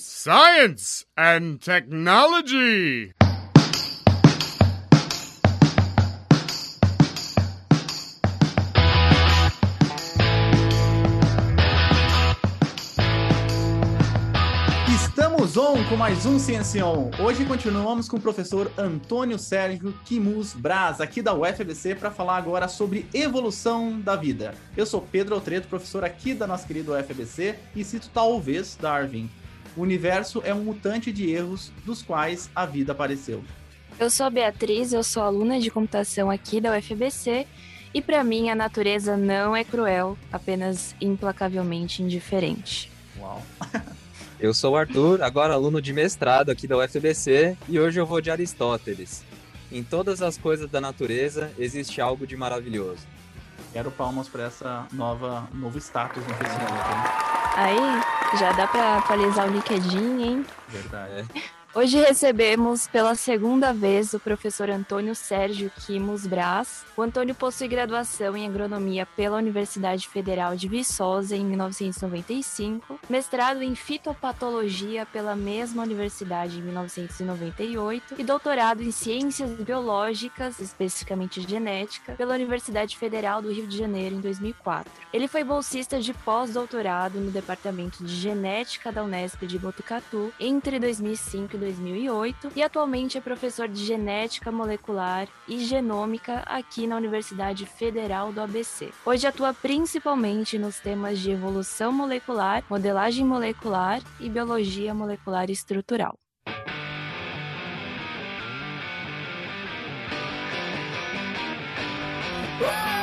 Science 0.00 1.04
and 1.16 1.58
Technology. 1.58 3.10
Estamos 14.88 15.56
on 15.56 15.82
com 15.88 15.96
mais 15.96 16.24
um 16.24 16.38
Ciência 16.38 16.86
On. 16.86 17.10
Hoje 17.18 17.44
continuamos 17.44 18.08
com 18.08 18.18
o 18.18 18.20
professor 18.20 18.70
Antônio 18.78 19.36
Sérgio 19.36 19.92
Quimus 20.04 20.54
Braz, 20.54 21.00
aqui 21.00 21.20
da 21.20 21.34
UFBC, 21.34 21.96
para 21.96 22.12
falar 22.12 22.36
agora 22.36 22.68
sobre 22.68 23.04
evolução 23.12 24.00
da 24.00 24.14
vida. 24.14 24.54
Eu 24.76 24.86
sou 24.86 25.00
Pedro 25.00 25.34
Altreto, 25.34 25.66
professor 25.66 26.04
aqui 26.04 26.34
da 26.34 26.46
nossa 26.46 26.64
querida 26.64 26.92
UFBC, 26.92 27.56
e 27.74 27.82
cito 27.82 28.08
talvez 28.14 28.78
Darwin. 28.80 29.28
O 29.78 29.82
universo 29.82 30.42
é 30.44 30.52
um 30.52 30.64
mutante 30.64 31.12
de 31.12 31.30
erros 31.30 31.70
dos 31.86 32.02
quais 32.02 32.50
a 32.52 32.66
vida 32.66 32.90
apareceu. 32.90 33.44
Eu 33.96 34.10
sou 34.10 34.26
a 34.26 34.30
Beatriz, 34.30 34.92
eu 34.92 35.04
sou 35.04 35.22
aluna 35.22 35.60
de 35.60 35.70
computação 35.70 36.28
aqui 36.28 36.60
da 36.60 36.76
UFBC 36.76 37.46
e 37.94 38.02
para 38.02 38.24
mim 38.24 38.50
a 38.50 38.56
natureza 38.56 39.16
não 39.16 39.54
é 39.54 39.62
cruel, 39.62 40.18
apenas 40.32 40.96
implacavelmente 41.00 42.02
indiferente. 42.02 42.90
Uau. 43.20 43.40
Eu 44.40 44.54
sou 44.54 44.74
o 44.74 44.76
Arthur, 44.76 45.20
agora 45.20 45.54
aluno 45.54 45.82
de 45.82 45.92
mestrado 45.92 46.50
aqui 46.50 46.68
da 46.68 46.78
UFBC 46.78 47.56
e 47.68 47.80
hoje 47.80 47.98
eu 47.98 48.06
vou 48.06 48.20
de 48.20 48.30
Aristóteles. 48.30 49.24
Em 49.72 49.82
todas 49.82 50.22
as 50.22 50.38
coisas 50.38 50.70
da 50.70 50.80
natureza 50.80 51.50
existe 51.58 52.00
algo 52.00 52.24
de 52.24 52.36
maravilhoso. 52.36 53.04
Quero 53.72 53.90
palmas 53.90 54.28
para 54.28 54.44
essa 54.44 54.86
nova 54.92 55.48
novo 55.52 55.76
status 55.78 56.22
no 56.24 56.34
Facebook. 56.34 57.47
Aí, 57.60 58.38
já 58.38 58.52
dá 58.52 58.68
para 58.68 58.98
atualizar 58.98 59.48
o 59.48 59.50
LinkedIn, 59.50 60.22
hein? 60.22 60.46
Verdade. 60.68 61.26
Hoje 61.74 61.98
recebemos 61.98 62.88
pela 62.88 63.14
segunda 63.14 63.74
vez 63.74 64.14
o 64.14 64.18
professor 64.18 64.70
Antônio 64.70 65.14
Sérgio 65.14 65.70
Quimos 65.84 66.26
Braz. 66.26 66.86
O 66.96 67.02
Antônio 67.02 67.34
possui 67.34 67.68
graduação 67.68 68.34
em 68.34 68.46
agronomia 68.48 69.04
pela 69.04 69.36
Universidade 69.36 70.08
Federal 70.08 70.56
de 70.56 70.66
Viçosa 70.66 71.36
em 71.36 71.44
1995, 71.44 72.98
mestrado 73.08 73.62
em 73.62 73.74
fitopatologia 73.74 75.04
pela 75.04 75.36
mesma 75.36 75.82
universidade 75.82 76.58
em 76.58 76.62
1998 76.62 78.14
e 78.16 78.24
doutorado 78.24 78.82
em 78.82 78.90
ciências 78.90 79.50
biológicas, 79.50 80.58
especificamente 80.60 81.42
genética, 81.42 82.14
pela 82.14 82.34
Universidade 82.34 82.96
Federal 82.96 83.42
do 83.42 83.52
Rio 83.52 83.66
de 83.66 83.76
Janeiro 83.76 84.16
em 84.16 84.20
2004. 84.20 84.90
Ele 85.12 85.28
foi 85.28 85.44
bolsista 85.44 86.00
de 86.00 86.14
pós-doutorado 86.14 87.20
no 87.20 87.30
departamento 87.30 88.02
de 88.02 88.14
genética 88.16 88.90
da 88.90 89.04
Unesp 89.04 89.42
de 89.42 89.58
Botucatu 89.58 90.32
entre 90.40 90.78
2005 90.80 91.56
e 91.56 91.58
2008 91.68 92.52
e 92.56 92.62
atualmente 92.62 93.18
é 93.18 93.20
professor 93.20 93.68
de 93.68 93.84
genética 93.84 94.50
molecular 94.50 95.28
e 95.46 95.58
genômica 95.58 96.42
aqui 96.46 96.86
na 96.86 96.96
Universidade 96.96 97.66
Federal 97.66 98.32
do 98.32 98.40
ABC. 98.40 98.90
Hoje 99.04 99.26
atua 99.26 99.52
principalmente 99.52 100.58
nos 100.58 100.80
temas 100.80 101.18
de 101.18 101.30
evolução 101.30 101.92
molecular, 101.92 102.64
modelagem 102.70 103.24
molecular 103.24 104.00
e 104.18 104.28
biologia 104.28 104.94
molecular 104.94 105.50
estrutural. 105.50 106.18
I'm 112.60 112.97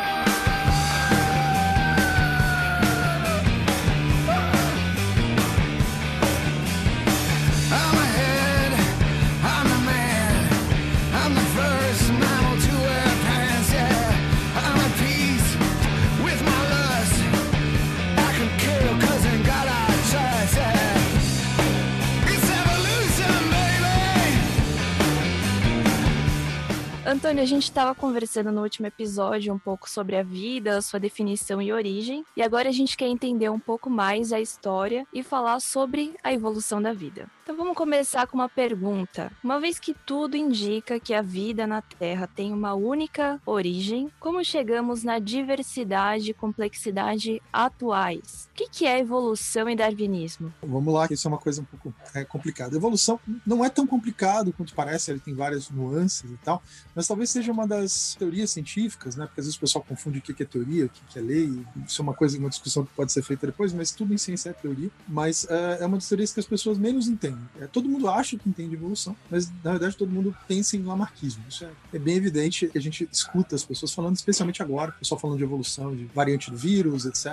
Antônio, 27.07 27.43
a 27.43 27.45
gente 27.45 27.65
estava 27.65 27.93
conversando 27.93 28.51
no 28.51 28.63
último 28.63 28.87
episódio 28.87 29.53
um 29.53 29.59
pouco 29.59 29.87
sobre 29.87 30.15
a 30.15 30.23
vida, 30.23 30.81
sua 30.81 30.99
definição 30.99 31.61
e 31.61 31.71
origem, 31.71 32.25
e 32.35 32.41
agora 32.41 32.67
a 32.67 32.71
gente 32.71 32.97
quer 32.97 33.07
entender 33.07 33.47
um 33.47 33.59
pouco 33.59 33.91
mais 33.91 34.33
a 34.33 34.41
história 34.41 35.05
e 35.13 35.21
falar 35.21 35.59
sobre 35.59 36.15
a 36.23 36.33
evolução 36.33 36.81
da 36.81 36.93
vida. 36.93 37.27
Então 37.45 37.55
vamos 37.55 37.77
começar 37.77 38.25
com 38.25 38.39
uma 38.39 38.49
pergunta. 38.49 39.31
Uma 39.43 39.59
vez 39.59 39.77
que 39.77 39.93
tudo 39.93 40.35
indica 40.35 40.99
que 40.99 41.13
a 41.13 41.21
vida 41.21 41.67
na 41.67 41.79
Terra 41.79 42.25
tem 42.25 42.51
uma 42.51 42.73
única 42.73 43.39
origem, 43.45 44.09
como 44.19 44.43
chegamos 44.43 45.03
na 45.03 45.19
diversidade 45.19 46.31
e 46.31 46.33
complexidade 46.33 47.39
atuais? 47.53 48.49
O 48.51 48.55
que, 48.55 48.87
é 48.87 48.99
evolução 48.99 49.69
e 49.69 49.75
darwinismo? 49.75 50.51
Vamos 50.63 50.91
lá, 50.91 51.05
isso 51.11 51.27
é 51.27 51.29
uma 51.29 51.37
coisa 51.37 51.61
um 51.61 51.65
pouco 51.65 51.93
é, 52.15 52.25
complicada. 52.25 52.75
Evolução 52.75 53.19
não 53.45 53.63
é 53.63 53.69
tão 53.69 53.85
complicado 53.85 54.51
quanto 54.51 54.73
parece, 54.73 55.11
ele 55.11 55.19
tem 55.19 55.35
várias 55.35 55.69
nuances 55.69 56.31
e 56.31 56.37
tal, 56.37 56.63
mas 56.95 57.05
talvez 57.05 57.29
seja 57.29 57.51
uma 57.51 57.67
das 57.67 58.15
teorias 58.15 58.49
científicas, 58.49 59.15
né? 59.15 59.27
Porque 59.27 59.41
às 59.41 59.45
vezes 59.45 59.55
o 59.55 59.59
pessoal 59.59 59.85
confunde 59.87 60.17
o 60.17 60.21
que 60.23 60.41
é 60.41 60.45
teoria, 60.47 60.87
o 60.87 60.89
que 60.89 61.19
é 61.19 61.21
lei, 61.21 61.63
isso 61.85 62.01
é 62.01 62.03
uma 62.03 62.15
coisa, 62.15 62.39
uma 62.39 62.49
discussão 62.49 62.83
que 62.83 62.93
pode 62.93 63.11
ser 63.11 63.21
feita 63.21 63.45
depois, 63.45 63.71
mas 63.71 63.91
tudo 63.91 64.15
em 64.15 64.17
ciência 64.17 64.49
é 64.49 64.53
teoria. 64.53 64.89
Mas 65.07 65.45
é, 65.47 65.83
é 65.83 65.85
uma 65.85 65.97
das 65.97 66.09
teorias 66.09 66.33
que 66.33 66.39
as 66.39 66.47
pessoas 66.47 66.79
menos 66.79 67.07
entendem. 67.07 67.34
É, 67.59 67.67
todo 67.67 67.89
mundo 67.89 68.09
acha 68.09 68.37
que 68.37 68.47
entende 68.49 68.75
evolução, 68.75 69.15
mas 69.29 69.49
na 69.63 69.71
verdade 69.71 69.95
todo 69.95 70.11
mundo 70.11 70.35
pensa 70.47 70.75
em 70.75 70.83
lamarquismo. 70.83 71.43
Isso 71.47 71.65
é, 71.65 71.71
é 71.93 71.99
bem 71.99 72.15
evidente 72.15 72.67
que 72.67 72.77
a 72.77 72.81
gente 72.81 73.07
escuta 73.11 73.55
as 73.55 73.63
pessoas 73.63 73.93
falando, 73.93 74.15
especialmente 74.15 74.61
agora, 74.61 74.91
o 74.91 74.99
pessoal 74.99 75.19
falando 75.19 75.37
de 75.37 75.43
evolução, 75.43 75.95
de 75.95 76.05
variante 76.05 76.51
do 76.51 76.57
vírus, 76.57 77.05
etc. 77.05 77.25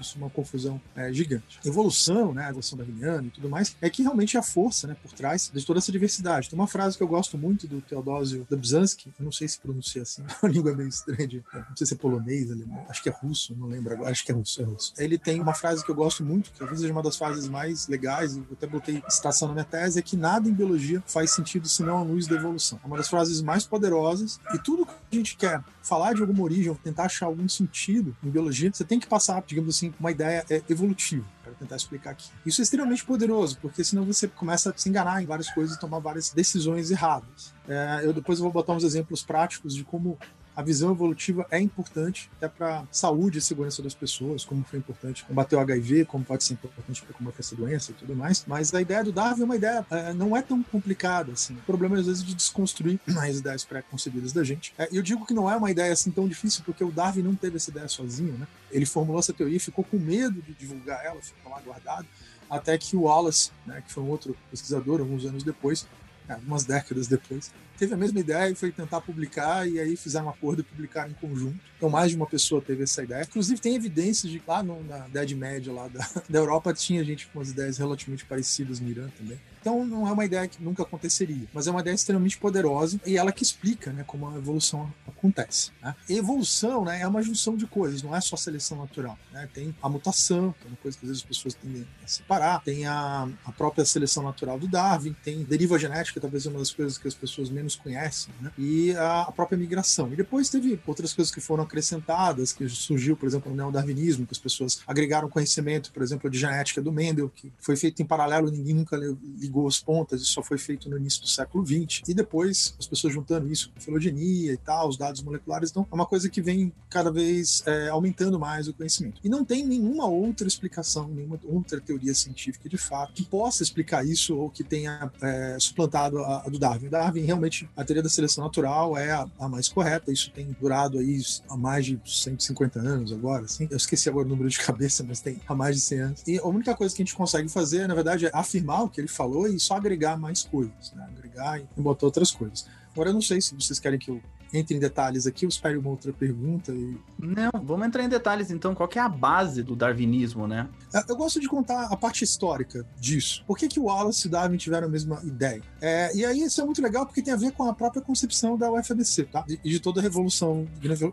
Isso 0.00 0.16
é 0.16 0.18
uma 0.18 0.30
confusão 0.30 0.80
é, 0.94 1.12
gigante. 1.12 1.58
Evolução, 1.64 2.34
né, 2.34 2.46
a 2.46 2.48
evolução 2.48 2.78
darwiniana 2.78 3.26
e 3.26 3.30
tudo 3.30 3.48
mais, 3.48 3.76
é 3.80 3.90
que 3.90 4.02
realmente 4.02 4.36
é 4.36 4.40
a 4.40 4.42
força, 4.42 4.86
né, 4.86 4.96
por 5.02 5.12
trás 5.12 5.50
de 5.52 5.64
toda 5.64 5.78
essa 5.78 5.92
diversidade. 5.92 6.48
Tem 6.48 6.58
uma 6.58 6.68
frase 6.68 6.96
que 6.96 7.02
eu 7.02 7.08
gosto 7.08 7.36
muito 7.36 7.66
do 7.66 7.80
Teodósio 7.80 8.46
Dobzhansky, 8.48 9.12
eu 9.18 9.24
não 9.24 9.32
sei 9.32 9.48
se 9.48 9.58
pronuncia 9.58 10.02
assim, 10.02 10.22
é 10.28 10.34
uma 10.42 10.52
língua 10.52 10.74
meio 10.74 10.88
estranha, 10.88 11.26
de, 11.26 11.44
não 11.52 11.76
sei 11.76 11.86
se 11.86 11.94
é 11.94 11.96
polonês, 11.96 12.50
alemão, 12.50 12.84
acho 12.88 13.02
que 13.02 13.08
é 13.08 13.12
russo, 13.12 13.54
não 13.56 13.66
lembro 13.66 13.92
agora, 13.92 14.10
acho 14.10 14.24
que 14.24 14.32
é 14.32 14.34
russo, 14.34 14.60
é 14.60 14.64
russo. 14.64 14.92
Ele 14.98 15.18
tem 15.18 15.40
uma 15.40 15.54
frase 15.54 15.84
que 15.84 15.90
eu 15.90 15.94
gosto 15.94 16.24
muito, 16.24 16.50
que 16.50 16.58
talvez 16.58 16.80
seja 16.80 16.92
uma 16.92 17.02
das 17.02 17.16
frases 17.16 17.48
mais 17.48 17.88
legais, 17.88 18.36
eu 18.36 18.46
até 18.52 18.66
botei 18.66 19.02
citação 19.08 19.45
na 19.46 19.54
minha 19.54 19.64
tese, 19.64 19.98
é 19.98 20.02
que 20.02 20.16
nada 20.16 20.48
em 20.48 20.52
biologia 20.52 21.02
faz 21.06 21.32
sentido 21.32 21.68
senão 21.68 21.98
a 21.98 22.02
luz 22.02 22.26
da 22.26 22.36
evolução. 22.36 22.78
É 22.82 22.86
uma 22.86 22.96
das 22.96 23.08
frases 23.08 23.40
mais 23.40 23.64
poderosas 23.64 24.40
e 24.54 24.58
tudo 24.58 24.86
que 24.86 24.92
a 25.12 25.16
gente 25.16 25.36
quer 25.36 25.62
falar 25.82 26.14
de 26.14 26.20
alguma 26.20 26.42
origem 26.42 26.68
ou 26.68 26.76
tentar 26.76 27.04
achar 27.04 27.26
algum 27.26 27.48
sentido 27.48 28.16
em 28.22 28.28
biologia, 28.28 28.70
você 28.72 28.84
tem 28.84 28.98
que 28.98 29.06
passar, 29.06 29.42
digamos 29.46 29.76
assim, 29.76 29.92
uma 30.00 30.10
ideia 30.10 30.44
é, 30.50 30.62
evolutiva 30.68 31.24
para 31.42 31.52
tentar 31.54 31.76
explicar 31.76 32.10
aqui. 32.10 32.28
Isso 32.44 32.60
é 32.60 32.64
extremamente 32.64 33.04
poderoso, 33.04 33.58
porque 33.62 33.84
senão 33.84 34.04
você 34.04 34.26
começa 34.26 34.70
a 34.70 34.74
se 34.76 34.88
enganar 34.88 35.22
em 35.22 35.26
várias 35.26 35.48
coisas 35.50 35.76
e 35.76 35.80
tomar 35.80 36.00
várias 36.00 36.30
decisões 36.30 36.90
erradas. 36.90 37.54
É, 37.68 38.00
eu 38.02 38.12
depois 38.12 38.38
vou 38.38 38.50
botar 38.50 38.72
uns 38.72 38.84
exemplos 38.84 39.22
práticos 39.22 39.74
de 39.74 39.84
como 39.84 40.18
a 40.56 40.62
visão 40.62 40.90
evolutiva 40.90 41.46
é 41.50 41.60
importante 41.60 42.30
até 42.38 42.48
para 42.48 42.84
saúde 42.90 43.38
e 43.38 43.42
segurança 43.42 43.82
das 43.82 43.94
pessoas, 43.94 44.42
como 44.42 44.64
foi 44.64 44.78
importante 44.78 45.22
combater 45.24 45.54
o 45.54 45.60
HIV, 45.60 46.06
como 46.06 46.24
pode 46.24 46.44
ser 46.44 46.54
importante 46.54 47.02
para 47.02 47.12
combater 47.12 47.40
essa 47.40 47.54
doença 47.54 47.90
e 47.90 47.94
tudo 47.94 48.16
mais. 48.16 48.42
Mas 48.46 48.72
a 48.72 48.80
ideia 48.80 49.04
do 49.04 49.12
Darwin 49.12 49.42
é 49.42 49.44
uma 49.44 49.56
ideia 49.56 49.86
é, 49.90 50.14
não 50.14 50.34
é 50.34 50.40
tão 50.40 50.62
complicada 50.62 51.32
assim. 51.32 51.54
O 51.54 51.62
problema 51.62 51.96
é 51.96 52.00
às 52.00 52.06
vezes 52.06 52.24
de 52.24 52.34
desconstruir 52.34 52.98
as 53.20 53.36
ideias 53.36 53.64
pré-concebidas 53.64 54.32
da 54.32 54.42
gente. 54.42 54.72
É, 54.78 54.88
eu 54.90 55.02
digo 55.02 55.26
que 55.26 55.34
não 55.34 55.50
é 55.50 55.56
uma 55.56 55.70
ideia 55.70 55.92
assim 55.92 56.10
tão 56.10 56.26
difícil 56.26 56.62
porque 56.64 56.82
o 56.82 56.90
Darwin 56.90 57.22
não 57.22 57.34
teve 57.34 57.56
essa 57.56 57.70
ideia 57.70 57.86
sozinho, 57.86 58.32
né? 58.38 58.46
Ele 58.70 58.86
formulou 58.86 59.20
essa 59.20 59.34
teoria, 59.34 59.60
ficou 59.60 59.84
com 59.84 59.98
medo 59.98 60.40
de 60.40 60.54
divulgar 60.54 61.04
ela, 61.04 61.20
ficou 61.20 61.52
lá 61.52 61.60
guardado, 61.60 62.06
até 62.48 62.78
que 62.78 62.96
o 62.96 63.02
Wallace, 63.02 63.50
né, 63.66 63.82
que 63.84 63.92
foi 63.92 64.02
um 64.02 64.08
outro 64.08 64.36
pesquisador, 64.50 65.00
alguns 65.00 65.24
anos 65.24 65.42
depois, 65.42 65.86
algumas 66.28 66.64
décadas 66.64 67.06
depois, 67.06 67.52
teve 67.76 67.94
a 67.94 67.96
mesma 67.96 68.20
ideia 68.20 68.50
e 68.50 68.54
foi 68.54 68.72
tentar 68.72 69.00
publicar, 69.00 69.68
e 69.68 69.78
aí 69.78 69.96
fizeram 69.96 70.26
um 70.26 70.30
acordo 70.30 70.60
e 70.60 70.64
publicaram 70.64 71.10
em 71.10 71.14
conjunto. 71.14 71.58
Então, 71.76 71.90
mais 71.90 72.10
de 72.10 72.16
uma 72.16 72.26
pessoa 72.26 72.60
teve 72.60 72.84
essa 72.84 73.02
ideia. 73.02 73.22
Inclusive, 73.22 73.60
tem 73.60 73.74
evidências 73.74 74.32
de 74.32 74.42
lá 74.46 74.62
no, 74.62 74.82
na 74.84 75.06
Idade 75.08 75.34
Média 75.34 75.72
lá 75.72 75.88
da, 75.88 76.08
da 76.28 76.38
Europa 76.38 76.72
tinha 76.72 77.04
gente 77.04 77.26
com 77.28 77.40
as 77.40 77.50
ideias 77.50 77.78
relativamente 77.78 78.24
parecidas 78.24 78.80
no 78.80 78.88
Irã 78.88 79.08
também. 79.16 79.38
Então, 79.60 79.84
não 79.84 80.06
é 80.06 80.12
uma 80.12 80.24
ideia 80.24 80.46
que 80.46 80.62
nunca 80.62 80.84
aconteceria, 80.84 81.48
mas 81.52 81.66
é 81.66 81.72
uma 81.72 81.80
ideia 81.80 81.94
extremamente 81.94 82.38
poderosa 82.38 83.00
e 83.04 83.16
ela 83.16 83.32
que 83.32 83.42
explica 83.42 83.92
né, 83.92 84.04
como 84.06 84.28
a 84.28 84.36
evolução 84.36 84.92
acontece. 85.08 85.72
Né? 85.82 85.92
evolução 86.08 86.84
né, 86.84 87.00
é 87.00 87.08
uma 87.08 87.20
junção 87.20 87.56
de 87.56 87.66
coisas, 87.66 88.00
não 88.00 88.14
é 88.14 88.20
só 88.20 88.36
seleção 88.36 88.78
natural. 88.78 89.18
Né? 89.32 89.48
Tem 89.52 89.74
a 89.82 89.88
mutação, 89.88 90.54
que 90.60 90.66
é 90.66 90.68
uma 90.68 90.76
coisa 90.76 90.96
que 90.96 91.04
às 91.04 91.08
vezes 91.08 91.22
as 91.24 91.28
pessoas 91.28 91.54
tendem 91.54 91.84
a 92.04 92.06
separar, 92.06 92.62
tem 92.62 92.86
a, 92.86 93.28
a 93.44 93.50
própria 93.50 93.84
seleção 93.84 94.22
natural 94.22 94.56
do 94.56 94.68
Darwin, 94.68 95.16
tem 95.24 95.42
deriva 95.42 95.76
genética, 95.80 96.20
talvez 96.20 96.46
uma 96.46 96.60
das 96.60 96.70
coisas 96.70 96.96
que 96.96 97.08
as 97.08 97.14
pessoas 97.14 97.50
menos 97.50 97.65
menos 97.66 97.76
conhecem, 97.76 98.32
né? 98.40 98.52
e 98.56 98.94
a, 98.96 99.30
própria 99.34 99.58
migração. 99.58 100.12
E 100.12 100.16
depois 100.16 100.48
teve 100.48 100.80
outras 100.86 101.12
coisas 101.12 101.34
que 101.34 101.40
foram 101.40 101.64
acrescentadas, 101.64 102.52
que 102.52 102.68
surgiu, 102.68 103.16
por 103.16 103.26
exemplo, 103.26 103.50
no 103.50 103.56
neodarwinismo, 103.56 104.24
que 104.24 104.32
as 104.32 104.38
pessoas 104.38 104.80
agregaram 104.86 105.28
conhecimento, 105.28 105.92
por 105.92 106.02
exemplo, 106.02 106.30
de 106.30 106.38
genética 106.38 106.80
do 106.80 106.92
Mendel, 106.92 107.28
que 107.34 107.52
foi 107.58 107.76
feito 107.76 108.00
em 108.00 108.06
paralelo, 108.06 108.50
ninguém 108.50 108.74
nunca 108.74 108.96
ligou 108.96 109.66
as 109.66 109.80
pontas, 109.80 110.22
isso 110.22 110.32
só 110.32 110.42
foi 110.42 110.58
feito 110.58 110.88
no 110.88 110.96
início 110.96 111.20
do 111.20 111.28
século 111.28 111.66
XX. 111.66 112.02
E 112.08 112.14
depois, 112.14 112.74
as 112.78 112.86
pessoas 112.86 113.12
juntando 113.12 113.50
isso 113.50 113.70
com 113.70 113.80
filogenia 113.80 114.52
e 114.52 114.56
tal, 114.56 114.88
os 114.88 114.96
dados 114.96 115.22
moleculares, 115.22 115.70
então 115.70 115.86
é 115.90 115.94
uma 115.94 116.06
coisa 116.06 116.28
que 116.30 116.40
vem 116.40 116.72
cada 116.88 117.10
vez 117.10 117.62
é, 117.66 117.88
aumentando 117.88 118.38
mais 118.38 118.68
o 118.68 118.72
conhecimento. 118.72 119.20
E 119.24 119.28
não 119.28 119.44
tem 119.44 119.64
nenhuma 119.64 120.06
outra 120.06 120.46
explicação, 120.46 121.08
nenhuma 121.08 121.38
outra 121.44 121.80
teoria 121.80 122.14
científica 122.14 122.68
de 122.68 122.78
fato 122.78 123.12
que 123.12 123.24
possa 123.24 123.62
explicar 123.62 124.06
isso 124.06 124.36
ou 124.36 124.50
que 124.50 124.62
tenha 124.62 125.10
é, 125.20 125.56
suplantado 125.58 126.18
a, 126.18 126.42
a, 126.46 126.48
do 126.48 126.58
Darwin. 126.58 126.88
Darwin, 126.88 127.22
realmente, 127.22 127.55
a 127.76 127.84
teoria 127.84 128.02
da 128.02 128.08
seleção 128.08 128.44
natural 128.44 128.96
é 128.96 129.12
a, 129.12 129.26
a, 129.38 129.48
mais 129.48 129.68
correta, 129.68 130.12
isso 130.12 130.30
tem 130.30 130.54
durado 130.60 130.98
aí 130.98 131.20
há 131.48 131.56
mais 131.56 131.86
de 131.86 132.00
150 132.04 132.78
anos 132.78 133.12
agora, 133.12 133.44
assim. 133.44 133.68
Eu 133.70 133.76
esqueci 133.76 134.08
agora 134.08 134.26
o 134.26 134.28
número 134.28 134.48
de 134.48 134.58
cabeça, 134.60 135.04
mas 135.06 135.20
tem 135.20 135.40
há 135.46 135.54
mais 135.54 135.76
de 135.76 135.82
100 135.82 136.00
anos. 136.00 136.22
E 136.26 136.38
a 136.38 136.46
única 136.46 136.74
coisa 136.74 136.94
que 136.94 137.02
a 137.02 137.04
gente 137.04 137.14
consegue 137.14 137.48
fazer, 137.48 137.86
na 137.86 137.94
verdade, 137.94 138.26
é 138.26 138.30
afirmar 138.32 138.82
o 138.82 138.88
que 138.88 139.00
ele 139.00 139.08
falou 139.08 139.46
e 139.48 139.58
só 139.58 139.76
agregar 139.76 140.16
mais 140.16 140.42
coisas, 140.42 140.92
né? 140.94 141.06
Agregar 141.16 141.60
e 141.60 141.80
botar 141.80 142.06
outras 142.06 142.30
coisas. 142.30 142.66
Agora, 142.92 143.10
eu 143.10 143.14
não 143.14 143.20
sei 143.20 143.40
se 143.40 143.54
vocês 143.54 143.78
querem 143.78 143.98
que 143.98 144.10
eu 144.10 144.22
entre 144.52 144.76
em 144.76 144.78
detalhes 144.78 145.26
aqui, 145.26 145.44
eu 145.44 145.48
espero 145.48 145.80
uma 145.80 145.90
outra 145.90 146.12
pergunta. 146.12 146.72
E... 146.72 146.96
Não, 147.18 147.50
vamos 147.62 147.86
entrar 147.86 148.04
em 148.04 148.08
detalhes 148.08 148.50
então. 148.50 148.74
Qual 148.74 148.88
é 148.94 148.98
a 148.98 149.08
base 149.08 149.62
do 149.62 149.74
darwinismo, 149.74 150.46
né? 150.46 150.68
É, 150.94 151.02
eu 151.08 151.16
gosto 151.16 151.40
de 151.40 151.48
contar 151.48 151.84
a 151.84 151.96
parte 151.96 152.24
histórica 152.24 152.86
disso. 152.98 153.44
Por 153.46 153.58
que, 153.58 153.68
que 153.68 153.80
o 153.80 153.84
Wallace 153.84 154.26
e 154.26 154.30
Darwin 154.30 154.56
tiveram 154.56 154.86
a 154.86 154.90
mesma 154.90 155.20
ideia? 155.24 155.62
É, 155.80 156.14
e 156.16 156.24
aí 156.24 156.42
isso 156.42 156.60
é 156.60 156.64
muito 156.64 156.80
legal 156.82 157.06
porque 157.06 157.22
tem 157.22 157.34
a 157.34 157.36
ver 157.36 157.52
com 157.52 157.64
a 157.64 157.74
própria 157.74 158.02
concepção 158.02 158.56
da 158.56 158.70
UFABC, 158.70 159.24
tá? 159.24 159.44
E 159.48 159.56
de, 159.56 159.70
de, 159.70 159.80
toda 159.80 160.00
a 160.00 160.02
revolução, 160.02 160.66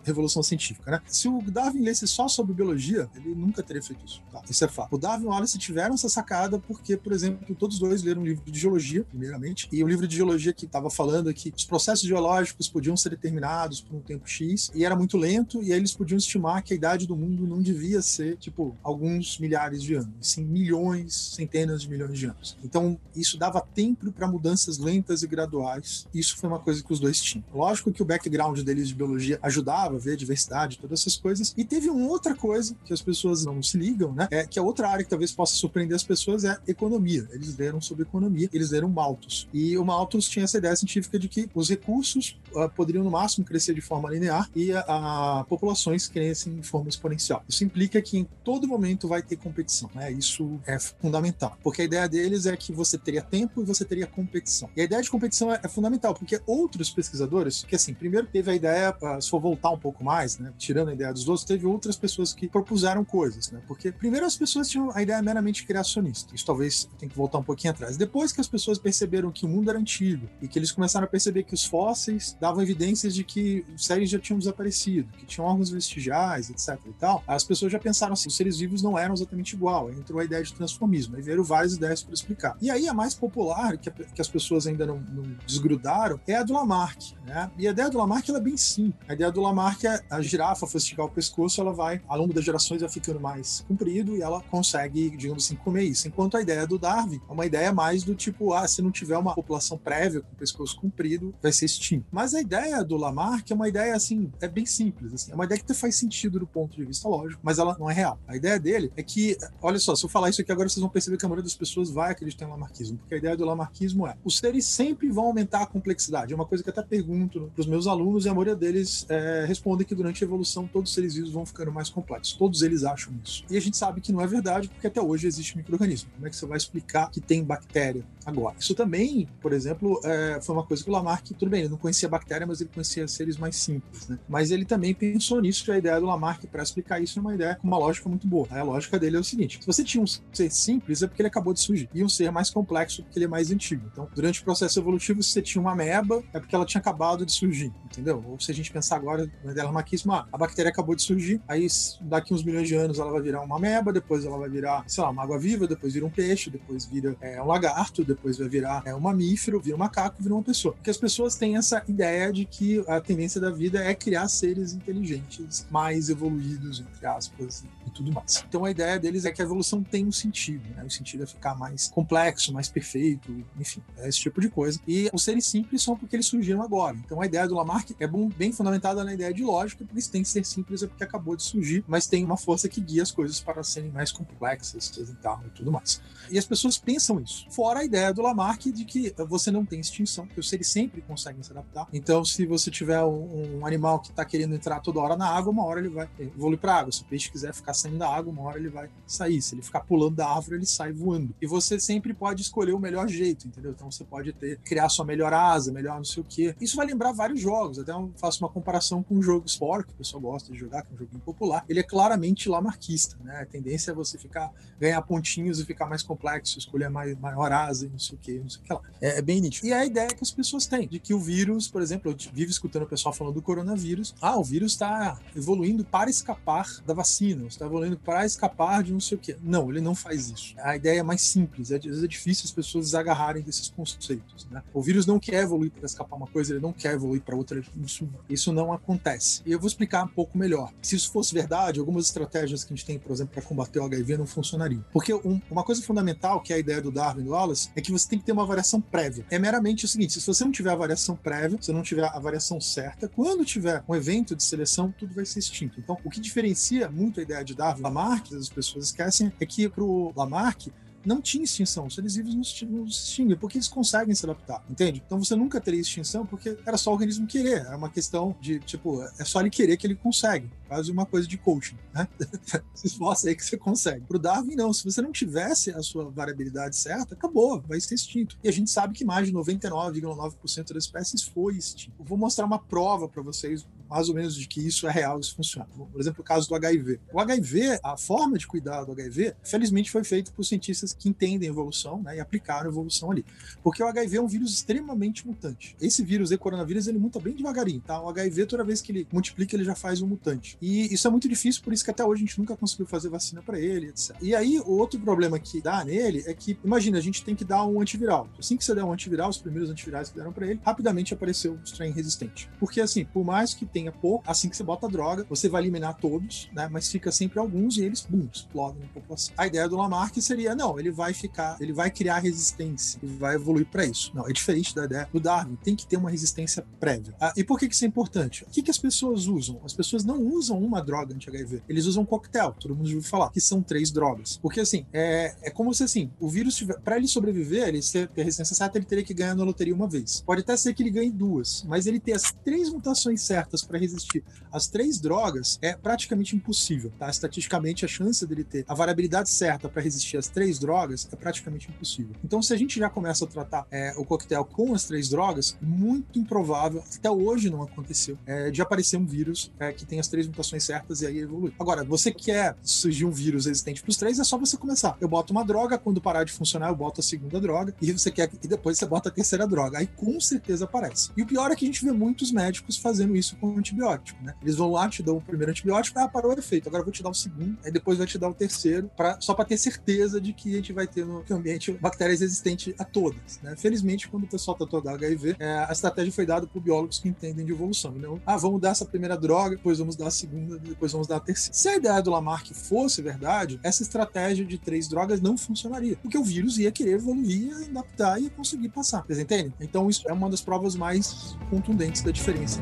revolução 0.03 0.43
científica, 0.43 0.91
né? 0.91 1.01
Se 1.07 1.27
o 1.27 1.41
Darwin 1.41 1.81
lesse 1.81 2.07
só 2.07 2.27
sobre 2.27 2.53
biologia, 2.53 3.09
ele 3.15 3.35
nunca 3.35 3.61
teria 3.63 3.81
feito 3.81 4.05
isso, 4.05 4.21
tá? 4.31 4.41
Isso 4.49 4.63
é 4.63 4.67
fato. 4.67 4.95
O 4.95 4.97
Darwin 4.97 5.23
e 5.23 5.27
o 5.27 5.29
Wallace 5.29 5.57
tiveram 5.57 5.95
essa 5.95 6.09
sacada 6.09 6.59
porque, 6.59 6.97
por 6.97 7.13
exemplo, 7.13 7.55
todos 7.55 7.79
dois 7.79 8.03
leram 8.03 8.21
um 8.21 8.25
livro 8.25 8.51
de 8.51 8.59
geologia, 8.59 9.03
primeiramente, 9.03 9.67
e 9.71 9.83
o 9.83 9.87
livro 9.87 10.07
de 10.07 10.15
geologia 10.15 10.53
que 10.53 10.65
estava 10.65 10.89
falando 10.89 11.33
que 11.33 11.53
os 11.55 11.65
processos 11.65 12.07
geológicos 12.07 12.67
podiam 12.67 12.95
ser 12.95 13.09
determinados 13.09 13.32
por 13.81 13.95
um 13.95 14.01
tempo 14.01 14.27
X 14.27 14.71
e 14.73 14.85
era 14.85 14.95
muito 14.95 15.17
lento, 15.17 15.61
e 15.61 15.71
aí 15.71 15.79
eles 15.79 15.93
podiam 15.93 16.17
estimar 16.17 16.63
que 16.63 16.73
a 16.73 16.75
idade 16.75 17.07
do 17.07 17.15
mundo 17.15 17.47
não 17.47 17.61
devia 17.61 18.01
ser, 18.01 18.37
tipo, 18.37 18.75
alguns 18.83 19.37
milhares 19.39 19.81
de 19.81 19.95
anos, 19.95 20.13
sim 20.21 20.43
milhões, 20.43 21.33
centenas 21.35 21.81
de 21.81 21.89
milhões 21.89 22.17
de 22.17 22.25
anos. 22.25 22.57
Então, 22.63 22.99
isso 23.15 23.37
dava 23.37 23.61
tempo 23.61 24.11
para 24.11 24.27
mudanças 24.27 24.77
lentas 24.77 25.23
e 25.23 25.27
graduais. 25.27 26.07
Isso 26.13 26.37
foi 26.37 26.49
uma 26.49 26.59
coisa 26.59 26.83
que 26.83 26.91
os 26.91 26.99
dois 26.99 27.19
tinham. 27.19 27.43
Lógico 27.53 27.91
que 27.91 28.01
o 28.01 28.05
background 28.05 28.59
deles 28.61 28.87
de 28.87 28.95
biologia 28.95 29.39
ajudava 29.41 29.95
a 29.95 29.99
ver 29.99 30.13
a 30.13 30.15
diversidade, 30.15 30.77
todas 30.77 31.01
essas 31.01 31.15
coisas. 31.15 31.53
E 31.57 31.63
teve 31.63 31.89
uma 31.89 32.07
outra 32.07 32.35
coisa 32.35 32.75
que 32.85 32.93
as 32.93 33.01
pessoas 33.01 33.45
não 33.45 33.61
se 33.61 33.77
ligam, 33.77 34.13
né? 34.13 34.27
É 34.31 34.45
que 34.45 34.59
a 34.59 34.63
outra 34.63 34.89
área 34.89 35.03
que 35.03 35.09
talvez 35.09 35.31
possa 35.31 35.55
surpreender 35.55 35.95
as 35.95 36.03
pessoas 36.03 36.43
é 36.43 36.57
economia. 36.67 37.27
Eles 37.31 37.55
leram 37.57 37.81
sobre 37.81 38.03
economia, 38.03 38.49
eles 38.53 38.71
leram 38.71 38.89
Malthus. 38.89 39.47
E 39.53 39.77
o 39.77 39.85
Malthus 39.85 40.27
tinha 40.27 40.45
essa 40.45 40.57
ideia 40.57 40.75
científica 40.75 41.17
de 41.17 41.27
que 41.27 41.49
os 41.53 41.69
recursos 41.69 42.39
uh, 42.55 42.69
poderiam 42.69 43.03
máximo 43.13 43.45
crescer 43.45 43.73
de 43.73 43.81
forma 43.81 44.09
linear 44.09 44.49
e 44.55 44.71
a, 44.73 44.81
a, 44.87 45.43
populações 45.45 46.07
crescem 46.07 46.53
em 46.53 46.63
forma 46.63 46.89
exponencial. 46.89 47.43
Isso 47.47 47.63
implica 47.63 48.01
que 48.01 48.17
em 48.17 48.27
todo 48.43 48.67
momento 48.67 49.07
vai 49.07 49.21
ter 49.21 49.37
competição, 49.37 49.89
né? 49.93 50.11
Isso 50.11 50.59
é 50.65 50.77
fundamental, 50.79 51.57
porque 51.63 51.83
a 51.83 51.85
ideia 51.85 52.07
deles 52.07 52.45
é 52.45 52.55
que 52.57 52.71
você 52.71 52.97
teria 52.97 53.21
tempo 53.21 53.61
e 53.61 53.65
você 53.65 53.85
teria 53.85 54.07
competição. 54.07 54.69
E 54.75 54.81
a 54.81 54.83
ideia 54.83 55.01
de 55.01 55.09
competição 55.09 55.51
é, 55.51 55.59
é 55.63 55.67
fundamental, 55.67 56.13
porque 56.13 56.41
outros 56.45 56.89
pesquisadores, 56.89 57.63
que 57.63 57.75
assim, 57.75 57.93
primeiro 57.93 58.27
teve 58.27 58.51
a 58.51 58.55
ideia, 58.55 58.95
uh, 59.01 59.21
se 59.21 59.29
for 59.29 59.39
voltar 59.39 59.69
um 59.69 59.79
pouco 59.79 60.03
mais, 60.03 60.37
né, 60.39 60.51
tirando 60.57 60.89
a 60.89 60.93
ideia 60.93 61.13
dos 61.13 61.27
outros, 61.27 61.45
teve 61.45 61.65
outras 61.65 61.95
pessoas 61.95 62.33
que 62.33 62.47
propuseram 62.47 63.05
coisas, 63.05 63.51
né? 63.51 63.61
Porque 63.67 63.91
primeiro 63.91 64.25
as 64.25 64.35
pessoas 64.35 64.67
tinham 64.67 64.91
a 64.95 65.01
ideia 65.01 65.21
meramente 65.21 65.65
criacionista. 65.65 66.33
Isso 66.33 66.45
talvez 66.45 66.89
tem 66.97 67.07
que 67.07 67.15
voltar 67.15 67.37
um 67.37 67.43
pouquinho 67.43 67.71
atrás. 67.71 67.97
Depois 67.97 68.31
que 68.31 68.41
as 68.41 68.47
pessoas 68.47 68.79
perceberam 68.79 69.31
que 69.31 69.45
o 69.45 69.49
mundo 69.49 69.69
era 69.69 69.79
antigo 69.79 70.27
e 70.41 70.47
que 70.47 70.57
eles 70.57 70.71
começaram 70.71 71.05
a 71.05 71.07
perceber 71.07 71.43
que 71.43 71.53
os 71.53 71.65
fósseis 71.65 72.37
davam 72.39 72.63
de 73.09 73.23
que 73.23 73.65
os 73.75 73.85
seres 73.85 74.09
já 74.09 74.19
tinham 74.19 74.37
desaparecido, 74.37 75.09
que 75.17 75.25
tinham 75.25 75.47
órgãos 75.47 75.69
vestigiais, 75.69 76.49
etc 76.49 76.79
e 76.85 76.93
tal, 76.93 77.23
as 77.27 77.43
pessoas 77.43 77.71
já 77.71 77.79
pensaram 77.79 78.13
assim, 78.13 78.27
os 78.27 78.35
seres 78.35 78.57
vivos 78.57 78.81
não 78.81 78.97
eram 78.97 79.13
exatamente 79.13 79.53
igual. 79.55 79.89
Entrou 79.91 80.19
a 80.19 80.25
ideia 80.25 80.43
de 80.43 80.53
transformismo. 80.53 81.15
Aí 81.15 81.21
vieram 81.21 81.43
várias 81.43 81.73
ideias 81.73 82.03
para 82.03 82.13
explicar. 82.13 82.57
E 82.61 82.69
aí 82.69 82.87
a 82.87 82.93
mais 82.93 83.13
popular, 83.13 83.77
que, 83.77 83.89
a, 83.89 83.91
que 83.91 84.21
as 84.21 84.27
pessoas 84.27 84.67
ainda 84.67 84.85
não, 84.85 84.99
não, 84.99 85.23
desgrudaram, 85.45 86.19
é 86.27 86.35
a 86.35 86.43
do 86.43 86.53
Lamarck. 86.53 87.13
Né? 87.25 87.51
E 87.57 87.67
a 87.67 87.71
ideia 87.71 87.89
do 87.89 87.97
Lamarck 87.97 88.29
ela 88.29 88.39
é 88.39 88.41
bem 88.41 88.57
simples. 88.57 88.95
A 89.07 89.13
ideia 89.13 89.31
do 89.31 89.41
Lamarck 89.41 89.85
é 89.85 89.99
a 90.09 90.21
girafa 90.21 90.67
for 90.67 90.77
esticar 90.77 91.05
o 91.05 91.09
pescoço, 91.09 91.59
ela 91.61 91.73
vai, 91.73 92.01
ao 92.07 92.17
longo 92.17 92.33
das 92.33 92.43
gerações, 92.43 92.81
vai 92.81 92.89
ficando 92.89 93.19
mais 93.19 93.63
comprido 93.67 94.15
e 94.15 94.21
ela 94.21 94.41
consegue, 94.43 95.09
digamos 95.15 95.45
assim, 95.45 95.55
comer 95.55 95.83
isso. 95.83 96.07
Enquanto 96.07 96.37
a 96.37 96.41
ideia 96.41 96.67
do 96.67 96.77
Darwin 96.77 97.21
é 97.27 97.31
uma 97.31 97.45
ideia 97.45 97.73
mais 97.73 98.03
do 98.03 98.15
tipo, 98.15 98.53
ah, 98.53 98.67
se 98.67 98.81
não 98.81 98.91
tiver 98.91 99.17
uma 99.17 99.33
população 99.33 99.77
prévia 99.77 100.21
com 100.21 100.33
o 100.33 100.35
pescoço 100.35 100.79
comprido, 100.79 101.33
vai 101.41 101.51
ser 101.51 101.65
extinto. 101.65 102.05
Mas 102.11 102.33
a 102.33 102.41
ideia 102.41 102.83
do 102.83 102.92
Lamarck 102.97 103.49
é 103.51 103.53
uma 103.53 103.67
ideia, 103.67 103.95
assim, 103.95 104.31
é 104.41 104.47
bem 104.47 104.65
simples. 104.65 105.13
Assim, 105.13 105.31
é 105.31 105.35
uma 105.35 105.45
ideia 105.45 105.59
que 105.59 105.73
faz 105.73 105.95
sentido 105.95 106.39
do 106.39 106.47
ponto 106.47 106.75
de 106.75 106.85
vista 106.85 107.07
lógico, 107.07 107.41
mas 107.43 107.59
ela 107.59 107.75
não 107.79 107.89
é 107.89 107.93
real. 107.93 108.19
A 108.27 108.35
ideia 108.35 108.59
dele 108.59 108.91
é 108.95 109.03
que, 109.03 109.37
olha 109.61 109.79
só, 109.79 109.95
se 109.95 110.05
eu 110.05 110.09
falar 110.09 110.29
isso 110.29 110.41
aqui 110.41 110.51
agora, 110.51 110.69
vocês 110.69 110.81
vão 110.81 110.89
perceber 110.89 111.17
que 111.17 111.25
a 111.25 111.27
maioria 111.27 111.43
das 111.43 111.55
pessoas 111.55 111.89
vai 111.89 112.11
acreditar 112.11 112.45
em 112.45 112.49
Lamarckismo, 112.49 112.97
porque 112.97 113.15
a 113.15 113.17
ideia 113.17 113.35
do 113.35 113.45
Lamarckismo 113.45 114.07
é 114.07 114.15
os 114.23 114.37
seres 114.37 114.65
sempre 114.65 115.09
vão 115.09 115.25
aumentar 115.25 115.63
a 115.63 115.65
complexidade. 115.65 116.33
É 116.33 116.35
uma 116.35 116.45
coisa 116.45 116.63
que 116.63 116.69
eu 116.69 116.73
até 116.73 116.83
pergunto 116.83 117.51
para 117.53 117.61
os 117.61 117.67
meus 117.67 117.87
alunos 117.87 118.25
e 118.25 118.29
a 118.29 118.33
maioria 118.33 118.55
deles 118.55 119.05
é, 119.09 119.47
que 119.85 119.95
durante 119.95 120.23
a 120.23 120.27
evolução 120.27 120.67
todos 120.67 120.89
os 120.89 120.95
seres 120.95 121.15
vivos 121.15 121.31
vão 121.31 121.45
ficando 121.45 121.71
mais 121.71 121.89
complexos. 121.89 122.33
Todos 122.33 122.61
eles 122.61 122.83
acham 122.83 123.13
isso. 123.23 123.43
E 123.49 123.57
a 123.57 123.61
gente 123.61 123.77
sabe 123.77 124.01
que 124.01 124.11
não 124.11 124.21
é 124.21 124.27
verdade, 124.27 124.67
porque 124.69 124.87
até 124.87 125.01
hoje 125.01 125.27
existe 125.27 125.57
microorganismo. 125.57 126.09
Como 126.13 126.27
é 126.27 126.29
que 126.29 126.35
você 126.35 126.45
vai 126.45 126.57
explicar 126.57 127.09
que 127.09 127.19
tem 127.19 127.43
bactéria 127.43 128.03
agora? 128.25 128.55
Isso 128.59 128.75
também, 128.75 129.27
por 129.41 129.53
exemplo, 129.53 129.99
é, 130.03 130.39
foi 130.41 130.55
uma 130.55 130.63
coisa 130.63 130.83
que 130.83 130.89
o 130.89 130.93
Lamarck, 130.93 131.33
tudo 131.33 131.49
bem, 131.49 131.61
ele 131.61 131.69
não 131.69 131.77
conhecia 131.77 132.07
bactéria, 132.07 132.45
mas 132.45 132.61
ele 132.61 132.69
conhecia 132.73 132.82
seres 132.83 133.37
mais 133.37 133.55
simples, 133.55 134.07
né? 134.07 134.19
Mas 134.27 134.51
ele 134.51 134.65
também 134.65 134.93
pensou 134.93 135.41
nisso, 135.41 135.69
e 135.69 135.73
a 135.73 135.77
ideia 135.77 135.99
do 135.99 136.05
Lamarck 136.05 136.45
para 136.47 136.63
explicar 136.63 137.01
isso 137.01 137.19
é 137.19 137.21
uma 137.21 137.35
ideia 137.35 137.55
com 137.55 137.67
uma 137.67 137.77
lógica 137.77 138.09
muito 138.09 138.27
boa. 138.27 138.47
A 138.49 138.63
lógica 138.63 138.99
dele 138.99 139.17
é 139.17 139.19
o 139.19 139.23
seguinte: 139.23 139.59
se 139.59 139.65
você 139.65 139.83
tinha 139.83 140.03
um 140.03 140.07
ser 140.07 140.51
simples, 140.51 141.01
é 141.01 141.07
porque 141.07 141.21
ele 141.21 141.27
acabou 141.27 141.53
de 141.53 141.59
surgir, 141.59 141.89
e 141.93 142.03
um 142.03 142.09
ser 142.09 142.31
mais 142.31 142.49
complexo, 142.49 143.03
porque 143.03 143.17
ele 143.19 143.25
é 143.25 143.27
mais 143.27 143.51
antigo. 143.51 143.87
Então, 143.91 144.07
durante 144.15 144.41
o 144.41 144.43
processo 144.43 144.79
evolutivo, 144.79 145.21
se 145.21 145.31
você 145.31 145.41
tinha 145.41 145.61
uma 145.61 145.71
ameba, 145.71 146.23
é 146.33 146.39
porque 146.39 146.55
ela 146.55 146.65
tinha 146.65 146.79
acabado 146.79 147.25
de 147.25 147.31
surgir, 147.31 147.71
entendeu? 147.85 148.23
Ou 148.27 148.39
se 148.39 148.51
a 148.51 148.53
gente 148.53 148.71
pensar 148.71 148.95
agora 148.95 149.29
no 149.43 149.53
lamarquismo, 149.53 150.11
ah, 150.13 150.27
a 150.31 150.37
bactéria 150.37 150.69
acabou 150.69 150.95
de 150.95 151.01
surgir, 151.01 151.41
aí 151.47 151.67
daqui 152.01 152.33
uns 152.33 152.43
milhões 152.43 152.67
de 152.67 152.75
anos 152.75 152.99
ela 152.99 153.11
vai 153.11 153.21
virar 153.21 153.41
uma 153.41 153.57
ameba, 153.57 153.91
depois 153.91 154.25
ela 154.25 154.37
vai 154.37 154.49
virar, 154.49 154.83
sei 154.87 155.03
lá, 155.03 155.09
uma 155.09 155.23
água 155.23 155.39
viva, 155.39 155.67
depois 155.67 155.93
vira 155.93 156.05
um 156.05 156.09
peixe, 156.09 156.49
depois 156.49 156.85
vira 156.85 157.15
é, 157.21 157.41
um 157.41 157.47
lagarto, 157.47 158.03
depois 158.03 158.37
vai 158.37 158.47
virar 158.47 158.83
é, 158.85 158.93
um 158.93 158.99
mamífero, 158.99 159.59
vira 159.59 159.75
um 159.75 159.79
macaco, 159.79 160.21
vira 160.21 160.33
uma 160.33 160.43
pessoa. 160.43 160.73
Porque 160.73 160.89
as 160.89 160.97
pessoas 160.97 161.35
têm 161.35 161.57
essa 161.57 161.83
ideia 161.87 162.31
de 162.31 162.45
que 162.45 162.72
a 162.87 163.01
tendência 163.01 163.39
da 163.39 163.49
vida 163.49 163.83
é 163.83 163.93
criar 163.93 164.27
seres 164.27 164.73
inteligentes, 164.73 165.67
mais 165.69 166.09
evoluídos, 166.09 166.79
entre 166.79 167.05
aspas, 167.05 167.63
e 167.85 167.89
tudo 167.91 168.11
mais. 168.11 168.43
Então 168.47 168.65
a 168.65 168.71
ideia 168.71 168.99
deles 168.99 169.25
é 169.25 169.31
que 169.31 169.41
a 169.41 169.45
evolução 169.45 169.83
tem 169.83 170.05
um 170.05 170.11
sentido, 170.11 170.63
né? 170.75 170.83
O 170.83 170.89
sentido 170.89 171.23
é 171.23 171.25
ficar 171.25 171.55
mais 171.55 171.87
complexo, 171.87 172.53
mais 172.53 172.69
perfeito, 172.69 173.43
enfim, 173.59 173.81
é 173.97 174.07
esse 174.07 174.19
tipo 174.19 174.39
de 174.39 174.49
coisa. 174.49 174.79
E 174.87 175.09
os 175.13 175.23
seres 175.23 175.45
simples 175.45 175.81
são 175.81 175.97
porque 175.97 176.15
eles 176.15 176.25
surgiram 176.25 176.61
agora. 176.61 176.95
Então 176.97 177.21
a 177.21 177.25
ideia 177.25 177.47
do 177.47 177.55
Lamarck 177.55 177.91
é 177.99 178.07
bem 178.37 178.51
fundamentada 178.51 179.03
na 179.03 179.13
ideia 179.13 179.33
de 179.33 179.43
lógica, 179.43 179.83
porque 179.83 179.93
eles 179.93 180.07
têm 180.07 180.23
que 180.23 180.29
ser 180.29 180.45
simples 180.45 180.83
é 180.83 180.87
porque 180.87 181.03
acabou 181.03 181.35
de 181.35 181.43
surgir, 181.43 181.83
mas 181.87 182.07
tem 182.07 182.23
uma 182.23 182.37
força 182.37 182.69
que 182.69 182.81
guia 182.81 183.03
as 183.03 183.11
coisas 183.11 183.39
para 183.39 183.63
serem 183.63 183.91
mais 183.91 184.11
complexas 184.11 184.91
e 184.97 185.03
e 185.03 185.49
tudo 185.49 185.71
mais. 185.71 186.01
E 186.29 186.37
as 186.37 186.45
pessoas 186.45 186.77
pensam 186.77 187.19
isso. 187.19 187.45
Fora 187.49 187.79
a 187.79 187.85
ideia 187.85 188.13
do 188.13 188.21
Lamarck 188.21 188.71
de 188.71 188.85
que 188.85 189.13
você 189.27 189.51
não 189.51 189.65
tem 189.65 189.79
extinção, 189.79 190.27
que 190.27 190.39
os 190.39 190.49
seres 190.49 190.67
sempre 190.67 191.01
conseguem 191.01 191.41
se 191.43 191.51
adaptar. 191.51 191.87
Então, 191.93 192.23
se 192.23 192.45
você 192.45 192.62
tiver 192.71 193.01
um, 193.03 193.59
um 193.59 193.65
animal 193.65 193.99
que 193.99 194.09
está 194.09 194.23
querendo 194.25 194.55
entrar 194.55 194.79
toda 194.79 194.99
hora 194.99 195.15
na 195.15 195.27
água, 195.27 195.51
uma 195.51 195.65
hora 195.65 195.79
ele 195.79 195.89
vai 195.89 196.09
evoluir 196.19 196.59
para 196.59 196.75
água. 196.75 196.91
Se 196.91 197.01
o 197.01 197.05
peixe 197.05 197.31
quiser 197.31 197.53
ficar 197.53 197.73
saindo 197.73 197.97
da 197.97 198.09
água, 198.09 198.31
uma 198.31 198.43
hora 198.43 198.57
ele 198.57 198.69
vai 198.69 198.89
sair. 199.05 199.41
Se 199.41 199.55
ele 199.55 199.61
ficar 199.61 199.81
pulando 199.81 200.15
da 200.15 200.27
árvore, 200.27 200.57
ele 200.57 200.65
sai 200.65 200.91
voando. 200.91 201.33
E 201.41 201.47
você 201.47 201.79
sempre 201.79 202.13
pode 202.13 202.41
escolher 202.41 202.73
o 202.73 202.79
melhor 202.79 203.07
jeito, 203.07 203.47
entendeu? 203.47 203.71
Então 203.71 203.89
você 203.91 204.03
pode 204.03 204.33
ter 204.33 204.59
criar 204.59 204.89
sua 204.89 205.05
melhor 205.05 205.33
asa, 205.33 205.71
melhor 205.71 205.97
não 205.97 206.05
sei 206.05 206.21
o 206.21 206.25
quê. 206.25 206.55
Isso 206.59 206.75
vai 206.75 206.85
lembrar 206.85 207.11
vários 207.11 207.39
jogos. 207.39 207.79
Até 207.79 207.91
eu 207.91 208.11
faço 208.15 208.43
uma 208.43 208.49
comparação 208.49 209.03
com 209.03 209.15
um 209.15 209.21
jogo 209.21 209.45
Sport, 209.45 209.87
que 209.87 209.93
o 209.93 209.97
pessoal 209.97 210.21
gosta 210.21 210.51
de 210.51 210.57
jogar, 210.57 210.83
que 210.83 210.91
é 210.91 210.95
um 210.95 210.97
jogo 210.97 211.19
popular. 211.19 211.65
Ele 211.67 211.79
é 211.79 211.83
claramente 211.83 212.49
lamarquista, 212.49 213.17
né? 213.23 213.41
A 213.41 213.45
tendência 213.45 213.91
é 213.91 213.93
você 213.93 214.17
ficar 214.17 214.51
ganhar 214.79 215.01
pontinhos 215.01 215.59
e 215.59 215.65
ficar 215.65 215.85
mais 215.85 216.03
complexo, 216.03 216.57
escolher 216.57 216.89
mais, 216.89 217.17
maior 217.19 217.51
asa, 217.51 217.89
não 217.89 217.99
sei 217.99 218.15
o 218.15 218.19
que, 218.19 218.39
não 218.39 218.49
sei 218.49 218.61
o 218.61 218.63
que 218.63 218.73
lá. 218.73 218.81
É, 219.01 219.19
é 219.19 219.21
bem 219.21 219.41
nítido. 219.41 219.67
E 219.67 219.73
a 219.73 219.85
ideia 219.85 220.09
que 220.09 220.23
as 220.23 220.31
pessoas 220.31 220.65
têm, 220.65 220.87
de 220.87 220.99
que 220.99 221.13
o 221.13 221.19
vírus, 221.19 221.67
por 221.67 221.81
exemplo, 221.81 222.11
eu 222.11 222.17
vivo 222.33 222.51
escutando 222.53 222.83
o 222.83 222.87
pessoal 222.87 223.13
falando 223.13 223.35
do 223.35 223.41
coronavírus, 223.41 224.15
ah, 224.21 224.37
o 224.37 224.43
vírus 224.43 224.73
está 224.73 225.19
evoluindo 225.35 225.83
para 225.83 226.09
escapar 226.09 226.67
da 226.85 226.93
vacina, 226.93 227.45
está 227.47 227.65
evoluindo 227.65 227.97
para 227.97 228.25
escapar 228.25 228.83
de 228.83 228.93
não 228.93 228.99
sei 228.99 229.17
o 229.17 229.21
que. 229.21 229.35
Não, 229.41 229.69
ele 229.69 229.81
não 229.81 229.95
faz 229.95 230.29
isso. 230.29 230.55
A 230.59 230.75
ideia 230.75 230.99
é 230.99 231.03
mais 231.03 231.21
simples, 231.21 231.71
às 231.71 231.83
vezes 231.83 232.03
é 232.03 232.07
difícil 232.07 232.45
as 232.45 232.51
pessoas 232.51 232.85
desagarrarem 232.85 233.41
desses 233.41 233.69
conceitos. 233.69 234.47
Né? 234.49 234.61
O 234.73 234.81
vírus 234.81 235.05
não 235.05 235.19
quer 235.19 235.43
evoluir 235.43 235.71
para 235.71 235.85
escapar 235.85 236.15
uma 236.15 236.27
coisa, 236.27 236.53
ele 236.53 236.61
não 236.61 236.73
quer 236.73 236.93
evoluir 236.93 237.21
para 237.21 237.35
outra. 237.35 237.61
Isso, 237.83 238.07
isso 238.29 238.53
não 238.53 238.71
acontece. 238.71 239.41
E 239.45 239.51
eu 239.51 239.59
vou 239.59 239.67
explicar 239.67 240.03
um 240.03 240.07
pouco 240.07 240.37
melhor. 240.37 240.71
Se 240.81 240.95
isso 240.95 241.11
fosse 241.11 241.33
verdade, 241.33 241.79
algumas 241.79 242.05
estratégias 242.05 242.63
que 242.63 242.73
a 242.73 242.75
gente 242.75 242.85
tem, 242.85 242.99
por 242.99 243.11
exemplo, 243.11 243.33
para 243.33 243.41
combater 243.41 243.79
o 243.79 243.85
HIV 243.85 244.17
não 244.17 244.25
funcionariam. 244.25 244.83
Porque 244.91 245.13
um, 245.13 245.41
uma 245.49 245.63
coisa 245.63 245.81
fundamental, 245.81 246.41
que 246.41 246.53
é 246.53 246.55
a 246.55 246.59
ideia 246.59 246.81
do 246.81 246.91
Darwin 246.91 247.23
do 247.23 247.31
Wallace, 247.31 247.69
é 247.75 247.81
que 247.81 247.91
você 247.91 248.07
tem 248.07 248.19
que 248.19 248.25
ter 248.25 248.31
uma 248.31 248.45
variação 248.45 248.79
prévia. 248.79 249.25
É 249.29 249.39
meramente 249.39 249.85
o 249.85 249.87
seguinte: 249.87 250.19
se 250.19 250.25
você 250.25 250.43
não 250.43 250.51
tiver 250.51 250.71
a 250.71 250.75
variação 250.75 251.15
prévia, 251.15 251.57
se 251.61 251.71
não 251.71 251.81
tiver 251.81 252.05
a 252.05 252.19
variação 252.19 252.42
certa, 252.59 253.07
quando 253.07 253.45
tiver 253.45 253.83
um 253.87 253.95
evento 253.95 254.35
de 254.35 254.43
seleção, 254.43 254.93
tudo 254.97 255.13
vai 255.13 255.25
ser 255.25 255.39
extinto. 255.39 255.79
Então, 255.79 255.97
o 256.03 256.09
que 256.09 256.19
diferencia 256.19 256.89
muito 256.89 257.19
a 257.19 257.23
ideia 257.23 257.43
de 257.43 257.55
Darwin 257.55 257.81
Lamarck, 257.81 258.33
as 258.33 258.49
pessoas 258.49 258.85
esquecem, 258.85 259.31
é 259.39 259.45
que 259.45 259.69
para 259.69 259.83
o 259.83 260.13
Lamarck, 260.15 260.71
não 261.05 261.21
tinha 261.21 261.43
extinção. 261.43 261.87
Os 261.87 261.95
seres 261.95 262.15
vivos 262.15 262.35
não 262.35 262.43
se 262.43 262.65
extinguem, 263.03 263.37
porque 263.37 263.57
eles 263.57 263.67
conseguem 263.67 264.13
se 264.15 264.25
adaptar, 264.25 264.63
entende? 264.69 265.01
Então 265.05 265.19
você 265.19 265.35
nunca 265.35 265.59
teria 265.59 265.81
extinção 265.81 266.25
porque 266.25 266.57
era 266.65 266.77
só 266.77 266.91
o 266.91 266.93
organismo 266.93 267.27
querer. 267.27 267.65
Era 267.65 267.77
uma 267.77 267.89
questão 267.89 268.35
de, 268.39 268.59
tipo, 268.59 269.01
é 269.19 269.25
só 269.25 269.39
ele 269.39 269.49
querer 269.49 269.77
que 269.77 269.87
ele 269.87 269.95
consegue. 269.95 270.49
Quase 270.67 270.91
uma 270.91 271.05
coisa 271.05 271.27
de 271.27 271.37
coaching, 271.37 271.77
né? 271.93 272.07
se 272.73 272.87
esforça 272.87 273.27
aí 273.27 273.35
que 273.35 273.45
você 273.45 273.57
consegue. 273.57 274.05
Pro 274.05 274.17
Darwin, 274.17 274.55
não. 274.55 274.73
Se 274.73 274.83
você 274.83 275.01
não 275.01 275.11
tivesse 275.11 275.71
a 275.71 275.83
sua 275.83 276.09
variabilidade 276.09 276.75
certa, 276.75 277.13
acabou, 277.13 277.61
vai 277.61 277.79
ser 277.79 277.95
extinto. 277.95 278.37
E 278.43 278.49
a 278.49 278.51
gente 278.51 278.71
sabe 278.71 278.93
que 278.93 279.05
mais 279.05 279.27
de 279.27 279.33
99,9% 279.33 280.73
das 280.73 280.85
espécies 280.85 281.21
foi 281.21 281.57
extinto. 281.57 281.93
Eu 281.99 282.05
vou 282.05 282.17
mostrar 282.17 282.45
uma 282.45 282.59
prova 282.59 283.07
para 283.07 283.21
vocês 283.21 283.65
mais 283.93 284.09
ou 284.09 284.15
menos 284.15 284.35
de 284.35 284.47
que 284.47 284.65
isso 284.65 284.87
é 284.87 284.91
real, 284.91 285.19
isso 285.19 285.35
funciona. 285.35 285.67
Por 285.67 286.01
exemplo, 286.01 286.21
o 286.21 286.23
caso 286.23 286.49
do 286.49 286.55
HIV. 286.55 286.99
O 287.13 287.19
HIV, 287.19 287.79
a 287.83 287.95
forma 287.95 288.39
de 288.39 288.47
cuidar 288.47 288.83
do 288.85 288.91
HIV, 288.91 289.35
felizmente 289.43 289.91
foi 289.91 290.03
feito 290.03 290.33
por 290.33 290.43
cientistas 290.43 290.93
que 290.93 291.07
entendem 291.07 291.47
evolução 291.47 292.01
né, 292.01 292.17
e 292.17 292.19
aplicaram 292.19 292.67
evolução 292.67 293.11
ali. 293.11 293.23
Porque 293.61 293.83
o 293.83 293.87
HIV 293.87 294.17
é 294.17 294.21
um 294.21 294.27
vírus 294.27 294.51
extremamente 294.51 295.27
mutante. 295.27 295.75
Esse 295.79 296.03
vírus, 296.03 296.31
o 296.31 296.37
coronavírus, 296.39 296.87
ele 296.87 296.97
muta 296.97 297.19
bem 297.19 297.35
devagarinho, 297.35 297.81
tá? 297.81 298.01
O 298.01 298.09
HIV, 298.09 298.47
toda 298.47 298.63
vez 298.63 298.81
que 298.81 298.91
ele 298.91 299.07
multiplica, 299.11 299.55
ele 299.55 299.63
já 299.63 299.75
faz 299.75 300.01
um 300.01 300.07
mutante. 300.07 300.57
E 300.59 300.91
isso 300.91 301.07
é 301.07 301.11
muito 301.11 301.29
difícil, 301.29 301.61
por 301.61 301.71
isso 301.71 301.85
que 301.85 301.91
até 301.91 302.03
hoje 302.03 302.23
a 302.23 302.25
gente 302.25 302.39
nunca 302.39 302.57
conseguiu 302.57 302.87
fazer 302.87 303.09
vacina 303.09 303.43
para 303.43 303.59
ele, 303.59 303.89
etc. 303.89 304.15
E 304.21 304.33
aí, 304.33 304.59
o 304.59 304.71
outro 304.71 304.99
problema 304.99 305.37
que 305.37 305.61
dá 305.61 305.85
nele 305.85 306.23
é 306.25 306.33
que, 306.33 306.57
imagina, 306.63 306.97
a 306.97 307.01
gente 307.01 307.23
tem 307.23 307.35
que 307.35 307.45
dar 307.45 307.63
um 307.63 307.79
antiviral. 307.79 308.27
Assim 308.39 308.57
que 308.57 308.65
você 308.65 308.73
der 308.73 308.83
um 308.83 308.91
antiviral, 308.91 309.29
os 309.29 309.37
primeiros 309.37 309.69
antivirais 309.69 310.09
que 310.09 310.15
deram 310.15 310.33
para 310.33 310.47
ele, 310.47 310.59
rapidamente 310.65 311.13
apareceu 311.13 311.53
o 311.53 311.59
strain 311.63 311.91
resistente. 311.91 312.49
Porque, 312.59 312.81
assim, 312.81 313.05
por 313.05 313.23
mais 313.23 313.53
que 313.53 313.65
tenha 313.65 313.82
pouco, 313.91 314.23
assim 314.27 314.49
que 314.49 314.57
você 314.57 314.63
bota 314.63 314.87
a 314.87 314.89
droga, 314.89 315.25
você 315.29 315.49
vai 315.49 315.61
eliminar 315.61 315.97
todos, 315.97 316.49
né? 316.53 316.67
Mas 316.71 316.89
fica 316.89 317.11
sempre 317.11 317.39
alguns 317.39 317.77
e 317.77 317.85
eles, 317.85 318.05
bum, 318.07 318.27
explodem 318.31 318.81
na 318.81 318.87
população. 318.87 319.33
A 319.37 319.47
ideia 319.47 319.67
do 319.67 319.75
Lamarck 319.75 320.21
seria, 320.21 320.55
não, 320.55 320.79
ele 320.79 320.91
vai 320.91 321.13
ficar, 321.13 321.57
ele 321.59 321.73
vai 321.73 321.89
criar 321.89 322.19
resistência 322.19 322.99
e 323.01 323.07
vai 323.07 323.35
evoluir 323.35 323.65
para 323.65 323.85
isso. 323.85 324.11
Não, 324.13 324.27
é 324.27 324.33
diferente 324.33 324.75
da 324.75 324.85
ideia 324.85 325.09
do 325.11 325.19
Darwin, 325.19 325.57
tem 325.63 325.75
que 325.75 325.85
ter 325.85 325.97
uma 325.97 326.09
resistência 326.09 326.65
prévia. 326.79 327.13
Ah, 327.19 327.33
e 327.35 327.43
por 327.43 327.59
que, 327.59 327.65
isso 327.65 327.85
é 327.85 327.87
importante? 327.87 328.43
O 328.43 328.47
que, 328.47 328.61
que 328.61 328.71
as 328.71 328.77
pessoas 328.77 329.27
usam? 329.27 329.59
As 329.63 329.73
pessoas 329.73 330.03
não 330.03 330.21
usam 330.21 330.59
uma 330.59 330.81
droga 330.81 331.13
anti-HIV, 331.13 331.63
eles 331.67 331.85
usam 331.85 332.03
um 332.03 332.05
coquetel, 332.05 332.55
todo 332.59 332.75
mundo 332.75 332.87
já 332.87 332.95
ouviu 332.95 333.09
falar, 333.09 333.29
que 333.31 333.41
são 333.41 333.61
três 333.61 333.91
drogas. 333.91 334.37
Porque 334.37 334.59
assim, 334.59 334.85
é, 334.93 335.35
é 335.41 335.49
como 335.49 335.73
se 335.73 335.83
assim, 335.83 336.11
o 336.19 336.27
vírus 336.27 336.63
para 336.83 336.97
ele 336.97 337.07
sobreviver, 337.07 337.67
ele 337.67 337.81
ter 337.81 338.21
a 338.21 338.23
resistência 338.23 338.55
certa, 338.55 338.77
ele 338.77 338.85
teria 338.85 339.03
que 339.03 339.13
ganhar 339.13 339.35
na 339.35 339.43
loteria 339.43 339.73
uma 339.73 339.87
vez. 339.87 340.21
Pode 340.25 340.41
até 340.41 340.55
ser 340.57 340.73
que 340.73 340.83
ele 340.83 340.89
ganhe 340.89 341.11
duas, 341.11 341.63
mas 341.67 341.85
ele 341.85 341.99
ter 341.99 342.13
as 342.13 342.31
três 342.43 342.69
mutações 342.69 343.21
certas 343.21 343.63
para 343.73 343.79
resistir 343.79 344.23
às 344.51 344.67
três 344.67 344.99
drogas 344.99 345.57
é 345.59 345.73
praticamente 345.75 346.35
impossível, 346.35 346.91
tá? 346.99 347.09
Estatisticamente, 347.09 347.83
a 347.83 347.87
chance 347.87 348.25
dele 348.27 348.43
ter 348.43 348.63
a 348.67 348.75
variabilidade 348.75 349.31
certa 349.31 349.67
para 349.67 349.81
resistir 349.81 350.15
às 350.15 350.27
três 350.27 350.59
drogas 350.59 351.09
é 351.11 351.15
praticamente 351.15 351.71
impossível. 351.71 352.15
Então, 352.23 352.39
se 352.39 352.53
a 352.53 352.57
gente 352.57 352.79
já 352.79 352.87
começa 352.87 353.25
a 353.25 353.27
tratar 353.27 353.65
é, 353.71 353.95
o 353.97 354.05
coquetel 354.05 354.45
com 354.45 354.75
as 354.75 354.85
três 354.85 355.09
drogas, 355.09 355.57
muito 355.59 356.19
improvável, 356.19 356.83
até 356.95 357.09
hoje 357.09 357.49
não 357.49 357.63
aconteceu, 357.63 358.15
é, 358.27 358.51
de 358.51 358.61
aparecer 358.61 358.97
um 358.97 359.07
vírus 359.07 359.51
é, 359.59 359.73
que 359.73 359.87
tem 359.87 359.99
as 359.99 360.07
três 360.07 360.27
mutações 360.27 360.63
certas 360.63 361.01
e 361.01 361.07
aí 361.07 361.17
evolui. 361.17 361.51
Agora, 361.59 361.83
você 361.83 362.11
quer 362.11 362.55
surgir 362.61 363.05
um 363.05 363.11
vírus 363.11 363.47
resistente 363.47 363.81
para 363.81 363.89
os 363.89 363.97
três, 363.97 364.19
é 364.19 364.23
só 364.23 364.37
você 364.37 364.55
começar. 364.55 364.95
Eu 365.01 365.07
boto 365.07 365.33
uma 365.33 365.43
droga, 365.43 365.79
quando 365.79 365.99
parar 365.99 366.25
de 366.25 366.31
funcionar, 366.31 366.67
eu 366.69 366.75
boto 366.75 367.01
a 367.01 367.03
segunda 367.03 367.41
droga, 367.41 367.73
e 367.81 367.91
você 367.91 368.11
quer 368.11 368.29
e 368.43 368.47
depois 368.47 368.77
você 368.77 368.85
bota 368.85 369.09
a 369.09 369.11
terceira 369.11 369.47
droga. 369.47 369.79
Aí 369.79 369.87
com 369.87 370.19
certeza 370.19 370.65
aparece. 370.65 371.09
E 371.17 371.23
o 371.23 371.25
pior 371.25 371.49
é 371.49 371.55
que 371.55 371.65
a 371.65 371.67
gente 371.67 371.83
vê 371.83 371.91
muitos 371.91 372.31
médicos 372.31 372.77
fazendo 372.83 373.15
isso 373.15 373.37
com 373.37 373.52
antibiótico, 373.57 374.21
né? 374.23 374.33
Eles 374.41 374.55
vão 374.55 374.71
lá, 374.71 374.87
te 374.89 375.01
dão 375.01 375.17
o 375.17 375.21
primeiro 375.21 375.51
antibiótico, 375.51 375.99
ah, 375.99 376.07
parou 376.07 376.33
o 376.33 376.39
efeito, 376.39 376.67
agora 376.67 376.81
eu 376.81 376.85
vou 376.85 376.93
te 376.93 377.03
dar 377.03 377.09
o 377.09 377.13
segundo, 377.13 377.57
aí 377.63 377.71
depois 377.71 377.97
vai 377.97 378.07
te 378.07 378.17
dar 378.17 378.29
o 378.29 378.33
terceiro, 378.33 378.89
pra, 378.95 379.19
só 379.19 379.33
para 379.33 379.45
ter 379.45 379.57
certeza 379.57 380.19
de 380.19 380.33
que 380.33 380.53
a 380.53 380.55
gente 380.57 380.73
vai 380.73 380.87
ter 380.87 381.05
no 381.05 381.23
ambiente 381.31 381.71
bactérias 381.71 382.19
resistentes 382.21 382.73
a 382.77 382.83
todas, 382.83 383.39
né? 383.41 383.55
Felizmente, 383.55 384.07
quando 384.07 384.23
o 384.23 384.27
pessoal 384.27 384.57
tratou 384.57 384.81
da 384.81 384.91
HIV, 384.91 385.35
é, 385.39 385.65
a 385.67 385.71
estratégia 385.71 386.11
foi 386.11 386.25
dada 386.25 386.47
por 386.47 386.61
biólogos 386.61 386.99
que 386.99 387.07
entendem 387.07 387.45
de 387.45 387.51
evolução. 387.51 387.91
Não, 387.93 388.21
ah, 388.25 388.37
vamos 388.37 388.61
dar 388.61 388.69
essa 388.69 388.85
primeira 388.85 389.17
droga, 389.17 389.55
depois 389.55 389.79
vamos 389.79 389.95
dar 389.95 390.07
a 390.07 390.11
segunda, 390.11 390.57
depois 390.57 390.91
vamos 390.91 391.07
dar 391.07 391.17
a 391.17 391.19
terceira. 391.19 391.53
Se 391.53 391.69
a 391.69 391.75
ideia 391.75 392.01
do 392.01 392.11
Lamarck 392.11 392.53
fosse 392.53 393.01
verdade, 393.01 393.59
essa 393.63 393.83
estratégia 393.83 394.45
de 394.45 394.57
três 394.57 394.87
drogas 394.87 395.21
não 395.21 395.37
funcionaria, 395.37 395.97
porque 395.97 396.17
o 396.17 396.23
vírus 396.23 396.57
ia 396.57 396.71
querer 396.71 396.93
evoluir, 396.93 397.49
ia 397.49 397.65
adaptar 397.67 398.19
e 398.19 398.25
ia 398.25 398.29
conseguir 398.29 398.69
passar. 398.69 399.03
Vocês 399.05 399.19
entendem? 399.19 399.53
Então, 399.59 399.89
isso 399.89 400.03
é 400.07 400.13
uma 400.13 400.29
das 400.29 400.41
provas 400.41 400.75
mais 400.75 401.37
contundentes 401.49 402.01
da 402.01 402.11
diferença 402.11 402.61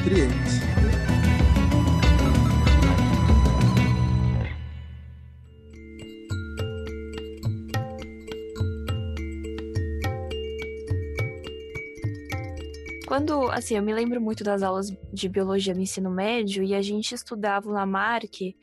entre 0.00 0.20
eles. 0.20 0.25
Quando, 13.06 13.50
assim, 13.50 13.76
eu 13.76 13.82
me 13.82 13.94
lembro 13.94 14.20
muito 14.20 14.44
das 14.44 14.62
aulas 14.62 14.92
de 15.12 15.28
biologia 15.28 15.72
no 15.72 15.80
ensino 15.80 16.10
médio 16.10 16.62
e 16.62 16.74
a 16.74 16.82
gente 16.82 17.14
estudava 17.14 17.68
o 17.68 17.72
Lamarck 17.72 18.54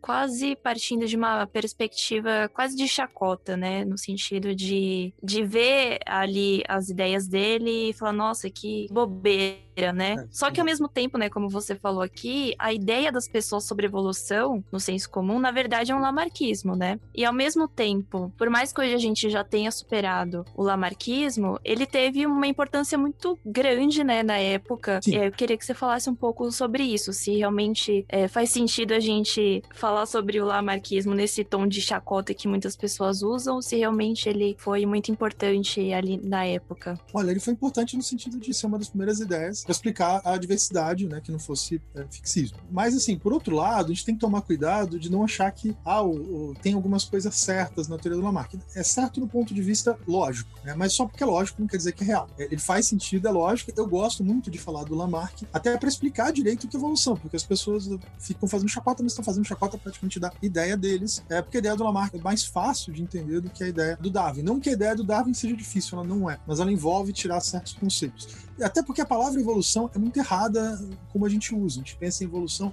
quase 0.00 0.54
partindo 0.54 1.06
de 1.06 1.16
uma 1.16 1.44
perspectiva 1.46 2.48
quase 2.54 2.76
de 2.76 2.86
chacota, 2.86 3.56
né? 3.56 3.84
No 3.84 3.98
sentido 3.98 4.54
de, 4.54 5.12
de 5.20 5.42
ver 5.42 5.98
ali 6.06 6.62
as 6.68 6.88
ideias 6.88 7.26
dele 7.26 7.90
e 7.90 7.92
falar, 7.92 8.12
nossa, 8.12 8.48
que 8.48 8.86
bobeira, 8.92 9.65
né? 9.92 10.16
É, 10.18 10.26
Só 10.30 10.50
que 10.50 10.60
ao 10.60 10.66
mesmo 10.66 10.88
tempo, 10.88 11.18
né, 11.18 11.28
como 11.28 11.48
você 11.48 11.74
falou 11.74 12.02
aqui, 12.02 12.54
a 12.58 12.72
ideia 12.72 13.12
das 13.12 13.28
pessoas 13.28 13.64
sobre 13.64 13.86
evolução, 13.86 14.64
no 14.72 14.80
senso 14.80 15.10
comum, 15.10 15.38
na 15.38 15.50
verdade 15.50 15.92
é 15.92 15.94
um 15.94 16.00
lamarquismo, 16.00 16.74
né? 16.74 16.98
E 17.14 17.24
ao 17.24 17.32
mesmo 17.32 17.68
tempo, 17.68 18.32
por 18.36 18.48
mais 18.48 18.72
que 18.72 18.80
hoje 18.80 18.94
a 18.94 18.98
gente 18.98 19.28
já 19.28 19.44
tenha 19.44 19.70
superado 19.70 20.44
o 20.54 20.62
lamarquismo, 20.62 21.58
ele 21.64 21.86
teve 21.86 22.26
uma 22.26 22.46
importância 22.46 22.96
muito 22.96 23.38
grande, 23.44 24.02
né, 24.02 24.22
na 24.22 24.38
época. 24.38 25.00
Sim. 25.02 25.16
Eu 25.16 25.32
queria 25.32 25.56
que 25.56 25.64
você 25.64 25.74
falasse 25.74 26.08
um 26.08 26.14
pouco 26.14 26.50
sobre 26.50 26.82
isso, 26.82 27.12
se 27.12 27.36
realmente 27.36 28.04
é, 28.08 28.28
faz 28.28 28.50
sentido 28.50 28.92
a 28.92 29.00
gente 29.00 29.62
falar 29.74 30.06
sobre 30.06 30.40
o 30.40 30.44
lamarquismo 30.44 31.14
nesse 31.14 31.44
tom 31.44 31.66
de 31.66 31.80
chacota 31.80 32.32
que 32.32 32.48
muitas 32.48 32.76
pessoas 32.76 33.22
usam, 33.22 33.60
se 33.60 33.76
realmente 33.76 34.28
ele 34.28 34.56
foi 34.58 34.86
muito 34.86 35.10
importante 35.10 35.92
ali 35.92 36.18
na 36.22 36.44
época. 36.44 36.98
Olha, 37.12 37.30
ele 37.30 37.40
foi 37.40 37.52
importante 37.52 37.96
no 37.96 38.02
sentido 38.02 38.38
de 38.38 38.54
ser 38.54 38.66
uma 38.66 38.78
das 38.78 38.88
primeiras 38.88 39.20
ideias 39.20 39.65
para 39.66 39.72
explicar 39.72 40.20
a 40.24 40.36
diversidade, 40.36 41.06
né, 41.08 41.20
que 41.20 41.32
não 41.32 41.38
fosse 41.38 41.82
é, 41.94 42.04
fixismo. 42.08 42.56
Mas, 42.70 42.94
assim, 42.94 43.18
por 43.18 43.32
outro 43.32 43.54
lado, 43.54 43.86
a 43.86 43.88
gente 43.94 44.04
tem 44.04 44.14
que 44.14 44.20
tomar 44.20 44.40
cuidado 44.42 44.98
de 44.98 45.10
não 45.10 45.24
achar 45.24 45.50
que 45.50 45.76
ah, 45.84 46.02
o, 46.02 46.50
o- 46.50 46.54
tem 46.62 46.72
algumas 46.74 47.04
coisas 47.04 47.34
certas 47.34 47.88
na 47.88 47.98
teoria 47.98 48.18
do 48.20 48.24
Lamarck. 48.24 48.54
É 48.74 48.82
certo 48.82 49.20
no 49.20 49.26
ponto 49.28 49.52
de 49.52 49.60
vista 49.60 49.98
lógico, 50.06 50.48
né, 50.64 50.74
mas 50.74 50.92
só 50.92 51.04
porque 51.06 51.22
é 51.22 51.26
lógico 51.26 51.60
não 51.60 51.66
quer 51.68 51.76
dizer 51.78 51.92
que 51.92 52.04
é 52.04 52.06
real. 52.06 52.28
É, 52.38 52.44
Ele 52.44 52.58
faz 52.58 52.86
sentido, 52.86 53.26
é 53.26 53.30
lógico. 53.30 53.72
Eu 53.76 53.86
gosto 53.88 54.22
muito 54.24 54.50
de 54.50 54.58
falar 54.58 54.84
do 54.84 54.94
Lamarck, 54.94 55.42
até 55.52 55.76
para 55.76 55.88
explicar 55.88 56.32
direito 56.32 56.64
o 56.64 56.68
que 56.68 56.76
é 56.76 56.78
evolução, 56.78 57.16
porque 57.16 57.36
as 57.36 57.42
pessoas 57.44 57.88
ficam 58.20 58.48
fazendo 58.48 58.68
chacota, 58.68 59.02
mas 59.02 59.12
estão 59.12 59.24
fazendo 59.24 59.44
chacota 59.44 59.76
praticamente 59.76 60.20
da 60.20 60.32
ideia 60.40 60.76
deles. 60.76 61.22
É 61.28 61.42
porque 61.42 61.56
a 61.56 61.60
ideia 61.60 61.74
do 61.76 61.82
Lamarck 61.84 62.14
é 62.14 62.20
mais 62.20 62.44
fácil 62.44 62.92
de 62.92 63.02
entender 63.02 63.40
do 63.40 63.50
que 63.50 63.64
a 63.64 63.68
ideia 63.68 63.96
do 64.00 64.08
Darwin. 64.10 64.42
Não 64.42 64.60
que 64.60 64.68
a 64.70 64.72
ideia 64.72 64.94
do 64.94 65.02
Darwin 65.02 65.34
seja 65.34 65.56
difícil, 65.56 65.98
ela 65.98 66.06
não 66.06 66.30
é, 66.30 66.38
mas 66.46 66.60
ela 66.60 66.70
envolve 66.70 67.12
tirar 67.12 67.40
certos 67.40 67.72
conceitos. 67.72 68.28
Até 68.62 68.82
porque 68.82 69.00
a 69.00 69.06
palavra 69.06 69.40
evolução 69.40 69.90
é 69.94 69.98
muito 69.98 70.18
errada 70.18 70.78
como 71.12 71.26
a 71.26 71.28
gente 71.28 71.54
usa. 71.54 71.76
A 71.76 71.82
gente 71.82 71.96
pensa 71.96 72.24
em 72.24 72.26
evolução 72.26 72.72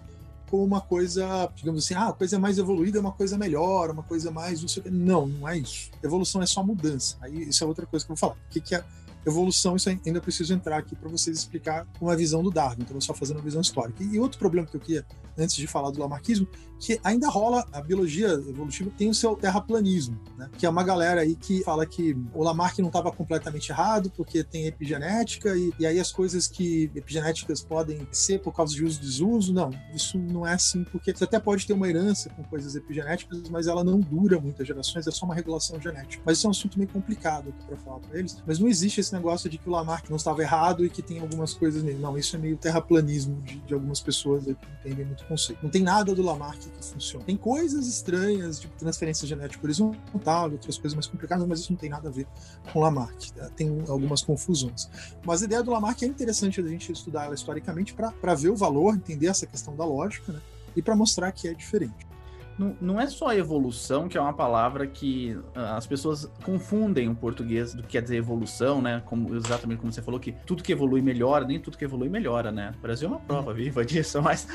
como 0.50 0.63
uma 0.63 0.82
coisa, 0.82 1.50
digamos 1.56 1.84
assim, 1.84 1.96
ah, 1.96 2.10
a 2.10 2.13
coisa 2.13 2.38
mais 2.38 2.60
evoluída 2.60 3.00
é 3.00 3.02
uma 3.02 3.12
coisa 3.12 3.38
melhor, 3.38 3.90
uma 3.90 4.04
coisa 4.04 4.30
mais 4.30 4.62
não 4.62 4.68
sei. 4.68 4.84
Não, 4.92 5.25
não 5.25 5.50
é 5.50 5.58
isso. 5.58 5.90
Evolução 6.04 6.42
é 6.42 6.46
só 6.46 6.63
mudança. 6.63 7.18
Aí 7.22 7.50
isso 7.50 7.63
é 7.63 7.68
outra 7.68 7.86
coisa 7.86 8.06
que 8.06 8.12
eu 8.12 8.16
vou 8.16 8.20
falar. 8.20 8.34
O 8.34 8.50
que, 8.52 8.62
que 8.62 8.75
é 8.75 8.84
evolução? 9.25 9.75
Isso 9.75 9.90
ainda 9.90 10.22
preciso 10.22 10.54
entrar 10.54 10.78
aqui 10.78 10.96
para 10.96 11.10
vocês 11.10 11.38
explicar 11.38 11.88
uma 12.00 12.16
visão 12.16 12.44
do 12.44 12.52
Darwin. 12.52 12.84
Então, 12.84 12.96
eu 12.96 13.02
só 13.02 13.13
fazendo 13.13 13.38
uma 13.38 13.44
visão 13.44 13.62
histórica. 13.62 14.04
E 14.04 14.20
outro 14.20 14.38
problema 14.38 14.68
que 14.68 14.75
eu 14.75 14.82
queria, 14.82 15.06
antes 15.38 15.56
de 15.56 15.66
falar 15.66 15.90
do 15.90 16.00
lamarquismo, 16.00 16.48
que 16.84 17.00
ainda 17.02 17.30
rola, 17.30 17.66
a 17.72 17.82
biologia 17.82 18.28
evolutiva 18.28 18.92
tem 18.98 19.10
o 19.10 19.13
seu 19.13 19.38
terraplanismo, 19.38 20.20
né? 20.38 20.50
que 20.58 20.66
é 20.66 20.70
uma 20.70 20.84
galera 20.84 21.22
aí 21.22 21.34
que 21.34 21.63
fala 21.63 21.86
que 21.86 22.13
o 22.34 22.44
Lamarck 22.44 22.80
não 22.80 22.90
estava 22.90 23.10
completamente 23.10 23.70
errado, 23.70 24.12
porque 24.18 24.44
tem 24.44 24.66
epigenética, 24.66 25.56
e, 25.56 25.72
e 25.80 25.86
aí 25.86 25.98
as 25.98 26.12
coisas 26.12 26.46
que 26.46 26.92
epigenéticas 26.94 27.63
podem 27.63 28.06
ser 28.12 28.42
por 28.42 28.54
causa 28.54 28.75
de 28.75 28.84
uso 28.84 29.00
e 29.00 29.02
desuso, 29.02 29.54
não, 29.54 29.70
isso 29.96 30.20
não 30.20 30.46
é 30.46 30.56
assim, 30.56 30.84
porque 30.84 31.16
você 31.16 31.24
até 31.24 31.40
pode 31.40 31.66
ter 31.66 31.72
uma 31.72 31.88
herança 31.88 32.30
com 32.32 32.44
coisas 32.44 32.75
epigenéticas, 32.75 33.48
mas 33.50 33.68
ela 33.68 33.82
não 33.82 34.02
dura 34.02 34.38
muitas 34.38 34.68
gerações, 34.68 35.08
é 35.08 35.12
só 35.12 35.25
uma 35.25 35.36
regulação 35.36 35.80
genética. 35.80 36.22
Mas 36.25 36.38
isso 36.38 36.48
é 36.48 36.50
um 36.50 36.52
assunto 36.52 36.78
meio 36.78 36.90
complicado 36.90 37.56
para 37.66 37.78
falar 37.78 38.00
para 38.00 38.20
eles, 38.20 38.44
mas 38.46 38.60
não 38.60 38.68
existe 38.68 39.00
esse 39.00 39.13
negócio 39.13 39.50
de 39.50 39.58
que 39.58 39.70
o 39.70 39.72
Lamarck 39.72 40.10
não 40.10 40.18
estava 40.18 40.42
errado 40.42 40.86
e 40.86 40.90
que 40.90 41.02
tem 41.02 41.22
algumas 41.22 41.54
coisas 41.54 41.82
nele. 41.82 42.00
Não, 42.00 42.18
isso 42.18 42.36
é 42.36 42.40
meio 42.40 42.58
terraplanismo 42.58 43.42
de, 43.42 43.60
de 43.60 43.74
algumas 43.74 44.02
pessoas 44.02 44.44
que 44.44 44.52
entendem 44.52 45.06
muito 45.06 45.24
o 45.24 45.28
conceito. 45.28 45.63
Não 45.63 45.70
tem 45.70 45.82
nada 45.82 46.13
do 46.13 46.22
Lamarck 46.22 46.73
que 46.74 46.86
funciona. 46.86 47.25
Tem 47.25 47.38
coisas 47.38 47.88
estranhas, 47.88 48.60
tipo 48.60 48.77
transferência 48.77 49.27
genética 49.27 49.65
horizontal 49.65 50.50
e 50.50 50.53
outras 50.53 50.77
coisas 50.77 50.94
mais 50.94 51.08
complicadas, 51.08 51.48
mas 51.48 51.60
isso 51.60 51.72
não 51.72 51.77
tem 51.77 51.89
nada 51.89 52.10
a 52.10 52.12
ver 52.12 52.27
com 52.72 52.80
Lamarck. 52.80 53.32
tá? 53.32 53.50
Tem 53.50 53.84
algumas 53.88 54.22
confusões. 54.22 54.89
Mas 55.25 55.42
a 55.42 55.46
ideia 55.46 55.63
do 55.63 55.72
Lamarck 55.72 56.03
é 56.03 56.08
interessante 56.08 56.60
a 56.60 56.63
gente 56.63 56.92
estudar 56.92 57.25
ela 57.25 57.36
historicamente 57.36 57.94
para 57.94 58.36
ver 58.36 58.50
o 58.50 58.56
valor, 58.56 58.96
entender 58.96 59.27
essa 59.27 59.46
questão 59.46 59.75
da 59.75 59.86
lógica, 59.86 60.32
né? 60.32 60.42
E 60.75 60.82
para 60.82 60.96
mostrar 60.96 61.32
que 61.32 61.48
é 61.48 61.53
diferente. 61.53 62.12
Não, 62.57 62.75
não 62.79 63.01
é 63.01 63.07
só 63.07 63.33
evolução, 63.33 64.07
que 64.07 64.17
é 64.17 64.22
uma 64.22 64.33
palavra 64.33 64.86
que 64.86 65.38
ah, 65.55 65.75
as 65.77 65.88
pessoas 65.88 66.29
confundem 66.43 67.10
o 67.10 67.15
português 67.15 67.74
do 67.74 67.81
que 67.81 67.89
quer 67.89 68.01
dizer 68.01 68.17
evolução, 68.17 68.81
né? 68.81 69.01
Como, 69.05 69.36
exatamente 69.36 69.79
como 69.79 69.91
você 69.91 70.01
falou, 70.01 70.19
que 70.19 70.31
tudo 70.45 70.62
que 70.63 70.72
evolui 70.72 71.01
melhora, 71.01 71.45
nem 71.45 71.60
tudo 71.60 71.77
que 71.77 71.86
evolui 71.86 72.10
melhora, 72.10 72.51
né? 72.51 72.74
O 72.77 72.81
Brasil 72.81 73.07
é 73.07 73.12
uma 73.12 73.19
prova 73.19 73.53
viva 73.53 73.83
disso, 73.86 74.22
mas. 74.22 74.48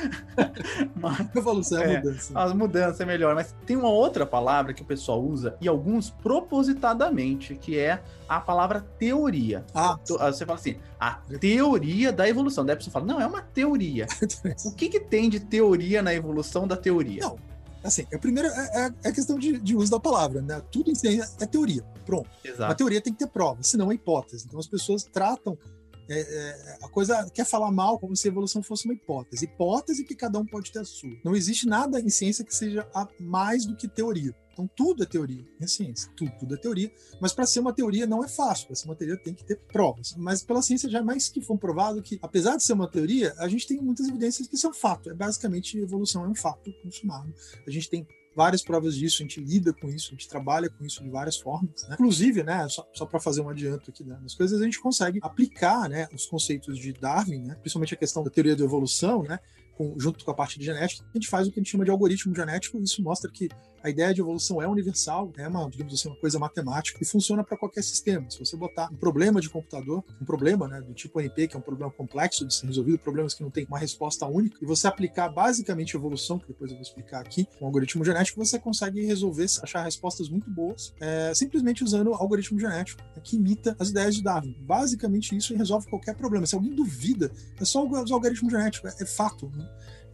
mas 0.94 1.34
Evolução 1.34 1.80
é, 1.82 1.94
É, 1.94 1.96
mudança. 1.96 2.32
as 2.38 2.52
mudanças 2.52 3.00
é 3.00 3.04
melhor. 3.04 3.34
Mas 3.34 3.54
tem 3.66 3.76
uma 3.76 3.90
outra 3.90 4.24
palavra 4.26 4.72
que 4.72 4.82
o 4.82 4.84
pessoal 4.86 5.22
usa, 5.22 5.56
e 5.60 5.68
alguns 5.68 6.10
propositadamente, 6.10 7.54
que 7.56 7.78
é 7.78 8.00
a 8.28 8.40
palavra 8.40 8.80
teoria. 8.98 9.64
Ah, 9.74 9.98
ah, 10.20 10.32
Você 10.32 10.44
fala 10.44 10.58
assim, 10.58 10.76
a 11.00 11.14
teoria 11.40 12.12
da 12.12 12.28
evolução. 12.28 12.64
Daí 12.64 12.74
a 12.74 12.76
pessoa 12.76 12.92
fala, 12.92 13.06
não, 13.06 13.20
é 13.20 13.26
uma 13.26 13.42
teoria. 13.42 14.06
O 14.64 14.72
que, 14.74 14.88
que 14.88 15.00
tem 15.00 15.28
de 15.30 15.40
teoria 15.40 16.02
na 16.02 16.12
evolução 16.14 16.66
da 16.66 16.76
teoria? 16.76 17.22
Não. 17.22 17.47
Assim, 17.82 18.06
é 18.10 18.18
primeiro 18.18 18.48
é, 18.48 18.86
é, 19.04 19.08
é 19.08 19.12
questão 19.12 19.38
de, 19.38 19.58
de 19.58 19.76
uso 19.76 19.90
da 19.90 20.00
palavra, 20.00 20.42
né? 20.42 20.60
Tudo 20.70 20.90
em 20.90 20.94
ciência 20.94 21.28
é 21.40 21.46
teoria. 21.46 21.82
Pronto. 22.04 22.28
A 22.44 22.48
Exato. 22.48 22.74
teoria 22.76 23.00
tem 23.00 23.12
que 23.12 23.18
ter 23.18 23.28
prova, 23.28 23.62
senão 23.62 23.90
é 23.90 23.94
hipótese. 23.94 24.44
Então 24.46 24.58
as 24.58 24.66
pessoas 24.66 25.04
tratam 25.04 25.56
é, 26.10 26.20
é, 26.20 26.78
a 26.82 26.88
coisa 26.88 27.28
quer 27.34 27.44
falar 27.44 27.70
mal 27.70 27.98
como 27.98 28.16
se 28.16 28.26
a 28.26 28.30
evolução 28.30 28.62
fosse 28.62 28.86
uma 28.86 28.94
hipótese. 28.94 29.44
Hipótese 29.44 30.04
que 30.04 30.14
cada 30.14 30.38
um 30.38 30.46
pode 30.46 30.72
ter 30.72 30.78
a 30.78 30.84
sua. 30.84 31.14
Não 31.22 31.36
existe 31.36 31.66
nada 31.66 32.00
em 32.00 32.08
ciência 32.08 32.44
que 32.44 32.54
seja 32.54 32.88
a 32.94 33.06
mais 33.20 33.66
do 33.66 33.76
que 33.76 33.86
teoria. 33.86 34.34
Então 34.58 34.68
tudo 34.74 35.04
é 35.04 35.06
teoria 35.06 35.46
em 35.60 35.66
ciência, 35.68 36.10
tudo, 36.16 36.32
tudo 36.40 36.54
é 36.56 36.58
teoria. 36.58 36.90
Mas 37.20 37.32
para 37.32 37.46
ser 37.46 37.60
uma 37.60 37.72
teoria 37.72 38.08
não 38.08 38.24
é 38.24 38.28
fácil. 38.28 38.66
Para 38.66 38.74
ser 38.74 38.86
uma 38.86 38.96
teoria 38.96 39.16
tem 39.16 39.32
que 39.32 39.44
ter 39.44 39.56
provas. 39.56 40.16
Mas 40.16 40.42
pela 40.42 40.60
ciência 40.60 40.90
já 40.90 40.98
é 40.98 41.02
mais 41.02 41.28
que 41.28 41.44
comprovado 41.44 42.02
que, 42.02 42.18
apesar 42.20 42.56
de 42.56 42.64
ser 42.64 42.72
uma 42.72 42.90
teoria, 42.90 43.32
a 43.38 43.46
gente 43.46 43.68
tem 43.68 43.80
muitas 43.80 44.08
evidências 44.08 44.48
que 44.48 44.56
isso 44.56 44.66
é 44.66 44.74
fato. 44.74 45.10
É 45.10 45.14
basicamente 45.14 45.78
evolução 45.78 46.24
é 46.24 46.28
um 46.28 46.34
fato 46.34 46.72
consumado. 46.82 47.32
A 47.64 47.70
gente 47.70 47.88
tem 47.88 48.04
várias 48.34 48.62
provas 48.62 48.96
disso, 48.96 49.16
a 49.20 49.22
gente 49.22 49.40
lida 49.40 49.72
com 49.72 49.88
isso, 49.88 50.08
a 50.08 50.10
gente 50.12 50.28
trabalha 50.28 50.68
com 50.68 50.84
isso 50.84 51.02
de 51.02 51.10
várias 51.10 51.36
formas. 51.36 51.82
Né? 51.88 51.94
Inclusive, 51.94 52.42
né, 52.42 52.68
só, 52.68 52.88
só 52.92 53.06
para 53.06 53.18
fazer 53.20 53.40
um 53.40 53.48
adianto 53.48 53.90
aqui 53.90 54.04
né, 54.04 54.18
nas 54.22 54.34
coisas, 54.34 54.60
a 54.60 54.64
gente 54.64 54.80
consegue 54.80 55.18
aplicar 55.22 55.88
né, 55.88 56.08
os 56.12 56.26
conceitos 56.26 56.78
de 56.78 56.92
Darwin, 56.92 57.42
né, 57.42 57.54
principalmente 57.56 57.94
a 57.94 57.96
questão 57.96 58.22
da 58.22 58.30
teoria 58.30 58.54
da 58.54 58.62
evolução, 58.64 59.24
né, 59.24 59.40
com, 59.78 59.94
junto 59.96 60.24
com 60.24 60.30
a 60.32 60.34
parte 60.34 60.58
de 60.58 60.64
genética, 60.64 61.06
a 61.08 61.16
gente 61.16 61.28
faz 61.28 61.46
o 61.46 61.52
que 61.52 61.60
a 61.60 61.62
gente 61.62 61.70
chama 61.70 61.84
de 61.84 61.90
algoritmo 61.92 62.34
genético, 62.34 62.78
e 62.80 62.82
isso 62.82 63.00
mostra 63.00 63.30
que 63.30 63.48
a 63.80 63.88
ideia 63.88 64.12
de 64.12 64.20
evolução 64.20 64.60
é 64.60 64.66
universal, 64.66 65.32
é 65.36 65.46
uma, 65.46 65.70
digamos 65.70 65.94
assim, 65.94 66.08
uma 66.08 66.16
coisa 66.16 66.36
matemática 66.36 66.98
e 67.00 67.06
funciona 67.06 67.44
para 67.44 67.56
qualquer 67.56 67.82
sistema. 67.82 68.28
Se 68.28 68.38
você 68.40 68.56
botar 68.56 68.90
um 68.90 68.96
problema 68.96 69.40
de 69.40 69.48
computador, 69.48 70.02
um 70.20 70.24
problema 70.24 70.66
né, 70.66 70.80
do 70.80 70.92
tipo 70.94 71.20
NP, 71.20 71.46
que 71.48 71.56
é 71.56 71.58
um 71.58 71.62
problema 71.62 71.90
complexo 71.92 72.44
de 72.44 72.54
ser 72.54 72.66
resolvido, 72.66 72.98
problemas 72.98 73.34
que 73.34 73.42
não 73.42 73.50
tem 73.50 73.64
uma 73.66 73.78
resposta 73.78 74.26
única, 74.26 74.58
e 74.60 74.66
você 74.66 74.88
aplicar 74.88 75.28
basicamente 75.28 75.94
evolução, 75.94 76.40
que 76.40 76.48
depois 76.48 76.72
eu 76.72 76.76
vou 76.76 76.82
explicar 76.82 77.20
aqui, 77.20 77.46
um 77.60 77.66
algoritmo 77.66 78.04
genético, 78.04 78.44
você 78.44 78.58
consegue 78.58 79.04
resolver, 79.06 79.46
achar 79.62 79.84
respostas 79.84 80.28
muito 80.28 80.50
boas, 80.50 80.92
é, 81.00 81.32
simplesmente 81.34 81.84
usando 81.84 82.12
algoritmo 82.14 82.58
genético, 82.58 83.00
né, 83.14 83.22
que 83.22 83.36
imita 83.36 83.76
as 83.78 83.90
ideias 83.90 84.16
de 84.16 84.24
Darwin. 84.24 84.56
Basicamente 84.60 85.36
isso 85.36 85.54
resolve 85.54 85.88
qualquer 85.88 86.16
problema. 86.16 86.46
Se 86.46 86.54
alguém 86.56 86.74
duvida, 86.74 87.30
é 87.60 87.64
só 87.64 87.86
o 87.86 88.12
algoritmo 88.12 88.50
genético, 88.50 88.88
é, 88.88 88.94
é 89.00 89.06
fato. 89.06 89.50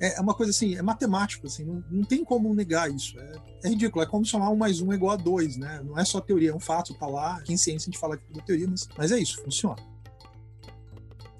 Né? 0.00 0.14
é 0.16 0.20
uma 0.20 0.34
coisa 0.34 0.50
assim, 0.50 0.76
é 0.76 0.82
matemático, 0.82 1.46
assim, 1.46 1.64
não, 1.64 1.82
não 1.90 2.04
tem 2.04 2.24
como 2.24 2.52
negar 2.54 2.90
isso. 2.90 3.18
É, 3.18 3.32
é, 3.64 3.68
ridículo, 3.68 4.04
é 4.04 4.06
como 4.06 4.24
chamar 4.24 4.50
um 4.50 4.56
mais 4.56 4.80
um 4.80 4.92
é 4.92 4.96
igual 4.96 5.12
a 5.12 5.16
dois, 5.16 5.56
né? 5.56 5.80
Não 5.84 5.98
é 5.98 6.04
só 6.04 6.20
teoria, 6.20 6.50
é 6.50 6.54
um 6.54 6.60
fato, 6.60 6.94
tá 6.94 7.06
lá. 7.06 7.36
Aqui 7.36 7.52
em 7.52 7.56
ciência 7.56 7.88
a 7.88 7.90
gente 7.90 7.98
fala 7.98 8.16
é 8.16 8.40
teoria, 8.42 8.68
mas, 8.68 8.88
mas 8.96 9.12
é 9.12 9.18
isso, 9.18 9.42
funciona. 9.42 9.93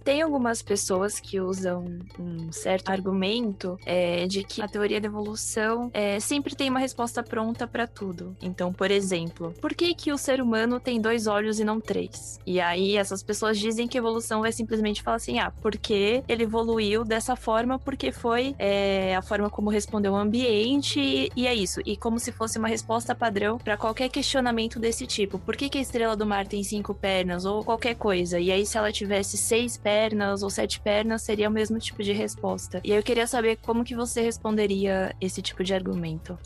Tem 0.05 0.21
algumas 0.21 0.61
pessoas 0.61 1.19
que 1.19 1.41
usam 1.41 1.99
um 2.19 2.53
certo 2.53 2.91
argumento 2.91 3.79
é, 3.87 4.27
de 4.27 4.45
que 4.45 4.61
a 4.61 4.69
teoria 4.69 5.01
da 5.01 5.07
evolução 5.07 5.91
é, 5.95 6.21
sempre 6.21 6.55
tem 6.55 6.69
uma 6.69 6.79
resposta 6.79 7.23
pronta 7.23 7.67
para 7.67 7.87
tudo. 7.87 8.37
Então, 8.43 8.71
por 8.71 8.91
exemplo, 8.91 9.55
por 9.63 9.73
que, 9.73 9.95
que 9.95 10.13
o 10.13 10.19
ser 10.19 10.43
humano 10.43 10.79
tem 10.79 11.01
dois 11.01 11.27
olhos 11.27 11.59
e 11.59 11.65
não 11.65 11.81
três? 11.81 12.39
E 12.47 12.61
aí 12.61 12.99
essas 12.99 13.23
pessoas 13.23 13.59
dizem 13.59 13.89
que 13.89 13.97
a 13.97 14.01
evolução 14.01 14.43
vai 14.43 14.53
simplesmente 14.53 15.03
falar 15.03 15.17
assim: 15.17 15.39
ah, 15.39 15.51
porque 15.63 16.23
ele 16.29 16.43
evoluiu 16.43 17.03
dessa 17.03 17.35
forma, 17.35 17.79
porque 17.79 18.13
foi 18.13 18.55
é, 18.59 19.17
a 19.17 19.23
forma 19.23 19.49
como 19.49 19.71
respondeu 19.71 20.13
o 20.13 20.17
ambiente, 20.17 21.01
e, 21.01 21.31
e 21.35 21.47
é 21.47 21.55
isso. 21.55 21.81
E 21.87 21.97
como 21.97 22.19
se 22.19 22.31
fosse 22.31 22.59
uma 22.59 22.69
resposta 22.69 23.15
padrão 23.15 23.57
para 23.57 23.79
qualquer 23.79 24.11
questionamento 24.11 24.79
desse 24.79 25.07
tipo. 25.07 25.39
Por 25.39 25.57
que, 25.57 25.71
que 25.71 25.79
a 25.79 25.81
estrela 25.81 26.15
do 26.15 26.27
mar 26.27 26.47
tem 26.47 26.63
cinco 26.63 26.93
pernas? 26.93 27.47
Ou 27.47 27.65
qualquer 27.65 27.95
coisa. 27.95 28.39
E 28.39 28.53
aí, 28.53 28.67
se 28.67 28.77
ela 28.77 28.93
tivesse 28.93 29.39
seis 29.39 29.79
pernas, 29.79 29.94
pernas 29.95 30.43
ou 30.43 30.51
sete 30.51 30.81
pernas 30.81 31.23
seria 31.23 31.49
o 31.49 31.53
mesmo 31.53 31.79
tipo 31.79 32.03
de 32.03 32.13
resposta. 32.13 32.81
E 32.83 32.91
eu 32.91 33.03
queria 33.03 33.29
saber 33.29 33.57
como 33.63 33.85
que 33.85 33.95
você 33.95 34.21
responderia 34.23 35.15
esse 35.21 35.41
tipo 35.41 35.63
de 35.63 35.73
argumento. 35.73 36.37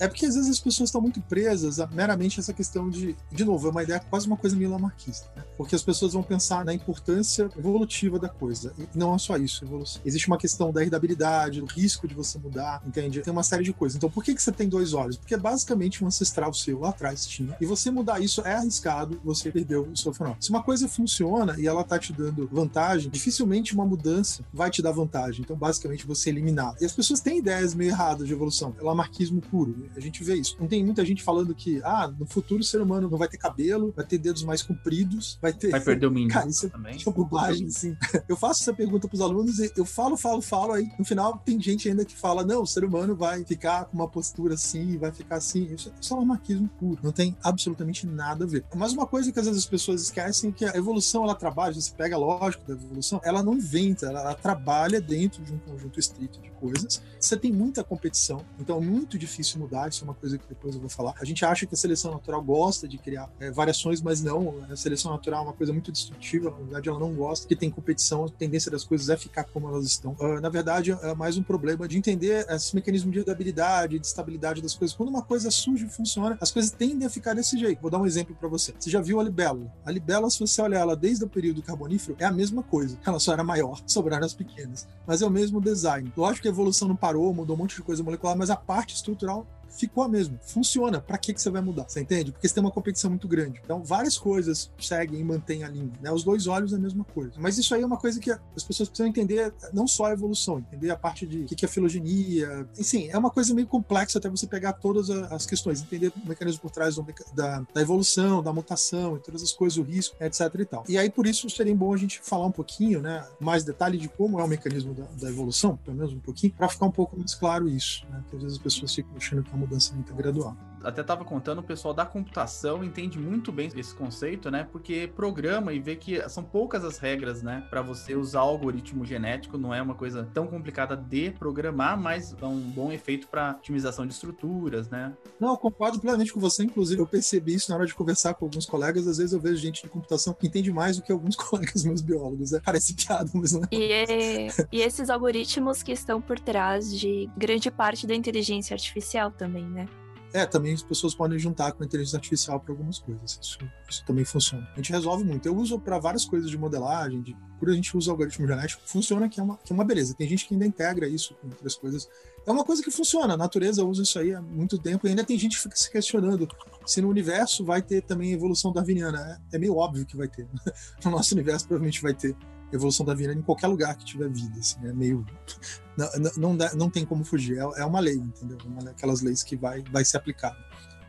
É 0.00 0.08
porque 0.08 0.26
às 0.26 0.34
vezes 0.34 0.50
as 0.50 0.60
pessoas 0.60 0.88
estão 0.88 1.00
muito 1.00 1.20
presas 1.22 1.80
a 1.80 1.86
meramente 1.86 2.38
essa 2.40 2.52
questão 2.52 2.88
de. 2.88 3.16
De 3.30 3.44
novo, 3.44 3.68
é 3.68 3.70
uma 3.70 3.82
ideia 3.82 4.00
quase 4.00 4.26
uma 4.26 4.36
coisa 4.36 4.56
meio 4.56 4.70
lamarquista. 4.70 5.28
Né? 5.36 5.42
Porque 5.56 5.74
as 5.74 5.82
pessoas 5.82 6.12
vão 6.12 6.22
pensar 6.22 6.64
na 6.64 6.72
importância 6.72 7.48
evolutiva 7.56 8.18
da 8.18 8.28
coisa. 8.28 8.72
E 8.78 8.86
não 8.94 9.14
é 9.14 9.18
só 9.18 9.36
isso, 9.36 9.64
evolução. 9.64 10.00
Existe 10.04 10.28
uma 10.28 10.38
questão 10.38 10.72
da 10.72 10.82
herdabilidade, 10.82 11.60
do 11.60 11.66
risco 11.66 12.06
de 12.06 12.14
você 12.14 12.38
mudar, 12.38 12.82
entende? 12.86 13.20
Tem 13.20 13.32
uma 13.32 13.42
série 13.42 13.64
de 13.64 13.72
coisas. 13.72 13.96
Então 13.96 14.10
por 14.10 14.22
que, 14.22 14.34
que 14.34 14.42
você 14.42 14.52
tem 14.52 14.68
dois 14.68 14.94
olhos? 14.94 15.16
Porque 15.16 15.36
basicamente 15.36 16.02
um 16.04 16.06
ancestral 16.06 16.52
seu 16.54 16.80
lá 16.80 16.90
atrás 16.90 17.26
tinha. 17.26 17.56
E 17.60 17.66
você 17.66 17.90
mudar 17.90 18.20
isso 18.20 18.40
é 18.42 18.54
arriscado, 18.54 19.20
você 19.24 19.50
perdeu 19.50 19.82
o 19.82 19.96
seu 19.96 20.12
fenômeno. 20.12 20.42
Se 20.42 20.50
uma 20.50 20.62
coisa 20.62 20.88
funciona 20.88 21.56
e 21.58 21.66
ela 21.66 21.84
tá 21.84 21.98
te 21.98 22.12
dando 22.12 22.48
vantagem, 22.50 23.10
dificilmente 23.10 23.74
uma 23.74 23.84
mudança 23.84 24.44
vai 24.52 24.70
te 24.70 24.82
dar 24.82 24.92
vantagem. 24.92 25.42
Então 25.42 25.56
basicamente 25.56 26.06
você 26.06 26.30
eliminar. 26.30 26.74
E 26.80 26.84
as 26.84 26.92
pessoas 26.92 27.20
têm 27.20 27.38
ideias 27.38 27.74
meio 27.74 27.90
erradas 27.90 28.26
de 28.26 28.32
evolução. 28.32 28.74
É 28.78 28.82
lamarquismo 28.82 29.40
puro. 29.40 29.87
A 29.96 30.00
gente 30.00 30.22
vê 30.22 30.34
isso. 30.34 30.56
Não 30.58 30.66
tem 30.66 30.84
muita 30.84 31.04
gente 31.04 31.22
falando 31.22 31.54
que, 31.54 31.80
ah, 31.84 32.12
no 32.18 32.26
futuro 32.26 32.60
o 32.60 32.64
ser 32.64 32.80
humano 32.80 33.08
não 33.08 33.18
vai 33.18 33.28
ter 33.28 33.38
cabelo, 33.38 33.92
vai 33.94 34.04
ter 34.04 34.18
dedos 34.18 34.42
mais 34.42 34.62
compridos, 34.62 35.38
vai 35.40 35.52
ter. 35.52 35.70
Vai 35.70 35.80
perder 35.80 36.06
o 36.06 36.10
mindinho 36.10 36.32
Cara, 36.32 36.48
isso 36.48 36.66
é 36.66 36.68
também. 36.68 36.98
uma 37.04 37.12
bobagem, 37.12 37.66
assim. 37.66 37.96
Eu 38.28 38.36
faço 38.36 38.62
essa 38.62 38.72
pergunta 38.72 39.08
pros 39.08 39.20
alunos 39.20 39.58
e 39.58 39.72
eu 39.76 39.84
falo, 39.84 40.16
falo, 40.16 40.42
falo, 40.42 40.72
aí 40.72 40.90
no 40.98 41.04
final 41.04 41.38
tem 41.44 41.60
gente 41.60 41.88
ainda 41.88 42.04
que 42.04 42.16
fala, 42.16 42.44
não, 42.44 42.62
o 42.62 42.66
ser 42.66 42.84
humano 42.84 43.14
vai 43.14 43.44
ficar 43.44 43.84
com 43.86 43.96
uma 43.96 44.08
postura 44.08 44.54
assim, 44.54 44.96
vai 44.98 45.12
ficar 45.12 45.36
assim. 45.36 45.64
Isso, 45.72 45.92
é 46.10 46.14
um 46.14 46.24
marquismo 46.24 46.68
puro. 46.78 46.98
Não 47.02 47.12
tem 47.12 47.36
absolutamente 47.42 48.06
nada 48.06 48.44
a 48.44 48.46
ver. 48.46 48.64
Mas 48.74 48.92
uma 48.92 49.06
coisa 49.06 49.32
que 49.32 49.38
às 49.38 49.46
vezes 49.46 49.62
as 49.62 49.68
pessoas 49.68 50.02
esquecem 50.02 50.50
é 50.50 50.52
que 50.52 50.64
a 50.64 50.76
evolução, 50.76 51.24
ela 51.24 51.34
trabalha, 51.34 51.74
você 51.74 51.92
pega 51.92 52.16
a 52.16 52.18
lógica 52.18 52.64
da 52.66 52.74
evolução, 52.74 53.20
ela 53.24 53.42
não 53.42 53.54
inventa, 53.54 54.06
ela, 54.06 54.20
ela 54.20 54.34
trabalha 54.34 55.00
dentro 55.00 55.42
de 55.42 55.52
um 55.52 55.58
conjunto 55.58 55.98
estrito 55.98 56.40
de 56.40 56.50
coisas. 56.50 57.02
Você 57.20 57.36
tem 57.36 57.52
muita 57.52 57.82
competição, 57.84 58.44
então 58.58 58.78
é 58.78 58.80
muito 58.80 59.18
difícil 59.18 59.60
mudar, 59.60 59.77
isso 59.86 60.02
é 60.02 60.04
uma 60.04 60.14
coisa 60.14 60.38
que 60.38 60.48
depois 60.48 60.74
eu 60.74 60.80
vou 60.80 60.88
falar. 60.88 61.14
A 61.20 61.24
gente 61.24 61.44
acha 61.44 61.66
que 61.66 61.74
a 61.74 61.78
seleção 61.78 62.10
natural 62.10 62.42
gosta 62.42 62.88
de 62.88 62.96
criar 62.96 63.30
é, 63.38 63.50
variações, 63.50 64.00
mas 64.00 64.22
não. 64.22 64.54
A 64.70 64.76
seleção 64.76 65.12
natural 65.12 65.44
é 65.44 65.48
uma 65.48 65.52
coisa 65.52 65.72
muito 65.72 65.92
destrutiva, 65.92 66.50
na 66.50 66.56
verdade 66.56 66.88
ela 66.88 66.98
não 66.98 67.14
gosta, 67.14 67.46
que 67.46 67.54
tem 67.54 67.70
competição, 67.70 68.24
a 68.24 68.28
tendência 68.28 68.70
das 68.70 68.84
coisas 68.84 69.08
é 69.08 69.16
ficar 69.16 69.44
como 69.44 69.68
elas 69.68 69.84
estão. 69.84 70.16
Uh, 70.18 70.40
na 70.40 70.48
verdade, 70.48 70.92
é 70.92 71.14
mais 71.14 71.36
um 71.36 71.42
problema 71.42 71.86
de 71.86 71.98
entender 71.98 72.46
esse 72.48 72.74
mecanismo 72.74 73.10
de 73.12 73.28
habilidade, 73.30 73.98
de 73.98 74.06
estabilidade 74.06 74.62
das 74.62 74.74
coisas. 74.74 74.96
Quando 74.96 75.10
uma 75.10 75.22
coisa 75.22 75.50
surge 75.50 75.86
e 75.86 75.88
funciona, 75.88 76.38
as 76.40 76.50
coisas 76.50 76.70
tendem 76.70 77.06
a 77.06 77.10
ficar 77.10 77.34
desse 77.34 77.58
jeito. 77.58 77.80
Vou 77.80 77.90
dar 77.90 77.98
um 77.98 78.06
exemplo 78.06 78.34
para 78.34 78.48
você. 78.48 78.74
Você 78.78 78.90
já 78.90 79.00
viu 79.00 79.20
a 79.20 79.22
libélula? 79.24 79.72
A 79.84 79.90
libélula, 79.90 80.30
se 80.30 80.40
você 80.40 80.62
olhar 80.62 80.80
ela 80.80 80.96
desde 80.96 81.24
o 81.24 81.28
período 81.28 81.62
carbonífero, 81.62 82.16
é 82.18 82.24
a 82.24 82.32
mesma 82.32 82.62
coisa. 82.62 82.98
Ela 83.04 83.18
só 83.18 83.32
era 83.32 83.44
maior, 83.44 83.80
sobraram 83.86 84.24
as 84.24 84.34
pequenas. 84.34 84.86
Mas 85.06 85.22
é 85.22 85.26
o 85.26 85.30
mesmo 85.30 85.60
design. 85.60 86.12
Lógico 86.16 86.42
que 86.42 86.48
a 86.48 86.50
evolução 86.50 86.88
não 86.88 86.96
parou, 86.96 87.32
mudou 87.34 87.56
um 87.56 87.58
monte 87.58 87.76
de 87.76 87.82
coisa 87.82 88.02
molecular, 88.02 88.36
mas 88.36 88.50
a 88.50 88.56
parte 88.56 88.94
estrutural 88.94 89.46
ficou 89.68 90.04
a 90.04 90.08
mesma. 90.08 90.38
Funciona. 90.42 91.00
Para 91.00 91.18
que, 91.18 91.32
que 91.32 91.40
você 91.40 91.50
vai 91.50 91.60
mudar? 91.60 91.88
Você 91.88 92.00
entende? 92.00 92.32
Porque 92.32 92.48
você 92.48 92.54
tem 92.54 92.62
uma 92.62 92.70
competição 92.70 93.10
muito 93.10 93.28
grande. 93.28 93.60
Então, 93.64 93.82
várias 93.82 94.18
coisas 94.18 94.70
seguem 94.78 95.20
e 95.20 95.24
mantêm 95.24 95.64
a 95.64 95.68
linha. 95.68 95.92
Né? 96.00 96.10
Os 96.10 96.24
dois 96.24 96.46
olhos 96.46 96.72
é 96.72 96.76
a 96.76 96.78
mesma 96.78 97.04
coisa. 97.04 97.32
Mas 97.38 97.58
isso 97.58 97.74
aí 97.74 97.82
é 97.82 97.86
uma 97.86 97.96
coisa 97.96 98.20
que 98.20 98.30
as 98.30 98.64
pessoas 98.64 98.88
precisam 98.88 99.08
entender, 99.08 99.52
não 99.72 99.86
só 99.86 100.06
a 100.06 100.12
evolução, 100.12 100.58
entender 100.58 100.90
a 100.90 100.96
parte 100.96 101.26
de 101.26 101.42
o 101.42 101.46
que 101.46 101.64
é 101.64 101.68
filogenia. 101.68 102.68
Enfim, 102.78 103.08
é 103.08 103.18
uma 103.18 103.30
coisa 103.30 103.54
meio 103.54 103.66
complexa 103.66 104.18
até 104.18 104.28
você 104.28 104.46
pegar 104.46 104.74
todas 104.74 105.10
as 105.10 105.46
questões, 105.46 105.82
entender 105.82 106.12
o 106.24 106.28
mecanismo 106.28 106.60
por 106.60 106.70
trás 106.70 106.96
da, 107.34 107.64
da 107.74 107.80
evolução, 107.80 108.42
da 108.42 108.52
mutação 108.52 109.16
e 109.16 109.20
todas 109.20 109.42
as 109.42 109.52
coisas, 109.52 109.78
o 109.78 109.82
risco, 109.82 110.16
etc 110.20 110.40
e 110.58 110.64
tal. 110.64 110.84
E 110.88 110.98
aí, 110.98 111.10
por 111.10 111.26
isso, 111.26 111.48
seria 111.50 111.74
bom 111.74 111.92
a 111.92 111.96
gente 111.96 112.20
falar 112.22 112.46
um 112.46 112.52
pouquinho, 112.52 113.00
né, 113.00 113.26
mais 113.40 113.64
detalhe 113.64 113.98
de 113.98 114.08
como 114.08 114.40
é 114.40 114.44
o 114.44 114.48
mecanismo 114.48 114.94
da, 114.94 115.04
da 115.04 115.28
evolução, 115.28 115.76
pelo 115.76 115.96
menos 115.96 116.12
um 116.12 116.20
pouquinho, 116.20 116.52
para 116.52 116.68
ficar 116.68 116.86
um 116.86 116.90
pouco 116.90 117.16
mais 117.16 117.34
claro 117.34 117.68
isso, 117.68 118.06
né? 118.10 118.22
Às 118.32 118.42
vezes 118.42 118.56
as 118.56 118.62
pessoas 118.62 118.94
ficam 118.94 119.16
achando 119.16 119.42
que 119.42 119.52
a 119.52 119.56
mudança 119.58 119.94
muito 119.94 120.14
gradual 120.14 120.56
até 120.82 121.00
estava 121.00 121.24
contando, 121.24 121.58
o 121.58 121.62
pessoal 121.62 121.92
da 121.92 122.04
computação 122.04 122.84
entende 122.84 123.18
muito 123.18 123.50
bem 123.52 123.70
esse 123.76 123.94
conceito, 123.94 124.50
né? 124.50 124.66
Porque 124.70 125.10
programa 125.14 125.72
e 125.72 125.78
vê 125.78 125.96
que 125.96 126.26
são 126.28 126.42
poucas 126.42 126.84
as 126.84 126.98
regras, 126.98 127.42
né? 127.42 127.66
Para 127.70 127.82
você 127.82 128.14
usar 128.14 128.42
o 128.42 128.48
algoritmo 128.48 129.04
genético, 129.04 129.58
não 129.58 129.74
é 129.74 129.80
uma 129.80 129.94
coisa 129.94 130.28
tão 130.32 130.46
complicada 130.46 130.96
de 130.96 131.30
programar, 131.32 131.98
mas 131.98 132.32
dá 132.32 132.48
um 132.48 132.60
bom 132.60 132.92
efeito 132.92 133.28
para 133.28 133.52
otimização 133.52 134.06
de 134.06 134.12
estruturas, 134.12 134.88
né? 134.88 135.12
Não, 135.38 135.50
eu 135.50 135.56
concordo 135.56 135.98
plenamente 136.00 136.32
com 136.32 136.40
você. 136.40 136.64
Inclusive, 136.64 137.00
eu 137.00 137.06
percebi 137.06 137.54
isso 137.54 137.70
na 137.70 137.76
hora 137.76 137.86
de 137.86 137.94
conversar 137.94 138.34
com 138.34 138.44
alguns 138.44 138.66
colegas. 138.66 139.06
Às 139.06 139.18
vezes 139.18 139.32
eu 139.32 139.40
vejo 139.40 139.56
gente 139.56 139.82
de 139.82 139.88
computação 139.88 140.32
que 140.34 140.46
entende 140.46 140.72
mais 140.72 140.96
do 140.96 141.02
que 141.02 141.12
alguns 141.12 141.36
colegas 141.36 141.84
meus 141.84 142.00
biólogos. 142.00 142.52
Né? 142.52 142.60
Parece 142.64 142.94
piada, 142.94 143.30
mas 143.34 143.52
não 143.52 143.62
é. 143.62 143.68
E, 143.72 143.92
é, 143.92 144.48
e 144.72 144.80
esses 144.80 145.10
algoritmos 145.10 145.82
que 145.82 145.92
estão 145.92 146.20
por 146.20 146.38
trás 146.38 146.96
de 146.96 147.28
grande 147.36 147.70
parte 147.70 148.06
da 148.06 148.14
inteligência 148.14 148.74
artificial 148.74 149.30
também, 149.30 149.64
né? 149.64 149.86
É, 150.32 150.44
também 150.44 150.74
as 150.74 150.82
pessoas 150.82 151.14
podem 151.14 151.38
juntar 151.38 151.72
com 151.72 151.82
a 151.82 151.86
inteligência 151.86 152.16
artificial 152.16 152.60
para 152.60 152.72
algumas 152.72 152.98
coisas. 152.98 153.38
Isso, 153.40 153.58
isso, 153.88 154.04
também 154.04 154.24
funciona. 154.24 154.68
A 154.72 154.76
gente 154.76 154.92
resolve 154.92 155.24
muito. 155.24 155.46
Eu 155.46 155.56
uso 155.56 155.78
para 155.78 155.98
várias 155.98 156.24
coisas 156.24 156.50
de 156.50 156.58
modelagem, 156.58 157.22
de, 157.22 157.36
por 157.58 157.70
a 157.70 157.72
gente 157.72 157.96
usa 157.96 158.10
algoritmo 158.10 158.46
genético, 158.46 158.82
funciona 158.84 159.28
que 159.28 159.40
é, 159.40 159.42
uma, 159.42 159.56
que 159.56 159.72
é 159.72 159.74
uma 159.74 159.84
beleza. 159.84 160.14
Tem 160.14 160.28
gente 160.28 160.46
que 160.46 160.54
ainda 160.54 160.66
integra 160.66 161.08
isso 161.08 161.34
com 161.34 161.48
outras 161.48 161.74
coisas. 161.76 162.08
É 162.46 162.50
uma 162.50 162.64
coisa 162.64 162.82
que 162.82 162.90
funciona. 162.90 163.34
A 163.34 163.36
natureza 163.36 163.84
usa 163.84 164.02
isso 164.02 164.18
aí 164.18 164.34
há 164.34 164.42
muito 164.42 164.78
tempo 164.78 165.06
e 165.06 165.10
ainda 165.10 165.24
tem 165.24 165.38
gente 165.38 165.56
que 165.56 165.62
fica 165.62 165.76
se 165.76 165.90
questionando 165.90 166.46
se 166.84 167.00
no 167.00 167.08
universo 167.08 167.64
vai 167.64 167.80
ter 167.80 168.02
também 168.02 168.32
evolução 168.32 168.72
darwiniana. 168.72 169.40
É, 169.52 169.56
é 169.56 169.58
meio 169.58 169.76
óbvio 169.76 170.04
que 170.04 170.16
vai 170.16 170.28
ter. 170.28 170.46
No 171.04 171.12
nosso 171.12 171.34
universo 171.34 171.66
provavelmente 171.66 172.02
vai 172.02 172.12
ter 172.12 172.36
evolução 172.72 173.04
da 173.04 173.14
vida 173.14 173.32
em 173.32 173.42
qualquer 173.42 173.66
lugar 173.66 173.96
que 173.96 174.04
tiver 174.04 174.28
vida, 174.28 174.58
assim, 174.58 174.78
é 174.86 174.92
meio 174.92 175.24
não, 175.96 176.08
não, 176.36 176.54
não, 176.54 176.68
não 176.74 176.90
tem 176.90 177.04
como 177.04 177.24
fugir, 177.24 177.58
é, 177.58 177.80
é 177.80 177.84
uma 177.84 178.00
lei, 178.00 178.16
entendeu? 178.16 178.58
É 178.62 178.68
uma, 178.68 178.90
aquelas 178.90 179.20
leis 179.20 179.42
que 179.42 179.56
vai, 179.56 179.82
vai 179.90 180.04
ser 180.04 180.16
aplicada, 180.16 180.58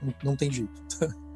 não, 0.02 0.13
não 0.24 0.36
tem 0.36 0.52
jeito. 0.52 0.82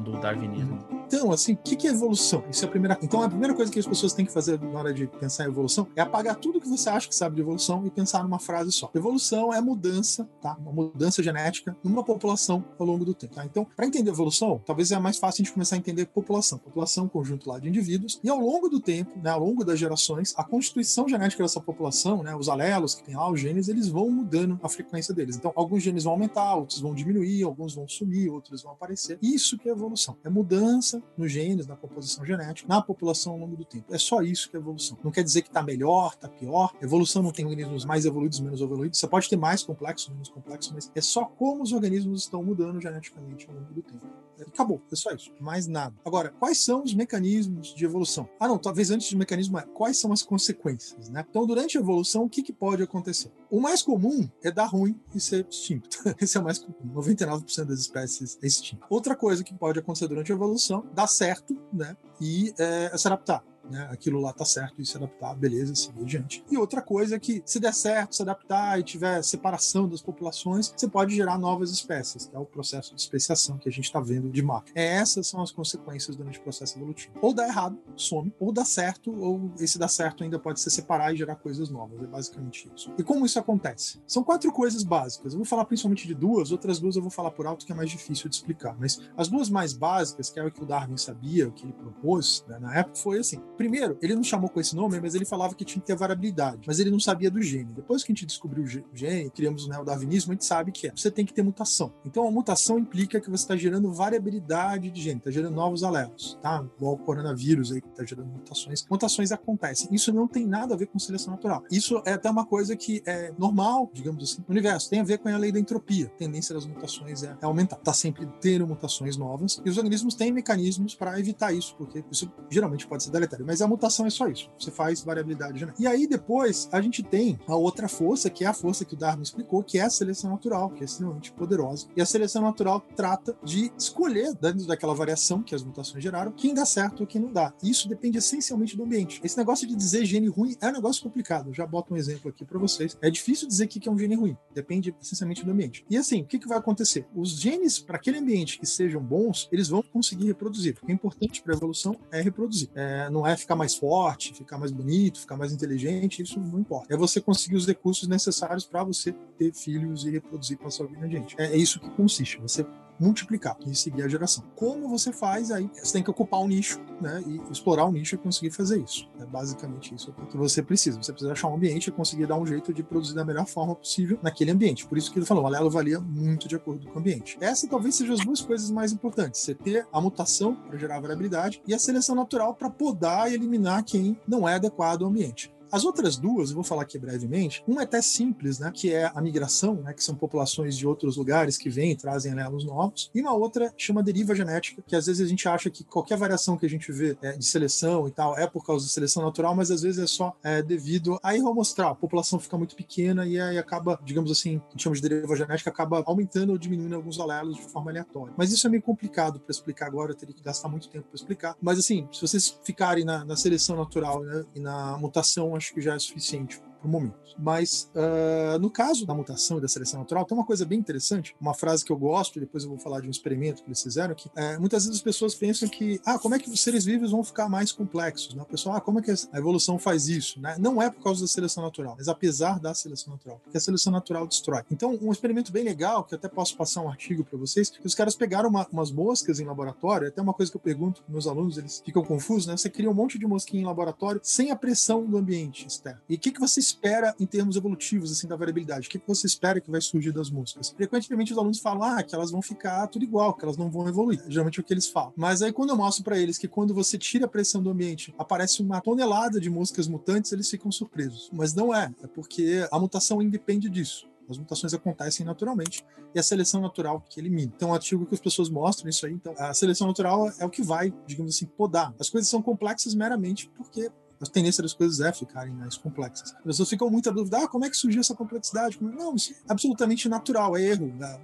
do 0.00 0.12
darwinismo. 0.20 0.91
Então, 1.14 1.30
assim, 1.30 1.52
o 1.52 1.56
que, 1.58 1.76
que 1.76 1.86
é 1.86 1.90
evolução? 1.90 2.42
Isso 2.50 2.64
é 2.64 2.68
a 2.68 2.70
primeira. 2.70 2.98
Então, 3.02 3.22
a 3.22 3.28
primeira 3.28 3.54
coisa 3.54 3.70
que 3.70 3.78
as 3.78 3.86
pessoas 3.86 4.14
têm 4.14 4.24
que 4.24 4.32
fazer 4.32 4.58
na 4.58 4.78
hora 4.78 4.94
de 4.94 5.06
pensar 5.06 5.44
em 5.44 5.48
evolução 5.48 5.86
é 5.94 6.00
apagar 6.00 6.36
tudo 6.36 6.58
que 6.58 6.66
você 6.66 6.88
acha 6.88 7.06
que 7.06 7.14
sabe 7.14 7.36
de 7.36 7.42
evolução 7.42 7.86
e 7.86 7.90
pensar 7.90 8.22
numa 8.22 8.38
frase 8.38 8.72
só. 8.72 8.90
Evolução 8.94 9.52
é 9.52 9.60
mudança, 9.60 10.26
tá? 10.40 10.56
Uma 10.58 10.72
mudança 10.72 11.22
genética 11.22 11.76
numa 11.84 12.02
população 12.02 12.64
ao 12.78 12.86
longo 12.86 13.04
do 13.04 13.12
tempo. 13.12 13.34
Tá? 13.34 13.44
Então, 13.44 13.66
para 13.76 13.84
entender 13.84 14.08
evolução, 14.08 14.58
talvez 14.64 14.90
é 14.90 14.98
mais 14.98 15.18
fácil 15.18 15.42
a 15.42 15.44
gente 15.44 15.52
começar 15.52 15.76
a 15.76 15.78
entender 15.78 16.06
população. 16.06 16.56
População, 16.56 17.06
conjunto 17.06 17.46
lá 17.46 17.58
de 17.58 17.68
indivíduos. 17.68 18.18
E 18.24 18.30
ao 18.30 18.40
longo 18.40 18.70
do 18.70 18.80
tempo, 18.80 19.10
né, 19.22 19.28
ao 19.28 19.40
longo 19.40 19.66
das 19.66 19.78
gerações, 19.78 20.32
a 20.38 20.42
constituição 20.42 21.06
genética 21.06 21.42
dessa 21.42 21.60
população, 21.60 22.22
né, 22.22 22.34
os 22.34 22.48
alelos 22.48 22.94
que 22.94 23.04
tem 23.04 23.16
lá, 23.16 23.30
os 23.30 23.38
genes, 23.38 23.68
eles 23.68 23.86
vão 23.86 24.10
mudando 24.10 24.58
a 24.62 24.68
frequência 24.68 25.12
deles. 25.12 25.36
Então, 25.36 25.52
alguns 25.54 25.82
genes 25.82 26.04
vão 26.04 26.14
aumentar, 26.14 26.54
outros 26.54 26.80
vão 26.80 26.94
diminuir, 26.94 27.42
alguns 27.42 27.74
vão 27.74 27.86
sumir, 27.86 28.30
outros 28.30 28.62
vão 28.62 28.72
aparecer. 28.72 29.18
Isso 29.20 29.58
que 29.58 29.68
é 29.68 29.72
evolução. 29.72 30.16
É 30.24 30.30
mudança 30.30 31.01
nos 31.16 31.30
genes, 31.30 31.66
na 31.66 31.76
composição 31.76 32.24
genética, 32.24 32.68
na 32.68 32.80
população 32.80 33.32
ao 33.32 33.38
longo 33.38 33.56
do 33.56 33.64
tempo. 33.64 33.94
É 33.94 33.98
só 33.98 34.22
isso 34.22 34.50
que 34.50 34.56
é 34.56 34.60
evolução. 34.60 34.98
Não 35.02 35.10
quer 35.10 35.22
dizer 35.22 35.42
que 35.42 35.48
está 35.48 35.62
melhor, 35.62 36.12
está 36.14 36.28
pior. 36.28 36.72
Evolução 36.80 37.22
não 37.22 37.32
tem 37.32 37.44
organismos 37.44 37.84
mais 37.84 38.04
evoluídos, 38.04 38.40
menos 38.40 38.60
evoluídos. 38.60 38.98
Você 38.98 39.06
pode 39.06 39.28
ter 39.28 39.36
mais 39.36 39.62
complexos, 39.62 40.08
menos 40.08 40.28
complexos, 40.28 40.72
mas 40.72 40.90
é 40.94 41.00
só 41.00 41.24
como 41.24 41.62
os 41.62 41.72
organismos 41.72 42.22
estão 42.22 42.42
mudando 42.42 42.80
geneticamente 42.80 43.48
ao 43.48 43.54
longo 43.54 43.72
do 43.72 43.82
tempo. 43.82 44.06
Acabou, 44.46 44.80
é 44.90 44.96
só 44.96 45.10
isso, 45.12 45.32
mais 45.40 45.66
nada. 45.66 45.94
Agora, 46.04 46.30
quais 46.38 46.58
são 46.58 46.82
os 46.82 46.94
mecanismos 46.94 47.74
de 47.74 47.84
evolução? 47.84 48.28
Ah, 48.38 48.48
não, 48.48 48.58
talvez 48.58 48.90
antes 48.90 49.10
do 49.10 49.18
mecanismo 49.18 49.58
é 49.58 49.62
quais 49.62 49.98
são 49.98 50.12
as 50.12 50.22
consequências, 50.22 51.08
né? 51.08 51.24
Então, 51.28 51.46
durante 51.46 51.76
a 51.76 51.80
evolução, 51.80 52.24
o 52.24 52.28
que, 52.28 52.42
que 52.42 52.52
pode 52.52 52.82
acontecer? 52.82 53.32
O 53.50 53.60
mais 53.60 53.82
comum 53.82 54.28
é 54.42 54.50
dar 54.50 54.66
ruim 54.66 54.98
e 55.14 55.20
ser 55.20 55.46
extinto. 55.48 55.98
Esse 56.20 56.36
é 56.36 56.40
o 56.40 56.44
mais 56.44 56.58
comum. 56.58 56.94
99% 56.94 57.64
das 57.64 57.80
espécies 57.80 58.38
é 58.42 58.46
extinto. 58.46 58.86
Outra 58.88 59.14
coisa 59.14 59.44
que 59.44 59.54
pode 59.54 59.78
acontecer 59.78 60.08
durante 60.08 60.32
a 60.32 60.34
evolução, 60.34 60.86
dar 60.94 61.06
certo, 61.06 61.56
né? 61.72 61.96
E 62.20 62.54
é, 62.58 62.96
se 62.96 63.06
adaptar 63.06 63.44
né? 63.70 63.88
Aquilo 63.90 64.20
lá 64.20 64.32
tá 64.32 64.44
certo 64.44 64.80
e 64.80 64.86
se 64.86 64.96
adaptar, 64.96 65.34
beleza, 65.34 65.74
seguir 65.74 66.02
adiante. 66.02 66.44
E 66.50 66.56
outra 66.56 66.82
coisa 66.82 67.16
é 67.16 67.18
que 67.18 67.42
se 67.44 67.58
der 67.60 67.74
certo, 67.74 68.14
se 68.14 68.22
adaptar 68.22 68.78
e 68.78 68.82
tiver 68.82 69.22
separação 69.22 69.88
das 69.88 70.02
populações, 70.02 70.72
você 70.76 70.88
pode 70.88 71.14
gerar 71.14 71.38
novas 71.38 71.70
espécies, 71.70 72.26
que 72.26 72.36
é 72.36 72.38
o 72.38 72.44
processo 72.44 72.94
de 72.94 73.00
especiação 73.00 73.58
que 73.58 73.68
a 73.68 73.72
gente 73.72 73.84
está 73.84 74.00
vendo 74.00 74.30
de 74.30 74.42
máquina. 74.42 74.78
É, 74.78 74.96
essas 74.96 75.26
são 75.26 75.42
as 75.42 75.50
consequências 75.50 76.16
durante 76.16 76.38
o 76.38 76.42
processo 76.42 76.78
evolutivo. 76.78 77.12
Ou 77.20 77.32
dá 77.32 77.46
errado, 77.46 77.78
some, 77.96 78.32
ou 78.38 78.52
dá 78.52 78.64
certo, 78.64 79.12
ou 79.12 79.52
esse 79.58 79.78
dá 79.78 79.88
certo 79.88 80.24
ainda 80.24 80.38
pode 80.38 80.60
se 80.60 80.70
separar 80.70 81.12
e 81.12 81.16
gerar 81.16 81.36
coisas 81.36 81.70
novas. 81.70 82.02
É 82.02 82.06
basicamente 82.06 82.70
isso. 82.74 82.92
E 82.98 83.02
como 83.02 83.24
isso 83.26 83.38
acontece? 83.38 84.00
São 84.06 84.22
quatro 84.22 84.52
coisas 84.52 84.82
básicas. 84.82 85.32
Eu 85.32 85.38
vou 85.38 85.46
falar 85.46 85.64
principalmente 85.64 86.06
de 86.06 86.14
duas, 86.14 86.52
outras 86.52 86.78
duas 86.78 86.96
eu 86.96 87.02
vou 87.02 87.10
falar 87.10 87.30
por 87.30 87.46
alto 87.46 87.64
que 87.64 87.72
é 87.72 87.74
mais 87.74 87.90
difícil 87.90 88.28
de 88.28 88.36
explicar. 88.36 88.76
Mas 88.78 89.00
as 89.16 89.28
duas 89.28 89.48
mais 89.48 89.72
básicas, 89.72 90.30
que 90.30 90.38
é 90.38 90.44
o 90.44 90.50
que 90.50 90.62
o 90.62 90.66
Darwin 90.66 90.96
sabia, 90.96 91.48
o 91.48 91.52
que 91.52 91.64
ele 91.64 91.72
propôs 91.72 92.44
né, 92.48 92.58
na 92.58 92.76
época, 92.76 92.96
foi 92.96 93.18
assim: 93.18 93.40
Primeiro, 93.62 93.96
ele 94.02 94.16
não 94.16 94.24
chamou 94.24 94.50
com 94.50 94.60
esse 94.60 94.74
nome, 94.74 95.00
mas 95.00 95.14
ele 95.14 95.24
falava 95.24 95.54
que 95.54 95.64
tinha 95.64 95.80
que 95.80 95.86
ter 95.86 95.94
variabilidade, 95.94 96.62
mas 96.66 96.80
ele 96.80 96.90
não 96.90 96.98
sabia 96.98 97.30
do 97.30 97.40
gene. 97.40 97.72
Depois 97.72 98.02
que 98.02 98.10
a 98.10 98.12
gente 98.12 98.26
descobriu 98.26 98.64
o 98.64 98.66
gene, 98.66 99.30
criamos 99.30 99.66
o 99.66 99.68
neodarwinismo, 99.68 100.32
a 100.32 100.34
gente 100.34 100.44
sabe 100.44 100.72
que 100.72 100.88
é. 100.88 100.92
Você 100.96 101.12
tem 101.12 101.24
que 101.24 101.32
ter 101.32 101.42
mutação. 101.42 101.92
Então 102.04 102.26
a 102.26 102.30
mutação 102.32 102.76
implica 102.76 103.20
que 103.20 103.30
você 103.30 103.44
está 103.44 103.56
gerando 103.56 103.92
variabilidade 103.92 104.90
de 104.90 105.00
gene, 105.00 105.18
está 105.18 105.30
gerando 105.30 105.54
novos 105.54 105.84
alelos, 105.84 106.36
tá? 106.42 106.66
Igual 106.76 106.94
o 106.94 106.98
coronavírus 106.98 107.70
aí 107.70 107.80
que 107.80 107.86
está 107.86 108.04
gerando 108.04 108.32
mutações. 108.32 108.84
Mutações 108.90 109.30
acontecem. 109.30 109.86
Isso 109.92 110.12
não 110.12 110.26
tem 110.26 110.44
nada 110.44 110.74
a 110.74 110.76
ver 110.76 110.86
com 110.86 110.98
seleção 110.98 111.32
natural. 111.32 111.62
Isso 111.70 112.02
é 112.04 112.14
até 112.14 112.28
uma 112.28 112.44
coisa 112.44 112.74
que 112.74 113.00
é 113.06 113.32
normal, 113.38 113.88
digamos 113.94 114.24
assim, 114.24 114.40
no 114.40 114.50
universo. 114.52 114.90
Tem 114.90 114.98
a 114.98 115.04
ver 115.04 115.18
com 115.18 115.28
a 115.28 115.38
lei 115.38 115.52
da 115.52 115.60
entropia. 115.60 116.06
A 116.06 116.18
tendência 116.18 116.52
das 116.52 116.66
mutações 116.66 117.22
é, 117.22 117.36
aumentar. 117.42 117.76
Está 117.76 117.92
sempre 117.92 118.28
tendo 118.40 118.66
mutações 118.66 119.16
novas 119.16 119.62
e 119.64 119.70
os 119.70 119.78
organismos 119.78 120.16
têm 120.16 120.32
mecanismos 120.32 120.96
para 120.96 121.16
evitar 121.20 121.52
isso, 121.52 121.76
porque 121.76 122.04
isso 122.10 122.28
geralmente 122.50 122.88
pode 122.88 123.04
ser 123.04 123.12
deletério 123.12 123.46
mas 123.52 123.60
a 123.60 123.68
mutação 123.68 124.06
é 124.06 124.10
só 124.10 124.28
isso. 124.28 124.48
Você 124.58 124.70
faz 124.70 125.02
variabilidade 125.02 125.60
genética. 125.60 125.82
E 125.82 125.86
aí 125.86 126.06
depois 126.06 126.70
a 126.72 126.80
gente 126.80 127.02
tem 127.02 127.38
a 127.46 127.54
outra 127.54 127.86
força, 127.86 128.30
que 128.30 128.46
é 128.46 128.46
a 128.46 128.54
força 128.54 128.82
que 128.82 128.94
o 128.94 128.96
Darwin 128.96 129.20
explicou, 129.20 129.62
que 129.62 129.78
é 129.78 129.82
a 129.82 129.90
seleção 129.90 130.30
natural, 130.30 130.70
que 130.70 130.80
é 130.80 130.86
extremamente 130.86 131.30
poderosa. 131.32 131.86
E 131.94 132.00
a 132.00 132.06
seleção 132.06 132.40
natural 132.40 132.80
trata 132.96 133.36
de 133.44 133.70
escolher, 133.76 134.34
dentro 134.40 134.66
daquela 134.66 134.94
variação 134.94 135.42
que 135.42 135.54
as 135.54 135.62
mutações 135.62 136.02
geraram, 136.02 136.32
quem 136.32 136.54
dá 136.54 136.64
certo 136.64 137.00
ou 137.00 137.06
quem 137.06 137.20
não 137.20 137.30
dá. 137.30 137.52
Isso 137.62 137.90
depende 137.90 138.16
essencialmente 138.16 138.74
do 138.74 138.84
ambiente. 138.84 139.20
Esse 139.22 139.36
negócio 139.36 139.68
de 139.68 139.76
dizer 139.76 140.06
gene 140.06 140.28
ruim 140.28 140.56
é 140.58 140.68
um 140.68 140.72
negócio 140.72 141.02
complicado. 141.02 141.50
Eu 141.50 141.54
já 141.54 141.66
boto 141.66 141.92
um 141.92 141.96
exemplo 141.98 142.30
aqui 142.30 142.46
para 142.46 142.58
vocês. 142.58 142.96
É 143.02 143.10
difícil 143.10 143.46
dizer 143.46 143.66
que 143.66 143.86
é 143.86 143.92
um 143.92 143.98
gene 143.98 144.14
ruim. 144.14 144.34
Depende 144.54 144.96
essencialmente 144.98 145.44
do 145.44 145.50
ambiente. 145.50 145.84
E 145.90 145.98
assim, 145.98 146.22
o 146.22 146.26
que, 146.26 146.38
que 146.38 146.48
vai 146.48 146.56
acontecer? 146.56 147.06
Os 147.14 147.38
genes, 147.38 147.78
para 147.78 147.96
aquele 147.96 148.16
ambiente 148.16 148.58
que 148.58 148.64
sejam 148.64 149.02
bons, 149.02 149.46
eles 149.52 149.68
vão 149.68 149.82
conseguir 149.82 150.24
reproduzir. 150.24 150.78
O 150.82 150.90
importante 150.90 151.42
para 151.42 151.52
a 151.52 151.56
evolução 151.58 151.94
é 152.10 152.22
reproduzir. 152.22 152.70
É, 152.74 153.10
não 153.10 153.26
é 153.26 153.31
ficar 153.36 153.56
mais 153.56 153.74
forte, 153.74 154.34
ficar 154.34 154.58
mais 154.58 154.70
bonito, 154.70 155.20
ficar 155.20 155.36
mais 155.36 155.52
inteligente, 155.52 156.22
isso 156.22 156.38
não 156.40 156.60
importa. 156.60 156.92
É 156.92 156.96
você 156.96 157.20
conseguir 157.20 157.56
os 157.56 157.66
recursos 157.66 158.08
necessários 158.08 158.64
para 158.64 158.84
você 158.84 159.12
ter 159.38 159.52
filhos 159.54 160.04
e 160.04 160.10
reproduzir 160.10 160.58
com 160.58 160.66
a 160.66 160.70
sua 160.70 160.86
vida 160.86 161.04
adiante. 161.04 161.34
É, 161.38 161.46
é 161.52 161.56
isso 161.56 161.80
que 161.80 161.90
consiste. 161.90 162.40
Você 162.40 162.66
multiplicar 163.02 163.56
e 163.66 163.74
seguir 163.74 164.02
a 164.02 164.08
geração. 164.08 164.44
Como 164.54 164.88
você 164.88 165.12
faz 165.12 165.50
aí? 165.50 165.68
Você 165.74 165.94
tem 165.94 166.02
que 166.02 166.10
ocupar 166.10 166.40
um 166.40 166.46
nicho, 166.46 166.80
né? 167.00 167.22
E 167.26 167.40
explorar 167.50 167.86
um 167.86 167.92
nicho 167.92 168.14
e 168.14 168.18
conseguir 168.18 168.50
fazer 168.50 168.80
isso. 168.80 169.08
É 169.20 169.26
basicamente 169.26 169.94
isso 169.94 170.12
que 170.30 170.36
você 170.36 170.62
precisa. 170.62 171.02
Você 171.02 171.12
precisa 171.12 171.32
achar 171.32 171.48
um 171.48 171.56
ambiente 171.56 171.88
e 171.88 171.90
conseguir 171.90 172.26
dar 172.26 172.36
um 172.36 172.46
jeito 172.46 172.72
de 172.72 172.82
produzir 172.82 173.14
da 173.14 173.24
melhor 173.24 173.46
forma 173.46 173.74
possível 173.74 174.18
naquele 174.22 174.52
ambiente. 174.52 174.86
Por 174.86 174.96
isso 174.96 175.10
que 175.12 175.18
ele 175.18 175.26
falou, 175.26 175.42
o 175.42 175.46
alelo 175.46 175.68
valia 175.68 176.00
muito 176.00 176.46
de 176.46 176.54
acordo 176.54 176.86
com 176.86 176.96
o 176.96 176.98
ambiente. 176.98 177.36
Essa 177.40 177.66
talvez 177.66 177.96
seja 177.96 178.12
as 178.12 178.20
duas 178.20 178.40
coisas 178.40 178.70
mais 178.70 178.92
importantes: 178.92 179.40
você 179.40 179.54
ter 179.54 179.86
a 179.92 180.00
mutação 180.00 180.54
para 180.54 180.78
gerar 180.78 181.00
variabilidade 181.00 181.60
e 181.66 181.74
a 181.74 181.78
seleção 181.78 182.14
natural 182.14 182.54
para 182.54 182.70
podar 182.70 183.30
e 183.30 183.34
eliminar 183.34 183.84
quem 183.84 184.16
não 184.26 184.48
é 184.48 184.54
adequado 184.54 185.02
ao 185.02 185.10
ambiente. 185.10 185.52
As 185.72 185.84
outras 185.86 186.18
duas, 186.18 186.50
eu 186.50 186.54
vou 186.54 186.62
falar 186.62 186.82
aqui 186.82 186.98
brevemente. 186.98 187.64
Uma 187.66 187.80
é 187.80 187.84
até 187.84 188.02
simples, 188.02 188.58
né? 188.58 188.70
Que 188.72 188.92
é 188.92 189.10
a 189.14 189.20
migração, 189.22 189.76
né? 189.76 189.94
Que 189.94 190.04
são 190.04 190.14
populações 190.14 190.76
de 190.76 190.86
outros 190.86 191.16
lugares 191.16 191.56
que 191.56 191.70
vêm 191.70 191.92
e 191.92 191.96
trazem 191.96 192.32
alelos 192.32 192.66
novos. 192.66 193.10
E 193.14 193.22
uma 193.22 193.32
outra 193.32 193.72
chama 193.78 194.02
deriva 194.02 194.34
genética, 194.34 194.82
que 194.86 194.94
às 194.94 195.06
vezes 195.06 195.24
a 195.24 195.28
gente 195.28 195.48
acha 195.48 195.70
que 195.70 195.82
qualquer 195.82 196.18
variação 196.18 196.58
que 196.58 196.66
a 196.66 196.68
gente 196.68 196.92
vê 196.92 197.16
é, 197.22 197.32
de 197.32 197.44
seleção 197.46 198.06
e 198.06 198.10
tal 198.10 198.38
é 198.38 198.46
por 198.46 198.66
causa 198.66 198.84
da 198.84 198.90
seleção 198.90 199.22
natural, 199.22 199.54
mas 199.54 199.70
às 199.70 199.80
vezes 199.80 199.98
é 199.98 200.06
só 200.06 200.36
é, 200.42 200.62
devido 200.62 201.18
a 201.22 201.34
erro 201.34 201.48
amostral. 201.48 201.92
A 201.92 201.96
população 201.96 202.38
fica 202.38 202.58
muito 202.58 202.76
pequena 202.76 203.26
e 203.26 203.40
aí 203.40 203.56
acaba, 203.56 203.98
digamos 204.04 204.30
assim, 204.30 204.60
a 204.68 204.72
gente 204.72 204.82
chama 204.82 204.94
de 204.94 205.00
deriva 205.00 205.34
genética, 205.34 205.70
acaba 205.70 206.02
aumentando 206.06 206.50
ou 206.50 206.58
diminuindo 206.58 206.94
alguns 206.94 207.18
alelos 207.18 207.56
de 207.56 207.62
forma 207.62 207.90
aleatória. 207.90 208.34
Mas 208.36 208.52
isso 208.52 208.66
é 208.66 208.70
meio 208.70 208.82
complicado 208.82 209.40
para 209.40 209.50
explicar 209.50 209.86
agora, 209.86 210.12
eu 210.12 210.16
teria 210.16 210.34
que 210.34 210.42
gastar 210.42 210.68
muito 210.68 210.90
tempo 210.90 211.06
para 211.08 211.16
explicar. 211.16 211.56
Mas 211.62 211.78
assim, 211.78 212.06
se 212.12 212.20
vocês 212.20 212.60
ficarem 212.62 213.06
na, 213.06 213.24
na 213.24 213.36
seleção 213.36 213.74
natural 213.74 214.22
né, 214.22 214.44
e 214.54 214.60
na 214.60 214.98
mutação, 214.98 215.56
acho 215.62 215.72
que 215.72 215.80
já 215.80 215.94
é 215.94 215.98
suficiente 215.98 216.60
para 216.82 216.88
o 216.88 216.90
momento. 216.90 217.14
Mas 217.38 217.90
uh, 217.94 218.58
no 218.58 218.68
caso 218.68 219.06
da 219.06 219.14
mutação 219.14 219.58
e 219.58 219.60
da 219.60 219.68
seleção 219.68 220.00
natural, 220.00 220.24
tem 220.24 220.36
uma 220.36 220.44
coisa 220.44 220.66
bem 220.66 220.78
interessante, 220.78 221.34
uma 221.40 221.54
frase 221.54 221.84
que 221.84 221.92
eu 221.92 221.96
gosto, 221.96 222.40
depois 222.40 222.64
eu 222.64 222.70
vou 222.70 222.78
falar 222.78 223.00
de 223.00 223.06
um 223.06 223.10
experimento 223.10 223.62
que 223.62 223.68
eles 223.68 223.82
fizeram, 223.82 224.14
que 224.14 224.28
uh, 224.28 224.60
muitas 224.60 224.84
vezes 224.84 224.98
as 224.98 225.02
pessoas 225.02 225.34
pensam 225.34 225.68
que, 225.68 226.00
ah, 226.04 226.18
como 226.18 226.34
é 226.34 226.38
que 226.38 226.50
os 226.50 226.60
seres 226.60 226.84
vivos 226.84 227.12
vão 227.12 227.22
ficar 227.22 227.48
mais 227.48 227.72
complexos? 227.72 228.34
Né? 228.34 228.42
O 228.42 228.46
pessoal, 228.46 228.76
ah, 228.76 228.80
como 228.80 228.98
é 228.98 229.02
que 229.02 229.10
a 229.10 229.38
evolução 229.38 229.78
faz 229.78 230.08
isso? 230.08 230.40
Né? 230.40 230.56
Não 230.58 230.82
é 230.82 230.90
por 230.90 231.02
causa 231.02 231.22
da 231.22 231.28
seleção 231.28 231.62
natural, 231.62 231.94
mas 231.96 232.08
apesar 232.08 232.58
da 232.58 232.74
seleção 232.74 233.12
natural, 233.12 233.40
porque 233.42 233.56
a 233.56 233.60
seleção 233.60 233.92
natural 233.92 234.26
destrói. 234.26 234.62
Então, 234.70 234.98
um 235.00 235.12
experimento 235.12 235.52
bem 235.52 235.64
legal, 235.64 236.04
que 236.04 236.14
eu 236.14 236.18
até 236.18 236.28
posso 236.28 236.56
passar 236.56 236.82
um 236.82 236.88
artigo 236.88 237.24
para 237.24 237.38
vocês, 237.38 237.70
que 237.70 237.86
os 237.86 237.94
caras 237.94 238.14
pegaram 238.14 238.48
uma, 238.48 238.66
umas 238.72 238.90
moscas 238.90 239.40
em 239.40 239.44
laboratório, 239.44 240.08
até 240.08 240.20
uma 240.20 240.34
coisa 240.34 240.50
que 240.50 240.56
eu 240.56 240.60
pergunto 240.60 241.02
meus 241.08 241.26
alunos, 241.26 241.58
eles 241.58 241.82
ficam 241.84 242.04
confusos, 242.04 242.46
né? 242.46 242.56
Você 242.56 242.68
cria 242.68 242.90
um 242.90 242.94
monte 242.94 243.18
de 243.18 243.26
mosquinha 243.26 243.62
em 243.62 243.66
laboratório 243.66 244.20
sem 244.22 244.50
a 244.50 244.56
pressão 244.56 245.04
do 245.04 245.16
ambiente 245.16 245.66
externo. 245.66 246.00
E 246.08 246.14
o 246.14 246.18
que, 246.18 246.30
que 246.30 246.40
você 246.40 246.60
espera 246.72 247.14
em 247.18 247.26
termos 247.26 247.56
evolutivos, 247.56 248.10
assim, 248.10 248.26
da 248.26 248.36
variabilidade? 248.36 248.88
O 248.88 248.90
que, 248.90 249.00
você 249.06 249.26
espera 249.26 249.60
que 249.60 249.70
vai 249.70 249.80
surgir 249.80 250.12
das 250.12 250.30
moscas? 250.30 250.70
Frequentemente 250.70 251.32
os 251.32 251.38
alunos 251.38 251.60
falam, 251.60 251.82
ah, 251.82 252.02
que 252.02 252.14
elas 252.14 252.30
vão 252.30 252.42
ficar 252.42 252.86
tudo 252.88 253.04
igual, 253.04 253.34
que 253.34 253.44
elas 253.44 253.56
não 253.56 253.70
vão 253.70 253.88
evoluir. 253.88 254.22
Geralmente 254.28 254.58
é 254.58 254.62
o 254.62 254.64
que 254.64 254.72
eles 254.72 254.88
falam. 254.88 255.12
Mas 255.16 255.42
aí 255.42 255.52
quando 255.52 255.70
eu 255.70 255.76
mostro 255.76 256.02
para 256.02 256.18
eles 256.18 256.38
que 256.38 256.48
quando 256.48 256.74
você 256.74 256.98
tira 256.98 257.26
a 257.26 257.28
pressão 257.28 257.62
do 257.62 257.70
ambiente, 257.70 258.14
aparece 258.18 258.62
uma 258.62 258.80
tonelada 258.80 259.40
de 259.40 259.50
moscas 259.50 259.86
mutantes, 259.86 260.32
eles 260.32 260.48
ficam 260.48 260.70
surpresos. 260.70 261.30
Mas 261.32 261.54
não 261.54 261.74
é, 261.74 261.92
é 262.02 262.06
porque 262.06 262.66
a 262.70 262.78
mutação 262.78 263.20
independe 263.20 263.68
disso. 263.68 264.10
As 264.28 264.38
mutações 264.38 264.72
acontecem 264.72 265.26
naturalmente 265.26 265.84
e 266.14 266.18
a 266.18 266.22
seleção 266.22 266.60
natural 266.60 267.04
que 267.08 267.20
elimina. 267.20 267.52
Então, 267.54 267.70
o 267.70 267.74
artigo 267.74 268.06
que 268.06 268.14
as 268.14 268.20
pessoas 268.20 268.48
mostram 268.48 268.88
isso 268.88 269.06
aí. 269.06 269.12
Então, 269.12 269.34
a 269.36 269.52
seleção 269.54 269.86
natural 269.86 270.30
é 270.38 270.44
o 270.44 270.50
que 270.50 270.62
vai, 270.62 270.92
digamos 271.06 271.34
assim, 271.34 271.46
podar. 271.46 271.94
As 271.98 272.08
coisas 272.08 272.28
são 272.30 272.42
complexas 272.42 272.94
meramente 272.94 273.50
porque 273.56 273.90
a 274.22 274.30
tendência 274.30 274.62
das 274.62 274.72
coisas 274.72 275.00
é 275.00 275.12
ficarem 275.12 275.52
mais 275.52 275.76
complexas. 275.76 276.34
As 276.34 276.42
pessoas 276.42 276.68
ficam 276.68 276.88
muita 276.90 277.10
dúvida, 277.12 277.38
ah, 277.38 277.48
como 277.48 277.64
é 277.64 277.70
que 277.70 277.76
surgiu 277.76 278.00
essa 278.00 278.14
complexidade? 278.14 278.78
Não, 278.80 279.14
isso 279.14 279.32
é 279.32 279.36
absolutamente 279.48 280.08
natural, 280.08 280.56
é 280.56 280.62
erro. 280.62 280.92
A 281.00 281.18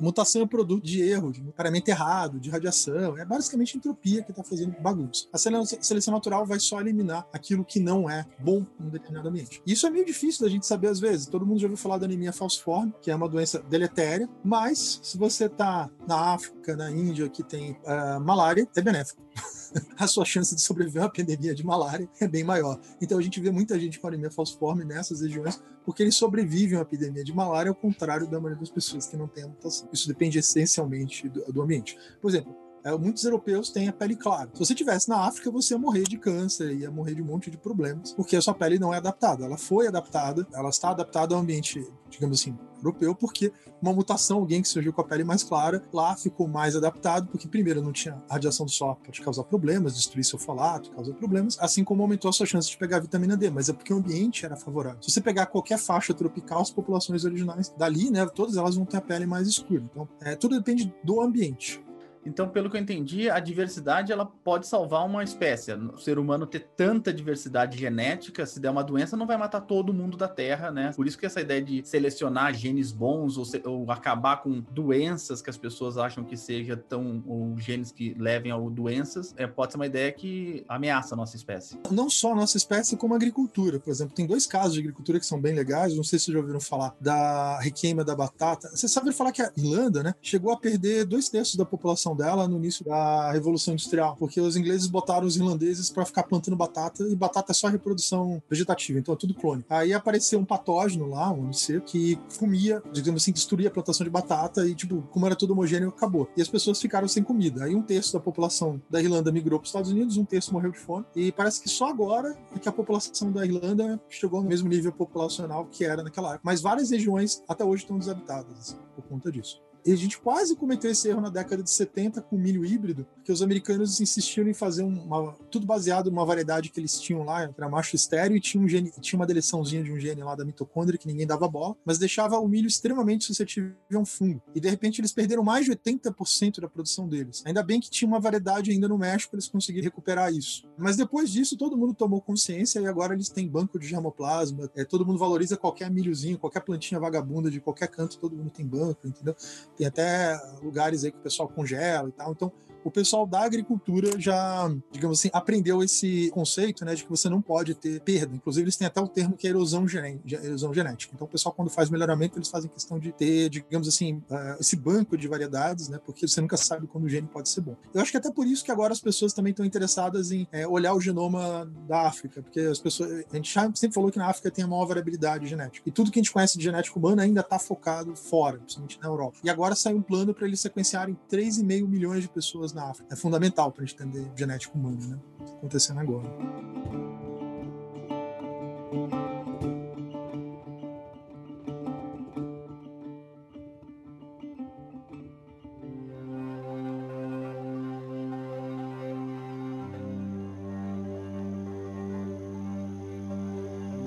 mutação 0.00 0.42
é 0.42 0.46
produto 0.46 0.84
de 0.84 1.02
erro, 1.02 1.32
de 1.32 1.40
paramento 1.52 1.88
errado, 1.88 2.38
de 2.38 2.50
radiação. 2.50 3.16
É 3.18 3.24
basicamente 3.24 3.76
entropia 3.76 4.22
que 4.22 4.30
está 4.30 4.42
fazendo 4.42 4.76
bagunça. 4.80 5.26
A 5.32 5.38
seleção 5.38 6.12
natural 6.14 6.46
vai 6.46 6.60
só 6.60 6.80
eliminar 6.80 7.26
aquilo 7.32 7.64
que 7.64 7.80
não 7.80 8.08
é 8.08 8.26
bom 8.38 8.64
em 8.80 8.86
um 8.86 8.88
determinado 8.88 9.28
ambiente. 9.28 9.62
Isso 9.66 9.86
é 9.86 9.90
meio 9.90 10.04
difícil 10.04 10.44
da 10.44 10.50
gente 10.50 10.66
saber 10.66 10.88
às 10.88 11.00
vezes. 11.00 11.26
Todo 11.26 11.46
mundo 11.46 11.58
já 11.58 11.66
ouviu 11.66 11.76
falar 11.76 11.98
da 11.98 12.06
anemia 12.06 12.32
falciforme, 12.32 12.92
que 13.02 13.10
é 13.10 13.14
uma 13.14 13.28
doença 13.28 13.58
deletéria, 13.60 14.28
mas 14.44 15.00
se 15.02 15.18
você 15.18 15.46
está 15.46 15.90
na 16.06 16.34
África, 16.34 16.76
na 16.76 16.90
Índia, 16.90 17.28
que 17.28 17.42
tem 17.42 17.72
uh, 17.72 18.20
malária, 18.20 18.68
é 18.76 18.80
benéfico. 18.80 19.22
a 19.98 20.06
sua 20.06 20.24
chance 20.24 20.54
de 20.54 20.60
sobreviver 20.60 21.02
a 21.02 21.06
uma 21.06 21.12
pandemia 21.12 21.54
de 21.54 21.64
malária 21.64 22.08
é 22.20 22.28
bem 22.28 22.44
maior. 22.44 22.80
Então 23.00 23.18
a 23.18 23.22
gente 23.22 23.40
vê 23.40 23.50
muita 23.50 23.78
gente 23.78 23.98
com 23.98 24.08
anemia 24.08 24.30
falciforme 24.30 24.84
nessas 24.84 25.20
regiões 25.20 25.60
porque 25.84 26.02
eles 26.02 26.16
sobrevivem 26.16 26.74
a 26.74 26.80
uma 26.80 26.82
epidemia 26.82 27.22
de 27.22 27.32
malária 27.32 27.70
ao 27.70 27.74
contrário 27.74 28.26
da 28.26 28.40
maioria 28.40 28.58
das 28.58 28.70
pessoas 28.70 29.06
que 29.06 29.16
não 29.16 29.28
têm 29.28 29.44
a 29.44 29.48
mutação. 29.48 29.88
Isso 29.92 30.08
depende 30.08 30.38
essencialmente 30.38 31.28
do, 31.28 31.52
do 31.52 31.62
ambiente. 31.62 31.96
Por 32.20 32.28
exemplo, 32.28 32.65
é, 32.86 32.96
muitos 32.96 33.24
europeus 33.24 33.68
têm 33.68 33.88
a 33.88 33.92
pele 33.92 34.14
clara. 34.14 34.48
Se 34.54 34.60
você 34.60 34.72
tivesse 34.72 35.08
na 35.08 35.26
África, 35.26 35.50
você 35.50 35.74
ia 35.74 35.78
morrer 35.78 36.04
de 36.04 36.16
câncer, 36.16 36.72
ia 36.72 36.88
morrer 36.88 37.16
de 37.16 37.22
um 37.22 37.24
monte 37.24 37.50
de 37.50 37.56
problemas, 37.56 38.12
porque 38.12 38.36
a 38.36 38.40
sua 38.40 38.54
pele 38.54 38.78
não 38.78 38.94
é 38.94 38.98
adaptada. 38.98 39.44
Ela 39.44 39.58
foi 39.58 39.88
adaptada, 39.88 40.46
ela 40.54 40.68
está 40.68 40.90
adaptada 40.90 41.34
ao 41.34 41.40
ambiente, 41.40 41.84
digamos 42.08 42.40
assim, 42.40 42.56
europeu, 42.76 43.12
porque 43.12 43.52
uma 43.82 43.92
mutação, 43.92 44.38
alguém 44.38 44.62
que 44.62 44.68
surgiu 44.68 44.92
com 44.92 45.00
a 45.00 45.04
pele 45.04 45.24
mais 45.24 45.42
clara, 45.42 45.82
lá 45.92 46.14
ficou 46.14 46.46
mais 46.46 46.76
adaptado, 46.76 47.26
porque 47.26 47.48
primeiro 47.48 47.82
não 47.82 47.92
tinha 47.92 48.22
radiação 48.30 48.64
do 48.64 48.70
sol 48.70 48.96
pode 49.04 49.20
causar 49.20 49.42
problemas, 49.44 49.96
destruir 49.96 50.24
seu 50.24 50.38
folato, 50.38 50.92
causar 50.92 51.12
problemas, 51.14 51.56
assim 51.60 51.82
como 51.82 52.02
aumentou 52.02 52.28
a 52.28 52.32
sua 52.32 52.46
chance 52.46 52.70
de 52.70 52.76
pegar 52.76 53.00
vitamina 53.00 53.36
D, 53.36 53.50
mas 53.50 53.68
é 53.68 53.72
porque 53.72 53.92
o 53.92 53.96
ambiente 53.96 54.46
era 54.46 54.54
favorável. 54.54 55.02
Se 55.02 55.10
você 55.10 55.20
pegar 55.20 55.46
qualquer 55.46 55.78
faixa 55.78 56.14
tropical, 56.14 56.60
as 56.60 56.70
populações 56.70 57.24
originais 57.24 57.68
dali, 57.76 58.10
né, 58.10 58.24
todas 58.26 58.56
elas 58.56 58.76
vão 58.76 58.84
ter 58.84 58.98
a 58.98 59.00
pele 59.00 59.26
mais 59.26 59.48
escura. 59.48 59.82
Então, 59.90 60.08
é, 60.20 60.36
tudo 60.36 60.56
depende 60.56 60.94
do 61.02 61.20
ambiente. 61.20 61.84
Então, 62.26 62.48
pelo 62.48 62.68
que 62.68 62.76
eu 62.76 62.80
entendi, 62.80 63.30
a 63.30 63.38
diversidade 63.38 64.12
ela 64.12 64.26
pode 64.26 64.66
salvar 64.66 65.06
uma 65.06 65.22
espécie. 65.22 65.72
O 65.72 65.98
ser 65.98 66.18
humano 66.18 66.46
ter 66.46 66.68
tanta 66.76 67.12
diversidade 67.12 67.78
genética, 67.78 68.44
se 68.44 68.58
der 68.58 68.70
uma 68.70 68.82
doença, 68.82 69.16
não 69.16 69.26
vai 69.26 69.36
matar 69.36 69.60
todo 69.60 69.94
mundo 69.94 70.16
da 70.16 70.28
Terra, 70.28 70.70
né? 70.70 70.92
Por 70.94 71.06
isso 71.06 71.16
que 71.16 71.24
essa 71.24 71.40
ideia 71.40 71.62
de 71.62 71.86
selecionar 71.86 72.52
genes 72.52 72.90
bons 72.90 73.38
ou, 73.38 73.44
se, 73.44 73.62
ou 73.64 73.90
acabar 73.90 74.42
com 74.42 74.60
doenças 74.72 75.40
que 75.40 75.48
as 75.48 75.56
pessoas 75.56 75.96
acham 75.96 76.24
que 76.24 76.36
seja 76.36 76.76
tão 76.76 77.22
ou 77.26 77.56
genes 77.58 77.92
que 77.92 78.14
levem 78.18 78.50
a 78.50 78.56
doenças, 78.56 79.32
é, 79.36 79.46
pode 79.46 79.72
ser 79.72 79.78
uma 79.78 79.86
ideia 79.86 80.10
que 80.10 80.64
ameaça 80.68 81.14
a 81.14 81.16
nossa 81.16 81.36
espécie. 81.36 81.78
Não 81.90 82.10
só 82.10 82.32
a 82.32 82.34
nossa 82.34 82.56
espécie, 82.56 82.96
como 82.96 83.14
a 83.14 83.16
agricultura. 83.16 83.78
Por 83.78 83.90
exemplo, 83.90 84.14
tem 84.14 84.26
dois 84.26 84.46
casos 84.46 84.74
de 84.74 84.80
agricultura 84.80 85.20
que 85.20 85.26
são 85.26 85.40
bem 85.40 85.54
legais. 85.54 85.94
Não 85.94 86.02
sei 86.02 86.18
se 86.18 86.26
vocês 86.26 86.34
já 86.34 86.40
ouviram 86.40 86.60
falar 86.60 86.94
da 87.00 87.60
requeima 87.60 88.04
da 88.04 88.16
batata. 88.16 88.68
Você 88.70 88.88
sabe 88.88 89.12
falar 89.12 89.30
que 89.30 89.42
a 89.42 89.52
Irlanda, 89.56 90.02
né, 90.02 90.14
chegou 90.20 90.52
a 90.52 90.56
perder 90.56 91.04
dois 91.04 91.28
terços 91.28 91.54
da 91.54 91.64
população 91.64 92.15
dela 92.16 92.48
no 92.48 92.56
início 92.56 92.84
da 92.84 93.30
Revolução 93.32 93.74
Industrial, 93.74 94.16
porque 94.18 94.40
os 94.40 94.56
ingleses 94.56 94.86
botaram 94.86 95.26
os 95.26 95.36
irlandeses 95.36 95.90
para 95.90 96.04
ficar 96.04 96.24
plantando 96.24 96.56
batata, 96.56 97.04
e 97.04 97.14
batata 97.14 97.52
é 97.52 97.54
só 97.54 97.68
reprodução 97.68 98.42
vegetativa, 98.48 98.98
então 98.98 99.14
é 99.14 99.16
tudo 99.16 99.34
clone. 99.34 99.64
Aí 99.68 99.92
apareceu 99.92 100.38
um 100.38 100.44
patógeno 100.44 101.08
lá, 101.08 101.30
um 101.30 101.44
MC, 101.44 101.80
que 101.80 102.18
comia, 102.38 102.82
digamos 102.92 103.22
assim, 103.22 103.32
destruía 103.32 103.68
a 103.68 103.70
plantação 103.70 104.04
de 104.04 104.10
batata 104.10 104.66
e, 104.66 104.74
tipo, 104.74 105.02
como 105.10 105.26
era 105.26 105.36
tudo 105.36 105.52
homogêneo, 105.52 105.88
acabou. 105.88 106.28
E 106.36 106.42
as 106.42 106.48
pessoas 106.48 106.80
ficaram 106.80 107.06
sem 107.06 107.22
comida. 107.22 107.64
Aí 107.64 107.74
um 107.74 107.82
terço 107.82 108.12
da 108.12 108.20
população 108.20 108.80
da 108.90 109.00
Irlanda 109.00 109.30
migrou 109.30 109.58
para 109.58 109.64
os 109.64 109.70
Estados 109.70 109.90
Unidos, 109.90 110.16
um 110.16 110.24
terço 110.24 110.52
morreu 110.52 110.70
de 110.70 110.78
fome, 110.78 111.04
e 111.14 111.30
parece 111.30 111.60
que 111.62 111.68
só 111.68 111.88
agora 111.88 112.36
é 112.54 112.58
que 112.58 112.68
a 112.68 112.72
população 112.72 113.30
da 113.30 113.44
Irlanda 113.44 114.00
chegou 114.08 114.38
ao 114.40 114.44
mesmo 114.44 114.68
nível 114.68 114.92
populacional 114.92 115.66
que 115.66 115.84
era 115.84 116.02
naquela 116.02 116.30
época. 116.30 116.42
Mas 116.44 116.60
várias 116.60 116.90
regiões 116.90 117.42
até 117.48 117.64
hoje 117.64 117.82
estão 117.82 117.98
desabitadas 117.98 118.58
assim, 118.58 118.76
por 118.94 119.04
conta 119.04 119.30
disso. 119.30 119.60
E 119.86 119.92
a 119.92 119.96
gente 119.96 120.18
quase 120.18 120.56
cometeu 120.56 120.90
esse 120.90 121.08
erro 121.08 121.20
na 121.20 121.30
década 121.30 121.62
de 121.62 121.70
70 121.70 122.20
com 122.20 122.36
milho 122.36 122.64
híbrido, 122.64 123.06
porque 123.14 123.30
os 123.30 123.40
americanos 123.40 124.00
insistiram 124.00 124.50
em 124.50 124.54
fazer 124.54 124.82
uma, 124.82 125.32
tudo 125.48 125.64
baseado 125.64 126.10
numa 126.10 126.26
variedade 126.26 126.70
que 126.70 126.80
eles 126.80 127.00
tinham 127.00 127.22
lá, 127.22 127.42
era 127.42 127.68
macho 127.68 127.94
estéreo, 127.94 128.36
e 128.36 128.40
tinha, 128.40 128.60
um 128.60 128.68
gene, 128.68 128.92
tinha 129.00 129.16
uma 129.16 129.26
deleçãozinha 129.26 129.84
de 129.84 129.92
um 129.92 130.00
gene 130.00 130.24
lá 130.24 130.34
da 130.34 130.44
mitocôndria 130.44 130.98
que 130.98 131.06
ninguém 131.06 131.24
dava 131.24 131.46
bola, 131.46 131.76
mas 131.84 131.98
deixava 131.98 132.36
o 132.40 132.48
milho 132.48 132.66
extremamente 132.66 133.26
suscetível 133.26 133.76
a 133.92 133.98
um 133.98 134.04
fungo. 134.04 134.42
E 134.56 134.58
de 134.58 134.68
repente 134.68 135.00
eles 135.00 135.12
perderam 135.12 135.44
mais 135.44 135.64
de 135.64 135.70
80% 135.70 136.60
da 136.60 136.68
produção 136.68 137.08
deles. 137.08 137.44
Ainda 137.46 137.62
bem 137.62 137.80
que 137.80 137.88
tinha 137.88 138.08
uma 138.08 138.18
variedade 138.18 138.72
ainda 138.72 138.88
no 138.88 138.98
México, 138.98 139.36
eles 139.36 139.46
conseguiram 139.46 139.84
recuperar 139.84 140.32
isso. 140.32 140.66
Mas 140.76 140.96
depois 140.96 141.30
disso, 141.30 141.56
todo 141.56 141.76
mundo 141.76 141.94
tomou 141.94 142.20
consciência 142.20 142.80
e 142.80 142.88
agora 142.88 143.14
eles 143.14 143.28
têm 143.28 143.46
banco 143.46 143.78
de 143.78 143.86
germoplasma, 143.86 144.68
é, 144.74 144.84
todo 144.84 145.06
mundo 145.06 145.18
valoriza 145.18 145.56
qualquer 145.56 145.88
milhozinho, 145.92 146.38
qualquer 146.38 146.60
plantinha 146.60 146.98
vagabunda 146.98 147.48
de 147.48 147.60
qualquer 147.60 147.86
canto, 147.86 148.18
todo 148.18 148.34
mundo 148.34 148.50
tem 148.50 148.66
banco, 148.66 149.06
entendeu? 149.06 149.36
Tem 149.76 149.86
até 149.86 150.40
lugares 150.62 151.04
aí 151.04 151.12
que 151.12 151.18
o 151.18 151.22
pessoal 151.22 151.48
congela 151.48 152.08
e 152.08 152.12
tal. 152.12 152.32
Então, 152.32 152.52
o 152.86 152.90
pessoal 152.90 153.26
da 153.26 153.40
agricultura 153.40 154.12
já, 154.16 154.72
digamos 154.92 155.18
assim, 155.18 155.28
aprendeu 155.32 155.82
esse 155.82 156.30
conceito, 156.30 156.84
né, 156.84 156.94
de 156.94 157.02
que 157.02 157.10
você 157.10 157.28
não 157.28 157.42
pode 157.42 157.74
ter 157.74 158.00
perda. 158.00 158.36
Inclusive, 158.36 158.62
eles 158.62 158.76
têm 158.76 158.86
até 158.86 159.00
o 159.00 159.08
termo 159.08 159.36
que 159.36 159.44
é 159.44 159.50
erosão, 159.50 159.84
erosão 160.24 160.72
genética. 160.72 161.12
Então, 161.12 161.26
o 161.26 161.30
pessoal, 161.30 161.52
quando 161.52 161.68
faz 161.68 161.90
melhoramento, 161.90 162.38
eles 162.38 162.48
fazem 162.48 162.70
questão 162.70 162.96
de 162.96 163.10
ter, 163.10 163.50
digamos 163.50 163.88
assim, 163.88 164.22
uh, 164.30 164.60
esse 164.60 164.76
banco 164.76 165.18
de 165.18 165.26
variedades, 165.26 165.88
né, 165.88 165.98
porque 166.06 166.28
você 166.28 166.40
nunca 166.40 166.56
sabe 166.56 166.86
quando 166.86 167.06
o 167.06 167.08
gene 167.08 167.26
pode 167.26 167.48
ser 167.48 167.60
bom. 167.60 167.74
Eu 167.92 168.00
acho 168.00 168.12
que 168.12 168.18
até 168.18 168.30
por 168.30 168.46
isso 168.46 168.64
que 168.64 168.70
agora 168.70 168.92
as 168.92 169.00
pessoas 169.00 169.32
também 169.32 169.50
estão 169.50 169.66
interessadas 169.66 170.30
em 170.30 170.46
é, 170.52 170.64
olhar 170.64 170.94
o 170.94 171.00
genoma 171.00 171.68
da 171.88 172.06
África, 172.06 172.40
porque 172.40 172.60
as 172.60 172.78
pessoas, 172.78 173.24
a 173.32 173.36
gente 173.36 173.52
sempre 173.74 173.94
falou 173.94 174.12
que 174.12 174.18
na 174.18 174.28
África 174.28 174.48
tem 174.48 174.64
a 174.64 174.68
maior 174.68 174.86
variabilidade 174.86 175.48
genética. 175.48 175.88
E 175.88 175.90
tudo 175.90 176.12
que 176.12 176.20
a 176.20 176.22
gente 176.22 176.32
conhece 176.32 176.56
de 176.56 176.62
genética 176.62 176.96
humana 176.96 177.24
ainda 177.24 177.40
está 177.40 177.58
focado 177.58 178.14
fora, 178.14 178.58
principalmente 178.58 179.00
na 179.02 179.08
Europa. 179.08 179.38
E 179.42 179.50
agora 179.50 179.74
sai 179.74 179.92
um 179.92 180.02
plano 180.02 180.32
para 180.32 180.46
eles 180.46 180.60
sequenciarem 180.60 181.18
3,5 181.28 181.88
milhões 181.88 182.22
de 182.22 182.28
pessoas 182.28 182.75
na 182.76 182.90
África. 182.90 183.12
É 183.12 183.16
fundamental 183.16 183.72
para 183.72 183.82
a 183.82 183.86
gente 183.86 184.00
entender 184.00 184.30
genética 184.36 184.76
humana, 184.76 184.98
né? 185.06 185.18
Acontecendo 185.58 185.98
agora. 185.98 186.28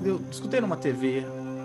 Eu 0.02 0.20
escutei 0.30 0.60
numa 0.60 0.76
TV 0.76 1.24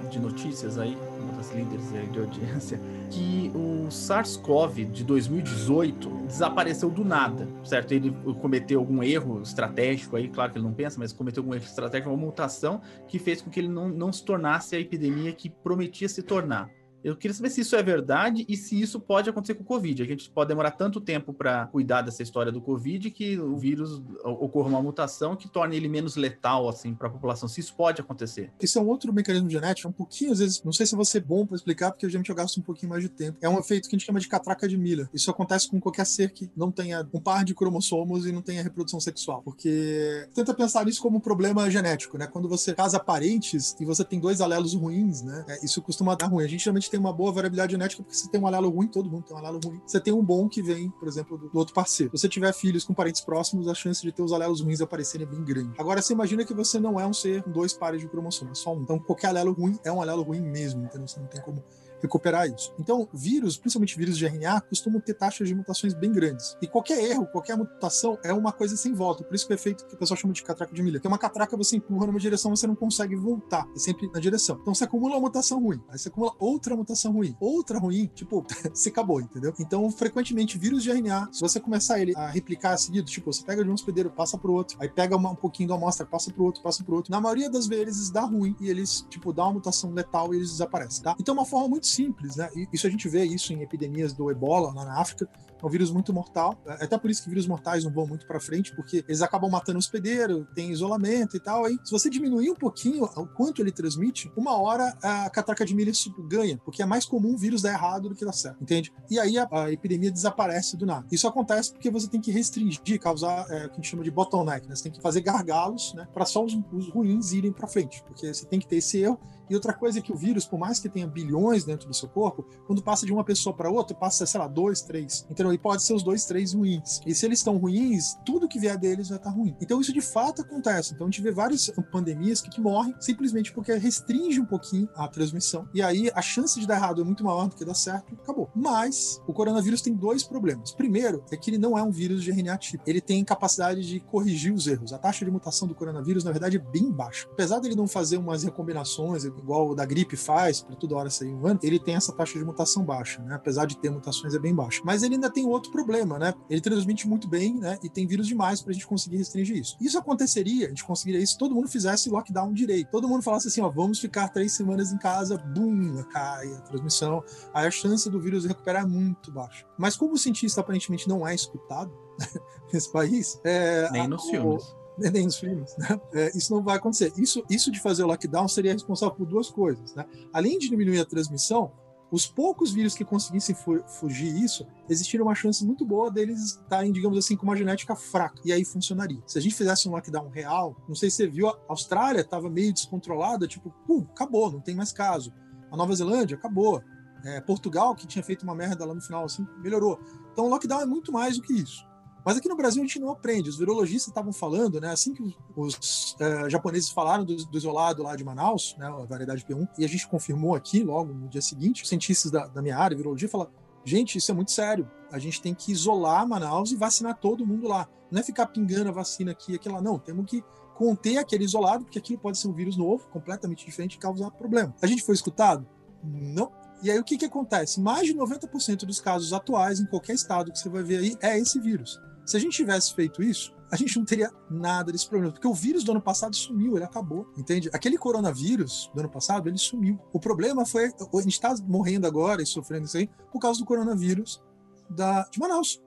de 0.09 0.19
notícias 0.19 0.77
aí, 0.77 0.97
uma 1.19 1.33
das 1.33 1.53
líderes 1.53 1.93
aí 1.93 2.07
de 2.07 2.19
audiência, 2.19 2.79
que 3.09 3.51
o 3.53 3.87
SARS-CoV 3.89 4.85
de 4.85 5.03
2018 5.03 6.09
desapareceu 6.27 6.89
do 6.89 7.03
nada, 7.03 7.47
certo? 7.63 7.91
Ele 7.91 8.11
cometeu 8.41 8.79
algum 8.79 9.03
erro 9.03 9.41
estratégico 9.41 10.15
aí, 10.15 10.27
claro 10.27 10.51
que 10.51 10.57
ele 10.57 10.65
não 10.65 10.73
pensa, 10.73 10.99
mas 10.99 11.13
cometeu 11.13 11.41
algum 11.41 11.53
erro 11.53 11.63
estratégico, 11.63 12.09
uma 12.09 12.17
mutação 12.17 12.81
que 13.07 13.19
fez 13.19 13.41
com 13.41 13.49
que 13.49 13.59
ele 13.59 13.69
não, 13.69 13.89
não 13.89 14.11
se 14.11 14.23
tornasse 14.23 14.75
a 14.75 14.79
epidemia 14.79 15.31
que 15.33 15.49
prometia 15.49 16.09
se 16.09 16.23
tornar. 16.23 16.69
Eu 17.05 17.15
queria 17.15 17.35
saber 17.35 17.51
se 17.51 17.61
isso 17.61 17.75
é 17.75 17.83
verdade 17.83 18.43
e 18.49 18.57
se 18.57 18.81
isso 18.81 18.99
pode 18.99 19.29
acontecer 19.29 19.53
com 19.53 19.61
o 19.61 19.65
Covid. 19.65 20.01
A 20.01 20.05
gente 20.07 20.27
pode 20.27 20.47
demorar 20.47 20.71
tanto 20.71 20.99
tempo 20.99 21.31
para 21.31 21.67
cuidar 21.67 22.01
dessa 22.01 22.23
história 22.23 22.51
do 22.51 22.59
Covid 22.59 23.11
que 23.11 23.39
o 23.39 23.55
vírus 23.55 24.01
ocorra 24.23 24.69
uma 24.69 24.81
mutação 24.81 25.35
que 25.35 25.47
torne 25.47 25.75
ele 25.75 25.87
menos 25.87 26.15
letal 26.15 26.67
assim 26.67 26.95
para 26.95 27.07
a 27.07 27.11
população. 27.11 27.47
Se 27.47 27.59
isso 27.59 27.75
pode 27.75 28.01
acontecer. 28.01 28.51
Isso 28.59 28.79
é 28.79 28.81
um 28.81 28.87
outro 28.87 29.13
mecanismo 29.13 29.47
genético, 29.47 29.87
um 29.87 29.91
pouquinho 29.91 30.31
às 30.31 30.39
vezes, 30.39 30.63
não 30.63 30.73
sei 30.73 30.87
se 30.87 30.95
vai 30.95 31.05
ser 31.05 31.19
bom 31.19 31.45
para 31.45 31.55
explicar 31.55 31.91
porque 31.91 32.07
geralmente 32.07 32.29
eu 32.29 32.35
gasto 32.35 32.57
um 32.57 32.63
pouquinho 32.63 32.89
mais 32.89 33.03
de 33.03 33.09
tempo. 33.09 33.37
É 33.39 33.47
um 33.47 33.59
efeito 33.59 33.87
que 33.87 33.95
a 33.95 33.99
gente 33.99 34.05
chama 34.07 34.19
de 34.19 34.27
catraca 34.27 34.67
de 34.67 34.75
Miller. 34.75 35.07
Isso 35.13 35.29
acontece 35.29 35.69
com 35.69 35.79
qualquer 35.79 36.07
ser 36.07 36.31
que 36.31 36.49
não 36.57 36.71
tenha 36.71 37.07
um 37.13 37.19
par 37.19 37.45
de 37.45 37.53
cromossomos 37.53 38.25
e 38.25 38.31
não 38.31 38.41
tenha 38.41 38.63
reprodução 38.63 38.99
sexual, 38.99 39.43
porque 39.43 40.27
tenta 40.33 40.55
pensar 40.55 40.83
nisso 40.85 41.03
como 41.03 41.17
um 41.17 41.21
problema 41.21 41.69
genético, 41.69 42.17
né? 42.17 42.25
Quando 42.25 42.49
você 42.49 42.73
casa 42.73 42.99
parentes 42.99 43.75
e 43.79 43.85
você 43.85 44.03
tem 44.03 44.19
dois 44.19 44.41
alelos 44.41 44.73
ruins, 44.73 45.21
né? 45.21 45.45
É, 45.47 45.63
isso 45.63 45.83
costuma 45.83 46.15
dar 46.15 46.25
ruim. 46.25 46.43
A 46.43 46.47
gente 46.47 46.63
geralmente 46.63 46.94
tem 46.95 46.99
uma 46.99 47.11
boa 47.11 47.31
variabilidade 47.31 47.73
genética, 47.73 48.01
porque 48.01 48.15
você 48.15 48.29
tem 48.29 48.39
um 48.39 48.47
alelo 48.47 48.69
ruim, 48.69 48.87
todo 48.87 49.09
mundo 49.09 49.25
tem 49.25 49.35
um 49.35 49.39
alelo 49.39 49.59
ruim. 49.63 49.81
Você 49.85 49.99
tem 49.99 50.13
um 50.13 50.23
bom 50.23 50.47
que 50.47 50.61
vem, 50.61 50.89
por 50.89 51.07
exemplo, 51.07 51.37
do, 51.37 51.49
do 51.49 51.59
outro 51.59 51.73
parceiro. 51.73 52.15
Se 52.15 52.21
você 52.21 52.29
tiver 52.29 52.53
filhos 52.53 52.85
com 52.85 52.93
parentes 52.93 53.19
próximos, 53.19 53.67
a 53.67 53.73
chance 53.73 54.01
de 54.01 54.11
ter 54.11 54.21
os 54.21 54.31
alelos 54.31 54.61
ruins 54.61 54.79
aparecerem 54.79 55.27
é 55.27 55.29
bem 55.29 55.43
grande. 55.43 55.73
Agora, 55.77 56.01
você 56.01 56.13
imagina 56.13 56.45
que 56.45 56.53
você 56.53 56.79
não 56.79 56.97
é 56.97 57.05
um 57.05 57.13
ser 57.13 57.43
com 57.43 57.51
dois 57.51 57.73
pares 57.73 57.99
de 57.99 58.07
cromossomo, 58.07 58.51
é 58.51 58.55
só 58.55 58.73
um. 58.73 58.81
Então, 58.81 58.97
qualquer 58.97 59.27
alelo 59.27 59.51
ruim 59.51 59.77
é 59.83 59.91
um 59.91 60.01
alelo 60.01 60.23
ruim 60.23 60.39
mesmo, 60.39 60.85
entendeu? 60.85 61.07
Você 61.07 61.19
não 61.19 61.27
tem 61.27 61.41
como 61.41 61.61
recuperar 62.05 62.47
isso. 62.47 62.73
Então, 62.79 63.07
vírus, 63.13 63.57
principalmente 63.57 63.97
vírus 63.97 64.17
de 64.17 64.25
RNA, 64.25 64.61
costumam 64.61 65.01
ter 65.01 65.13
taxas 65.13 65.47
de 65.47 65.55
mutações 65.55 65.93
bem 65.93 66.11
grandes. 66.11 66.55
E 66.61 66.67
qualquer 66.67 67.03
erro, 67.03 67.25
qualquer 67.27 67.57
mutação 67.57 68.17
é 68.23 68.33
uma 68.33 68.51
coisa 68.51 68.75
sem 68.77 68.93
volta. 68.93 69.23
Por 69.23 69.35
isso 69.35 69.45
que 69.47 69.53
o 69.53 69.55
efeito 69.55 69.85
que 69.85 69.95
o 69.95 69.97
pessoal 69.97 70.17
chama 70.17 70.33
de 70.33 70.43
catraca 70.43 70.73
de. 70.73 70.85
Que 70.99 71.07
é 71.07 71.09
uma 71.09 71.17
catraca 71.17 71.57
você 71.57 71.77
empurra 71.77 72.07
numa 72.07 72.19
direção, 72.19 72.55
você 72.55 72.67
não 72.67 72.75
consegue 72.75 73.15
voltar. 73.15 73.67
É 73.75 73.79
sempre 73.79 74.09
na 74.13 74.19
direção. 74.19 74.57
Então 74.61 74.73
você 74.73 74.83
acumula 74.83 75.15
uma 75.15 75.21
mutação 75.21 75.61
ruim. 75.61 75.81
Aí 75.89 75.97
você 75.97 76.09
acumula 76.09 76.33
outra 76.39 76.75
mutação 76.75 77.11
ruim. 77.11 77.35
Outra 77.39 77.79
ruim, 77.79 78.09
tipo, 78.13 78.45
você 78.73 78.89
acabou, 78.89 79.19
entendeu? 79.19 79.53
Então, 79.59 79.89
frequentemente, 79.91 80.57
vírus 80.57 80.83
de 80.83 80.91
RNA, 80.91 81.29
se 81.31 81.41
você 81.41 81.59
começar 81.59 81.99
ele 81.99 82.13
a 82.15 82.27
replicar 82.27 82.77
seguido, 82.77 83.09
tipo, 83.09 83.31
você 83.31 83.43
pega 83.43 83.63
de 83.63 83.69
um 83.69 83.73
hospedeiro, 83.73 84.09
passa 84.09 84.37
pro 84.37 84.53
outro, 84.53 84.77
aí 84.79 84.89
pega 84.89 85.15
uma, 85.15 85.31
um 85.31 85.35
pouquinho 85.35 85.69
da 85.69 85.75
amostra, 85.75 86.05
passa 86.05 86.31
pro 86.31 86.43
outro, 86.43 86.61
passa 86.61 86.83
pro 86.83 86.95
outro. 86.95 87.11
Na 87.11 87.19
maioria 87.19 87.49
das 87.49 87.67
vezes 87.67 88.09
dá 88.09 88.21
ruim 88.21 88.55
e 88.59 88.69
eles, 88.69 89.05
tipo, 89.09 89.33
dá 89.33 89.43
uma 89.43 89.53
mutação 89.53 89.91
letal 89.91 90.33
e 90.33 90.37
eles 90.37 90.51
desaparecem, 90.51 91.03
tá? 91.03 91.15
Então, 91.19 91.33
uma 91.33 91.45
forma 91.45 91.67
muito 91.67 91.87
simples, 91.95 92.35
né? 92.35 92.49
Isso 92.71 92.85
a 92.85 92.89
gente 92.89 93.07
vê 93.07 93.23
isso 93.23 93.53
em 93.53 93.61
epidemias 93.61 94.13
do 94.13 94.29
ebola 94.29 94.73
lá 94.73 94.85
na 94.85 94.99
África. 94.99 95.27
É 95.61 95.65
um 95.65 95.69
vírus 95.69 95.89
muito 95.89 96.13
mortal. 96.13 96.57
É 96.65 96.85
até 96.85 96.97
por 96.97 97.09
isso 97.09 97.23
que 97.23 97.29
vírus 97.29 97.47
mortais 97.47 97.83
não 97.83 97.91
vão 97.91 98.05
muito 98.05 98.27
para 98.27 98.39
frente, 98.39 98.75
porque 98.75 99.03
eles 99.07 99.21
acabam 99.21 99.49
matando 99.49 99.77
o 99.77 99.79
hospedeiro, 99.79 100.45
tem 100.53 100.71
isolamento 100.71 101.35
e 101.37 101.39
tal. 101.39 101.65
Aí, 101.65 101.77
se 101.83 101.91
você 101.91 102.09
diminuir 102.09 102.51
um 102.51 102.55
pouquinho 102.55 103.03
o 103.03 103.27
quanto 103.27 103.61
ele 103.61 103.71
transmite, 103.71 104.31
uma 104.35 104.57
hora 104.59 104.95
a 105.01 105.29
catraca 105.29 105.65
de 105.65 105.73
Miller 105.73 105.93
ganha, 106.27 106.59
porque 106.63 106.81
é 106.81 106.85
mais 106.85 107.05
comum 107.05 107.33
o 107.33 107.37
vírus 107.37 107.61
dar 107.61 107.71
errado 107.71 108.09
do 108.09 108.15
que 108.15 108.25
dar 108.25 108.33
certo, 108.33 108.61
entende? 108.61 108.93
E 109.09 109.19
aí 109.19 109.37
a, 109.37 109.47
a 109.51 109.71
epidemia 109.71 110.11
desaparece 110.11 110.75
do 110.77 110.85
nada. 110.85 111.05
Isso 111.11 111.27
acontece 111.27 111.71
porque 111.71 111.89
você 111.89 112.07
tem 112.07 112.19
que 112.19 112.31
restringir, 112.31 112.99
causar 112.99 113.45
é, 113.49 113.65
o 113.65 113.69
que 113.69 113.73
a 113.73 113.75
gente 113.75 113.87
chama 113.87 114.03
de 114.03 114.11
bottleneck, 114.11 114.67
né? 114.67 114.75
Você 114.75 114.83
tem 114.83 114.91
que 114.91 115.01
fazer 115.01 115.21
gargalos, 115.21 115.93
né? 115.93 116.07
Para 116.13 116.25
só 116.25 116.43
os, 116.43 116.57
os 116.73 116.89
ruins 116.89 117.31
irem 117.31 117.51
para 117.51 117.67
frente, 117.67 118.03
porque 118.03 118.33
você 118.33 118.45
tem 118.45 118.59
que 118.59 118.67
ter 118.67 118.77
esse 118.77 118.99
erro 118.99 119.19
e 119.49 119.55
outra 119.55 119.73
coisa 119.73 119.99
é 119.99 120.01
que 120.01 120.11
o 120.11 120.15
vírus, 120.15 120.45
por 120.45 120.59
mais 120.59 120.79
que 120.79 120.89
tenha 120.89 121.07
bilhões 121.07 121.63
dentro 121.63 121.87
do 121.87 121.93
seu 121.93 122.09
corpo, 122.09 122.45
quando 122.65 122.83
passa 122.83 123.05
de 123.05 123.13
uma 123.13 123.23
pessoa 123.23 123.55
para 123.55 123.69
outra, 123.69 123.95
passa, 123.95 124.25
sei 124.25 124.39
lá, 124.39 124.47
dois, 124.47 124.81
três. 124.81 125.25
Então, 125.29 125.53
e 125.53 125.57
pode 125.57 125.83
ser 125.83 125.93
os 125.93 126.03
dois, 126.03 126.25
três 126.25 126.53
ruins. 126.53 127.01
E 127.05 127.13
se 127.13 127.25
eles 127.25 127.39
estão 127.39 127.57
ruins, 127.57 128.15
tudo 128.25 128.47
que 128.47 128.59
vier 128.59 128.77
deles 128.77 129.09
vai 129.09 129.17
estar 129.17 129.29
ruim. 129.29 129.55
Então, 129.61 129.79
isso 129.79 129.93
de 129.93 130.01
fato 130.01 130.41
acontece. 130.41 130.93
Então, 130.93 131.07
a 131.07 131.09
gente 131.09 131.21
vê 131.21 131.31
várias 131.31 131.71
pandemias 131.91 132.41
que, 132.41 132.49
que 132.49 132.61
morrem 132.61 132.95
simplesmente 132.99 133.51
porque 133.53 133.73
restringe 133.73 134.39
um 134.39 134.45
pouquinho 134.45 134.89
a 134.95 135.07
transmissão. 135.07 135.67
E 135.73 135.81
aí, 135.81 136.11
a 136.13 136.21
chance 136.21 136.59
de 136.59 136.67
dar 136.67 136.75
errado 136.75 137.01
é 137.01 137.03
muito 137.03 137.23
maior 137.23 137.47
do 137.47 137.55
que 137.55 137.65
dar 137.65 137.73
certo. 137.73 138.13
Acabou. 138.15 138.49
Mas, 138.55 139.21
o 139.27 139.33
coronavírus 139.33 139.81
tem 139.81 139.93
dois 139.93 140.23
problemas. 140.23 140.73
Primeiro, 140.73 141.23
é 141.31 141.37
que 141.37 141.49
ele 141.49 141.57
não 141.57 141.77
é 141.77 141.83
um 141.83 141.91
vírus 141.91 142.23
de 142.23 142.31
RNA 142.31 142.57
tipo. 142.57 142.83
Ele 142.87 143.01
tem 143.01 143.23
capacidade 143.23 143.85
de 143.85 143.99
corrigir 143.99 144.53
os 144.53 144.67
erros. 144.67 144.93
A 144.93 144.97
taxa 144.97 145.25
de 145.25 145.31
mutação 145.31 145.67
do 145.67 145.75
coronavírus, 145.75 146.23
na 146.23 146.31
verdade, 146.31 146.57
é 146.57 146.59
bem 146.59 146.91
baixa. 146.91 147.27
Apesar 147.31 147.59
dele 147.59 147.75
não 147.75 147.87
fazer 147.87 148.17
umas 148.17 148.43
recombinações, 148.43 149.25
igual 149.37 149.69
o 149.69 149.75
da 149.75 149.85
gripe 149.85 150.15
faz, 150.15 150.61
para 150.61 150.75
toda 150.75 150.95
hora 150.95 151.09
sair 151.09 151.33
um 151.33 151.45
ano, 151.45 151.59
ele 151.63 151.79
tem 151.79 151.95
essa 151.95 152.13
taxa 152.13 152.37
de 152.37 152.45
mutação 152.45 152.83
baixa, 152.83 153.21
né? 153.21 153.35
Apesar 153.35 153.65
de 153.65 153.77
ter 153.77 153.89
mutações, 153.89 154.33
é 154.33 154.39
bem 154.39 154.53
baixa. 154.53 154.81
Mas 154.83 155.03
ele 155.03 155.15
ainda 155.15 155.29
tem 155.29 155.45
outro 155.45 155.71
problema, 155.71 156.17
né? 156.17 156.33
Ele 156.49 156.61
transmite 156.61 157.07
muito 157.07 157.27
bem, 157.27 157.55
né? 157.55 157.77
E 157.83 157.89
tem 157.89 158.07
vírus 158.07 158.27
demais 158.27 158.61
para 158.61 158.71
a 158.71 158.73
gente 158.73 158.87
conseguir 158.87 159.17
restringir 159.17 159.57
isso. 159.57 159.77
Isso 159.79 159.97
aconteceria, 159.97 160.67
a 160.67 160.69
gente 160.69 160.83
conseguiria 160.83 161.21
isso 161.21 161.33
se 161.33 161.37
todo 161.37 161.53
mundo 161.53 161.67
fizesse 161.67 162.09
lockdown 162.09 162.53
direito. 162.53 162.89
Todo 162.89 163.07
mundo 163.07 163.21
falasse 163.23 163.47
assim, 163.47 163.61
ó, 163.61 163.69
vamos 163.69 163.99
ficar 163.99 164.29
três 164.29 164.53
semanas 164.53 164.91
em 164.91 164.97
casa, 164.97 165.37
bum, 165.37 166.03
cai 166.11 166.53
a 166.53 166.61
transmissão. 166.61 167.23
Aí 167.53 167.67
a 167.67 167.71
chance 167.71 168.09
do 168.09 168.19
vírus 168.19 168.45
recuperar 168.45 168.83
é 168.83 168.87
muito 168.87 169.31
baixa. 169.31 169.65
Mas 169.77 169.95
como 169.95 170.13
o 170.13 170.17
cientista 170.17 170.61
aparentemente 170.61 171.07
não 171.07 171.27
é 171.27 171.35
escutado 171.35 171.91
nesse 172.71 172.91
país, 172.91 173.39
é, 173.43 173.89
nem 173.91 174.07
nos 174.07 174.23
o, 174.25 174.29
filmes 174.29 174.75
nem 174.97 175.25
nos 175.25 175.37
filmes, 175.37 175.75
né? 175.77 175.99
É, 176.13 176.37
isso 176.37 176.53
não 176.53 176.63
vai 176.63 176.77
acontecer. 176.77 177.11
Isso, 177.17 177.43
isso 177.49 177.71
de 177.71 177.81
fazer 177.81 178.03
o 178.03 178.07
lockdown 178.07 178.47
seria 178.47 178.73
responsável 178.73 179.15
por 179.15 179.25
duas 179.25 179.49
coisas, 179.49 179.93
né? 179.95 180.05
Além 180.33 180.57
de 180.57 180.69
diminuir 180.69 180.99
a 180.99 181.05
transmissão, 181.05 181.71
os 182.11 182.25
poucos 182.25 182.71
vírus 182.71 182.93
que 182.93 183.03
conseguissem 183.03 183.55
fu 183.55 183.83
fugir 183.87 184.33
isso, 184.35 184.65
existiria 184.87 185.23
uma 185.23 185.35
chance 185.35 185.65
muito 185.65 185.83
boa 185.83 186.11
deles 186.11 186.39
estarem, 186.39 186.91
digamos 186.91 187.17
assim, 187.17 187.35
com 187.35 187.43
uma 187.43 187.55
genética 187.55 187.95
fraca. 187.95 188.39
E 188.45 188.53
aí 188.53 188.63
funcionaria. 188.63 189.21
Se 189.25 189.37
a 189.37 189.41
gente 189.41 189.55
fizesse 189.55 189.89
um 189.89 189.91
lockdown 189.91 190.29
real, 190.29 190.75
não 190.87 190.95
sei 190.95 191.09
se 191.09 191.17
você 191.17 191.27
viu, 191.27 191.49
a 191.49 191.57
Austrália 191.67 192.21
estava 192.21 192.49
meio 192.49 192.71
descontrolada, 192.71 193.47
tipo, 193.47 193.73
pum, 193.85 194.05
acabou, 194.13 194.51
não 194.51 194.61
tem 194.61 194.75
mais 194.75 194.91
caso. 194.91 195.33
A 195.71 195.75
Nova 195.75 195.95
Zelândia, 195.95 196.37
acabou. 196.37 196.81
É, 197.25 197.41
Portugal, 197.41 197.95
que 197.95 198.05
tinha 198.05 198.23
feito 198.23 198.43
uma 198.43 198.53
merda 198.53 198.85
lá 198.85 198.93
no 198.93 199.01
final, 199.01 199.25
assim, 199.25 199.45
melhorou. 199.57 199.99
Então 200.31 200.45
o 200.45 200.49
lockdown 200.49 200.81
é 200.81 200.85
muito 200.85 201.11
mais 201.11 201.37
do 201.37 201.41
que 201.41 201.53
isso. 201.53 201.85
Mas 202.25 202.37
aqui 202.37 202.49
no 202.49 202.57
Brasil 202.57 202.81
a 202.81 202.85
gente 202.85 202.99
não 202.99 203.11
aprende. 203.11 203.49
Os 203.49 203.57
virologistas 203.57 204.07
estavam 204.07 204.33
falando, 204.33 204.81
né? 204.81 204.89
Assim 204.89 205.13
que 205.13 205.37
os, 205.55 206.15
uh, 206.15 206.49
japoneses 206.49 206.89
falaram 206.89 207.23
do, 207.23 207.35
do, 207.35 207.57
isolado 207.57 208.01
lá 208.01 208.15
de 208.15 208.23
Manaus, 208.23 208.75
né? 208.79 208.87
A 208.87 209.05
variedade 209.05 209.45
P1, 209.45 209.67
e 209.77 209.85
a 209.85 209.87
gente 209.87 210.07
confirmou 210.07 210.55
aqui 210.55 210.83
logo 210.83 211.13
no 211.13 211.27
dia 211.29 211.41
seguinte, 211.41 211.83
os 211.83 211.89
cientistas 211.89 212.31
da, 212.31 212.47
da 212.47 212.63
minha 212.63 212.75
área, 212.75 212.97
virologia, 212.97 213.29
falaram: 213.29 213.51
gente, 213.83 214.17
isso 214.17 214.31
é 214.31 214.33
muito 214.33 214.51
sério. 214.51 214.89
A 215.11 215.19
gente 215.19 215.39
tem 215.39 215.53
que 215.53 215.71
isolar 215.71 216.27
Manaus 216.27 216.71
e 216.71 216.75
vacinar 216.75 217.15
todo 217.15 217.45
mundo 217.45 217.67
lá. 217.67 217.87
Não 218.09 218.19
é 218.19 218.23
ficar 218.23 218.47
pingando 218.47 218.89
a 218.89 218.91
vacina 218.91 219.31
aqui 219.31 219.51
e 219.51 219.55
aquela, 219.55 219.79
não. 219.79 219.99
Temos 219.99 220.25
que 220.25 220.43
conter 220.75 221.17
aquele 221.17 221.45
isolado, 221.45 221.85
porque 221.85 221.99
aquilo 221.99 222.19
pode 222.19 222.39
ser 222.39 222.47
um 222.47 222.53
vírus 222.53 222.75
novo, 222.75 223.07
completamente 223.09 223.63
diferente, 223.63 223.95
e 223.95 223.99
causar 223.99 224.31
problema. 224.31 224.75
A 224.81 224.87
gente 224.87 225.03
foi 225.03 225.13
escutado? 225.13 225.65
Não. 226.03 226.51
E 226.81 226.91
aí 226.91 226.99
o 226.99 227.03
que, 227.03 227.17
que 227.17 227.25
acontece? 227.25 227.79
Mais 227.79 228.07
de 228.07 228.13
90% 228.13 228.85
dos 228.85 228.99
casos 228.99 229.31
atuais 229.31 229.79
em 229.79 229.85
qualquer 229.85 230.13
estado 230.13 230.51
que 230.51 230.59
você 230.59 230.69
vai 230.69 230.83
ver 230.83 230.97
aí 230.97 231.17
é 231.21 231.39
esse 231.39 231.59
vírus. 231.59 231.99
Se 232.25 232.35
a 232.35 232.39
gente 232.39 232.55
tivesse 232.55 232.93
feito 232.93 233.21
isso, 233.21 233.53
a 233.71 233.75
gente 233.75 233.97
não 233.97 234.05
teria 234.05 234.31
nada 234.49 234.91
desse 234.91 235.07
problema, 235.07 235.33
porque 235.33 235.47
o 235.47 235.53
vírus 235.53 235.83
do 235.83 235.91
ano 235.91 236.01
passado 236.01 236.35
sumiu, 236.35 236.75
ele 236.75 236.85
acabou, 236.85 237.27
entende? 237.37 237.69
Aquele 237.73 237.97
coronavírus 237.97 238.89
do 238.93 238.99
ano 238.99 239.09
passado, 239.09 239.49
ele 239.49 239.57
sumiu. 239.57 239.99
O 240.13 240.19
problema 240.19 240.65
foi, 240.65 240.85
a 240.87 241.21
gente 241.21 241.33
está 241.33 241.55
morrendo 241.67 242.07
agora 242.07 242.41
e 242.41 242.45
sofrendo 242.45 242.85
isso 242.85 242.97
aí 242.97 243.09
por 243.31 243.39
causa 243.39 243.59
do 243.59 243.65
coronavírus 243.65 244.41
da, 244.89 245.23
de 245.29 245.39
Manaus. 245.39 245.81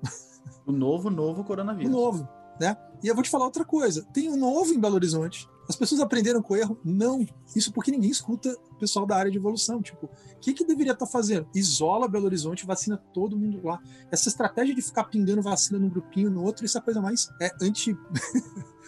O 0.67 0.73
novo, 0.73 1.11
novo 1.11 1.43
O 1.43 1.45
coronavírus. 1.45 1.91
novo, 1.91 2.29
né? 2.61 2.77
E 3.03 3.09
eu 3.09 3.15
vou 3.15 3.23
te 3.23 3.31
falar 3.31 3.45
outra 3.45 3.65
coisa. 3.65 4.05
Tem 4.13 4.29
um 4.29 4.37
novo 4.37 4.73
em 4.73 4.81
Belo 4.81 4.95
Horizonte. 4.97 5.49
As 5.69 5.77
pessoas 5.77 6.01
aprenderam 6.01 6.41
com 6.41 6.55
o 6.55 6.57
erro? 6.57 6.81
Não. 6.83 7.27
Isso 7.55 7.71
porque 7.73 7.91
ninguém 7.91 8.11
escuta 8.11 8.57
o 8.71 8.77
pessoal 8.77 9.05
da 9.05 9.17
área 9.17 9.31
de 9.31 9.37
evolução. 9.37 9.83
Tipo, 9.83 10.07
o 10.07 10.39
que, 10.41 10.55
que 10.55 10.65
deveria 10.65 10.93
estar 10.93 11.07
fazendo? 11.07 11.47
Isola 11.55 12.09
Belo 12.09 12.25
Horizonte, 12.25 12.65
vacina 12.65 12.97
todo 12.97 13.37
mundo 13.37 13.61
lá. 13.63 13.79
Essa 14.11 14.29
estratégia 14.29 14.75
de 14.75 14.81
ficar 14.81 15.05
pingando 15.05 15.43
vacina 15.43 15.79
num 15.79 15.91
grupinho, 15.91 16.31
no 16.31 16.43
outro, 16.43 16.65
isso 16.65 16.79
é 16.79 16.81
coisa 16.81 17.03
mais 17.03 17.29
é 17.41 17.51
anti. 17.61 17.95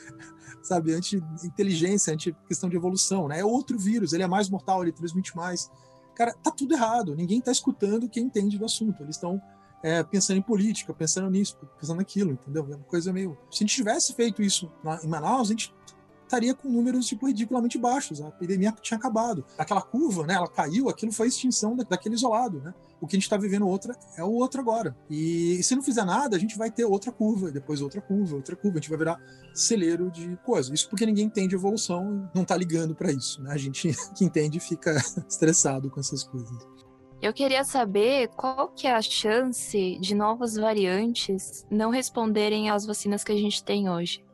sabe, 0.63 0.93
anti-inteligência, 0.93 2.13
anti-questão 2.13 2.69
de 2.69 2.77
evolução, 2.77 3.29
né? 3.29 3.41
É 3.41 3.45
outro 3.45 3.79
vírus, 3.79 4.13
ele 4.13 4.23
é 4.23 4.27
mais 4.27 4.49
mortal, 4.49 4.83
ele 4.83 4.93
transmite 4.93 5.35
mais. 5.37 5.71
Cara, 6.15 6.35
tá 6.43 6.51
tudo 6.51 6.75
errado. 6.75 7.15
Ninguém 7.15 7.41
tá 7.41 7.51
escutando 7.51 8.09
quem 8.09 8.25
entende 8.25 8.59
do 8.59 8.65
assunto. 8.65 9.03
Eles 9.03 9.17
estão 9.17 9.41
é, 9.83 10.03
pensando 10.03 10.37
em 10.37 10.43
política, 10.43 10.93
pensando 10.95 11.31
nisso, 11.31 11.59
pensando 11.79 11.99
naquilo, 11.99 12.33
entendeu? 12.33 12.67
É 12.71 12.77
uma 12.77 12.85
coisa 12.85 13.13
meio. 13.13 13.37
Se 13.51 13.65
a 13.65 13.67
gente 13.67 13.75
tivesse 13.75 14.15
feito 14.15 14.43
isso 14.43 14.71
em 15.03 15.09
Manaus, 15.09 15.49
a 15.49 15.53
gente 15.53 15.75
estaria 16.31 16.55
com 16.55 16.69
números 16.69 17.07
tipo 17.07 17.27
ridiculamente 17.27 17.77
baixos. 17.77 18.21
A 18.21 18.29
epidemia 18.29 18.73
tinha 18.81 18.97
acabado. 18.97 19.45
Aquela 19.59 19.83
curva, 19.83 20.25
né? 20.25 20.35
Ela 20.35 20.49
caiu, 20.49 20.89
aquilo 20.89 21.13
foi 21.13 21.27
a 21.27 21.29
extinção 21.29 21.77
da, 21.77 21.83
daquele 21.83 22.15
isolado, 22.15 22.61
né? 22.61 22.73
O 23.01 23.07
que 23.07 23.17
a 23.17 23.19
gente 23.19 23.25
está 23.25 23.37
vivendo 23.37 23.67
outra 23.67 23.97
é 24.17 24.23
o 24.23 24.31
outro 24.31 24.61
agora. 24.61 24.97
E, 25.09 25.61
se 25.63 25.75
não 25.75 25.83
fizer 25.83 26.05
nada, 26.05 26.37
a 26.37 26.39
gente 26.39 26.57
vai 26.57 26.71
ter 26.71 26.85
outra 26.85 27.11
curva, 27.11 27.51
depois 27.51 27.81
outra 27.81 28.01
curva, 28.01 28.37
outra 28.37 28.55
curva. 28.55 28.79
A 28.79 28.81
gente 28.81 28.91
vai 28.91 28.99
virar 28.99 29.21
celeiro 29.55 30.11
de 30.11 30.37
coisa. 30.45 30.73
Isso 30.73 30.89
porque 30.89 31.07
ninguém 31.07 31.27
entende 31.27 31.55
evolução 31.55 32.29
e 32.33 32.39
não 32.39 32.45
tá 32.45 32.57
ligando 32.57 32.95
para 32.95 33.11
isso, 33.11 33.43
né? 33.43 33.53
A 33.53 33.59
gente 33.59 33.91
que 34.15 34.25
entende 34.25 34.61
fica 34.61 34.97
estressado 35.29 35.91
com 35.91 35.99
essas 35.99 36.23
coisas. 36.23 36.51
Eu 37.23 37.35
queria 37.35 37.65
saber 37.65 38.29
qual 38.29 38.69
que 38.69 38.87
é 38.87 38.95
a 38.95 39.03
chance 39.03 39.99
de 40.01 40.15
novas 40.15 40.55
variantes 40.55 41.67
não 41.71 41.91
responderem 41.91 42.71
às 42.71 42.87
vacinas 42.87 43.23
que 43.23 43.33
a 43.33 43.37
gente 43.37 43.63
tem 43.63 43.91
hoje. 43.91 44.25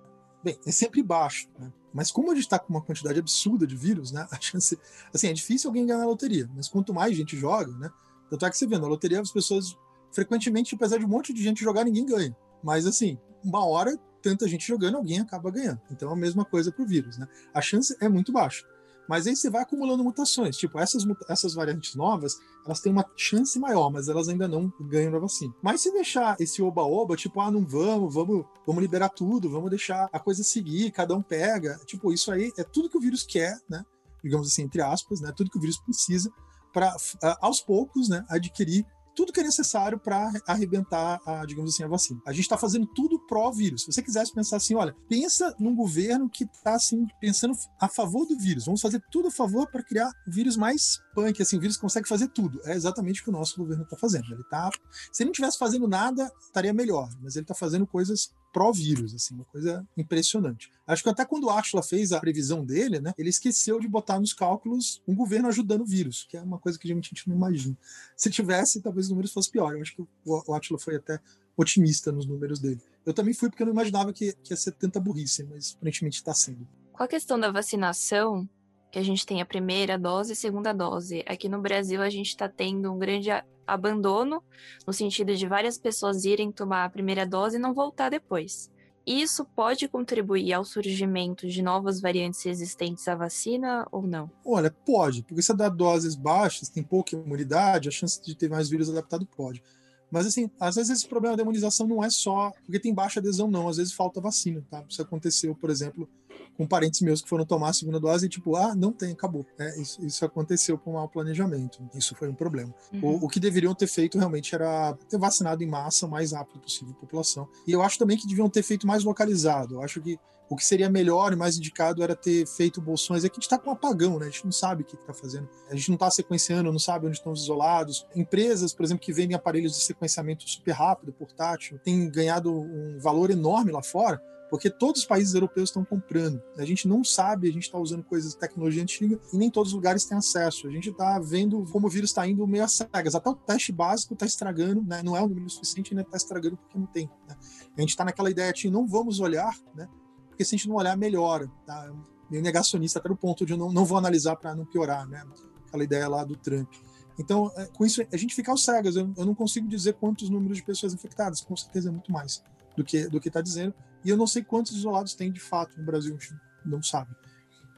Bem, 0.47 0.57
é 0.65 0.71
sempre 0.71 1.03
baixo, 1.03 1.49
né? 1.59 1.73
Mas 1.97 2.13
como 2.13 2.31
a 2.31 2.35
gente 2.35 2.45
está 2.45 2.59
com 2.59 2.69
uma 2.69 2.83
quantidade 2.83 3.19
absurda 3.19 3.67
de 3.67 3.75
vírus, 3.75 4.13
né? 4.13 4.29
A 4.31 4.39
chance. 4.39 4.79
Assim, 5.15 5.29
é 5.29 5.33
difícil 5.33 5.71
alguém 5.71 5.87
ganhar 5.87 5.99
na 5.99 6.05
loteria, 6.05 6.47
mas 6.55 6.69
quanto 6.69 6.93
mais 6.93 7.17
gente 7.17 7.35
joga, 7.39 7.73
né? 7.79 7.91
Tanto 8.29 8.45
é 8.45 8.51
que 8.51 8.59
você 8.59 8.67
vê, 8.67 8.77
na 8.77 8.87
loteria 8.87 9.19
as 9.19 9.33
pessoas, 9.33 9.75
frequentemente, 10.13 10.75
apesar 10.75 10.99
de 10.99 11.07
um 11.07 11.09
monte 11.09 11.33
de 11.33 11.43
gente 11.43 11.65
jogar, 11.65 11.85
ninguém 11.85 12.05
ganha. 12.05 12.37
Mas, 12.63 12.85
assim, 12.85 13.19
uma 13.43 13.65
hora, 13.65 13.99
tanta 14.21 14.47
gente 14.47 14.67
jogando, 14.67 14.99
alguém 14.99 15.21
acaba 15.21 15.51
ganhando. 15.51 15.81
Então 15.91 16.13
a 16.13 16.17
mesma 16.17 16.45
coisa 16.45 16.71
para 16.71 16.85
o 16.85 16.87
vírus, 16.87 17.17
né? 17.17 17.27
A 17.55 17.63
chance 17.63 17.97
é 17.99 18.09
muito 18.11 18.31
baixa. 18.31 18.67
Mas 19.09 19.27
aí 19.27 19.37
você 19.37 19.49
vai 19.51 19.63
acumulando 19.63 20.03
mutações. 20.05 20.57
Tipo, 20.57 20.79
essas, 20.79 21.05
essas 21.29 21.55
variantes 21.55 21.95
novas, 21.95 22.41
elas 22.65 22.81
têm 22.81 22.93
uma 22.93 23.05
chance 23.17 23.59
maior, 23.59 23.91
mas 23.91 24.09
elas 24.09 24.29
ainda 24.29 24.49
não 24.49 24.73
ganham 24.81 25.13
da 25.13 25.19
vacina. 25.19 25.55
Mas 25.63 25.81
se 25.81 25.93
deixar 25.93 26.37
esse 26.41 26.63
oba-oba, 26.63 27.17
tipo, 27.17 27.41
ah, 27.41 27.51
não 27.51 27.65
vamos, 27.65 28.15
vamos, 28.15 28.45
vamos 28.67 28.83
liberar 28.83 29.09
tudo, 29.11 29.51
vamos 29.51 29.71
deixar 29.71 30.09
a 30.13 30.19
coisa 30.19 30.43
seguir, 30.43 30.91
cada 30.91 31.15
um 31.15 31.23
pega. 31.23 31.79
Tipo, 31.87 32.13
isso 32.13 32.31
aí 32.33 32.53
é 32.59 32.65
tudo 32.65 32.89
que 32.89 32.99
o 32.99 33.01
vírus 33.01 33.23
quer, 33.23 33.61
né? 33.69 33.85
Digamos 34.23 34.49
assim, 34.49 34.63
entre 34.63 34.83
aspas, 34.83 35.21
né? 35.21 35.33
Tudo 35.37 35.51
que 35.51 35.59
o 35.59 35.61
vírus 35.61 35.79
precisa 35.79 36.33
para, 36.77 36.95
aos 37.41 37.63
poucos, 37.63 38.07
né, 38.11 38.23
adquirir 38.29 38.85
tudo 39.17 39.33
que 39.33 39.41
é 39.41 39.43
necessário 39.43 39.99
para 39.99 40.31
arrebentar, 40.47 41.21
a, 41.27 41.45
digamos 41.47 41.75
assim, 41.75 41.83
a 41.83 41.89
vacina. 41.89 42.21
A 42.27 42.33
gente 42.33 42.43
está 42.43 42.59
fazendo 42.59 42.87
tudo 42.87 43.19
pró-vírus. 43.27 43.83
Se 43.83 43.93
você 43.93 44.03
quisesse 44.03 44.33
pensar 44.33 44.59
assim, 44.59 44.75
olha, 44.75 44.95
pensa 45.09 45.55
num 45.59 45.75
governo 45.75 46.29
que 46.29 46.45
está 46.45 46.75
assim, 46.75 47.07
pensando 47.19 47.55
a 47.81 47.89
favor 47.89 48.27
do 48.27 48.39
vírus. 48.39 48.67
Vamos 48.67 48.81
fazer 48.81 49.03
tudo 49.11 49.29
a 49.29 49.31
favor 49.31 49.69
para 49.71 49.83
criar 49.83 50.13
vírus 50.29 50.57
mais 50.57 50.99
punk, 51.15 51.41
assim, 51.41 51.57
o 51.57 51.61
vírus 51.61 51.79
consegue 51.79 52.07
fazer 52.07 52.29
tudo. 52.29 52.61
É 52.65 52.75
exatamente 52.75 53.23
o 53.23 53.25
que 53.25 53.31
o 53.31 53.33
nosso 53.33 53.57
governo 53.57 53.85
está 53.85 53.97
fazendo. 53.97 54.27
Ele 54.33 54.45
tá, 54.45 54.71
se 55.11 55.23
ele 55.23 55.29
não 55.29 55.33
estivesse 55.33 55.59
fazendo 55.59 55.89
nada, 55.89 56.31
estaria 56.41 56.75
melhor, 56.75 57.09
mas 57.23 57.37
ele 57.37 57.45
está 57.45 57.55
fazendo 57.55 57.87
coisas 57.87 58.31
pró-vírus, 58.57 59.15
assim, 59.15 59.35
uma 59.35 59.45
coisa 59.45 59.87
impressionante. 59.99 60.71
Acho 60.87 61.03
que 61.03 61.11
até 61.11 61.27
quando 61.27 61.45
o 61.45 61.51
Atila 61.51 61.83
fez 61.83 62.11
a 62.11 62.19
previsão 62.19 62.65
dele, 62.65 62.99
né, 62.99 63.13
ele 63.19 63.29
esqueceu 63.29 63.79
de 63.79 63.87
botar 63.87 64.19
nos 64.19 64.33
cálculos 64.33 65.03
um 65.07 65.15
governo 65.15 65.47
ajudando 65.49 65.83
o 65.83 65.85
vírus, 65.85 66.27
que 66.27 66.39
é 66.39 66.41
uma 66.41 66.59
coisa 66.59 66.79
que 66.79 66.91
a 66.91 66.95
gente 66.95 67.29
não 67.29 67.37
imagina. 67.37 67.77
Se 68.17 68.31
tivesse, 68.31 68.81
talvez 68.81 69.07
os 69.07 69.11
números 69.11 69.31
fossem 69.31 69.53
piores. 69.53 69.77
Eu 69.77 69.83
acho 69.83 69.95
que 69.95 70.03
o 70.25 70.55
Atila 70.55 70.79
foi 70.79 70.97
até 70.97 71.21
otimista 71.55 72.11
nos 72.11 72.25
números 72.25 72.59
dele. 72.59 72.81
Eu 73.05 73.13
também 73.13 73.35
fui 73.35 73.51
porque 73.51 73.63
eu 73.63 73.67
não 73.67 73.75
imaginava 73.75 74.11
que, 74.11 74.33
que 74.43 74.55
ia 74.55 74.57
ser 74.57 74.73
tanta 74.73 74.99
burrice, 74.99 75.45
mas 75.45 75.75
aparentemente 75.77 76.17
está 76.17 76.33
sendo. 76.33 76.67
Com 76.95 77.03
a 77.03 77.09
questão 77.09 77.39
da 77.39 77.53
vacinação, 77.53 78.49
que 78.91 78.99
a 78.99 79.03
gente 79.03 79.27
tem 79.27 79.43
a 79.43 79.47
primeira 79.47 79.99
dose 79.99 80.33
e 80.33 80.37
segunda 80.37 80.73
dose, 80.73 81.23
aqui 81.27 81.47
no 81.47 81.61
Brasil 81.61 82.01
a 82.01 82.09
gente 82.09 82.29
está 82.29 82.49
tendo 82.49 82.91
um 82.91 82.99
grande 82.99 83.29
abandono, 83.67 84.43
no 84.87 84.93
sentido 84.93 85.35
de 85.35 85.47
várias 85.47 85.79
pessoas 85.79 86.25
irem 86.25 86.53
tomar 86.53 86.85
a 86.85 86.91
primeira 86.91 87.27
dose 87.27 87.57
e 87.57 87.61
não 87.61 87.75
voltar 87.75 88.11
depois. 88.11 88.71
Isso 89.07 89.45
pode 89.45 89.87
contribuir 89.87 90.53
ao 90.53 90.65
surgimento 90.65 91.47
de 91.47 91.63
novas 91.63 92.01
variantes 92.01 92.43
resistentes 92.43 93.07
à 93.07 93.15
vacina 93.15 93.87
ou 93.93 94.03
não? 94.03 94.29
Olha, 94.45 94.75
pode, 94.85 95.23
porque 95.23 95.43
se 95.43 95.55
dá 95.55 95.69
doses 95.69 96.17
baixas, 96.17 96.69
tem 96.69 96.83
pouca 96.83 97.15
imunidade, 97.15 97.89
a 97.89 97.93
chance 97.93 98.21
de 98.21 98.35
ter 98.35 98.51
mais 98.51 98.69
vírus 98.69 98.91
adaptado 98.91 99.25
pode. 99.25 99.63
Mas 100.11 100.27
assim, 100.27 100.51
às 100.59 100.75
vezes 100.75 100.91
esse 100.91 101.09
problema 101.09 101.37
da 101.37 101.43
imunização 101.43 101.87
não 101.87 102.03
é 102.03 102.11
só 102.11 102.53
porque 102.65 102.81
tem 102.81 102.95
baixa 102.95 103.21
adesão, 103.21 103.49
não. 103.49 103.69
Às 103.69 103.77
vezes 103.77 103.93
falta 103.93 104.21
vacina, 104.21 104.65
tá? 104.69 104.85
Isso 104.89 105.03
aconteceu, 105.03 105.55
por 105.55 105.71
exemplo, 105.71 106.09
com 106.57 106.67
parentes 106.67 107.01
meus 107.01 107.21
que 107.21 107.29
foram 107.29 107.45
tomar 107.45 107.71
a 107.71 107.73
segunda 107.73 108.01
dose 108.01 108.27
e 108.27 108.29
tipo, 108.29 108.57
ah, 108.57 108.75
não 108.75 108.93
tem, 108.93 109.13
acabou. 109.13 109.45
É, 109.59 109.81
isso, 109.81 110.05
isso 110.05 110.25
aconteceu 110.25 110.79
por 110.79 110.91
um 110.91 110.95
mau 110.95 111.09
planejamento. 111.09 111.83
Isso 111.95 112.15
foi 112.15 112.29
um 112.29 112.35
problema. 112.35 112.75
Uhum. 112.93 113.21
O, 113.23 113.25
o 113.27 113.29
que 113.29 113.39
deveriam 113.39 113.75
ter 113.75 113.87
feito 113.87 114.19
realmente 114.19 114.55
era 114.55 114.95
ter 115.09 115.19
vacinado 115.19 115.63
em 115.63 115.67
massa 115.67 116.07
o 116.07 116.11
mais 116.11 116.33
rápido 116.33 116.61
possível 116.61 116.95
a 116.97 117.01
população. 117.01 117.49
E 117.67 117.73
eu 117.73 117.83
acho 117.83 117.99
também 117.99 118.17
que 118.17 118.27
deviam 118.27 118.49
ter 118.49 118.63
feito 118.63 118.87
mais 118.87 119.05
localizado. 119.05 119.75
Eu 119.75 119.83
acho 119.83 120.01
que 120.01 120.19
o 120.49 120.57
que 120.57 120.65
seria 120.65 120.89
melhor 120.89 121.33
e 121.33 121.37
mais 121.37 121.57
indicado 121.57 122.03
era 122.03 122.15
ter 122.15 122.47
feito 122.47 122.81
bolsões. 122.81 123.25
É 123.25 123.29
que 123.29 123.35
a 123.35 123.37
gente 123.37 123.45
está 123.45 123.59
com 123.59 123.71
um 123.71 123.73
apagão, 123.73 124.19
né? 124.19 124.27
A 124.27 124.31
gente 124.31 124.45
não 124.45 124.53
sabe 124.53 124.83
o 124.83 124.85
que 124.85 124.95
está 124.95 125.13
fazendo. 125.13 125.49
A 125.69 125.75
gente 125.75 125.89
não 125.89 125.97
está 125.97 126.11
sequenciando, 126.11 126.71
não 126.71 126.79
sabe 126.79 127.07
onde 127.07 127.17
estão 127.17 127.33
os 127.33 127.43
isolados. 127.43 128.07
Empresas, 128.15 128.73
por 128.73 128.85
exemplo, 128.85 129.05
que 129.05 129.13
vendem 129.13 129.35
aparelhos 129.35 129.73
de 129.73 129.83
sequenciamento 129.83 130.49
super 130.49 130.73
rápido, 130.73 131.13
portátil, 131.13 131.79
têm 131.81 132.09
ganhado 132.09 132.53
um 132.53 132.99
valor 132.99 133.31
enorme 133.31 133.73
lá 133.73 133.83
fora 133.83 134.23
porque 134.49 134.71
todos 134.71 135.03
os 135.03 135.07
países 135.07 135.35
europeus 135.35 135.71
estão 135.71 135.85
comprando. 135.85 136.41
A 136.57 136.65
gente 136.65 136.87
não 136.87 137.03
sabe, 137.03 137.49
a 137.49 137.53
gente 137.53 137.65
está 137.65 137.79
usando 137.79 138.05
coisas 138.05 138.33
de 138.33 138.39
tecnologia 138.39 138.83
antiga 138.83 139.19
e 139.33 139.37
nem 139.37 139.51
todos 139.51 139.73
os 139.73 139.75
lugares 139.75 140.05
têm 140.05 140.17
acesso. 140.17 140.69
A 140.69 140.71
gente 140.71 140.91
está 140.91 141.19
vendo 141.19 141.65
como 141.73 141.87
o 141.87 141.91
vírus 141.91 142.11
está 142.11 142.27
indo 142.27 142.47
meio 142.47 142.65
às 142.65 142.73
cegas. 142.73 143.15
Até 143.15 143.29
o 143.29 143.35
teste 143.35 143.73
básico 143.73 144.15
está 144.15 144.25
estragando, 144.25 144.83
né? 144.83 145.03
não 145.03 145.17
é 145.17 145.23
o 145.23 145.29
número 145.29 145.51
suficiente, 145.51 145.93
ainda 145.93 146.03
está 146.03 146.17
estragando 146.17 146.57
porque 146.57 146.79
não 146.79 146.87
tem. 146.87 147.11
Né? 147.29 147.37
A 147.77 147.81
gente 147.81 147.91
está 147.91 148.05
naquela 148.05 148.31
ideia 148.31 148.53
de 148.53 148.71
não 148.71 148.87
vamos 148.87 149.19
olhar, 149.19 149.55
né? 149.75 149.89
porque 150.29 150.45
se 150.45 150.55
a 150.55 150.59
gente 150.59 150.69
não 150.69 150.77
olhar, 150.77 150.97
melhora. 150.97 151.51
Tá? 151.67 151.93
Meio 152.31 152.43
negacionista, 152.43 152.99
até 152.99 153.09
no 153.09 153.17
ponto 153.17 153.45
de 153.45 153.57
não, 153.57 153.73
não 153.73 153.85
vou 153.85 153.99
analisar 153.99 154.37
para 154.37 154.55
não 154.55 154.65
piorar. 154.65 155.09
Né? 155.09 155.25
Aquela 155.67 155.83
ideia 155.83 156.09
lá 156.09 156.25
do 156.25 156.37
Trump. 156.37 156.73
Então, 157.19 157.51
com 157.73 157.85
isso, 157.85 158.03
a 158.13 158.17
gente 158.17 158.35
fica 158.35 158.53
às 158.53 158.63
cegas. 158.63 158.95
Eu, 158.95 159.13
eu 159.17 159.27
não 159.27 159.35
consigo 159.35 159.67
dizer 159.67 159.95
quantos 159.95 160.29
números 160.29 160.59
de 160.59 160.63
pessoas 160.63 160.93
infectadas, 160.93 161.41
com 161.41 161.57
certeza 161.57 161.89
é 161.89 161.93
muito 161.93 162.13
mais 162.13 162.43
do 162.77 162.85
que 162.85 163.09
do 163.09 163.21
que 163.21 163.29
está 163.29 163.41
dizendo. 163.41 163.75
E 164.07 164.09
eu 164.09 164.17
não 164.17 164.27
sei 164.27 164.45
quantos 164.45 164.77
isolados 164.77 165.15
tem 165.15 165.33
de 165.33 165.41
fato 165.41 165.77
no 165.77 165.85
Brasil, 165.85 166.15
a 166.17 166.19
gente 166.19 166.33
não 166.65 166.81
sabe. 166.81 167.11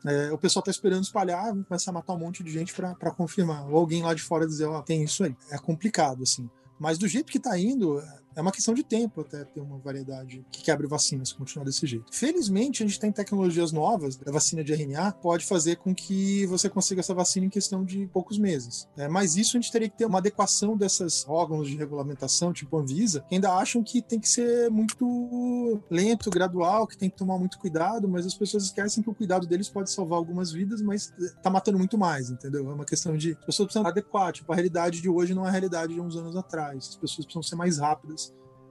É, 0.05 0.31
o 0.31 0.37
pessoal 0.37 0.61
está 0.61 0.71
esperando 0.71 1.03
espalhar, 1.03 1.55
vai 1.55 1.65
começar 1.65 1.91
a 1.91 1.95
matar 1.95 2.13
um 2.13 2.19
monte 2.19 2.45
de 2.45 2.51
gente 2.53 2.75
para 2.75 3.11
confirmar. 3.13 3.67
Ou 3.67 3.79
alguém 3.79 4.03
lá 4.03 4.13
de 4.13 4.21
fora 4.21 4.47
dizer, 4.47 4.67
ó, 4.67 4.83
tem 4.83 5.03
isso 5.03 5.25
aí. 5.25 5.35
É 5.51 5.57
complicado, 5.57 6.23
assim. 6.23 6.49
Mas 6.79 6.99
do 6.99 7.09
jeito 7.09 7.33
que 7.33 7.39
está 7.39 7.59
indo, 7.59 8.01
é 8.39 8.41
uma 8.41 8.53
questão 8.53 8.73
de 8.73 8.85
tempo 8.85 9.21
até 9.23 9.45
ter 9.45 9.61
uma 9.61 9.79
variedade 9.79 10.47
que 10.53 10.63
quebre 10.63 10.87
vacinas, 10.87 11.33
continuar 11.33 11.65
desse 11.65 11.85
jeito. 11.89 12.07
Felizmente, 12.15 12.85
a 12.85 12.87
gente 12.87 13.01
tem 13.01 13.11
tecnologias 13.11 13.73
novas, 13.73 14.17
a 14.25 14.31
vacina 14.31 14.63
de 14.63 14.73
RNA 14.73 15.11
pode 15.13 15.45
fazer 15.45 15.75
com 15.77 15.93
que 15.93 16.47
você 16.47 16.69
consiga 16.69 17.01
essa 17.01 17.13
vacina 17.13 17.47
em 17.47 17.49
questão 17.49 17.85
de 17.85 18.07
poucos 18.07 18.39
meses. 18.39 18.87
É, 18.97 19.09
mas 19.09 19.37
isso 19.37 19.57
a 19.57 19.61
gente 19.61 19.73
teria 19.73 19.89
que 19.89 19.99
ter 19.99 20.05
uma 20.05 20.19
adequação 20.19 20.77
desses 20.77 21.27
órgãos 21.27 21.69
de 21.69 21.77
regulamentação, 21.77 22.53
tipo 22.53 22.79
Anvisa, 22.79 23.25
que 23.29 23.35
ainda 23.35 23.53
acham 23.53 23.83
que 23.83 24.01
tem 24.01 24.21
que 24.21 24.29
ser 24.29 24.71
muito 24.71 25.81
lento, 25.91 26.31
gradual, 26.31 26.87
que 26.87 26.97
tem 26.97 27.11
que 27.11 27.17
tomar 27.17 27.39
muito 27.39 27.59
cuidado, 27.59 28.09
mas 28.09 28.25
as 28.25 28.35
pessoas 28.35 28.63
esquecem 28.63 29.03
que 29.03 29.11
o 29.11 29.15
cuidado 29.15 29.49
deles 29.49 29.69
pode 29.69 29.91
salvar 29.91 30.17
algumas 30.17 30.53
vidas, 30.53 30.81
mas 30.81 31.13
tá 31.43 31.51
matando 31.51 31.77
muito 31.77 31.99
mais, 31.99 32.31
entendeu? 32.31 32.71
É 32.71 32.75
uma 32.75 32.85
questão 32.85 33.17
de 33.17 33.33
as 33.33 33.47
pessoas 33.47 33.67
precisam 33.67 33.85
adequar, 33.85 34.33
tipo, 34.33 34.53
a 34.53 34.55
realidade 34.55 35.01
de 35.01 35.09
hoje 35.09 35.35
não 35.35 35.45
é 35.45 35.49
a 35.49 35.51
realidade 35.51 35.93
de 35.93 36.01
uns 36.01 36.15
anos 36.15 36.37
atrás. 36.37 36.91
As 36.91 36.97
pessoas 36.97 37.25
precisam 37.27 37.43
ser 37.43 37.57
mais 37.57 37.79
rápidas 37.79 38.28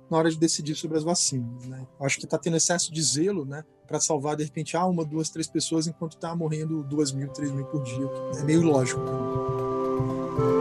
na 0.09 0.17
hora 0.17 0.29
de 0.29 0.37
decidir 0.37 0.75
sobre 0.75 0.97
as 0.97 1.03
vacinas. 1.03 1.65
Né? 1.65 1.85
Acho 1.99 2.17
que 2.17 2.25
está 2.25 2.37
tendo 2.37 2.57
excesso 2.57 2.91
de 2.91 3.01
zelo 3.01 3.45
né, 3.45 3.63
para 3.87 3.99
salvar, 3.99 4.35
de 4.35 4.43
repente, 4.43 4.75
ah, 4.75 4.85
uma, 4.85 5.05
duas, 5.05 5.29
três 5.29 5.47
pessoas, 5.47 5.87
enquanto 5.87 6.13
está 6.13 6.35
morrendo 6.35 6.83
duas 6.83 7.11
mil, 7.11 7.29
três 7.29 7.51
mil 7.51 7.65
por 7.65 7.83
dia. 7.83 8.09
É 8.39 8.43
meio 8.43 8.61
ilógico. 8.61 9.01
Então, 9.01 10.56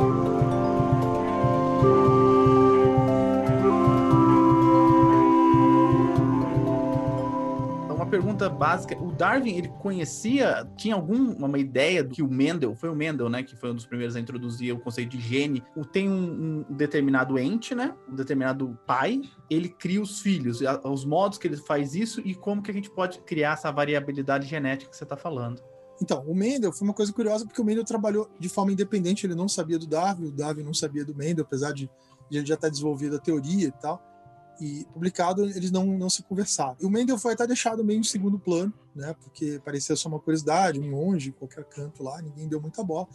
pergunta 8.36 8.48
básica. 8.50 9.02
O 9.02 9.10
Darwin, 9.12 9.56
ele 9.56 9.68
conhecia, 9.80 10.68
tinha 10.76 10.94
alguma 10.94 11.58
ideia 11.58 12.04
do 12.04 12.14
que 12.14 12.22
o 12.22 12.28
Mendel, 12.28 12.74
foi 12.74 12.90
o 12.90 12.94
Mendel, 12.94 13.28
né, 13.28 13.42
que 13.42 13.56
foi 13.56 13.70
um 13.70 13.74
dos 13.74 13.86
primeiros 13.86 14.14
a 14.14 14.20
introduzir 14.20 14.74
o 14.74 14.78
conceito 14.78 15.16
de 15.16 15.20
gene. 15.20 15.64
Tem 15.90 16.08
um, 16.08 16.64
um 16.68 16.74
determinado 16.74 17.38
ente, 17.38 17.74
né, 17.74 17.94
um 18.08 18.14
determinado 18.14 18.78
pai, 18.86 19.22
ele 19.48 19.68
cria 19.68 20.00
os 20.00 20.20
filhos, 20.20 20.60
os 20.84 21.04
modos 21.04 21.38
que 21.38 21.48
ele 21.48 21.56
faz 21.56 21.94
isso 21.94 22.20
e 22.24 22.34
como 22.34 22.62
que 22.62 22.70
a 22.70 22.74
gente 22.74 22.90
pode 22.90 23.20
criar 23.20 23.54
essa 23.54 23.72
variabilidade 23.72 24.46
genética 24.46 24.90
que 24.90 24.96
você 24.96 25.04
está 25.04 25.16
falando. 25.16 25.62
Então, 26.00 26.22
o 26.26 26.34
Mendel 26.34 26.72
foi 26.72 26.86
uma 26.86 26.94
coisa 26.94 27.10
curiosa, 27.10 27.46
porque 27.46 27.60
o 27.60 27.64
Mendel 27.64 27.84
trabalhou 27.84 28.28
de 28.38 28.50
forma 28.50 28.70
independente, 28.70 29.26
ele 29.26 29.34
não 29.34 29.48
sabia 29.48 29.78
do 29.78 29.86
Darwin, 29.86 30.26
o 30.26 30.32
Darwin 30.32 30.62
não 30.62 30.74
sabia 30.74 31.04
do 31.04 31.14
Mendel, 31.14 31.44
apesar 31.44 31.72
de, 31.72 31.88
de 32.28 32.38
ele 32.38 32.46
já 32.46 32.54
estar 32.54 32.68
desenvolvido 32.68 33.16
a 33.16 33.18
teoria 33.18 33.68
e 33.68 33.72
tal. 33.72 34.02
E 34.60 34.86
publicado, 34.92 35.44
eles 35.44 35.70
não, 35.70 35.86
não 35.98 36.08
se 36.08 36.22
conversavam. 36.22 36.76
E 36.80 36.86
o 36.86 36.90
Mendel 36.90 37.18
foi 37.18 37.34
até 37.34 37.46
deixado 37.46 37.84
meio 37.84 38.00
em 38.00 38.04
segundo 38.04 38.38
plano, 38.38 38.72
né? 38.94 39.14
Porque 39.22 39.60
parecia 39.64 39.94
só 39.96 40.08
uma 40.08 40.18
curiosidade, 40.18 40.80
um 40.80 40.90
monge, 40.90 41.32
qualquer 41.32 41.64
canto 41.64 42.02
lá, 42.02 42.20
ninguém 42.22 42.48
deu 42.48 42.60
muita 42.60 42.82
bola. 42.82 43.06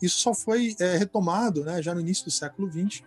Isso 0.00 0.18
só 0.18 0.34
foi 0.34 0.74
é, 0.78 0.96
retomado, 0.96 1.64
né, 1.64 1.82
já 1.82 1.94
no 1.94 2.00
início 2.00 2.24
do 2.24 2.30
século 2.30 2.70
XX, 2.70 3.02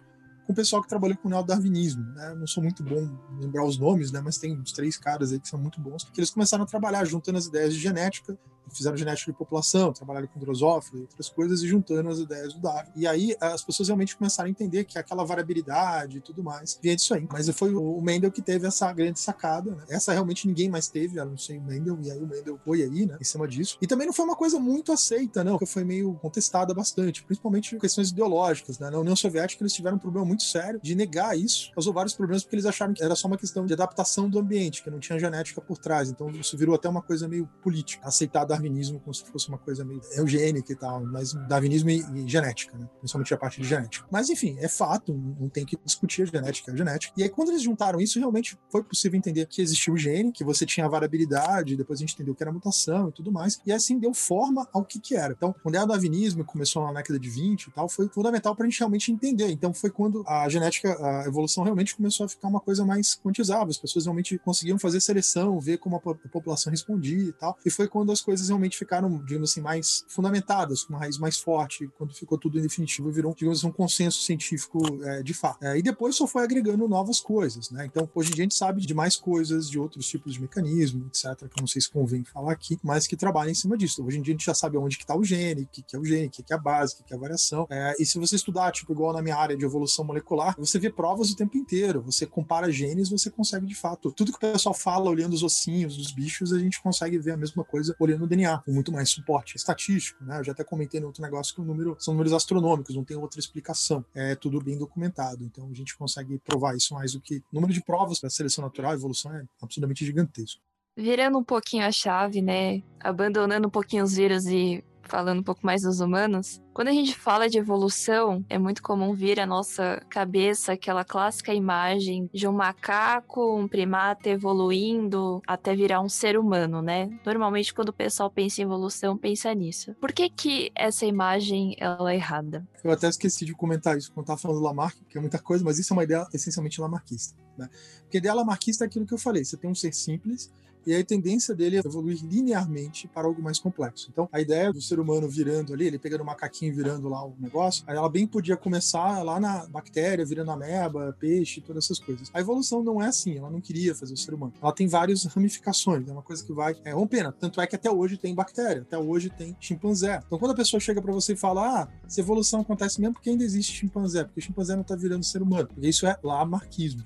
com 0.46 0.54
o 0.54 0.56
pessoal 0.56 0.82
que 0.82 0.88
trabalhou 0.88 1.18
com 1.18 1.28
o 1.28 1.32
neodarwinismo. 1.32 2.04
Né? 2.14 2.34
Não 2.36 2.48
sou 2.48 2.64
muito 2.64 2.84
bom 2.84 3.02
em 3.02 3.42
lembrar 3.42 3.66
os 3.66 3.78
nomes, 3.78 4.12
né? 4.12 4.22
mas 4.22 4.38
tem 4.38 4.58
uns 4.58 4.72
três 4.72 4.98
caras 4.98 5.32
aí 5.32 5.40
que 5.40 5.48
são 5.48 5.60
muito 5.60 5.80
bons, 5.80 6.04
que 6.06 6.20
eles 6.20 6.30
começaram 6.30 6.64
a 6.64 6.68
trabalhar 6.68 7.06
juntando 7.06 7.38
as 7.38 7.46
ideias 7.46 7.74
de 7.74 7.80
genética, 7.80 8.38
fizeram 8.72 8.98
genética 8.98 9.32
de 9.32 9.38
população, 9.38 9.94
trabalharam 9.94 10.28
com 10.28 10.40
drosófila 10.40 11.00
e 11.00 11.02
outras 11.02 11.30
coisas, 11.30 11.62
e 11.62 11.68
juntando 11.68 12.10
as 12.10 12.20
ideias 12.20 12.54
do 12.54 12.60
Darwin. 12.60 12.92
E 12.96 13.08
aí 13.08 13.36
as 13.40 13.64
pessoas 13.64 13.90
realmente 13.90 14.16
começaram 14.16 14.48
a 14.48 14.52
entender 14.52 14.84
que 14.84 14.98
aquela 14.98 15.24
variabilidade 15.24 16.18
e 16.18 16.22
tudo 16.22 16.44
mais 16.44 16.80
vinha 16.82 16.96
disso 16.96 17.14
aí. 17.14 17.28
Mas 17.32 17.50
foi 17.50 17.74
o 17.74 18.02
Mendel 18.02 18.32
que 18.32 18.42
teve 18.42 18.68
essa 18.68 18.92
grande 18.92 19.20
sacada. 19.20 19.72
Né? 19.72 19.84
Essa 19.90 20.14
realmente 20.14 20.48
ninguém 20.48 20.70
mais 20.70 20.88
teve, 20.88 21.20
a 21.20 21.26
não 21.26 21.38
ser 21.38 21.58
o 21.58 21.62
Mendel, 21.62 21.98
e 22.02 22.12
aí 22.12 22.22
o 22.22 22.28
Mendel 22.28 22.60
foi 22.64 22.84
aí, 22.84 23.06
né, 23.06 23.18
em 23.20 23.24
cima 23.24 23.48
disso. 23.48 23.78
E 23.82 23.88
também 23.88 24.06
não 24.06 24.14
foi 24.14 24.26
uma 24.26 24.36
coisa 24.36 24.60
muito 24.60 24.92
aceita, 24.92 25.44
não, 25.44 25.54
porque 25.54 25.66
foi 25.66 25.84
meio 25.84 26.14
contestada 26.16 26.74
bastante, 26.74 27.24
principalmente 27.24 27.78
questões 27.78 28.10
ideológicas. 28.10 28.80
Né? 28.80 28.90
Na 28.90 29.00
União 29.00 29.16
Soviética 29.16 29.64
eles 29.64 29.74
tiveram 29.74 29.98
um 29.98 30.00
problema 30.00 30.26
muito 30.26 30.44
sério 30.44 30.80
de 30.82 30.96
negar 30.96 31.38
isso, 31.38 31.72
causou 31.74 31.94
vários 31.94 32.14
problemas 32.14 32.44
porque 32.44 32.56
eles 32.56 32.66
acharam 32.66 32.94
que 32.94 33.04
era 33.04 33.16
só 33.16 33.28
uma 33.28 33.38
questão 33.38 33.66
de 33.66 33.74
adaptação 33.74 34.30
do 34.30 34.40
ambiente, 34.40 34.84
que 34.84 34.90
não 34.90 35.00
tinha 35.00 35.20
genética 35.20 35.62
por 35.62 35.78
trás. 35.78 36.10
Então 36.10 36.30
isso 36.32 36.58
virou 36.58 36.76
até 36.76 36.88
uma 36.88 37.02
coisa 37.02 37.28
meio 37.28 37.48
política, 37.62 38.08
aceitar 38.08 38.46
darwinismo 38.58 39.00
como 39.00 39.14
se 39.14 39.24
fosse 39.26 39.50
uma 39.50 39.58
coisa 39.58 39.84
meio 39.86 40.02
eugênica 40.16 40.72
e 40.72 40.76
tal, 40.76 41.04
mas 41.06 41.34
darwinismo 41.48 41.90
e, 41.90 42.04
e 42.16 42.28
genética, 42.28 42.78
né? 42.78 42.88
principalmente 43.00 43.34
a 43.34 43.38
parte 43.38 43.62
de 43.62 43.68
genética. 43.68 44.06
Mas 44.12 44.30
enfim, 44.30 44.58
é 44.60 44.68
fato, 44.68 45.14
não 45.14 45.50
tem 45.50 45.66
que 45.66 45.78
discutir 45.84 46.24
a 46.24 46.26
genética, 46.26 46.72
é 46.72 46.74
a 46.74 46.78
genética. 46.78 47.14
E 47.18 47.24
aí 47.24 47.30
quando 47.30 47.50
eles 47.50 47.62
juntaram 47.62 48.00
isso, 48.00 48.20
realmente 48.20 48.58
foi 48.70 48.84
possível 48.84 49.18
entender 49.18 49.46
que 49.46 49.62
existia 49.62 49.94
o 49.94 49.98
gene, 49.98 50.32
que 50.32 50.44
você 50.44 50.66
tinha 50.66 50.86
a 50.86 50.90
variabilidade, 50.90 51.76
depois 51.76 52.00
a 52.00 52.02
gente 52.02 52.14
entendeu 52.14 52.36
que 52.36 52.44
era 52.44 52.52
mutação 52.52 53.10
e 53.10 53.12
tudo 53.12 53.32
mais, 53.32 53.60
e 53.66 53.72
assim 53.72 54.00
deu 54.00 54.14
forma 54.14 54.68
ao 54.74 54.84
que 54.84 55.00
que 55.00 55.16
era. 55.16 55.34
Então, 55.34 55.54
quando 55.64 55.76
é 55.76 55.84
o 55.84 55.86
darwinismo 55.86 56.44
começou 56.44 56.84
na 56.86 56.94
década 56.94 57.20
de 57.20 57.30
20 57.30 57.68
e 57.68 57.72
tal, 57.72 57.88
foi 57.88 58.08
fundamental 58.10 58.56
para 58.56 58.66
a 58.66 58.70
gente 58.70 58.80
realmente 58.80 59.12
entender. 59.12 59.50
Então 59.50 59.74
foi 59.74 59.90
quando 59.90 60.24
a 60.28 60.48
genética, 60.50 60.98
a 61.00 61.28
evolução 61.28 61.64
realmente 61.64 61.96
começou 61.96 62.26
a 62.26 62.30
ficar 62.30 62.48
uma 62.48 62.60
coisa 62.60 62.86
mais 62.86 63.16
quantizável, 63.16 63.70
as 63.70 63.78
pessoas 63.78 64.06
realmente 64.06 64.38
conseguiam 64.40 64.80
fazer 64.80 65.00
seleção, 65.02 65.60
ver 65.60 65.78
como 65.78 65.96
a 65.96 66.00
população 66.00 66.72
respondia 66.72 67.30
e 67.30 67.34
tal. 67.34 67.58
E 67.66 67.70
foi 67.70 67.88
quando 67.88 68.12
as 68.12 68.22
coisas 68.22 68.47
realmente 68.50 68.78
ficaram, 68.78 69.24
digamos 69.24 69.52
assim, 69.52 69.62
mais 69.62 70.06
fundamentadas, 70.08 70.84
com 70.84 70.94
uma 70.94 71.00
raiz 71.00 71.18
mais 71.18 71.38
forte, 71.38 71.90
quando 71.98 72.14
ficou 72.14 72.38
tudo 72.38 72.60
em 72.60 72.62
definitivo, 72.62 73.12
virou, 73.12 73.34
digamos 73.34 73.60
assim, 73.60 73.68
um 73.68 73.72
consenso 73.72 74.22
científico 74.22 74.80
é, 75.04 75.24
de 75.24 75.34
fato. 75.34 75.64
É, 75.64 75.78
e 75.78 75.82
depois 75.82 76.16
só 76.16 76.28
foi 76.28 76.44
agregando 76.44 76.88
novas 76.88 77.20
coisas, 77.20 77.70
né? 77.72 77.86
Então, 77.86 78.10
hoje 78.14 78.32
em 78.32 78.36
dia 78.36 78.44
a 78.44 78.46
gente 78.46 78.56
sabe 78.56 78.82
de 78.82 78.94
mais 78.94 79.16
coisas, 79.16 79.70
de 79.70 79.80
outros 79.80 80.08
tipos 80.08 80.34
de 80.34 80.42
mecanismo, 80.42 81.08
etc., 81.08 81.48
que 81.50 81.60
não 81.60 81.68
sei 81.68 81.82
se 81.82 81.90
convém 81.90 82.24
falar 82.24 82.52
aqui, 82.52 82.78
mas 82.84 83.08
que 83.08 83.16
trabalham 83.16 83.52
em 83.52 83.56
cima 83.56 83.78
disso. 83.78 84.04
Hoje 84.06 84.20
em 84.20 84.22
dia 84.22 84.34
a 84.34 84.38
gente 84.38 84.46
já 84.46 84.54
sabe 84.54 84.78
onde 84.78 84.98
que 84.98 85.04
está 85.04 85.16
o 85.16 85.24
gene, 85.24 85.64
o 85.64 85.68
que, 85.68 85.82
que 85.82 85.96
é 85.96 86.00
o 86.00 86.06
gene, 86.06 86.28
o 86.28 86.30
que, 86.30 86.44
que 86.44 86.54
é 86.54 86.56
a 86.56 86.60
base, 86.60 86.94
o 86.94 86.98
que, 86.98 87.04
que 87.04 87.14
é 87.14 87.18
a 87.18 87.20
variação. 87.20 87.68
É, 87.70 87.94
e 88.00 88.06
se 88.06 88.18
você 88.20 88.36
estudar, 88.36 88.72
tipo, 88.72 88.92
igual 88.92 89.14
na 89.14 89.22
minha 89.22 89.36
área 89.36 89.56
de 89.56 89.66
evolução 89.66 90.06
molecular, 90.06 90.56
você 90.58 90.80
vê 90.80 90.90
provas 90.90 91.30
o 91.32 91.36
tempo 91.36 91.58
inteiro. 91.58 92.02
Você 92.04 92.26
compara 92.26 92.72
genes, 92.72 93.10
você 93.10 93.30
consegue 93.30 93.66
de 93.66 93.76
fato. 93.76 94.12
Tudo 94.12 94.32
que 94.32 94.38
o 94.38 94.52
pessoal 94.52 94.74
fala 94.74 95.10
olhando 95.10 95.34
os 95.34 95.44
ossinhos 95.44 95.98
dos 95.98 96.12
bichos, 96.12 96.54
a 96.54 96.60
gente 96.60 96.82
consegue 96.82 97.18
ver 97.18 97.32
a 97.32 97.38
mesma 97.38 97.64
coisa 97.64 97.96
olhando 98.00 98.24
o 98.24 98.28
DNA, 98.38 98.60
com 98.60 98.72
muito 98.72 98.92
mais 98.92 99.10
suporte 99.10 99.56
estatístico, 99.56 100.24
né? 100.24 100.40
Eu 100.40 100.44
já 100.44 100.52
até 100.52 100.64
comentei 100.64 101.00
no 101.00 101.08
outro 101.08 101.22
negócio 101.22 101.54
que 101.54 101.62
o 101.62 101.64
número 101.64 101.96
são 102.00 102.14
números 102.14 102.34
astronômicos, 102.34 102.96
não 102.96 103.04
tem 103.04 103.18
outra 103.18 103.40
explicação. 103.40 104.06
É 104.14 104.36
tudo 104.36 104.62
bem 104.62 104.78
documentado. 104.78 105.44
Então 105.44 105.68
a 105.70 105.74
gente 105.74 105.98
consegue 105.98 106.38
provar 106.40 106.76
isso 106.76 106.94
mais 106.94 107.14
do 107.14 107.22
que. 107.22 107.38
O 107.52 107.56
número 107.56 107.74
de 107.74 107.84
provas 107.84 108.20
para 108.20 108.30
seleção 108.30 108.64
natural, 108.64 108.94
evolução 108.94 109.34
é 109.34 109.44
absolutamente 109.62 110.06
gigantesco. 110.06 110.62
Virando 110.96 111.38
um 111.38 111.44
pouquinho 111.44 111.86
a 111.86 111.92
chave, 111.92 112.42
né? 112.42 112.82
Abandonando 113.00 113.68
um 113.68 113.72
pouquinho 113.72 114.04
os 114.04 114.16
vírus 114.16 114.46
e 114.46 114.84
falando 115.08 115.40
um 115.40 115.44
pouco 115.44 115.66
mais 115.66 115.82
dos 115.82 116.00
humanos. 116.00 116.62
Quando 116.74 116.90
a 116.90 116.94
gente 116.94 117.16
fala 117.16 117.50
de 117.50 117.58
evolução, 117.58 118.46
é 118.48 118.60
muito 118.60 118.84
comum 118.84 119.14
vir 119.14 119.40
à 119.40 119.46
nossa 119.48 120.00
cabeça 120.10 120.74
aquela 120.74 121.04
clássica 121.04 121.54
imagem 121.54 122.30
de 122.32 122.48
um 122.48 122.52
macaco, 122.52 123.58
um 123.58 123.68
primata 123.68 124.30
evoluindo 124.30 125.42
até 125.48 125.76
virar 125.76 126.02
um 126.02 126.10
ser 126.10 126.38
humano, 126.38 126.82
né? 126.82 127.10
Normalmente 127.26 127.74
quando 127.74 127.90
o 127.90 127.94
pessoal 127.94 128.30
pensa 128.30 128.62
em 128.62 128.66
evolução, 128.66 129.18
pensa 129.18 129.52
nisso. 129.56 129.96
Por 129.96 130.12
que 130.12 130.30
que 130.30 130.72
essa 130.76 131.06
imagem 131.06 131.76
ela 131.80 132.12
é 132.12 132.16
errada? 132.16 132.68
Eu 132.84 132.92
até 132.92 133.08
esqueci 133.08 133.44
de 133.44 133.54
comentar 133.54 133.98
isso 133.98 134.12
quando 134.12 134.26
estava 134.26 134.40
falando 134.40 134.60
do 134.60 134.64
Lamarck, 134.64 134.98
que 135.10 135.18
é 135.18 135.22
muita 135.22 135.40
coisa, 135.40 135.64
mas 135.64 135.80
isso 135.80 135.94
é 135.94 135.96
uma 135.96 136.04
ideia 136.04 136.28
essencialmente 136.32 136.80
lamarquista. 136.80 137.36
Né? 137.58 137.68
Porque 138.02 138.18
a 138.18 138.20
ideia 138.20 138.36
lamarquista 138.36 138.86
é 138.86 138.88
aquilo 138.88 139.06
que 139.06 139.14
eu 139.14 139.18
falei: 139.18 139.44
você 139.44 139.58
tem 139.58 139.70
um 139.70 139.76
ser 139.76 139.94
simples 139.94 140.52
e 140.88 140.94
aí 140.94 141.02
a 141.02 141.06
tendência 141.06 141.54
dele 141.54 141.76
é 141.76 141.80
evoluir 141.80 142.18
linearmente 142.24 143.10
para 143.10 143.28
algo 143.28 143.42
mais 143.42 143.60
complexo. 143.60 144.08
Então, 144.10 144.30
a 144.32 144.40
ideia 144.40 144.72
do 144.72 144.82
ser 144.82 145.02
humano 145.02 145.28
virando 145.28 145.74
ali, 145.74 145.86
ele 145.86 146.00
pegando 146.00 146.22
o 146.22 146.26
macaquinho 146.26 146.72
e 146.72 146.76
virando 146.76 147.10
lá 147.10 147.26
o 147.26 147.36
negócio, 147.38 147.84
ela 147.86 148.08
bem 148.08 148.26
podia 148.26 148.56
começar 148.56 149.22
lá 149.22 149.38
na 149.38 149.68
bactéria, 149.68 150.26
virando 150.26 150.50
ameba, 150.50 151.14
peixe, 151.20 151.60
todas 151.60 151.84
essas 151.84 152.00
coisas. 152.00 152.32
A 152.34 152.40
evolução 152.40 152.82
não 152.82 153.02
é 153.02 153.08
assim, 153.08 153.38
ela 153.38 153.50
não 153.50 153.60
queria 153.60 153.94
fazer 153.94 154.14
o 154.14 154.18
ser 154.18 154.34
humano. 154.34 154.54
Ela 154.62 154.72
tem 154.72 154.88
várias 154.88 155.26
ramificações, 155.26 156.08
é 156.08 156.12
uma 156.14 156.22
coisa 156.22 156.42
que 156.42 156.54
vai. 156.54 156.74
É 156.86 156.96
uma 156.96 157.06
pena. 157.06 157.34
Tanto 157.34 157.60
é 157.60 157.68
que 157.68 157.76
até 157.76 157.92
hoje 157.92 158.18
tem 158.18 158.34
bactéria, 158.34 158.84
até 158.84 158.98
hoje 158.98 159.30
tem 159.30 159.58
chimpanzé. 159.60 160.22
Então, 160.26 160.40
quando 160.40 160.52
a 160.52 160.56
pessoa 160.56 160.80
chega 160.80 161.02
para 161.02 161.12
você 161.12 161.34
e 161.34 161.36
fala, 161.36 161.82
ah, 161.82 161.88
essa 162.06 162.22
evolução 162.22 162.62
acontece 162.62 163.02
mesmo 163.02 163.16
porque 163.16 163.30
ainda 163.30 163.44
existe 163.44 163.74
chimpanzé, 163.74 164.24
porque 164.24 164.40
chimpanzé 164.40 164.74
não 164.74 164.84
tá 164.84 164.96
virando 164.96 165.26
ser 165.26 165.42
humano. 165.42 165.68
Porque 165.68 165.90
isso 165.90 166.08
é 166.08 166.18
lamarquismo. 166.24 167.04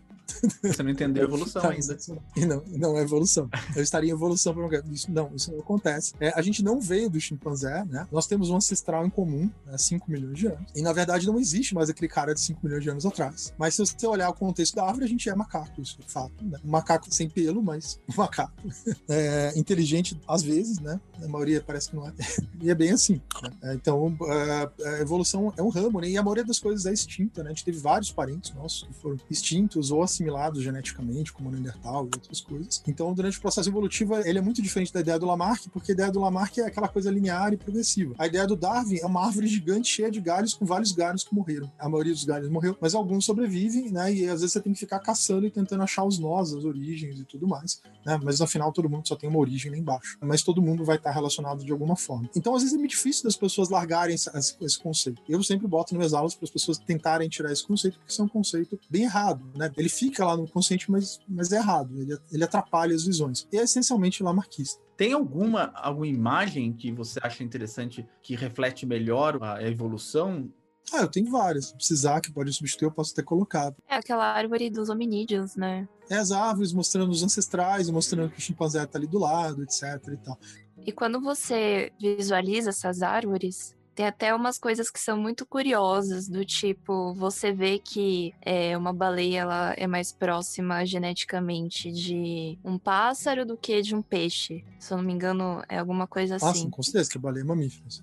Você 0.64 0.84
não 0.84 0.92
entendeu 0.92 1.24
a 1.24 1.26
evolução 1.28 1.62
Tá, 1.62 1.70
ainda. 1.70 1.98
E 2.36 2.46
não, 2.46 2.64
não 2.68 2.98
é 2.98 3.02
evolução. 3.02 3.50
Eu 3.76 3.84
estaria 3.84 4.10
em 4.10 4.14
evolução 4.14 4.54
para 4.54 4.66
um 4.66 4.92
Isso 4.94 5.12
não, 5.12 5.32
isso 5.36 5.52
não 5.52 5.60
acontece. 5.60 6.14
É, 6.20 6.30
a 6.38 6.42
gente 6.42 6.64
não 6.64 6.80
veio 6.80 7.10
do 7.10 7.20
chimpanzé, 7.20 7.84
né? 7.86 8.08
Nós 8.12 8.26
temos 8.28 8.50
um 8.50 8.56
ancestral 8.56 9.06
em 9.06 9.10
comum, 9.10 9.50
há 9.68 9.78
5 9.78 10.10
milhões 10.10 10.38
de 10.38 10.48
anos. 10.48 10.72
E 10.76 10.82
na 10.82 10.94
verdade 10.94 11.28
não 11.28 11.39
existe 11.39 11.74
mais 11.76 11.89
aquele 11.89 12.08
cara 12.08 12.34
de 12.34 12.39
5 12.42 12.60
milhões 12.64 12.84
de 12.84 12.89
anos 12.89 13.06
atrás. 13.06 13.54
Mas 13.58 13.76
se 13.76 13.86
você 13.86 14.08
olhar 14.08 14.30
o 14.30 14.34
contexto 14.34 14.76
da 14.76 14.86
árvore, 14.86 15.06
a 15.06 15.08
gente 15.08 15.30
é 15.30 15.36
macaco, 15.36 15.82
isso 15.82 15.98
é 16.00 16.10
fato. 16.10 16.44
Né? 16.44 16.60
Um 16.64 16.70
macaco 16.70 17.12
sem 17.14 17.30
pelo, 17.30 17.62
mas 17.62 18.00
um 18.10 18.16
macaco. 18.18 18.54
É, 19.10 19.52
inteligente 19.58 20.20
às 20.28 20.42
vezes, 20.42 20.80
né? 20.80 21.00
A 21.22 21.28
maioria 21.28 21.62
parece 21.62 21.89
que 21.89 21.96
não 21.96 22.08
é. 22.08 22.14
E 22.62 22.70
é 22.70 22.76
bem 22.76 22.92
assim. 22.92 23.22
né? 23.42 23.52
É, 23.64 23.74
Então, 23.74 24.16
é, 24.28 24.88
a 24.88 25.02
evolução 25.02 25.54
é 25.58 25.62
um 25.62 25.70
ramo, 25.70 26.00
né? 26.00 26.10
E 26.10 26.18
a 26.18 26.24
maioria 26.24 26.44
das 26.46 26.60
coisas 26.60 26.86
é 26.86 26.94
extinta, 26.94 27.44
né? 27.44 27.50
A 27.50 27.54
gente 27.54 27.66
teve 27.66 27.78
vários 27.80 28.12
parentes 28.12 28.54
nossos 28.54 28.84
que 28.84 28.94
foram 28.94 29.18
extintos 29.30 29.92
ou 29.92 30.02
assimilados 30.04 30.31
geneticamente, 30.62 31.32
como 31.34 31.50
o 31.50 31.52
Neandertal 31.52 32.04
e 32.06 32.16
outras 32.16 32.42
coisas. 32.42 32.82
Então, 32.88 33.14
durante 33.14 33.38
o 33.38 33.42
processo 33.42 33.70
evolutivo, 33.70 34.16
ele 34.18 34.38
é 34.40 34.42
muito 34.42 34.62
diferente 34.62 34.94
da 34.94 35.00
ideia 35.00 35.20
do 35.20 35.26
Lamarck, 35.26 35.68
porque 35.70 35.92
a 35.92 35.96
ideia 35.96 36.12
do 36.12 36.20
Lamarck 36.20 36.58
é 36.60 36.66
aquela 36.66 36.88
coisa 36.88 37.10
linear 37.12 37.54
e 37.54 37.58
progressiva. 37.58 38.14
A 38.18 38.28
ideia 38.28 38.46
do 38.48 38.56
Darwin 38.56 38.98
é 39.00 39.06
uma 39.06 39.26
árvore 39.26 39.48
gigante 39.48 39.88
cheia 39.90 40.10
de 40.12 40.20
galhos 40.22 40.54
com 40.54 40.66
vários 40.66 40.92
galhos 40.92 41.24
que 41.24 41.34
morreram. 41.34 41.72
A 41.80 41.88
maioria 41.90 42.14
dos 42.14 42.24
galhos 42.24 42.50
morreu, 42.50 42.78
mas 42.80 42.94
alguns 42.96 43.26
sobrevivem, 43.26 43.92
né? 43.92 44.14
E 44.14 44.24
às 44.28 44.42
vezes 44.42 44.54
você 44.54 44.62
tem 44.62 44.74
que 44.74 44.80
ficar 44.80 45.00
caçando 45.00 45.46
e 45.46 45.52
tentando 45.52 45.84
achar 45.84 46.04
os 46.04 46.18
nós, 46.20 46.54
as 46.54 46.64
origens 46.64 47.20
e 47.20 47.24
tudo 47.26 47.48
mais, 47.48 47.82
né? 48.06 48.20
Mas 48.24 48.40
no 48.40 48.48
final 48.48 48.72
todo 48.72 48.90
mundo 48.90 49.08
só 49.08 49.16
tem 49.16 49.30
uma 49.30 49.40
origem 49.40 49.72
lá 49.72 49.78
embaixo. 49.78 50.18
Mas 50.22 50.42
todo 50.42 50.62
mundo 50.62 50.84
vai 50.86 50.98
estar 50.98 51.12
relacionado 51.12 51.64
de 51.64 51.72
alguma 51.72 51.96
forma. 51.96 52.30
Então, 52.36 52.56
às 52.56 52.62
vezes 52.62 52.76
é 52.76 52.78
muito 52.78 52.92
difícil 52.92 53.24
das 53.24 53.36
pessoas 53.36 53.70
largarem 53.70 54.16
esse- 54.16 54.30
esse 54.62 54.80
conceito. 54.80 55.22
Eu 55.28 55.44
sempre 55.44 55.68
boto 55.68 55.94
nas 55.94 56.00
minhas 56.00 56.14
aulas 56.14 56.36
para 56.36 56.46
as 56.46 56.52
pessoas 56.52 56.78
tentarem 56.78 57.28
tirar 57.30 57.52
esse 57.52 57.66
conceito, 57.66 57.98
porque 57.98 58.12
isso 58.12 58.22
é 58.22 58.26
um 58.26 58.30
conceito 58.30 58.80
bem 58.90 59.04
errado, 59.04 59.44
né? 59.56 59.72
Ele 59.78 59.90
fica 59.90 60.21
lá 60.26 60.38
no 60.38 60.48
consciente, 60.48 60.90
mas, 60.90 61.20
mas 61.28 61.52
é 61.52 61.58
errado. 61.58 62.00
Ele, 62.00 62.18
ele 62.32 62.44
atrapalha 62.44 62.96
as 62.96 63.06
visões. 63.06 63.48
E 63.52 63.58
é 63.58 63.64
essencialmente 63.64 64.24
lamarquista. 64.24 64.82
Tem 64.96 65.14
alguma, 65.14 65.72
alguma 65.76 66.08
imagem 66.08 66.74
que 66.74 66.92
você 66.92 67.20
acha 67.24 67.44
interessante 67.44 68.08
que 68.22 68.36
reflete 68.36 68.86
melhor 68.86 69.42
a 69.42 69.64
evolução? 69.64 70.52
Ah, 70.94 71.02
eu 71.02 71.08
tenho 71.08 71.32
várias. 71.32 71.68
Se 71.68 71.76
precisar, 71.76 72.22
que 72.22 72.32
pode 72.32 72.52
substituir, 72.54 72.88
eu 72.88 72.92
posso 72.92 73.14
ter 73.16 73.24
colocado. 73.24 73.76
É 73.88 73.96
aquela 73.96 74.26
árvore 74.26 74.70
dos 74.70 74.90
hominídeos, 74.90 75.56
né? 75.56 75.88
É 76.10 76.18
as 76.18 76.32
árvores 76.32 76.74
mostrando 76.74 77.10
os 77.10 77.24
ancestrais, 77.24 77.90
mostrando 77.90 78.30
que 78.30 78.40
o 78.40 78.42
chimpanzé 78.42 78.86
tá 78.86 79.00
ali 79.00 79.08
do 79.08 79.20
lado, 79.20 79.64
etc 79.64 79.84
e 80.12 80.18
tal. 80.18 80.38
E 80.86 80.92
quando 80.92 81.22
você 81.22 81.92
visualiza 82.00 82.70
essas 82.70 83.02
árvores, 83.02 83.76
Tem 83.94 84.06
até 84.08 84.34
umas 84.34 84.58
coisas 84.58 84.89
que 84.89 85.00
são 85.00 85.18
muito 85.18 85.46
curiosas, 85.46 86.28
do 86.28 86.46
tipo, 86.46 87.14
você 87.14 87.52
vê 87.52 87.78
que 87.78 88.34
é, 88.42 88.78
uma 88.78 88.94
baleia 88.94 89.39
ela 89.42 89.74
é 89.78 89.86
mais 89.86 90.14
próxima 90.14 90.86
geneticamente 90.86 91.92
de 91.92 92.58
um 92.64 92.80
pássaro 92.80 93.46
do 93.46 93.58
que 93.58 93.82
de 93.82 93.94
um 93.94 94.02
peixe. 94.02 94.64
Se 94.80 94.94
eu 94.94 94.98
não 94.98 95.04
me 95.04 95.12
engano, 95.14 95.62
é 95.68 95.78
alguma 95.78 96.08
coisa 96.08 96.36
Ah, 96.42 96.50
assim. 96.50 96.62
sim, 96.62 96.70
com 96.70 96.82
certeza, 96.82 97.10
que 97.12 97.18
a 97.18 97.22
baleia 97.22 97.44
é 97.44 97.46
mamífero. 97.46 97.84
assim. 97.86 98.02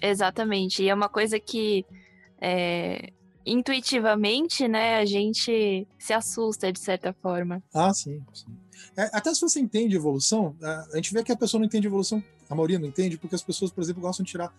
Exatamente. 0.00 0.82
E 0.84 0.88
é 0.88 0.94
uma 0.94 1.08
coisa 1.08 1.40
que 1.40 1.84
é, 2.40 3.10
intuitivamente, 3.44 4.68
né, 4.68 4.98
a 4.98 5.04
gente 5.04 5.86
se 5.98 6.12
assusta 6.12 6.72
de 6.72 6.78
certa 6.78 7.12
forma. 7.12 7.62
Ah, 7.74 7.92
sim. 7.92 8.22
sim. 8.32 8.56
É, 8.96 9.10
até 9.12 9.34
se 9.34 9.40
você 9.40 9.58
entende 9.58 9.96
evolução, 9.96 10.54
a 10.62 10.86
a 10.92 10.96
gente 10.96 11.12
vê 11.12 11.24
que 11.24 11.32
a 11.32 11.36
pessoa 11.36 11.58
não 11.58 11.66
entende 11.66 11.86
evolução, 11.86 12.22
a 12.48 12.54
maioria 12.54 12.78
não 12.78 12.86
entende, 12.86 13.18
porque 13.18 13.34
as 13.34 13.42
pessoas, 13.42 13.70
por 13.72 13.82
exemplo, 13.82 14.00
gostam 14.02 14.22
de 14.24 14.30
tirar 14.30 14.52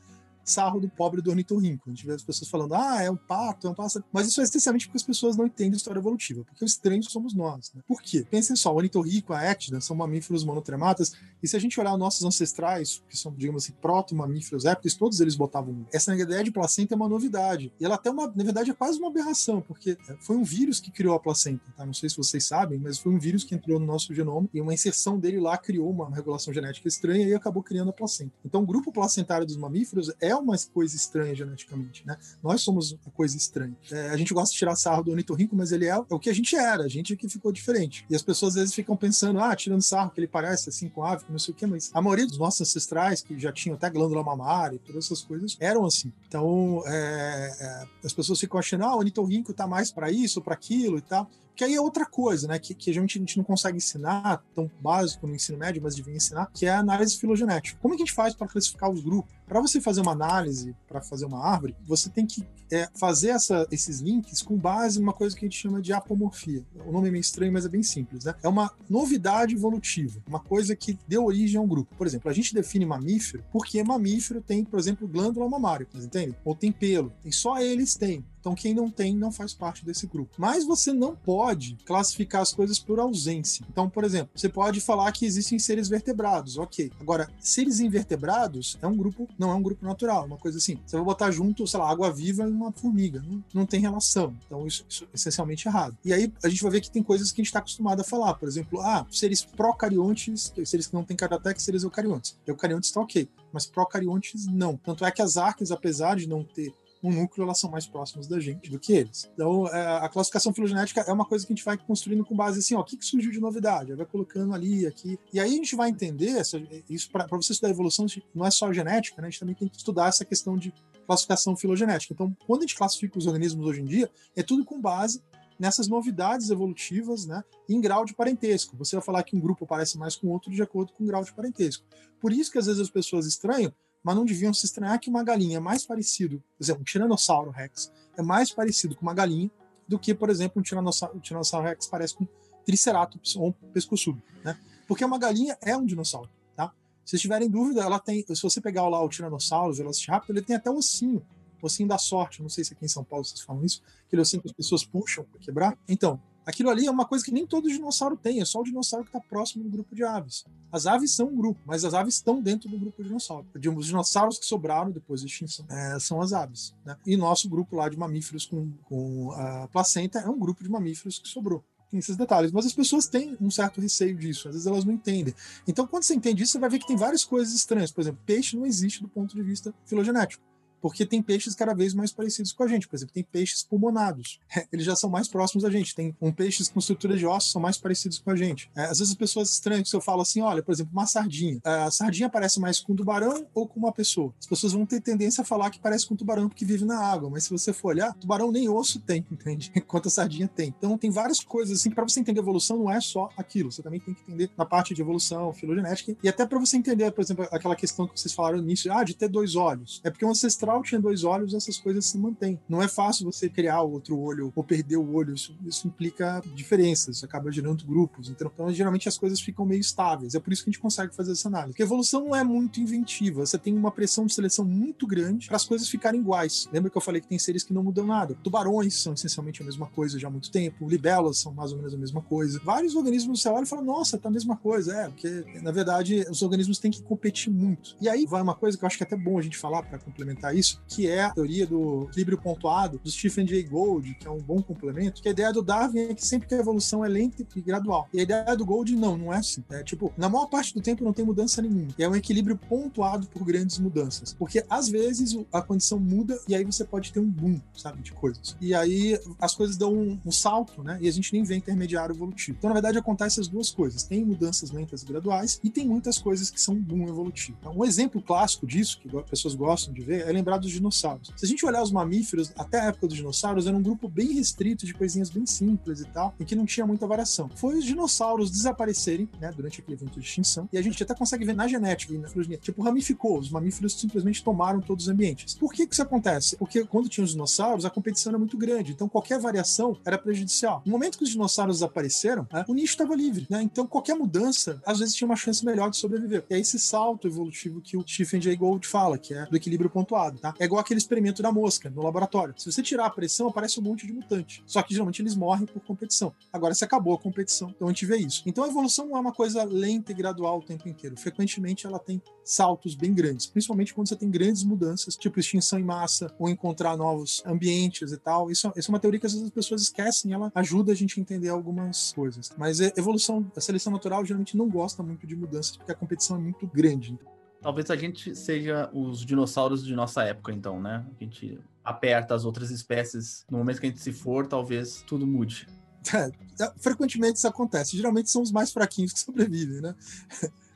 sarro 0.48 0.80
do 0.80 0.90
pobre 0.90 1.22
do 1.22 1.30
ornitorrinco. 1.30 1.90
A 1.90 1.94
gente 1.94 2.06
vê 2.06 2.14
as 2.14 2.24
pessoas 2.24 2.50
falando, 2.50 2.74
ah, 2.74 3.04
é 3.04 3.12
um 3.12 3.16
pato, 3.16 3.68
é 3.68 3.70
um 3.70 3.74
pássaro. 3.74 4.06
Mas 4.12 4.28
isso 4.28 4.40
é 4.42 4.44
essencialmente 4.44 4.88
porque 4.88 4.98
as 4.98 5.04
pessoas 5.04 5.36
não 5.36 5.46
entendem 5.46 5.76
história 5.76 6.00
evolutiva, 6.00 6.44
porque 6.44 6.64
o 6.64 6.66
estranho 6.66 7.04
somos 7.04 7.34
nós. 7.36 7.72
Né? 7.74 7.82
Por 7.88 8.02
quê? 8.02 8.26
Pensem 8.30 8.56
só, 8.56 8.72
o 8.72 8.78
ornitorrinco, 8.78 9.34
a 9.34 9.44
étida, 9.44 9.82
são 9.82 9.96
mamíferos 9.96 10.44
monotrematas, 10.44 11.14
e 11.42 11.48
se 11.48 11.56
a 11.56 11.60
gente 11.60 11.80
olhar 11.80 11.94
os 11.94 12.00
nossos 12.00 12.24
ancestrais, 12.24 13.04
que 13.10 13.18
são, 13.18 13.34
digamos 13.34 13.64
assim, 13.64 13.74
proto-mamíferos 13.82 14.64
répteis, 14.64 14.96
todos 14.96 15.20
eles 15.20 15.36
botavam. 15.36 15.86
Essa 15.94 16.16
ideia 16.16 16.44
de 16.44 16.52
placenta 16.52 16.94
é 16.94 16.96
uma 16.96 17.10
novidade. 17.10 17.72
E 17.80 17.86
ela 17.86 17.96
até 17.96 18.10
uma, 18.10 18.28
na 18.28 18.44
verdade, 18.44 18.72
é 18.72 18.74
quase 18.74 18.98
uma 19.00 19.10
aberração, 19.10 19.62
porque 19.62 19.98
é, 20.10 20.18
foi 20.20 20.36
um 20.36 20.44
vírus 20.44 20.80
que 20.80 20.92
criou 20.92 21.16
a 21.16 21.20
placenta, 21.20 21.64
tá? 21.76 21.86
Não 21.86 21.94
sei 21.94 22.10
se 22.10 22.18
vocês 22.18 22.44
sabem, 22.46 22.80
mas 22.80 22.98
foi 22.98 23.14
um 23.14 23.20
vírus 23.20 23.44
que 23.44 23.54
entrou 23.54 23.80
no 23.80 23.86
nosso 23.86 24.14
genoma 24.14 24.50
e 24.54 24.62
uma 24.62 24.74
inserção 24.74 25.20
dele 25.20 25.40
lá 25.40 25.58
criou 25.58 25.90
uma 25.90 26.10
regulação 26.14 26.54
genética 26.54 26.88
estranha 26.88 27.28
e 27.28 27.34
acabou 27.34 27.62
criando 27.62 27.90
a 27.90 27.94
placenta. 27.94 28.34
Então, 28.46 28.62
o 28.62 28.66
grupo 28.66 28.92
placentário 28.92 29.46
dos 29.46 29.58
mamíferos 29.58 30.12
é 30.20 30.36
uma 30.38 30.56
coisa 30.74 30.96
estranha 30.96 31.36
geneticamente, 31.36 32.06
né? 32.06 32.18
Nós 32.44 32.62
somos 32.62 32.98
a 33.06 33.12
coisa 33.12 33.36
estranha. 33.36 33.76
É, 33.92 34.10
a 34.10 34.18
gente 34.18 34.34
gosta 34.34 34.52
de 34.54 34.60
tirar 34.60 34.76
sarro 34.76 35.04
do 35.04 35.12
ornitorrinco, 35.12 35.56
mas 35.56 35.72
ele 35.72 35.86
é, 35.86 35.98
o 35.98 36.20
que 36.20 36.30
a 36.30 36.34
gente 36.34 36.56
era, 36.56 36.84
a 36.84 36.88
gente 36.88 37.14
é 37.14 37.16
que 37.16 37.30
ficou 37.30 37.52
diferente. 37.52 38.06
E 38.10 38.16
as 38.16 38.22
pessoas 38.22 38.56
às 38.56 38.62
vezes 38.62 38.76
ficam 38.76 38.96
pensando, 38.96 39.40
ah, 39.40 39.56
tirando 39.56 39.82
sarro 39.82 40.12
que 40.12 40.20
ele 40.20 40.28
parece 40.28 40.70
assim 40.70 40.90
com 40.90 41.04
ave, 41.04 41.26
não 41.30 41.40
sei 41.40 41.54
o 41.54 41.58
quê, 41.58 41.66
mas 41.66 41.92
a 41.94 42.02
maioria 42.02 42.28
dos 42.28 42.38
nossos 42.38 42.62
ancestrais, 42.62 43.22
que 43.22 43.38
já 43.38 43.52
tinham 43.52 43.76
até 43.76 43.90
glândula 43.90 44.24
mamária 44.24 44.76
e 44.76 44.80
todas 44.80 45.06
essas 45.06 45.22
coisas, 45.22 45.58
eram 45.60 45.86
assim. 45.86 46.12
Então, 46.28 46.84
é, 46.86 47.52
é, 47.60 47.88
as 48.04 48.14
pessoas 48.14 48.40
ficam 48.40 48.60
achando, 48.60 48.84
ah, 48.84 48.96
o 48.96 49.00
ornitorrinco 49.00 49.54
tá 49.54 49.68
mais 49.68 49.92
para 49.92 50.12
isso, 50.12 50.42
para 50.42 50.54
aquilo 50.54 50.98
e 50.98 51.02
tal. 51.02 51.30
Que 51.58 51.64
aí 51.64 51.74
é 51.74 51.82
outra 51.82 52.06
coisa, 52.06 52.48
né? 52.48 52.60
Que, 52.60 52.76
que 52.76 52.92
a, 52.92 52.94
gente, 52.94 53.18
a 53.18 53.20
gente 53.20 53.36
não 53.36 53.44
consegue 53.44 53.78
ensinar, 53.78 54.44
tão 54.54 54.70
básico 54.80 55.26
no 55.26 55.34
ensino 55.34 55.58
médio, 55.58 55.82
mas 55.82 55.96
devia 55.96 56.16
ensinar, 56.16 56.52
que 56.54 56.68
é 56.68 56.70
a 56.70 56.78
análise 56.78 57.18
filogenética. 57.18 57.80
Como 57.82 57.96
é 57.96 57.98
que 57.98 58.04
a 58.04 58.06
gente 58.06 58.16
faz 58.16 58.36
para 58.36 58.48
classificar 58.48 58.92
os 58.92 59.04
grupos? 59.04 59.34
Para 59.48 59.60
você 59.60 59.82
fazer 59.82 60.02
uma 60.02 60.12
análise, 60.12 60.76
para 60.88 61.02
fazer 61.02 61.26
uma 61.26 61.44
árvore, 61.44 61.76
você 61.84 62.12
tem 62.12 62.28
que 62.28 62.46
é, 62.72 62.88
fazer 62.94 63.30
essa, 63.30 63.66
esses 63.72 64.02
links 64.02 64.44
com 64.44 64.56
base 64.56 65.00
numa 65.00 65.14
coisa 65.14 65.36
que 65.36 65.46
a 65.46 65.48
gente 65.48 65.58
chama 65.58 65.82
de 65.82 65.92
apomorfia. 65.92 66.64
O 66.86 66.92
nome 66.92 67.08
é 67.08 67.12
meio 67.12 67.22
estranho, 67.22 67.52
mas 67.52 67.66
é 67.66 67.70
bem 67.70 67.82
simples, 67.82 68.26
né? 68.26 68.36
É 68.44 68.48
uma 68.48 68.72
novidade 68.88 69.56
evolutiva, 69.56 70.22
uma 70.28 70.40
coisa 70.40 70.76
que 70.76 71.00
deu 71.08 71.26
origem 71.26 71.58
a 71.58 71.62
um 71.64 71.68
grupo. 71.68 71.96
Por 71.96 72.06
exemplo, 72.06 72.30
a 72.30 72.34
gente 72.34 72.54
define 72.54 72.86
mamífero 72.86 73.44
porque 73.52 73.84
mamífero 73.84 74.42
tem, 74.42 74.64
por 74.64 74.78
exemplo, 74.78 75.08
glândula 75.08 75.50
mamária, 75.50 75.88
vocês 75.90 76.06
entendem? 76.06 76.36
Ou 76.46 76.54
tem 76.54 76.72
pelo, 76.72 77.12
e 77.26 77.34
só 77.34 77.60
eles 77.60 77.96
têm. 77.96 78.24
Então, 78.48 78.56
quem 78.56 78.74
não 78.74 78.90
tem 78.90 79.14
não 79.14 79.30
faz 79.30 79.54
parte 79.54 79.84
desse 79.84 80.08
grupo. 80.08 80.34
Mas 80.38 80.64
você 80.64 80.94
não 80.94 81.14
pode 81.14 81.76
classificar 81.86 82.42
as 82.42 82.54
coisas 82.54 82.80
por 82.80 82.98
ausência. 82.98 83.66
Então, 83.70 83.90
por 83.90 84.06
exemplo, 84.06 84.30
você 84.34 84.48
pode 84.48 84.80
falar 84.80 85.12
que 85.12 85.26
existem 85.26 85.60
seres 85.60 85.90
vertebrados, 85.90 86.58
ok. 86.58 86.90
Agora, 86.98 87.30
seres 87.42 87.82
invertebrados 87.82 88.78
é 88.82 88.88
um 88.88 88.96
grupo, 88.96 89.28
não 89.38 89.52
é 89.52 89.54
um 89.54 89.62
grupo 89.62 89.86
natural, 89.86 90.26
uma 90.26 90.38
coisa 90.38 90.60
assim. 90.60 90.80
Você 90.86 90.96
vai 90.96 91.04
botar 91.04 91.30
junto, 91.30 91.68
sei 91.68 91.78
lá, 91.78 91.92
água 91.92 92.10
viva 92.10 92.44
e 92.44 92.50
uma 92.50 92.72
formiga. 92.72 93.22
Não, 93.22 93.44
não 93.54 93.66
tem 93.66 93.82
relação. 93.82 94.34
Então, 94.46 94.66
isso, 94.66 94.86
isso 94.88 95.04
é 95.04 95.08
essencialmente 95.14 95.68
errado. 95.68 95.98
E 96.06 96.14
aí, 96.14 96.32
a 96.42 96.48
gente 96.48 96.64
vai 96.64 96.72
ver 96.72 96.80
que 96.80 96.90
tem 96.90 97.04
coisas 97.04 97.34
que 97.34 97.42
a 97.42 97.44
gente 97.44 97.50
está 97.50 97.60
acostumado 97.60 98.00
a 98.00 98.06
falar. 98.06 98.36
Por 98.36 98.48
exemplo, 98.48 98.80
ah, 98.80 99.06
seres 99.12 99.44
procariontes, 99.44 100.54
seres 100.64 100.88
que 100.88 100.94
não 100.94 101.04
têm 101.04 101.18
carioteca, 101.18 101.60
seres 101.60 101.84
eucariontes. 101.84 102.38
Eucariontes 102.48 102.90
está 102.90 103.02
ok, 103.02 103.28
mas 103.52 103.66
procariontes 103.66 104.48
não. 104.48 104.78
Tanto 104.78 105.04
é 105.04 105.12
que 105.12 105.22
as 105.22 105.36
arques, 105.36 105.70
apesar 105.70 106.16
de 106.16 106.30
não 106.30 106.46
ter 106.46 106.74
um 107.04 107.12
núcleo, 107.12 107.44
elas 107.44 107.60
são 107.60 107.70
mais 107.70 107.86
próximas 107.86 108.28
da 108.28 108.40
gente 108.40 108.70
do 108.70 108.80
que 108.80 108.94
eles. 108.94 109.30
Então, 109.34 109.68
é, 109.68 109.98
a 109.98 110.10
classificação 110.10 110.54
filogenética 110.54 111.02
é 111.02 111.14
uma 111.14 111.26
coisa 111.26 111.46
que 111.46 111.54
a 111.54 111.56
gente 111.56 111.66
vai 111.66 111.78
construindo 111.78 112.26
com 112.26 112.36
base 112.36 112.60
assim, 112.60 112.76
ó, 112.76 112.82
o 112.82 112.84
que, 112.84 112.98
que 112.98 113.06
surgiu 113.06 113.32
de 113.32 113.40
novidade? 113.40 113.94
Vai 113.94 114.06
colocando 114.06 114.54
ali, 114.54 114.86
aqui. 114.86 115.20
E 115.32 115.40
aí 115.40 115.52
a 115.52 115.56
gente 115.56 115.76
vai 115.76 115.90
entender, 115.90 116.38
essa, 116.38 116.62
isso 116.90 117.10
para 117.12 117.28
você 117.28 117.54
estudar 117.54 117.70
evolução, 117.70 118.06
não 118.34 118.46
é 118.46 118.52
só 118.52 118.72
genética, 118.74 119.22
né? 119.22 119.28
A 119.28 119.32
gente 119.32 119.40
também 119.40 119.56
tem 119.56 119.68
que 119.68 119.78
estudar 119.78 120.08
essa 120.08 120.26
questão 120.26 120.58
de 120.58 120.74
classificação 121.06 121.56
filogenética. 121.56 122.14
Então, 122.14 122.36
quando 122.46 122.62
a 122.62 122.66
gente 122.66 122.76
classifica 122.76 123.18
os 123.18 123.26
organismos 123.26 123.66
hoje 123.66 123.82
em 123.82 123.86
dia, 123.86 124.10
é 124.36 124.44
tudo 124.44 124.66
com 124.66 124.80
base 124.80 125.22
nessas 125.60 125.88
novidades 125.88 126.50
evolutivas, 126.50 127.26
né, 127.26 127.44
em 127.68 127.82
grau 127.82 128.06
de 128.06 128.14
parentesco. 128.14 128.78
Você 128.78 128.96
vai 128.96 129.04
falar 129.04 129.24
que 129.24 129.36
um 129.36 129.40
grupo 129.40 129.66
parece 129.66 129.98
mais 129.98 130.16
com 130.16 130.28
outro 130.28 130.52
de 130.52 130.62
acordo 130.62 130.94
com 130.94 131.04
o 131.04 131.08
grau 131.08 131.24
de 131.24 131.34
parentesco. 131.34 131.84
Por 132.20 132.32
isso 132.32 132.52
que 132.52 132.58
às 132.58 132.68
vezes 132.68 132.82
as 132.82 132.90
pessoas 132.90 133.26
estranham, 133.26 133.74
mas 134.04 134.16
não 134.16 134.26
deviam 134.26 134.54
se 134.54 134.66
estranhar 134.66 135.00
que 135.00 135.10
uma 135.10 135.24
galinha 135.24 135.58
é 135.58 135.60
mais 135.60 135.86
parecido, 135.86 136.42
por 136.58 136.64
exemplo, 136.64 136.82
um 136.82 136.86
Tiranossauro 136.86 137.52
Rex 137.52 137.92
é 138.18 138.22
mais 138.22 138.52
parecido 138.52 138.96
com 138.96 139.02
uma 139.02 139.14
galinha 139.14 139.52
do 139.88 139.98
que, 139.98 140.14
por 140.14 140.30
exemplo, 140.30 140.60
um 140.60 140.64
Tiranossauro, 140.64 141.18
um 141.18 141.20
Tiranossauro 141.20 141.66
Rex 141.66 141.88
parece 141.88 142.16
com 142.16 142.24
um 142.24 142.28
Triceratops 142.66 143.36
ou 143.36 143.48
um 143.48 143.52
pescoçudo, 143.52 144.22
né? 144.44 144.58
Porque 144.88 145.04
uma 145.04 145.18
galinha 145.18 145.58
é 145.62 145.76
um 145.76 145.86
dinossauro, 145.86 146.30
tá? 146.56 146.74
Se 147.04 147.12
vocês 147.12 147.22
tiverem 147.22 147.50
dúvida, 147.50 147.82
ela 147.82 148.00
tem, 148.00 148.26
se 148.28 148.42
você 148.42 148.60
pegar 148.60 148.88
lá 148.88 149.02
o 149.02 149.10
Tiranossauro, 149.10 149.72
o 149.72 149.76
Velociraptor, 149.76 150.36
ele 150.36 150.46
tem 150.46 150.56
até 150.56 150.70
um 150.70 150.78
ossinho, 150.78 151.26
o 151.62 151.66
ossinho 151.66 151.88
da 151.88 151.98
sorte, 151.98 152.42
não 152.42 152.50
sei 152.50 152.64
se 152.64 152.74
aqui 152.74 152.86
em 152.86 152.90
São 152.90 153.04
Paulo 153.04 153.24
vocês 153.26 153.42
falam 153.42 153.64
isso, 153.64 153.82
aquele 154.06 154.22
ossinho 154.22 154.42
que 154.42 154.50
as 154.50 154.54
pessoas 154.54 154.84
puxam 154.84 155.24
para 155.26 155.40
quebrar. 155.40 155.78
Então, 155.88 156.22
Aquilo 156.48 156.70
ali 156.70 156.88
é 156.88 156.92
uma 156.92 157.06
coisa 157.06 157.26
que 157.26 157.32
nem 157.32 157.46
todo 157.46 157.68
dinossauro 157.68 158.16
tem, 158.16 158.40
é 158.40 158.46
só 158.46 158.62
o 158.62 158.64
dinossauro 158.64 159.04
que 159.04 159.10
está 159.10 159.20
próximo 159.20 159.66
do 159.66 159.70
grupo 159.70 159.94
de 159.94 160.06
aves. 160.06 160.46
As 160.72 160.88
aves 160.88 161.12
são 161.12 161.28
um 161.28 161.36
grupo, 161.36 161.60
mas 161.66 161.84
as 161.84 161.94
aves 161.94 162.16
estão 162.16 162.42
dentro 162.42 162.70
do 162.70 162.80
grupo 162.80 163.04
de 163.04 163.10
dinossauro. 163.10 163.46
Os 163.54 163.86
dinossauros 163.86 164.40
que 164.40 164.46
sobraram 164.46 164.90
depois 164.90 165.20
da 165.20 165.28
extinção 165.28 165.66
é, 165.70 166.00
são 166.00 166.22
as 166.22 166.32
aves. 166.32 166.74
Né? 166.86 166.96
E 167.06 167.18
nosso 167.18 167.50
grupo 167.50 167.76
lá 167.76 167.90
de 167.90 167.98
mamíferos 167.98 168.46
com, 168.46 168.72
com 168.86 169.32
a 169.34 169.68
placenta 169.68 170.20
é 170.20 170.30
um 170.30 170.40
grupo 170.40 170.64
de 170.64 170.70
mamíferos 170.70 171.20
que 171.20 171.28
sobrou 171.28 171.62
tem 171.90 172.00
esses 172.00 172.18
detalhes, 172.18 172.52
mas 172.52 172.66
as 172.66 172.74
pessoas 172.74 173.08
têm 173.08 173.38
um 173.40 173.50
certo 173.50 173.80
receio 173.80 174.14
disso, 174.18 174.50
às 174.50 174.56
vezes 174.56 174.68
elas 174.68 174.84
não 174.84 174.94
entendem. 174.94 175.34
Então, 175.66 175.88
quando 175.88 176.04
você 176.04 176.14
entende 176.14 176.44
isso, 176.44 176.52
você 176.52 176.60
vai 176.60 176.70
ver 176.70 176.80
que 176.80 176.88
tem 176.88 176.98
várias 176.98 177.24
coisas 177.24 177.54
estranhas. 177.54 177.94
Por 177.94 178.02
exemplo, 178.02 178.20
peixe 178.26 178.58
não 178.58 178.66
existe 178.66 179.02
do 179.02 179.08
ponto 179.08 179.34
de 179.34 179.42
vista 179.42 179.74
filogenético 179.86 180.44
porque 180.82 181.06
tem 181.06 181.22
peixes 181.22 181.56
cada 181.56 181.74
vez 181.74 181.94
mais 181.94 182.12
parecidos 182.12 182.52
com 182.52 182.64
a 182.64 182.68
gente. 182.68 182.88
Por 182.88 182.96
exemplo, 182.96 183.14
tem 183.14 183.24
peixes 183.24 183.64
pulmonados. 183.64 184.40
Eles 184.72 184.86
já 184.86 184.96
são 184.96 185.10
mais 185.10 185.28
próximos 185.28 185.64
da 185.64 185.70
gente. 185.70 185.96
Tem 185.96 186.16
um 186.22 186.32
peixes 186.32 186.68
com 186.70 186.80
estrutura 186.80 187.18
de 187.18 187.26
ossos 187.26 187.52
são 187.52 187.62
mais 187.62 187.78
parecidos 187.78 188.20
com 188.20 188.32
a 188.32 188.36
gente. 188.36 188.70
É, 188.76 188.84
às 188.84 189.00
vezes 189.00 189.12
as 189.12 189.18
pessoas 189.18 189.52
estranham 189.52 189.84
que 189.84 189.90
se 189.90 189.96
eu 189.96 190.02
falo 190.02 190.22
assim, 190.22 190.42
olha, 190.42 190.64
por 190.64 190.72
exemplo, 190.72 190.92
uma 190.94 191.06
sardinha. 191.06 191.60
É, 191.64 191.70
A 191.70 191.92
sardinha 191.92 192.30
parece 192.30 192.60
mais 192.60 192.80
com 192.80 192.94
um 192.94 192.96
tubarão 192.96 193.46
ou 193.54 193.68
com 193.68 193.80
uma 193.80 193.92
pessoa. 193.92 194.34
As 194.40 194.48
pessoas 194.48 194.74
vão 194.74 194.86
ter 194.86 195.02
tendência 195.02 195.42
a 195.42 195.46
falar 195.46 195.70
que 195.70 195.80
parece 195.80 196.08
com 196.08 196.14
um 196.14 196.18
tubarão 196.18 196.48
porque 196.48 196.66
vive 196.66 196.86
na 196.86 197.00
água, 197.00 197.30
mas 197.30 197.44
se 197.44 197.50
você 197.50 197.74
for 197.74 197.90
olhar, 197.90 198.14
tubarão 198.14 198.52
nem 198.52 198.70
osso 198.70 199.00
tem, 199.00 199.26
entende? 199.32 199.72
Enquanto 199.76 200.08
a 200.08 200.12
sardinha 200.12 200.48
tem. 200.48 200.74
Então 200.78 200.98
tem 200.98 201.12
várias 201.12 201.40
coisas 201.40 201.80
assim 201.80 201.90
que 201.90 201.96
para 201.96 202.08
você 202.08 202.20
entender 202.20 202.40
evolução 202.40 202.78
não 202.78 202.92
é 202.92 203.02
só 203.02 203.30
aquilo. 203.38 203.72
Você 203.72 203.82
também 203.82 204.00
tem 204.00 204.14
que 204.14 204.22
entender 204.22 204.50
na 204.58 204.66
parte 204.66 204.94
de 204.94 205.02
evolução, 205.02 205.54
filogenética 205.54 206.16
e 206.24 206.30
até 206.30 206.46
para 206.46 206.60
você 206.60 206.78
entender, 206.78 207.12
por 207.12 207.22
exemplo, 207.22 207.48
aquela 207.52 207.76
questão 207.76 208.08
que 208.08 208.20
vocês 208.20 208.34
falaram 208.34 208.58
no 208.58 208.64
início, 208.64 208.92
ah, 208.92 209.04
de 209.04 209.14
ter 209.14 209.28
dois 209.28 209.56
olhos. 209.56 210.02
É 210.04 210.10
porque 210.10 210.26
um 210.26 210.30
ancestral 210.30 210.67
tinha 210.84 211.02
dois 211.02 211.24
olhos 211.24 211.54
essas 211.54 211.78
coisas 211.78 212.06
se 212.06 212.18
mantêm. 212.18 212.60
Não 212.68 212.82
é 212.82 212.88
fácil 212.88 213.26
você 213.26 213.50
criar 213.50 213.82
outro 213.82 214.18
olho 214.18 214.52
ou 214.56 214.64
perder 214.64 214.98
o 214.98 215.14
olho, 215.14 215.34
isso, 215.34 215.56
isso 215.66 215.88
implica 215.88 216.42
diferenças, 216.54 217.18
isso 217.18 217.26
acaba 217.26 217.52
gerando 217.52 217.86
grupos. 217.86 218.30
Então, 218.30 218.52
então, 218.54 218.72
geralmente 218.74 219.08
as 219.08 219.18
coisas 219.18 219.40
ficam 219.40 219.66
meio 219.66 219.82
estáveis. 219.82 220.36
É 220.36 220.40
por 220.40 220.52
isso 220.52 220.64
que 220.64 220.70
a 220.70 220.72
gente 220.72 220.82
consegue 220.82 221.16
fazer 221.16 221.32
essa 221.32 221.48
análise. 221.48 221.72
Porque 221.72 221.84
a 221.84 221.86
evolução 221.86 222.26
não 222.26 222.36
é 222.36 222.44
muito 222.44 222.80
inventiva, 222.80 223.46
você 223.46 223.58
tem 223.58 223.76
uma 223.76 223.92
pressão 223.92 224.26
de 224.26 224.34
seleção 224.34 224.66
muito 224.66 225.06
grande 225.06 225.48
para 225.48 225.56
as 225.56 225.66
coisas 225.66 225.90
ficarem 225.90 226.20
iguais. 226.20 226.68
Lembra 226.72 226.90
que 226.90 226.98
eu 226.98 227.02
falei 227.02 227.22
que 227.22 227.28
tem 227.28 227.40
seres 227.40 227.64
que 227.64 227.74
não 227.74 227.84
mudam 227.84 228.06
nada? 228.06 228.36
Tubarões 228.44 229.02
são 229.02 229.14
essencialmente 229.14 229.62
a 229.62 229.66
mesma 229.66 229.88
coisa 229.88 230.20
já 230.20 230.28
há 230.28 230.32
muito 230.32 230.52
tempo, 230.52 230.88
libelas 230.88 231.40
são 231.40 231.54
mais 231.54 231.72
ou 231.72 231.78
menos 231.78 231.94
a 231.94 231.98
mesma 231.98 232.22
coisa. 232.22 232.60
Vários 232.64 232.96
organismos 232.96 233.42
você 233.42 233.50
olha 233.50 233.64
e 233.64 233.68
fala, 233.68 233.82
nossa, 233.82 234.18
tá 234.18 234.30
a 234.30 234.32
mesma 234.32 234.56
coisa. 234.56 234.94
É, 234.94 235.10
porque 235.10 235.46
na 235.62 235.72
verdade 235.72 236.26
os 236.30 236.42
organismos 236.42 236.80
têm 236.80 236.92
que 236.92 237.02
competir 237.02 237.52
muito. 237.52 237.96
E 238.02 238.10
aí 238.10 238.26
vai 238.26 238.42
uma 238.42 238.56
coisa 238.56 238.78
que 238.78 238.84
eu 238.84 238.88
acho 238.88 238.98
que 238.98 239.04
é 239.04 239.08
até 239.08 239.16
bom 239.16 239.38
a 239.38 239.42
gente 239.42 239.58
falar 239.58 239.84
para 239.84 240.00
complementar 240.00 240.56
isso, 240.58 240.82
que 240.88 241.08
é 241.08 241.30
teoria 241.30 241.66
do 241.66 242.04
equilíbrio 242.10 242.38
pontuado 242.38 243.00
do 243.04 243.10
Stephen 243.10 243.48
Jay 243.48 243.64
Gould, 243.64 244.16
que 244.16 244.28
é 244.28 244.32
um 244.32 244.40
bom 244.40 244.62
complemento, 244.62 245.22
que 245.22 245.28
a 245.28 245.32
ideia 245.32 245.52
do 245.52 245.62
Darwin 245.62 246.00
é 246.00 246.14
que 246.14 246.26
sempre 246.26 246.48
que 246.48 246.56
a 246.56 246.60
evolução 246.60 247.04
é 247.04 247.08
lenta 247.08 247.46
e 247.56 247.62
gradual. 247.62 248.08
E 248.14 248.20
a 248.20 248.24
ideia 248.24 248.56
do 248.56 248.66
Gould, 248.66 248.96
não, 248.96 249.18
não 249.18 249.34
é 249.34 249.38
assim. 249.38 249.64
É 249.70 249.84
tipo, 249.84 250.14
na 250.18 250.30
maior 250.30 250.48
parte 250.48 250.74
do 250.74 250.82
tempo 250.82 251.04
não 251.04 251.14
tem 251.14 251.26
mudança 251.26 251.62
nenhuma. 251.62 251.88
É 251.98 252.08
um 252.08 252.16
equilíbrio 252.16 252.58
pontuado 252.58 253.28
por 253.28 253.44
grandes 253.44 253.78
mudanças. 253.80 254.34
Porque 254.34 254.64
às 254.70 254.88
vezes 254.90 255.38
a 255.52 255.62
condição 255.62 256.00
muda 256.00 256.40
e 256.48 256.56
aí 256.56 256.64
você 256.64 256.84
pode 256.84 257.12
ter 257.12 257.20
um 257.20 257.30
boom, 257.30 257.60
sabe, 257.76 258.02
de 258.02 258.12
coisas. 258.12 258.56
E 258.62 258.74
aí 258.74 259.20
as 259.40 259.54
coisas 259.56 259.78
dão 259.78 259.94
um, 259.94 260.20
um 260.26 260.32
salto, 260.32 260.84
né? 260.84 260.98
E 261.02 261.08
a 261.08 261.12
gente 261.12 261.34
nem 261.34 261.44
vê 261.44 261.56
intermediário 261.56 262.16
evolutivo. 262.16 262.58
Então, 262.58 262.70
na 262.70 262.74
verdade, 262.74 262.98
acontece 262.98 263.40
as 263.40 263.48
duas 263.48 263.70
coisas. 263.70 264.04
Tem 264.04 264.24
mudanças 264.24 264.72
lentas 264.72 265.04
e 265.04 265.06
graduais 265.06 265.60
e 265.64 265.70
tem 265.70 265.88
muitas 265.88 266.18
coisas 266.18 266.50
que 266.50 266.62
são 266.62 266.76
boom 266.76 267.08
evolutivo. 267.08 267.58
Então, 267.60 267.74
um 267.76 267.86
exemplo 267.86 268.22
clássico 268.22 268.66
disso, 268.66 269.00
que 269.00 269.10
pessoas 269.24 269.56
gostam 269.56 269.94
de 269.94 270.02
ver, 270.02 270.28
é 270.28 270.32
lembrar 270.32 270.47
lembrar 270.48 270.58
dos 270.58 270.72
dinossauros. 270.72 271.34
Se 271.36 271.46
a 271.46 271.48
gente 271.48 271.66
olhar 271.66 271.84
os 271.84 271.92
mamíferos, 271.92 272.54
até 272.58 272.80
a 272.80 272.86
época 272.86 273.08
dos 273.08 273.18
dinossauros, 273.18 273.68
era 273.68 273.76
um 273.76 273.82
grupo 273.82 274.08
bem 274.08 274.32
restrito 274.34 274.86
de 274.86 274.94
coisinhas 274.94 275.30
bem 275.30 275.46
simples 275.46 276.00
e 276.00 276.06
tal, 276.06 276.34
em 276.40 276.46
que 276.46 276.56
não 276.56 276.66
tinha 276.66 276.86
muita 276.86 277.06
variação. 277.06 277.50
Foi 277.56 277.78
os 277.78 277.84
dinossauros 277.84 278.50
desaparecerem, 278.50 279.30
né, 279.42 279.52
durante 279.54 279.82
aquele 279.82 279.98
evento 279.98 280.20
de 280.20 280.26
extinção, 280.26 280.70
e 280.72 280.78
a 280.78 280.82
gente 280.82 281.04
até 281.04 281.14
consegue 281.14 281.44
ver 281.44 281.54
na 281.54 281.68
genética 281.68 282.14
na 282.18 282.30
filogenia, 282.30 282.58
tipo, 282.58 282.82
ramificou, 282.82 283.38
os 283.38 283.50
mamíferos 283.50 284.00
simplesmente 284.00 284.44
tomaram 284.44 284.80
todos 284.80 285.06
os 285.06 285.10
ambientes. 285.10 285.56
Por 285.56 285.74
que 285.74 285.86
que 285.86 285.94
isso 285.94 286.02
acontece? 286.02 286.56
Porque 286.56 286.86
quando 286.86 287.10
tinha 287.10 287.24
os 287.24 287.32
dinossauros, 287.32 287.84
a 287.84 287.90
competição 287.90 288.32
era 288.32 288.40
muito 288.40 288.58
grande, 288.58 288.94
então 288.94 289.10
qualquer 289.10 289.40
variação 289.40 289.98
era 290.06 290.18
prejudicial. 290.18 290.82
No 290.86 290.94
momento 290.94 291.18
que 291.18 291.24
os 291.26 291.30
dinossauros 291.30 291.78
desapareceram, 291.78 292.48
né, 292.52 292.64
o 292.68 292.74
nicho 292.74 292.94
estava 292.94 293.14
livre, 293.16 293.46
né, 293.50 293.62
então 293.62 293.86
qualquer 293.86 294.16
mudança, 294.16 294.82
às 294.86 295.00
vezes 295.00 295.14
tinha 295.14 295.26
uma 295.26 295.36
chance 295.36 295.66
melhor 295.66 295.90
de 295.90 295.98
sobreviver. 295.98 296.46
E 296.50 296.54
é 296.54 296.60
esse 296.60 296.80
salto 296.80 297.28
evolutivo 297.28 297.82
que 297.82 297.98
o 297.98 298.04
Stephen 298.08 298.42
Jay 298.42 298.56
Gould 298.56 298.88
fala, 298.88 299.18
que 299.18 299.34
é 299.34 299.46
do 299.46 299.58
equilíbrio 299.58 299.90
pontuado, 299.90 300.37
tá? 300.38 300.54
É 300.60 300.66
igual 300.66 300.80
aquele 300.80 300.98
experimento 300.98 301.42
da 301.42 301.52
mosca 301.52 301.90
no 301.90 302.04
laboratório. 302.04 302.54
Se 302.58 302.72
você 302.72 302.82
tirar 302.82 303.06
a 303.06 303.10
pressão, 303.10 303.48
aparece 303.48 303.80
um 303.80 303.84
monte 303.84 304.06
de 304.06 304.14
mutante. 304.14 304.64
Só 304.66 304.82
que 304.82 304.94
geralmente 304.94 305.22
eles 305.22 305.36
morrem 305.36 305.66
por 305.66 305.82
competição. 305.82 306.34
Agora, 306.52 306.74
se 306.74 306.84
acabou 306.84 307.14
a 307.14 307.18
competição, 307.18 307.70
então 307.70 307.88
a 307.88 307.92
gente 307.92 308.06
vê 308.06 308.18
isso. 308.18 308.44
Então 308.46 308.64
a 308.64 308.68
evolução 308.68 309.08
não 309.08 309.18
é 309.18 309.20
uma 309.20 309.34
coisa 309.34 309.64
lenta 309.64 310.12
e 310.12 310.16
gradual 310.16 310.60
o 310.60 310.64
tempo 310.64 310.88
inteiro. 310.88 311.18
Frequentemente 311.18 311.86
ela 311.86 312.00
tem 312.00 312.22
saltos 312.44 312.96
bem 312.96 313.14
grandes, 313.14 313.46
principalmente 313.46 313.94
quando 313.94 314.08
você 314.08 314.16
tem 314.16 314.30
grandes 314.30 314.64
mudanças, 314.64 315.16
tipo 315.16 315.40
extinção 315.40 315.80
em 315.80 315.84
massa, 315.84 316.34
ou 316.40 316.50
encontrar 316.50 316.96
novos 316.96 317.44
ambientes 317.46 318.12
e 318.12 318.18
tal. 318.18 318.50
Isso, 318.50 318.72
isso 318.76 318.90
é 318.90 318.94
uma 318.94 319.00
teoria 319.00 319.20
que 319.20 319.26
às 319.26 319.34
vezes 319.34 319.48
as 319.48 319.54
pessoas 319.54 319.82
esquecem, 319.82 320.34
ela 320.34 320.52
ajuda 320.56 320.92
a 320.92 320.96
gente 320.96 321.20
a 321.20 321.22
entender 321.22 321.50
algumas 321.50 322.14
coisas. 322.14 322.50
Mas 322.58 322.80
a 322.80 322.92
evolução, 322.96 323.50
a 323.56 323.62
seleção 323.62 323.92
natural 323.92 324.24
geralmente 324.26 324.56
não 324.56 324.70
gosta 324.70 325.04
muito 325.04 325.28
de 325.28 325.36
mudanças, 325.36 325.78
porque 325.78 325.92
a 325.92 325.96
competição 325.96 326.38
é 326.38 326.40
muito 326.40 326.66
grande. 326.68 327.18
Talvez 327.62 327.90
a 327.90 327.96
gente 327.96 328.36
seja 328.36 328.90
os 328.94 329.26
dinossauros 329.26 329.86
de 329.86 329.96
nossa 329.96 330.24
época, 330.24 330.52
então, 330.52 330.82
né? 330.82 331.06
A 331.20 331.24
gente 331.24 331.60
aperta 331.84 332.36
as 332.36 332.46
outras 332.46 332.70
espécies. 332.70 333.46
No 333.50 333.58
momento 333.58 333.80
que 333.80 333.88
a 333.88 333.90
gente 333.90 334.02
se 334.02 334.12
for, 334.12 334.48
talvez 334.48 335.04
tudo 335.08 335.26
mude. 335.26 335.68
É, 336.14 336.64
é, 336.64 336.74
frequentemente 336.78 337.38
isso 337.38 337.48
acontece. 337.48 337.98
Geralmente 337.98 338.30
são 338.30 338.42
os 338.42 338.52
mais 338.52 338.72
fraquinhos 338.72 339.14
que 339.14 339.20
sobrevivem, 339.20 339.82
né? 339.82 339.96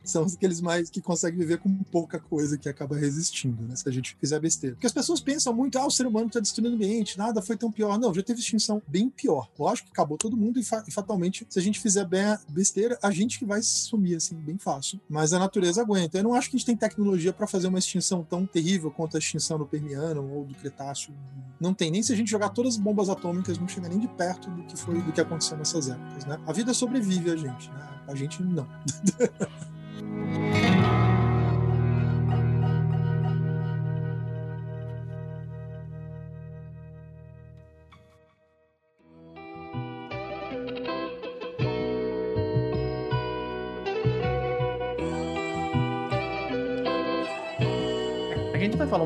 São 0.04 0.24
aqueles 0.24 0.62
mais 0.62 0.89
que 0.89 1.02
conseguem 1.02 1.39
viver 1.39 1.60
com 1.60 1.72
pouca 1.84 2.20
coisa 2.20 2.58
que 2.58 2.68
acaba 2.68 2.95
resistindo, 2.95 3.64
né? 3.64 3.76
Se 3.76 3.88
a 3.88 3.91
gente 3.91 4.16
fizer 4.20 4.39
besteira. 4.39 4.76
Porque 4.76 4.88
as 4.88 4.93
pessoas 4.93 5.20
pensam 5.20 5.54
muito, 5.54 5.78
ah, 5.78 5.86
o 5.86 5.91
ser 5.91 6.08
humano 6.08 6.28
está 6.28 6.39
destruindo 6.39 6.74
o 6.74 6.76
ambiente, 6.76 7.18
nada 7.18 7.41
foi 7.41 7.56
tão 7.56 7.72
pior. 7.72 7.99
Não, 7.99 8.14
já 8.14 8.24
teve 8.24 8.39
extinção 8.39 8.82
bem 8.88 9.10
pior. 9.10 9.49
Lógico 9.58 9.88
que 9.88 9.93
acabou 9.93 10.18
todo 10.18 10.36
mundo 10.36 10.60
e, 10.60 10.64
fa 10.64 10.84
e 10.88 10.91
fatalmente, 10.91 11.45
se 11.49 11.60
a 11.60 11.62
gente 11.62 11.80
fizer 11.80 12.06
bem 12.06 12.22
a 12.22 12.39
besteira, 12.49 12.97
a 13.02 13.12
gente 13.12 13.38
que 13.38 13.45
vai 13.45 13.62
sumir, 13.62 14.16
assim, 14.16 14.36
bem 14.36 14.58
fácil. 14.58 14.99
Mas 15.10 15.34
a 15.34 15.39
natureza 15.39 15.82
aguenta. 15.82 16.18
Eu 16.18 16.24
não 16.24 16.34
acho 16.34 16.49
que 16.49 16.56
a 16.56 16.60
gente 16.60 16.66
tem 16.66 16.76
tecnologia 16.76 17.32
para 17.32 17.47
fazer 17.47 17.68
uma 17.68 17.80
extinção 17.80 18.24
tão 18.24 18.45
terrível 18.45 18.91
quanto 18.91 19.16
a 19.16 19.20
extinção 19.20 19.58
do 19.58 19.66
Permiano 19.66 20.28
ou 20.34 20.45
do 20.45 20.56
Cretáceo. 20.56 21.14
Não 21.60 21.74
tem. 21.74 21.91
Nem 21.91 22.02
se 22.02 22.12
a 22.12 22.16
gente 22.16 22.30
jogar 22.30 22.49
todas 22.49 22.76
as 22.76 22.80
bombas 22.80 23.10
atômicas, 23.10 23.58
não 23.58 23.68
chega 23.68 23.88
nem 23.88 23.99
de 23.99 24.08
perto 24.08 24.49
do 24.49 24.64
que 24.64 24.76
foi, 24.76 25.02
do 25.02 25.12
que 25.12 25.22
aconteceu 25.22 25.58
nessas 25.58 25.89
épocas, 25.89 26.26
né? 26.26 26.39
A 26.47 26.54
vida 26.54 26.74
sobrevive 26.74 27.30
a 27.30 27.36
gente, 27.36 27.70
né? 27.70 27.89
A 28.08 28.16
gente 28.16 28.41
não. 28.41 28.68
A 30.12 30.61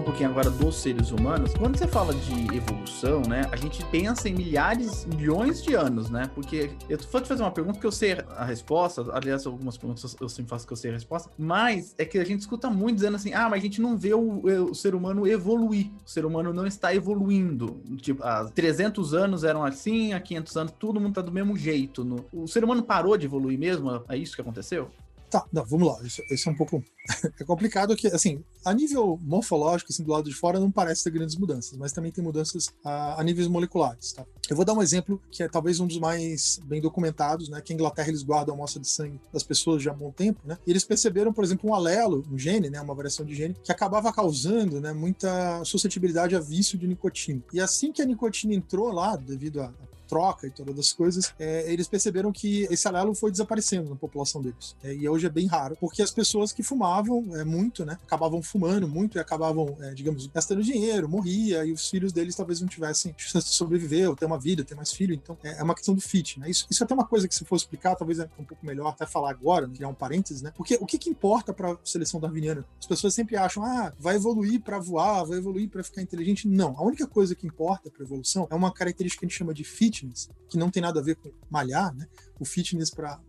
pouquinho 0.05 0.29
agora 0.29 0.51
dos 0.51 0.75
seres 0.75 1.09
humanos. 1.09 1.51
Quando 1.55 1.77
você 1.77 1.87
fala 1.87 2.13
de 2.13 2.55
evolução, 2.55 3.21
né, 3.23 3.41
a 3.51 3.55
gente 3.55 3.83
pensa 3.85 4.29
em 4.29 4.35
milhares, 4.35 5.03
milhões 5.05 5.63
de 5.63 5.73
anos, 5.73 6.11
né? 6.11 6.29
Porque 6.35 6.69
eu 6.87 6.99
vou 7.11 7.21
te 7.21 7.27
fazer 7.27 7.41
uma 7.41 7.51
pergunta 7.51 7.79
que 7.79 7.85
eu 7.85 7.91
sei 7.91 8.17
a 8.29 8.45
resposta, 8.45 9.03
aliás, 9.11 9.47
algumas 9.47 9.77
perguntas 9.77 10.15
eu 10.21 10.29
sempre 10.29 10.51
faço 10.51 10.67
que 10.67 10.73
eu 10.73 10.77
sei 10.77 10.91
a 10.91 10.93
resposta, 10.93 11.31
mas 11.35 11.95
é 11.97 12.05
que 12.05 12.19
a 12.19 12.23
gente 12.23 12.41
escuta 12.41 12.69
muito 12.69 12.97
dizendo 12.97 13.15
assim: 13.15 13.33
ah, 13.33 13.49
mas 13.49 13.59
a 13.59 13.63
gente 13.63 13.81
não 13.81 13.97
vê 13.97 14.13
o, 14.13 14.43
o 14.69 14.75
ser 14.75 14.93
humano 14.93 15.27
evoluir. 15.27 15.89
O 16.05 16.09
ser 16.09 16.23
humano 16.23 16.53
não 16.53 16.67
está 16.67 16.93
evoluindo. 16.93 17.81
Tipo, 17.97 18.23
há 18.23 18.45
300 18.45 19.13
anos 19.15 19.43
eram 19.43 19.63
assim, 19.63 20.13
há 20.13 20.19
500 20.19 20.57
anos 20.57 20.73
todo 20.77 20.99
mundo 20.99 21.15
tá 21.15 21.21
do 21.21 21.31
mesmo 21.31 21.57
jeito. 21.57 22.03
No... 22.03 22.25
O 22.31 22.47
ser 22.47 22.63
humano 22.63 22.83
parou 22.83 23.17
de 23.17 23.25
evoluir 23.25 23.57
mesmo? 23.57 24.03
É 24.07 24.15
isso 24.15 24.35
que 24.35 24.41
aconteceu? 24.41 24.91
Tá, 25.35 25.45
não, 25.51 25.65
vamos 25.65 25.85
lá. 25.85 26.01
Isso, 26.01 26.21
isso 26.31 26.47
é 26.47 26.51
um 26.53 26.55
pouco. 26.55 26.81
é 27.37 27.43
complicado 27.43 27.93
que, 27.93 28.07
assim, 28.07 28.41
a 28.63 28.73
nível 28.73 29.19
morfológico, 29.21 29.91
assim, 29.91 30.01
do 30.01 30.09
lado 30.13 30.29
de 30.29 30.33
fora, 30.33 30.61
não 30.61 30.71
parece 30.71 31.03
ter 31.03 31.09
grandes 31.09 31.35
mudanças, 31.35 31.77
mas 31.77 31.91
também 31.91 32.09
tem 32.09 32.23
mudanças 32.23 32.69
a, 32.81 33.19
a 33.19 33.23
níveis 33.23 33.49
moleculares, 33.49 34.13
tá? 34.13 34.25
Eu 34.49 34.55
vou 34.55 34.63
dar 34.63 34.73
um 34.73 34.81
exemplo 34.81 35.21
que 35.29 35.43
é 35.43 35.49
talvez 35.49 35.81
um 35.81 35.87
dos 35.87 35.99
mais 35.99 36.61
bem 36.63 36.79
documentados, 36.79 37.49
né? 37.49 37.59
Que 37.59 37.73
a 37.73 37.75
Inglaterra 37.75 38.07
eles 38.07 38.23
guardam 38.23 38.55
a 38.55 38.57
amostra 38.57 38.81
de 38.81 38.87
sangue 38.87 39.19
das 39.33 39.43
pessoas 39.43 39.83
já 39.83 39.91
há 39.91 39.93
bom 39.93 40.09
tempo, 40.09 40.39
né? 40.45 40.57
E 40.65 40.71
eles 40.71 40.85
perceberam, 40.85 41.33
por 41.33 41.43
exemplo, 41.43 41.69
um 41.69 41.73
alelo, 41.73 42.25
um 42.31 42.37
gene, 42.37 42.69
né? 42.69 42.79
Uma 42.79 42.95
variação 42.95 43.25
de 43.25 43.35
gene, 43.35 43.57
que 43.61 43.73
acabava 43.73 44.13
causando, 44.13 44.79
né? 44.79 44.93
Muita 44.93 45.65
suscetibilidade 45.65 46.33
a 46.33 46.39
vício 46.39 46.77
de 46.77 46.87
nicotina. 46.87 47.43
E 47.51 47.59
assim 47.59 47.91
que 47.91 48.01
a 48.01 48.05
nicotina 48.05 48.53
entrou 48.53 48.89
lá, 48.89 49.17
devido 49.17 49.61
a 49.61 49.73
troca 50.07 50.47
e 50.47 50.51
todas 50.51 50.77
as 50.77 50.93
coisas, 50.93 51.33
é, 51.39 51.71
eles 51.71 51.87
perceberam 51.87 52.31
que 52.31 52.63
esse 52.69 52.87
alelo 52.87 53.13
foi 53.13 53.31
desaparecendo 53.31 53.89
na 53.89 53.95
população 53.95 54.41
deles. 54.41 54.75
É, 54.83 54.93
e 54.93 55.07
hoje 55.07 55.25
é 55.25 55.29
bem 55.29 55.47
raro, 55.47 55.77
porque 55.79 56.01
as 56.01 56.11
pessoas 56.11 56.51
que 56.51 56.63
fumavam 56.63 57.35
é, 57.35 57.43
muito, 57.43 57.85
né, 57.85 57.97
acabavam 58.05 58.41
fumando 58.41 58.87
muito 58.87 59.17
e 59.17 59.19
acabavam, 59.19 59.75
é, 59.81 59.93
digamos, 59.93 60.27
gastando 60.27 60.63
dinheiro, 60.63 61.09
morria, 61.09 61.65
e 61.65 61.71
os 61.71 61.89
filhos 61.89 62.11
deles 62.11 62.35
talvez 62.35 62.61
não 62.61 62.67
tivessem 62.67 63.13
chance 63.17 63.47
de 63.47 63.55
sobreviver 63.55 64.09
ou 64.09 64.15
ter 64.15 64.25
uma 64.25 64.39
vida, 64.39 64.63
ter 64.63 64.75
mais 64.75 64.91
filho. 64.91 65.13
Então 65.13 65.37
é, 65.43 65.59
é 65.59 65.63
uma 65.63 65.75
questão 65.75 65.93
do 65.93 66.01
fit, 66.01 66.39
né? 66.39 66.49
Isso, 66.49 66.65
isso 66.69 66.83
é 66.83 66.85
até 66.85 66.93
uma 66.93 67.05
coisa 67.05 67.27
que, 67.27 67.35
se 67.35 67.45
for 67.45 67.55
explicar, 67.55 67.95
talvez 67.95 68.19
é 68.19 68.29
um 68.39 68.43
pouco 68.43 68.65
melhor 68.65 68.87
até 68.89 69.05
falar 69.05 69.31
agora, 69.31 69.67
né, 69.67 69.73
criar 69.75 69.87
um 69.87 69.93
parênteses, 69.93 70.41
né? 70.41 70.51
Porque 70.55 70.77
o 70.79 70.85
que, 70.85 70.97
que 70.97 71.09
importa 71.09 71.53
para 71.53 71.77
seleção 71.83 72.19
darwiniana? 72.19 72.65
As 72.79 72.85
pessoas 72.85 73.13
sempre 73.13 73.35
acham, 73.35 73.63
ah, 73.63 73.93
vai 73.99 74.15
evoluir 74.15 74.61
para 74.61 74.79
voar, 74.79 75.25
vai 75.25 75.37
evoluir 75.37 75.69
para 75.69 75.83
ficar 75.83 76.01
inteligente. 76.01 76.47
Não. 76.47 76.75
A 76.77 76.83
única 76.83 77.07
coisa 77.07 77.35
que 77.35 77.47
importa 77.47 77.89
para 77.89 78.03
evolução 78.03 78.47
é 78.49 78.55
uma 78.55 78.71
característica 78.71 79.19
que 79.19 79.25
a 79.25 79.29
gente 79.29 79.37
chama 79.37 79.53
de 79.53 79.63
fitness, 79.95 80.29
que 80.49 80.57
não 80.57 80.69
tem 80.69 80.81
nada 80.81 80.99
a 80.99 81.03
ver 81.03 81.15
com 81.15 81.31
malhar, 81.49 81.93
né? 81.95 82.07
O 82.37 82.43
fitness 82.43 82.89
para 82.89 83.19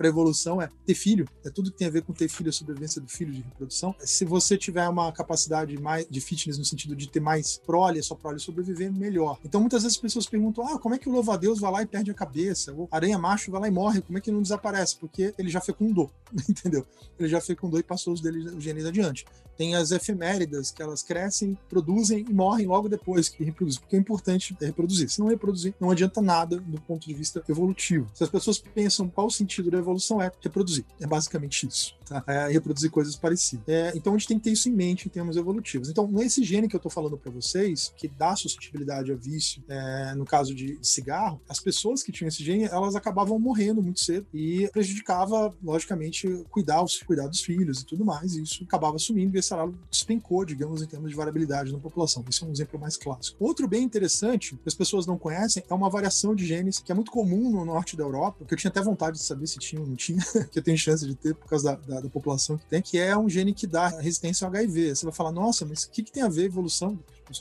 evolução 0.04 0.60
é 0.60 0.68
ter 0.84 0.94
filho, 0.94 1.26
é 1.44 1.50
tudo 1.50 1.70
que 1.70 1.78
tem 1.78 1.88
a 1.88 1.90
ver 1.90 2.02
com 2.02 2.12
ter 2.12 2.28
filho, 2.28 2.50
a 2.50 2.52
sobrevivência 2.52 3.00
do 3.00 3.08
filho, 3.08 3.32
de 3.32 3.40
reprodução. 3.40 3.94
Se 4.00 4.24
você 4.24 4.58
tiver 4.58 4.86
uma 4.86 5.10
capacidade 5.12 5.76
mais 5.80 6.06
de 6.08 6.20
fitness 6.20 6.58
no 6.58 6.64
sentido 6.64 6.94
de 6.94 7.08
ter 7.08 7.20
mais 7.20 7.56
prole, 7.56 8.02
sua 8.02 8.16
prole 8.16 8.38
sobreviver, 8.38 8.92
melhor. 8.92 9.38
Então 9.44 9.60
muitas 9.60 9.82
vezes 9.82 9.96
as 9.96 10.02
pessoas 10.02 10.26
perguntam: 10.26 10.66
ah, 10.66 10.78
como 10.78 10.94
é 10.94 10.98
que 10.98 11.08
o 11.08 11.12
louva-a-Deus 11.12 11.58
vai 11.58 11.72
lá 11.72 11.82
e 11.82 11.86
perde 11.86 12.10
a 12.10 12.14
cabeça? 12.14 12.72
O 12.74 12.86
aranha 12.90 13.18
macho 13.18 13.50
vai 13.50 13.62
lá 13.62 13.68
e 13.68 13.70
morre, 13.70 14.02
como 14.02 14.18
é 14.18 14.20
que 14.20 14.30
não 14.30 14.42
desaparece? 14.42 14.96
Porque 14.96 15.34
ele 15.38 15.48
já 15.48 15.60
fecundou, 15.60 16.10
entendeu? 16.48 16.86
Ele 17.18 17.28
já 17.28 17.40
fecundou 17.40 17.80
e 17.80 17.82
passou 17.82 18.12
os, 18.12 18.20
deles, 18.20 18.52
os 18.52 18.62
genes 18.62 18.84
adiante. 18.84 19.24
Tem 19.56 19.76
as 19.76 19.92
efeméridas, 19.92 20.72
que 20.72 20.82
elas 20.82 21.02
crescem, 21.02 21.56
produzem 21.68 22.26
e 22.28 22.34
morrem 22.34 22.66
logo 22.66 22.88
depois 22.88 23.28
que 23.28 23.44
reproduzem, 23.44 23.80
porque 23.80 23.96
é 23.96 23.98
importante 23.98 24.56
reproduzir. 24.60 25.08
Se 25.08 25.20
não 25.20 25.28
reproduzir, 25.28 25.74
não 25.80 25.90
adianta 25.94 26.20
nada 26.20 26.58
do 26.58 26.80
ponto 26.80 27.06
de 27.06 27.14
vista 27.14 27.42
evolutivo. 27.48 28.10
Se 28.14 28.22
as 28.22 28.30
pessoas 28.30 28.58
pensam 28.58 29.08
qual 29.08 29.26
o 29.26 29.30
sentido 29.30 29.70
da 29.70 29.78
evolução 29.78 30.20
é 30.20 30.30
reproduzir. 30.40 30.84
É 31.00 31.06
basicamente 31.06 31.66
isso. 31.66 31.94
Tá? 32.04 32.22
É 32.26 32.48
reproduzir 32.48 32.90
coisas 32.90 33.16
parecidas. 33.16 33.64
É, 33.66 33.92
então 33.94 34.14
a 34.14 34.18
gente 34.18 34.28
tem 34.28 34.38
que 34.38 34.44
ter 34.44 34.50
isso 34.50 34.68
em 34.68 34.72
mente 34.72 35.06
em 35.06 35.10
termos 35.10 35.36
evolutivos. 35.36 35.88
Então, 35.88 36.06
nesse 36.06 36.42
gene 36.44 36.68
que 36.68 36.76
eu 36.76 36.78
estou 36.78 36.90
falando 36.90 37.16
para 37.16 37.30
vocês, 37.30 37.92
que 37.96 38.08
dá 38.08 38.36
suscetibilidade 38.36 39.10
a 39.10 39.14
vício, 39.14 39.62
é, 39.68 40.14
no 40.14 40.24
caso 40.24 40.54
de 40.54 40.78
cigarro, 40.82 41.40
as 41.48 41.60
pessoas 41.60 42.02
que 42.02 42.12
tinham 42.12 42.28
esse 42.28 42.44
gene, 42.44 42.64
elas 42.64 42.94
acabavam 42.94 43.38
morrendo 43.38 43.82
muito 43.82 44.04
cedo 44.04 44.26
e 44.34 44.68
prejudicava, 44.72 45.54
logicamente, 45.62 46.28
cuidar, 46.50 46.82
os, 46.82 47.02
cuidar 47.02 47.26
dos 47.26 47.42
filhos 47.42 47.80
e 47.80 47.86
tudo 47.86 48.04
mais. 48.04 48.34
E 48.34 48.42
isso 48.42 48.64
acabava 48.64 48.98
sumindo 48.98 49.36
e 49.36 49.38
esse 49.38 49.52
alelo 49.52 49.78
despencou, 49.90 50.44
digamos, 50.44 50.82
em 50.82 50.86
termos 50.86 51.10
de 51.10 51.16
variabilidade 51.16 51.72
na 51.72 51.78
população. 51.78 52.24
Esse 52.28 52.42
é 52.42 52.46
um 52.46 52.52
exemplo 52.52 52.78
mais 52.78 52.96
clássico. 52.96 53.36
Outro 53.42 53.66
bem 53.66 53.82
interessante, 53.82 54.54
que 54.56 54.68
as 54.68 54.74
pessoas 54.74 55.06
não 55.06 55.18
conhecem, 55.18 55.62
é 55.68 55.74
uma 55.74 55.83
variação 55.88 56.34
de 56.34 56.46
genes 56.46 56.78
que 56.78 56.90
é 56.90 56.94
muito 56.94 57.10
comum 57.10 57.50
no 57.50 57.64
norte 57.64 57.96
da 57.96 58.04
Europa, 58.04 58.44
que 58.44 58.54
eu 58.54 58.58
tinha 58.58 58.70
até 58.70 58.80
vontade 58.80 59.18
de 59.18 59.22
saber 59.22 59.46
se 59.46 59.58
tinha 59.58 59.80
ou 59.80 59.86
não 59.86 59.96
tinha, 59.96 60.22
que 60.50 60.58
eu 60.58 60.62
tenho 60.62 60.76
chance 60.76 61.06
de 61.06 61.14
ter 61.14 61.34
por 61.34 61.48
causa 61.48 61.76
da, 61.76 61.94
da, 61.94 62.00
da, 62.02 62.08
população 62.08 62.56
que 62.56 62.66
tem, 62.66 62.82
que 62.82 62.98
é 62.98 63.16
um 63.16 63.28
gene 63.28 63.52
que 63.52 63.66
dá 63.66 63.88
resistência 63.88 64.46
ao 64.46 64.52
HIV. 64.52 64.94
Você 64.94 65.04
vai 65.04 65.14
falar, 65.14 65.32
nossa, 65.32 65.64
mas 65.64 65.84
o 65.84 65.90
que, 65.90 66.02
que 66.02 66.12
tem 66.12 66.22
a 66.22 66.28
ver 66.28 66.44
evolução? 66.44 66.98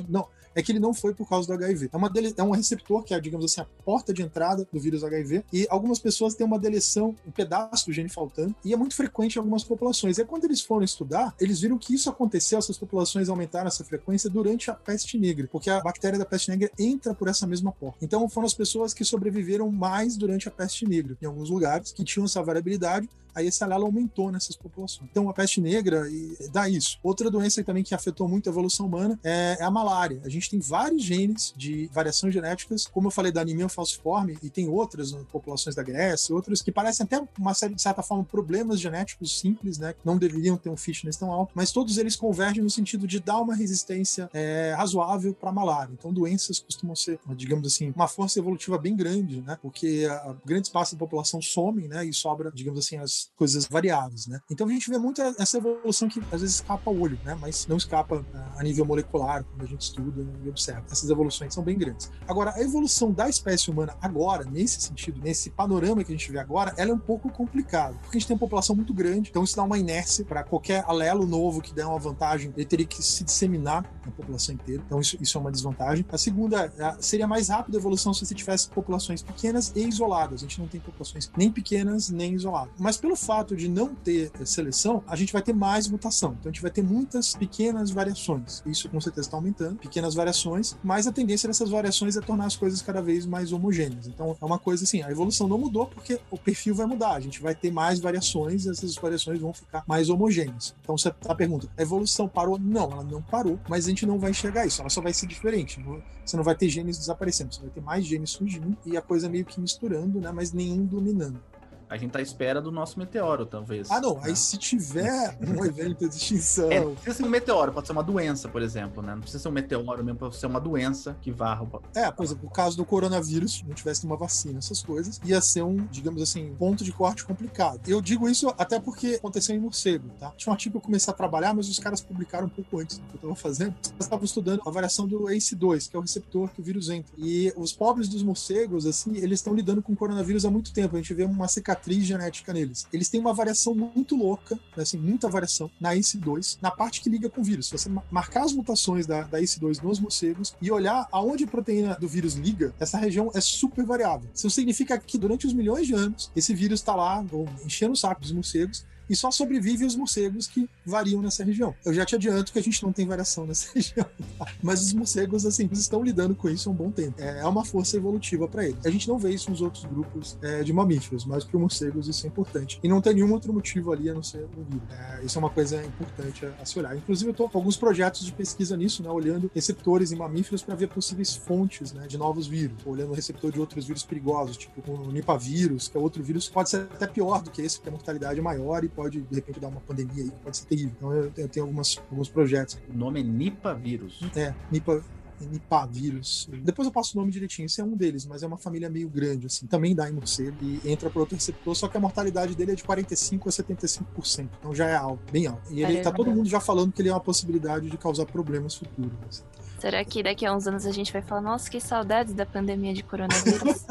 Não, 0.09 0.27
é 0.55 0.61
que 0.61 0.71
ele 0.71 0.79
não 0.79 0.93
foi 0.93 1.13
por 1.13 1.27
causa 1.27 1.47
do 1.47 1.53
HIV. 1.53 1.89
É, 1.91 1.97
uma 1.97 2.09
dele, 2.09 2.33
é 2.37 2.43
um 2.43 2.51
receptor 2.51 3.03
que 3.03 3.13
é, 3.13 3.19
digamos 3.19 3.45
assim, 3.45 3.61
a 3.61 3.65
porta 3.85 4.13
de 4.13 4.21
entrada 4.21 4.67
do 4.71 4.79
vírus 4.79 5.03
HIV. 5.03 5.43
E 5.51 5.67
algumas 5.69 5.99
pessoas 5.99 6.35
têm 6.35 6.45
uma 6.45 6.59
deleção, 6.59 7.15
um 7.27 7.31
pedaço 7.31 7.85
do 7.87 7.93
gene 7.93 8.09
faltando, 8.09 8.55
e 8.63 8.73
é 8.73 8.77
muito 8.77 8.95
frequente 8.95 9.35
em 9.35 9.39
algumas 9.39 9.63
populações. 9.63 10.17
E 10.17 10.25
quando 10.25 10.45
eles 10.45 10.61
foram 10.61 10.83
estudar, 10.83 11.33
eles 11.39 11.61
viram 11.61 11.77
que 11.77 11.93
isso 11.93 12.09
aconteceu, 12.09 12.59
essas 12.59 12.77
populações 12.77 13.29
aumentaram 13.29 13.67
essa 13.67 13.83
frequência 13.83 14.29
durante 14.29 14.69
a 14.69 14.73
peste 14.73 15.17
negra, 15.17 15.47
porque 15.51 15.69
a 15.69 15.81
bactéria 15.81 16.17
da 16.17 16.25
peste 16.25 16.49
negra 16.49 16.69
entra 16.77 17.13
por 17.13 17.27
essa 17.27 17.45
mesma 17.47 17.71
porta. 17.71 17.97
Então 18.01 18.27
foram 18.29 18.45
as 18.45 18.53
pessoas 18.53 18.93
que 18.93 19.03
sobreviveram 19.03 19.71
mais 19.71 20.17
durante 20.17 20.47
a 20.47 20.51
peste 20.51 20.87
negra, 20.87 21.17
em 21.21 21.25
alguns 21.25 21.49
lugares, 21.49 21.91
que 21.91 22.03
tinham 22.03 22.25
essa 22.25 22.41
variabilidade 22.41 23.09
aí 23.33 23.47
esse 23.47 23.63
alelo 23.63 23.85
aumentou 23.85 24.31
nessas 24.31 24.55
populações. 24.55 25.09
Então 25.11 25.29
a 25.29 25.33
peste 25.33 25.61
negra 25.61 26.03
dá 26.51 26.69
isso. 26.69 26.97
Outra 27.03 27.29
doença 27.29 27.63
também 27.63 27.83
que 27.83 27.95
afetou 27.95 28.27
muito 28.27 28.49
a 28.49 28.51
evolução 28.51 28.85
humana 28.85 29.19
é, 29.23 29.57
a 29.61 29.71
malária. 29.71 30.21
A 30.23 30.29
gente 30.29 30.49
tem 30.49 30.59
vários 30.59 31.03
genes 31.03 31.53
de 31.55 31.89
variações 31.93 32.33
genéticas, 32.33 32.85
como 32.85 33.07
eu 33.07 33.11
falei 33.11 33.31
da 33.31 33.41
anemia 33.41 33.69
falciforme, 33.69 34.37
e 34.41 34.49
tem 34.49 34.67
outras 34.67 35.11
né, 35.11 35.21
populações 35.31 35.75
da 35.75 35.83
Grécia, 35.83 36.35
outras 36.35 36.61
que 36.61 36.71
parecem 36.71 37.03
até 37.05 37.21
uma 37.37 37.53
série 37.53 37.75
de 37.75 37.81
certa 37.81 38.01
forma 38.01 38.23
problemas 38.23 38.79
genéticos 38.79 39.39
simples, 39.39 39.77
né? 39.77 39.93
Que 39.93 40.05
não 40.05 40.17
deveriam 40.17 40.57
ter 40.57 40.69
um 40.69 40.77
fitness 40.77 41.17
tão 41.17 41.31
alto, 41.31 41.51
mas 41.55 41.71
todos 41.71 41.97
eles 41.97 42.15
convergem 42.15 42.63
no 42.63 42.69
sentido 42.69 43.07
de 43.07 43.19
dar 43.19 43.39
uma 43.39 43.55
resistência 43.55 44.29
é, 44.33 44.73
razoável 44.75 45.33
para 45.33 45.49
a 45.49 45.53
malária. 45.53 45.93
Então 45.93 46.13
doenças 46.13 46.59
costumam 46.59 46.95
ser, 46.95 47.19
digamos 47.35 47.67
assim, 47.67 47.91
uma 47.95 48.07
força 48.07 48.39
evolutiva 48.39 48.77
bem 48.77 48.95
grande, 48.95 49.41
né? 49.41 49.57
Porque 49.61 50.07
a, 50.09 50.31
a 50.31 50.35
grande 50.45 50.67
espaço 50.67 50.95
da 50.95 50.99
população 50.99 51.41
some, 51.41 51.87
né? 51.87 52.05
E 52.05 52.13
sobra, 52.13 52.51
digamos 52.53 52.79
assim, 52.79 52.97
as 52.97 53.22
coisas 53.35 53.67
variáveis, 53.67 54.27
né? 54.27 54.39
Então 54.51 54.67
a 54.67 54.71
gente 54.71 54.89
vê 54.89 54.97
muito 54.97 55.21
essa 55.21 55.57
evolução 55.57 56.07
que 56.07 56.19
às 56.31 56.41
vezes 56.41 56.55
escapa 56.55 56.89
ao 56.89 56.97
olho, 56.97 57.19
né? 57.23 57.37
Mas 57.39 57.67
não 57.67 57.77
escapa 57.77 58.25
a 58.55 58.63
nível 58.63 58.85
molecular, 58.85 59.43
quando 59.43 59.63
a 59.63 59.67
gente 59.67 59.81
estuda 59.81 60.25
e 60.43 60.49
observa. 60.49 60.83
Essas 60.91 61.09
evoluções 61.09 61.53
são 61.53 61.63
bem 61.63 61.77
grandes. 61.77 62.11
Agora, 62.27 62.53
a 62.55 62.61
evolução 62.61 63.11
da 63.11 63.29
espécie 63.29 63.69
humana 63.69 63.95
agora, 64.01 64.43
nesse 64.45 64.81
sentido, 64.81 65.21
nesse 65.21 65.49
panorama 65.49 66.03
que 66.03 66.11
a 66.11 66.15
gente 66.15 66.31
vê 66.31 66.39
agora, 66.39 66.73
ela 66.77 66.91
é 66.91 66.93
um 66.93 66.99
pouco 66.99 67.29
complicada, 67.29 67.93
porque 67.95 68.17
a 68.17 68.19
gente 68.19 68.27
tem 68.27 68.35
uma 68.35 68.39
população 68.39 68.75
muito 68.75 68.93
grande, 68.93 69.29
então 69.29 69.43
isso 69.43 69.55
dá 69.55 69.63
uma 69.63 69.77
inércia 69.77 70.25
para 70.25 70.43
qualquer 70.43 70.83
alelo 70.87 71.25
novo 71.25 71.61
que 71.61 71.73
der 71.73 71.85
uma 71.85 71.99
vantagem, 71.99 72.53
ele 72.55 72.65
teria 72.65 72.85
que 72.85 73.03
se 73.03 73.23
disseminar 73.23 73.83
na 74.05 74.11
população 74.11 74.55
inteira. 74.55 74.83
Então 74.85 74.99
isso, 74.99 75.17
isso 75.21 75.37
é 75.37 75.41
uma 75.41 75.51
desvantagem. 75.51 76.05
A 76.11 76.17
segunda, 76.17 76.71
seria 76.99 77.27
mais 77.27 77.49
rápida 77.49 77.77
a 77.77 77.79
evolução 77.79 78.13
se 78.13 78.25
você 78.25 78.35
tivesse 78.35 78.69
populações 78.69 79.21
pequenas 79.21 79.71
e 79.75 79.87
isoladas. 79.87 80.41
A 80.41 80.43
gente 80.43 80.59
não 80.59 80.67
tem 80.67 80.79
populações 80.79 81.31
nem 81.37 81.51
pequenas 81.51 82.09
nem 82.09 82.33
isoladas. 82.33 82.73
Mas 82.77 82.97
pelo 82.97 83.12
fato 83.15 83.55
de 83.55 83.67
não 83.67 83.93
ter 83.93 84.31
seleção, 84.45 85.03
a 85.07 85.15
gente 85.15 85.33
vai 85.33 85.41
ter 85.41 85.53
mais 85.53 85.87
mutação. 85.87 86.35
Então 86.39 86.49
a 86.49 86.53
gente 86.53 86.61
vai 86.61 86.71
ter 86.71 86.83
muitas 86.83 87.35
pequenas 87.35 87.91
variações. 87.91 88.61
Isso 88.65 88.89
com 88.89 88.99
certeza 88.99 89.27
está 89.27 89.37
aumentando, 89.37 89.77
pequenas 89.77 90.13
variações, 90.13 90.75
mas 90.83 91.07
a 91.07 91.11
tendência 91.11 91.47
dessas 91.47 91.69
variações 91.69 92.15
é 92.15 92.21
tornar 92.21 92.45
as 92.45 92.55
coisas 92.55 92.81
cada 92.81 93.01
vez 93.01 93.25
mais 93.25 93.51
homogêneas. 93.51 94.07
Então 94.07 94.35
é 94.39 94.45
uma 94.45 94.59
coisa 94.59 94.83
assim, 94.83 95.01
a 95.01 95.11
evolução 95.11 95.47
não 95.47 95.57
mudou 95.57 95.85
porque 95.87 96.19
o 96.29 96.37
perfil 96.37 96.75
vai 96.75 96.85
mudar. 96.85 97.13
A 97.13 97.19
gente 97.19 97.41
vai 97.41 97.55
ter 97.55 97.71
mais 97.71 97.99
variações 97.99 98.65
e 98.65 98.69
essas 98.69 98.95
variações 98.95 99.39
vão 99.39 99.53
ficar 99.53 99.83
mais 99.87 100.09
homogêneas. 100.09 100.75
Então 100.81 100.97
você 100.97 101.13
a 101.27 101.35
pergunta, 101.35 101.69
a 101.77 101.81
evolução 101.81 102.27
parou? 102.27 102.57
Não, 102.59 102.91
ela 102.91 103.03
não 103.03 103.21
parou, 103.21 103.59
mas 103.69 103.85
a 103.85 103.89
gente 103.89 104.05
não 104.05 104.19
vai 104.19 104.31
enxergar 104.31 104.65
isso. 104.65 104.81
Ela 104.81 104.89
só 104.89 105.01
vai 105.01 105.13
ser 105.13 105.27
diferente. 105.27 105.83
Você 106.25 106.37
não 106.37 106.43
vai 106.43 106.55
ter 106.55 106.69
genes 106.69 106.97
desaparecendo, 106.97 107.53
você 107.53 107.61
vai 107.61 107.69
ter 107.69 107.81
mais 107.81 108.05
genes 108.05 108.31
surgindo 108.31 108.77
e 108.85 108.97
a 108.97 109.01
coisa 109.01 109.29
meio 109.29 109.45
que 109.45 109.59
misturando, 109.59 110.19
né? 110.19 110.31
Mas 110.31 110.51
nenhum 110.51 110.85
dominando. 110.85 111.41
A 111.89 111.97
gente 111.97 112.11
tá 112.11 112.19
à 112.19 112.21
espera 112.21 112.61
do 112.61 112.71
nosso 112.71 112.97
meteoro, 112.99 113.45
talvez. 113.45 113.89
Ah, 113.91 114.01
não. 114.01 114.15
Né? 114.15 114.21
Aí 114.25 114.35
se 114.35 114.57
tiver 114.57 115.37
um 115.41 115.65
evento 115.65 116.07
de 116.07 116.15
extinção. 116.15 116.71
É, 116.71 116.79
não 116.79 116.95
precisa 116.95 117.17
ser 117.17 117.23
um 117.23 117.29
meteoro, 117.29 117.71
pode 117.71 117.87
ser 117.87 117.93
uma 117.93 118.03
doença, 118.03 118.49
por 118.49 118.61
exemplo, 118.61 119.01
né? 119.03 119.13
Não 119.13 119.21
precisa 119.21 119.41
ser 119.41 119.49
um 119.49 119.51
meteoro 119.51 120.03
mesmo, 120.03 120.19
pode 120.19 120.35
ser 120.35 120.45
uma 120.45 120.59
doença 120.59 121.15
que 121.21 121.31
varra 121.31 121.63
o. 121.63 121.81
É, 121.95 122.11
por 122.11 122.23
exemplo, 122.23 122.47
o 122.47 122.51
caso 122.51 122.77
do 122.77 122.85
coronavírus, 122.85 123.53
se 123.53 123.65
não 123.65 123.73
tivesse 123.73 124.05
uma 124.05 124.15
vacina, 124.15 124.59
essas 124.59 124.81
coisas, 124.81 125.19
ia 125.23 125.41
ser 125.41 125.63
um, 125.63 125.85
digamos 125.87 126.21
assim, 126.21 126.53
ponto 126.57 126.83
de 126.83 126.91
corte 126.91 127.25
complicado. 127.25 127.81
Eu 127.87 128.01
digo 128.01 128.29
isso 128.29 128.53
até 128.57 128.79
porque 128.79 129.15
aconteceu 129.15 129.55
em 129.55 129.59
morcego, 129.59 130.09
tá? 130.19 130.31
Tinha 130.37 130.51
um 130.51 130.53
artigo 130.53 130.73
que 130.73 130.77
eu 130.77 130.81
comecei 130.81 131.11
a 131.11 131.15
trabalhar, 131.15 131.53
mas 131.53 131.69
os 131.69 131.79
caras 131.79 132.01
publicaram 132.01 132.47
um 132.47 132.49
pouco 132.49 132.79
antes 132.79 132.97
do 132.97 133.05
que 133.07 133.15
eu 133.15 133.21
tava 133.21 133.35
fazendo. 133.35 133.75
Eles 133.85 134.05
estavam 134.05 134.25
estudando 134.25 134.61
a 134.65 134.69
variação 134.69 135.07
do 135.07 135.23
ACE2, 135.23 135.89
que 135.89 135.95
é 135.95 135.99
o 135.99 136.01
receptor 136.01 136.49
que 136.49 136.61
o 136.61 136.63
vírus 136.63 136.89
entra. 136.89 137.13
E 137.17 137.53
os 137.55 137.73
pobres 137.73 138.07
dos 138.07 138.23
morcegos, 138.23 138.85
assim, 138.85 139.17
eles 139.17 139.39
estão 139.39 139.53
lidando 139.53 139.81
com 139.81 139.93
o 139.93 139.95
coronavírus 139.95 140.45
há 140.45 140.51
muito 140.51 140.73
tempo. 140.73 140.95
A 140.95 140.99
gente 140.99 141.13
vê 141.13 141.23
uma 141.23 141.47
cicatriz 141.47 141.82
genética 142.01 142.51
nele 142.51 142.63
neles. 142.63 142.87
Eles 142.91 143.09
têm 143.09 143.19
uma 143.19 143.33
variação 143.33 143.75
muito 143.75 144.15
louca, 144.15 144.55
né, 144.75 144.83
assim, 144.83 144.97
muita 144.97 145.29
variação 145.29 145.69
na 145.79 145.93
ACE2, 145.93 146.57
na 146.61 146.71
parte 146.71 147.01
que 147.01 147.09
liga 147.09 147.29
com 147.29 147.41
o 147.41 147.43
vírus. 147.43 147.67
Se 147.67 147.77
você 147.77 147.89
marcar 148.09 148.43
as 148.43 148.53
mutações 148.53 149.05
da, 149.05 149.23
da 149.23 149.39
ACE2 149.39 149.83
nos 149.83 149.99
morcegos 149.99 150.55
e 150.61 150.71
olhar 150.71 151.07
aonde 151.11 151.43
a 151.43 151.47
proteína 151.47 151.95
do 151.95 152.07
vírus 152.07 152.33
liga, 152.33 152.73
essa 152.79 152.97
região 152.97 153.31
é 153.33 153.41
super 153.41 153.85
variável. 153.85 154.29
Isso 154.33 154.49
significa 154.49 154.97
que 154.97 155.17
durante 155.17 155.45
os 155.45 155.53
milhões 155.53 155.85
de 155.85 155.93
anos, 155.93 156.31
esse 156.35 156.53
vírus 156.53 156.79
está 156.79 156.95
lá 156.95 157.23
enchendo 157.65 157.93
o 157.93 157.97
saco 157.97 158.21
dos 158.21 158.31
morcegos 158.31 158.85
e 159.13 159.15
só 159.15 159.29
sobrevivem 159.29 159.85
os 159.85 159.95
morcegos 159.95 160.47
que 160.47 160.67
variam 160.83 161.21
nessa 161.21 161.43
região. 161.43 161.75
Eu 161.85 161.93
já 161.93 162.03
te 162.03 162.15
adianto 162.15 162.51
que 162.51 162.57
a 162.57 162.63
gente 162.63 162.81
não 162.81 162.91
tem 162.91 163.05
variação 163.05 163.45
nessa 163.45 163.67
região, 163.75 164.07
tá? 164.39 164.47
mas 164.61 164.81
os 164.81 164.91
morcegos, 164.91 165.45
assim, 165.45 165.69
estão 165.71 166.03
lidando 166.03 166.33
com 166.33 166.49
isso 166.49 166.67
há 166.67 166.71
um 166.71 166.75
bom 166.75 166.89
tempo. 166.89 167.21
É, 167.21 167.41
é 167.41 167.45
uma 167.45 167.63
força 167.63 167.95
evolutiva 167.95 168.47
para 168.47 168.65
eles. 168.65 168.83
A 168.83 168.89
gente 168.89 169.07
não 169.07 169.19
vê 169.19 169.29
isso 169.29 169.51
nos 169.51 169.61
outros 169.61 169.85
grupos 169.85 170.35
é, 170.41 170.63
de 170.63 170.73
mamíferos, 170.73 171.25
mas 171.25 171.43
para 171.43 171.57
os 171.57 171.61
morcegos 171.61 172.07
isso 172.07 172.25
é 172.25 172.29
importante. 172.29 172.79
E 172.83 172.87
não 172.87 173.01
tem 173.01 173.13
nenhum 173.13 173.31
outro 173.31 173.53
motivo 173.53 173.93
ali 173.93 174.09
a 174.09 174.15
não 174.15 174.23
ser 174.23 174.45
o 174.57 174.63
vírus. 174.63 174.89
É, 174.89 175.23
isso 175.23 175.37
é 175.37 175.39
uma 175.39 175.51
coisa 175.51 175.83
importante 175.85 176.43
a, 176.47 176.49
a 176.59 176.65
se 176.65 176.79
olhar. 176.79 176.97
Inclusive, 176.97 177.29
eu 177.29 177.33
estou 177.33 177.47
com 177.47 177.59
alguns 177.59 177.77
projetos 177.77 178.25
de 178.25 178.31
pesquisa 178.31 178.75
nisso, 178.75 179.03
né, 179.03 179.11
olhando 179.11 179.51
receptores 179.53 180.11
em 180.11 180.15
mamíferos 180.15 180.63
para 180.63 180.73
ver 180.73 180.87
possíveis 180.87 181.35
fontes 181.35 181.93
né, 181.93 182.07
de 182.07 182.17
novos 182.17 182.47
vírus, 182.47 182.77
olhando 182.83 183.11
o 183.11 183.13
receptor 183.13 183.51
de 183.51 183.59
outros 183.59 183.85
vírus 183.85 184.03
perigosos, 184.03 184.57
tipo 184.57 184.81
o 184.91 185.11
nipavírus, 185.11 185.87
que 185.87 185.95
é 185.95 185.99
outro 185.99 186.23
vírus 186.23 186.47
que 186.47 186.53
pode 186.53 186.71
ser 186.71 186.81
até 186.81 187.05
pior 187.05 187.43
do 187.43 187.51
que 187.51 187.61
esse, 187.61 187.77
porque 187.77 187.89
a 187.89 187.91
mortalidade 187.91 188.39
é 188.39 188.41
maior 188.41 188.83
e 188.83 188.89
pode, 188.89 189.02
de 189.09 189.23
repente, 189.31 189.59
dar 189.59 189.67
uma 189.67 189.81
pandemia 189.81 190.23
aí 190.23 190.29
que 190.29 190.39
pode 190.39 190.57
ser 190.57 190.65
terrível. 190.65 190.93
Então 190.97 191.13
eu, 191.13 191.31
eu 191.35 191.49
tenho 191.49 191.65
algumas, 191.65 192.01
alguns 192.09 192.29
projetos. 192.29 192.77
O 192.93 192.97
nome 192.97 193.19
é 193.19 193.23
Nipa 193.23 193.73
vírus. 193.73 194.19
É, 194.35 194.53
Nipa, 194.71 195.03
Nipavírus. 195.51 196.49
Depois 196.63 196.85
eu 196.85 196.91
passo 196.91 197.17
o 197.17 197.21
nome 197.21 197.31
direitinho. 197.31 197.65
Esse 197.65 197.81
é 197.81 197.83
um 197.83 197.95
deles, 197.95 198.25
mas 198.25 198.43
é 198.43 198.47
uma 198.47 198.57
família 198.57 198.89
meio 198.89 199.09
grande, 199.09 199.47
assim. 199.47 199.65
Também 199.67 199.95
dá 199.95 200.09
em 200.09 200.13
morcego 200.13 200.55
e 200.61 200.81
entra 200.85 201.09
para 201.09 201.19
outro 201.19 201.35
receptor, 201.35 201.75
só 201.75 201.87
que 201.87 201.97
a 201.97 201.99
mortalidade 201.99 202.55
dele 202.55 202.71
é 202.71 202.75
de 202.75 202.83
45% 202.83 203.47
a 203.47 203.49
75%. 203.49 204.49
Então 204.59 204.73
já 204.73 204.87
é 204.87 204.95
alto, 204.95 205.31
bem 205.31 205.47
alto. 205.47 205.71
E 205.71 205.83
ele 205.83 206.01
tá 206.01 206.11
todo 206.11 206.31
mundo 206.31 206.47
já 206.47 206.59
falando 206.59 206.91
que 206.91 207.01
ele 207.01 207.09
é 207.09 207.13
uma 207.13 207.19
possibilidade 207.19 207.89
de 207.89 207.97
causar 207.97 208.25
problemas 208.25 208.75
futuros. 208.75 209.13
Assim. 209.27 209.43
Será 209.83 210.05
que 210.05 210.23
daqui 210.23 210.45
a 210.45 210.55
uns 210.55 210.65
anos 210.65 210.85
a 210.85 210.93
gente 210.93 211.11
vai 211.11 211.21
falar, 211.21 211.41
nossa, 211.41 211.69
que 211.69 211.77
saudades 211.77 212.33
da 212.33 212.45
pandemia 212.45 212.93
de 212.93 213.03
coronavírus? 213.03 213.83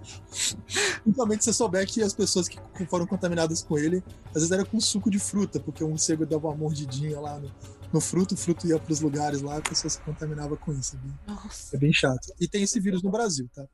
Principalmente 1.04 1.44
se 1.44 1.52
você 1.52 1.52
souber 1.52 1.86
que 1.86 2.02
as 2.02 2.14
pessoas 2.14 2.48
que 2.48 2.58
foram 2.86 3.06
contaminadas 3.06 3.62
com 3.62 3.76
ele, 3.76 4.02
às 4.28 4.36
vezes 4.36 4.50
era 4.50 4.64
com 4.64 4.80
suco 4.80 5.10
de 5.10 5.18
fruta, 5.18 5.60
porque 5.60 5.84
o 5.84 5.88
morcego 5.90 6.24
dava 6.24 6.48
uma 6.48 6.56
mordidinha 6.56 7.20
lá 7.20 7.38
no, 7.38 7.52
no 7.92 8.00
fruto, 8.00 8.32
o 8.32 8.38
fruto 8.38 8.66
ia 8.66 8.78
para 8.78 8.90
os 8.90 9.02
lugares 9.02 9.42
lá, 9.42 9.58
a 9.58 9.60
pessoa 9.60 9.90
se 9.90 10.00
contaminava 10.00 10.56
com 10.56 10.72
isso. 10.72 10.96
É 10.96 10.98
bem, 10.98 11.18
Nossa. 11.26 11.76
é 11.76 11.78
bem 11.78 11.92
chato. 11.92 12.32
E 12.40 12.48
tem 12.48 12.62
esse 12.62 12.80
vírus 12.80 13.02
no 13.02 13.10
Brasil, 13.10 13.50
tá? 13.54 13.66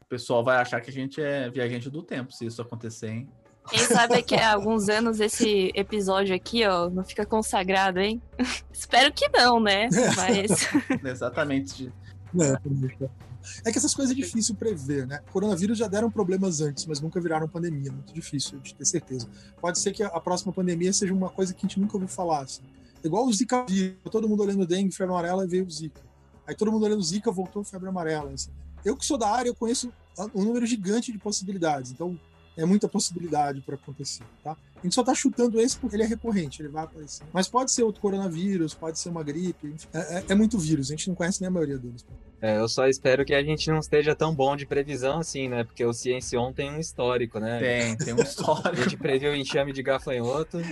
O 0.00 0.06
pessoal 0.08 0.42
vai 0.42 0.56
achar 0.56 0.80
que 0.80 0.88
a 0.88 0.94
gente 0.94 1.20
é 1.20 1.50
viajante 1.50 1.90
do 1.90 2.02
tempo 2.02 2.32
se 2.32 2.46
isso 2.46 2.62
acontecer, 2.62 3.08
hein? 3.08 3.28
Quem 3.68 3.78
sabe 3.78 4.22
que 4.22 4.34
há 4.34 4.52
alguns 4.52 4.88
anos 4.88 5.20
esse 5.20 5.72
episódio 5.74 6.34
aqui, 6.34 6.66
ó, 6.66 6.90
não 6.90 7.02
fica 7.02 7.24
consagrado, 7.24 7.98
hein? 7.98 8.20
Espero 8.72 9.12
que 9.12 9.28
não, 9.28 9.58
né? 9.58 9.88
Mas. 10.16 10.68
Exatamente. 11.04 11.92
É, 12.38 13.68
é 13.68 13.72
que 13.72 13.78
essas 13.78 13.94
coisas 13.94 14.12
é 14.12 14.16
difícil 14.16 14.54
prever, 14.54 15.06
né? 15.06 15.20
Coronavírus 15.32 15.78
já 15.78 15.86
deram 15.86 16.10
problemas 16.10 16.60
antes, 16.60 16.84
mas 16.86 17.00
nunca 17.00 17.20
viraram 17.20 17.48
pandemia. 17.48 17.90
Muito 17.90 18.12
difícil 18.12 18.58
de 18.60 18.74
ter 18.74 18.84
certeza. 18.84 19.28
Pode 19.60 19.78
ser 19.78 19.92
que 19.92 20.02
a 20.02 20.20
próxima 20.20 20.52
pandemia 20.52 20.92
seja 20.92 21.14
uma 21.14 21.30
coisa 21.30 21.54
que 21.54 21.64
a 21.64 21.68
gente 21.68 21.80
nunca 21.80 21.96
ouviu 21.96 22.08
falar. 22.08 22.42
Assim. 22.42 22.62
Igual 23.02 23.26
o 23.26 23.32
Zika 23.32 23.64
vírus. 23.66 23.96
Todo 24.10 24.28
mundo 24.28 24.42
olhando 24.42 24.66
dengue, 24.66 24.94
febre 24.94 25.12
amarela, 25.12 25.44
e 25.44 25.48
veio 25.48 25.66
o 25.66 25.70
Zika. 25.70 26.00
Aí 26.46 26.54
todo 26.54 26.70
mundo 26.70 26.84
olhando 26.84 27.02
Zika, 27.02 27.30
voltou 27.30 27.64
febre 27.64 27.88
amarela. 27.88 28.30
Assim. 28.30 28.50
Eu 28.84 28.96
que 28.96 29.06
sou 29.06 29.16
da 29.16 29.30
área, 29.30 29.48
eu 29.48 29.54
conheço 29.54 29.92
um 30.34 30.44
número 30.44 30.66
gigante 30.66 31.10
de 31.10 31.18
possibilidades. 31.18 31.90
Então, 31.90 32.18
é 32.56 32.64
muita 32.64 32.88
possibilidade 32.88 33.60
para 33.60 33.74
acontecer, 33.74 34.24
tá? 34.42 34.56
A 34.76 34.82
gente 34.82 34.94
só 34.94 35.02
tá 35.02 35.14
chutando 35.14 35.60
esse 35.60 35.76
porque 35.78 35.96
ele 35.96 36.02
é 36.02 36.06
recorrente, 36.06 36.60
ele 36.60 36.68
vai 36.68 36.84
aparecer. 36.84 37.24
Mas 37.32 37.48
pode 37.48 37.72
ser 37.72 37.82
outro 37.82 38.00
coronavírus, 38.00 38.74
pode 38.74 38.98
ser 38.98 39.08
uma 39.08 39.22
gripe, 39.22 39.68
enfim, 39.68 39.88
é, 39.92 40.18
é, 40.18 40.24
é, 40.28 40.34
muito 40.34 40.58
vírus, 40.58 40.88
a 40.88 40.90
gente 40.90 41.08
não 41.08 41.14
conhece 41.14 41.40
nem 41.40 41.48
a 41.48 41.50
maioria 41.50 41.78
deles. 41.78 42.04
É, 42.44 42.58
eu 42.58 42.68
só 42.68 42.86
espero 42.86 43.24
que 43.24 43.32
a 43.32 43.42
gente 43.42 43.70
não 43.70 43.78
esteja 43.78 44.14
tão 44.14 44.34
bom 44.34 44.54
de 44.54 44.66
previsão 44.66 45.20
assim, 45.20 45.48
né? 45.48 45.64
Porque 45.64 45.82
o 45.82 45.94
Ciencion 45.94 46.52
tem 46.52 46.70
um 46.70 46.78
histórico, 46.78 47.40
né? 47.40 47.58
Tem, 47.58 47.96
tem 47.96 48.12
um 48.12 48.18
histórico. 48.20 48.68
a 48.68 48.74
gente 48.74 48.98
previu 48.98 49.32
o 49.32 49.34
enxame 49.34 49.72
de 49.72 49.82
gafanhoto. 49.82 50.58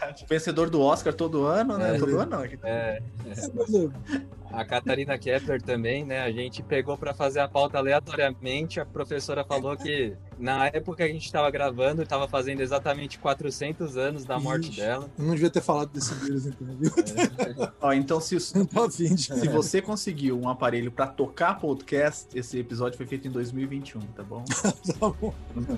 É 0.00 0.14
Vencedor 0.28 0.70
do 0.70 0.80
Oscar 0.80 1.12
todo 1.12 1.44
ano, 1.44 1.76
né? 1.76 1.96
É, 1.96 1.98
todo 1.98 2.18
ano 2.18 2.30
não. 2.30 2.44
É, 2.44 2.58
é. 2.64 3.02
A 4.52 4.64
Catarina 4.64 5.18
Kepler 5.18 5.60
também, 5.60 6.04
né? 6.04 6.20
A 6.20 6.30
gente 6.30 6.62
pegou 6.62 6.96
para 6.96 7.12
fazer 7.12 7.40
a 7.40 7.48
pauta 7.48 7.78
aleatoriamente. 7.78 8.78
A 8.78 8.86
professora 8.86 9.44
falou 9.44 9.76
que 9.76 10.16
na 10.38 10.66
época 10.66 10.98
que 10.98 11.02
a 11.02 11.08
gente 11.08 11.24
estava 11.24 11.50
gravando, 11.50 12.02
estava 12.02 12.28
fazendo 12.28 12.60
exatamente 12.60 13.18
400 13.18 13.96
anos 13.96 14.24
da 14.24 14.38
morte 14.38 14.70
Ixi, 14.70 14.80
dela. 14.80 15.10
Eu 15.18 15.24
não 15.24 15.34
devia 15.34 15.50
ter 15.50 15.60
falado 15.60 15.90
desse 15.90 16.14
vírus, 16.14 16.46
então? 16.46 16.68
É. 16.68 17.72
Ó, 17.80 17.92
então, 17.92 18.20
se, 18.20 18.38
se 18.40 19.48
você 19.48 19.82
conseguiu 19.82 20.40
um 20.40 20.48
aparelho 20.48 20.90
para 20.90 21.06
tocar 21.06 21.58
podcast, 21.58 22.26
esse 22.38 22.58
episódio 22.58 22.96
foi 22.96 23.06
feito 23.06 23.26
em 23.26 23.30
2021, 23.30 24.00
tá 24.00 24.22
bom? 24.22 24.44
tá 25.00 25.08
bom. 25.20 25.34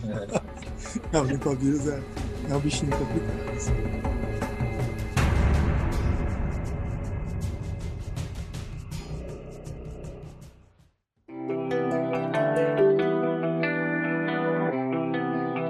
É. 0.09 1.13
Não, 1.13 1.23
o 1.23 1.57
vírus 1.57 1.89
é, 1.89 2.03
é 2.51 2.55
um 2.55 2.61
bichinho 2.61 2.93
complicado. 2.93 4.20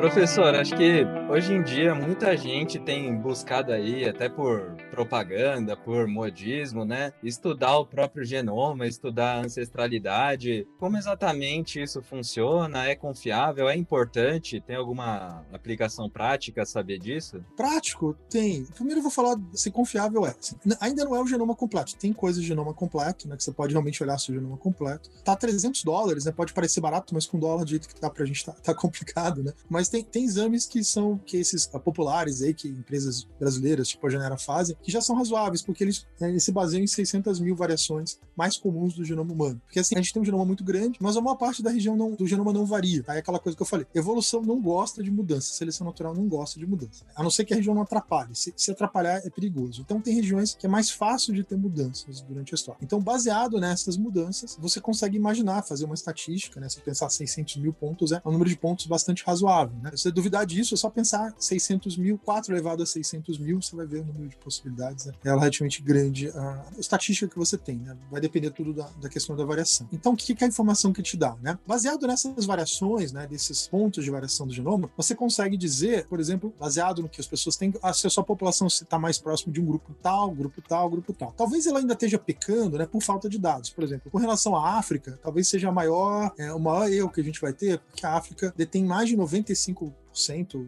Professor, 0.00 0.54
acho 0.54 0.74
que 0.76 1.04
hoje 1.30 1.52
em 1.52 1.62
dia 1.62 1.94
muita 1.94 2.34
gente 2.34 2.78
tem 2.78 3.14
buscado 3.14 3.70
aí, 3.70 4.08
até 4.08 4.30
por 4.30 4.74
propaganda, 4.90 5.76
por 5.76 6.08
modismo, 6.08 6.86
né? 6.86 7.12
Estudar 7.22 7.76
o 7.76 7.84
próprio 7.84 8.24
genoma, 8.24 8.86
estudar 8.86 9.34
a 9.34 9.40
ancestralidade. 9.40 10.66
Como 10.78 10.96
exatamente 10.96 11.82
isso 11.82 12.00
funciona? 12.00 12.86
É 12.88 12.96
confiável? 12.96 13.68
É 13.68 13.76
importante? 13.76 14.58
Tem 14.58 14.74
alguma 14.74 15.44
aplicação 15.52 16.08
prática 16.08 16.64
saber 16.64 16.98
disso? 16.98 17.44
Prático? 17.54 18.16
Tem. 18.30 18.64
Primeiro 18.74 19.00
eu 19.00 19.02
vou 19.02 19.12
falar 19.12 19.36
se 19.52 19.70
confiável 19.70 20.24
é. 20.24 20.34
Ainda 20.80 21.04
não 21.04 21.14
é 21.14 21.20
o 21.20 21.26
genoma 21.26 21.54
completo. 21.54 21.94
Tem 21.96 22.10
coisas 22.10 22.40
de 22.40 22.48
genoma 22.48 22.72
completo, 22.72 23.28
né? 23.28 23.36
Que 23.36 23.44
você 23.44 23.52
pode 23.52 23.74
realmente 23.74 24.02
olhar 24.02 24.16
se 24.16 24.32
o 24.32 24.34
genoma 24.34 24.56
completo. 24.56 25.10
Tá 25.22 25.36
300 25.36 25.84
dólares, 25.84 26.24
né? 26.24 26.32
Pode 26.32 26.54
parecer 26.54 26.80
barato, 26.80 27.12
mas 27.14 27.26
com 27.26 27.38
dólar 27.38 27.64
do 27.64 27.70
jeito 27.70 27.86
que 27.86 28.00
tá 28.00 28.08
pra 28.08 28.24
gente 28.24 28.46
tá, 28.46 28.52
tá 28.52 28.74
complicado, 28.74 29.42
né? 29.42 29.52
Mas 29.68 29.89
tem, 29.90 30.04
tem 30.04 30.24
exames 30.24 30.66
que 30.66 30.82
são 30.84 31.18
que 31.18 31.36
esses 31.36 31.68
ah, 31.72 31.78
populares 31.78 32.42
aí, 32.42 32.54
que 32.54 32.68
empresas 32.68 33.24
brasileiras, 33.38 33.88
tipo 33.88 34.06
a 34.06 34.10
Genera 34.10 34.38
fazem, 34.38 34.76
que 34.82 34.90
já 34.90 35.00
são 35.00 35.16
razoáveis, 35.16 35.62
porque 35.62 35.84
eles, 35.84 36.06
eles 36.20 36.44
se 36.44 36.52
baseiam 36.52 36.82
em 36.82 36.86
600 36.86 37.40
mil 37.40 37.56
variações 37.56 38.18
mais 38.36 38.56
comuns 38.56 38.94
do 38.94 39.04
genoma 39.04 39.32
humano. 39.32 39.60
Porque 39.66 39.80
assim, 39.80 39.94
a 39.96 39.98
gente 39.98 40.12
tem 40.12 40.22
um 40.22 40.24
genoma 40.24 40.44
muito 40.44 40.64
grande, 40.64 40.98
mas 41.00 41.16
a 41.16 41.20
maior 41.20 41.36
parte 41.36 41.62
da 41.62 41.70
região 41.70 41.96
não, 41.96 42.12
do 42.12 42.26
genoma 42.26 42.52
não 42.52 42.64
varia. 42.64 43.04
Aí 43.08 43.16
é 43.16 43.20
aquela 43.20 43.38
coisa 43.38 43.56
que 43.56 43.62
eu 43.62 43.66
falei, 43.66 43.86
evolução 43.94 44.42
não 44.42 44.60
gosta 44.60 45.02
de 45.02 45.10
mudança, 45.10 45.52
seleção 45.52 45.86
natural 45.86 46.14
não 46.14 46.28
gosta 46.28 46.58
de 46.58 46.66
mudança. 46.66 47.04
A 47.14 47.22
não 47.22 47.30
ser 47.30 47.44
que 47.44 47.52
a 47.52 47.56
região 47.56 47.74
não 47.74 47.82
atrapalhe. 47.82 48.34
Se, 48.34 48.52
se 48.56 48.70
atrapalhar, 48.70 49.20
é 49.24 49.30
perigoso. 49.30 49.82
Então 49.82 50.00
tem 50.00 50.14
regiões 50.14 50.54
que 50.54 50.66
é 50.66 50.68
mais 50.68 50.90
fácil 50.90 51.34
de 51.34 51.42
ter 51.42 51.56
mudanças 51.56 52.20
durante 52.20 52.54
a 52.54 52.56
história. 52.56 52.78
Então, 52.82 53.00
baseado 53.00 53.58
nessas 53.58 53.96
mudanças, 53.96 54.56
você 54.58 54.80
consegue 54.80 55.16
imaginar, 55.16 55.62
fazer 55.62 55.84
uma 55.84 55.94
estatística, 55.94 56.60
né? 56.60 56.68
Se 56.68 56.80
pensar 56.80 57.10
600 57.10 57.56
mil 57.56 57.72
pontos, 57.72 58.12
é 58.12 58.22
um 58.24 58.32
número 58.32 58.48
de 58.48 58.56
pontos 58.56 58.86
bastante 58.86 59.24
razoável. 59.24 59.76
Né? 59.82 59.90
Se 59.92 60.02
você 60.02 60.10
duvidar 60.10 60.46
disso, 60.46 60.74
é 60.74 60.76
só 60.76 60.90
pensar 60.90 61.34
600 61.38 61.96
mil, 61.96 62.18
4 62.18 62.52
elevado 62.52 62.82
a 62.82 62.86
600 62.86 63.38
mil, 63.38 63.60
você 63.60 63.74
vai 63.74 63.86
ver 63.86 64.00
o 64.00 64.04
número 64.04 64.28
de 64.28 64.36
possibilidades. 64.36 65.06
Né? 65.06 65.12
É 65.24 65.30
relativamente 65.30 65.82
grande 65.82 66.28
a 66.30 66.64
estatística 66.78 67.28
que 67.28 67.38
você 67.38 67.56
tem, 67.56 67.76
né? 67.76 67.96
Vai 68.10 68.20
depender 68.20 68.50
tudo 68.50 68.72
da, 68.72 68.88
da 69.00 69.08
questão 69.08 69.36
da 69.36 69.44
variação. 69.44 69.88
Então, 69.92 70.12
o 70.12 70.16
que, 70.16 70.34
que 70.34 70.44
é 70.44 70.46
a 70.46 70.48
informação 70.48 70.92
que 70.92 71.02
te 71.02 71.16
dá, 71.16 71.36
né? 71.42 71.58
Baseado 71.66 72.06
nessas 72.06 72.44
variações, 72.44 73.12
né? 73.12 73.26
Desses 73.26 73.66
pontos 73.68 74.04
de 74.04 74.10
variação 74.10 74.46
do 74.46 74.52
genoma, 74.52 74.90
você 74.96 75.14
consegue 75.14 75.56
dizer, 75.56 76.06
por 76.06 76.20
exemplo, 76.20 76.52
baseado 76.58 77.02
no 77.02 77.08
que 77.08 77.20
as 77.20 77.26
pessoas 77.26 77.56
têm, 77.56 77.72
ah, 77.82 77.92
se 77.92 78.06
a 78.06 78.10
sua 78.10 78.24
população 78.24 78.66
está 78.66 78.98
mais 78.98 79.18
próximo 79.18 79.52
de 79.52 79.60
um 79.60 79.64
grupo 79.64 79.94
tal, 80.02 80.30
grupo 80.30 80.62
tal, 80.66 80.90
grupo 80.90 81.12
tal. 81.12 81.32
Talvez 81.32 81.66
ela 81.66 81.78
ainda 81.78 81.94
esteja 81.94 82.18
pecando, 82.18 82.78
né? 82.78 82.86
Por 82.86 83.02
falta 83.02 83.28
de 83.28 83.38
dados. 83.38 83.70
Por 83.70 83.84
exemplo, 83.84 84.10
com 84.10 84.18
relação 84.18 84.56
à 84.56 84.78
África, 84.78 85.18
talvez 85.22 85.48
seja 85.48 85.68
a 85.68 85.72
maior, 85.72 86.32
é, 86.38 86.52
o 86.52 86.58
maior 86.58 86.90
erro 86.90 87.10
que 87.10 87.20
a 87.20 87.24
gente 87.24 87.40
vai 87.40 87.52
ter, 87.52 87.78
porque 87.78 88.04
a 88.04 88.14
África 88.14 88.52
detém 88.56 88.84
mais 88.84 89.08
de 89.08 89.16
95 89.16 89.69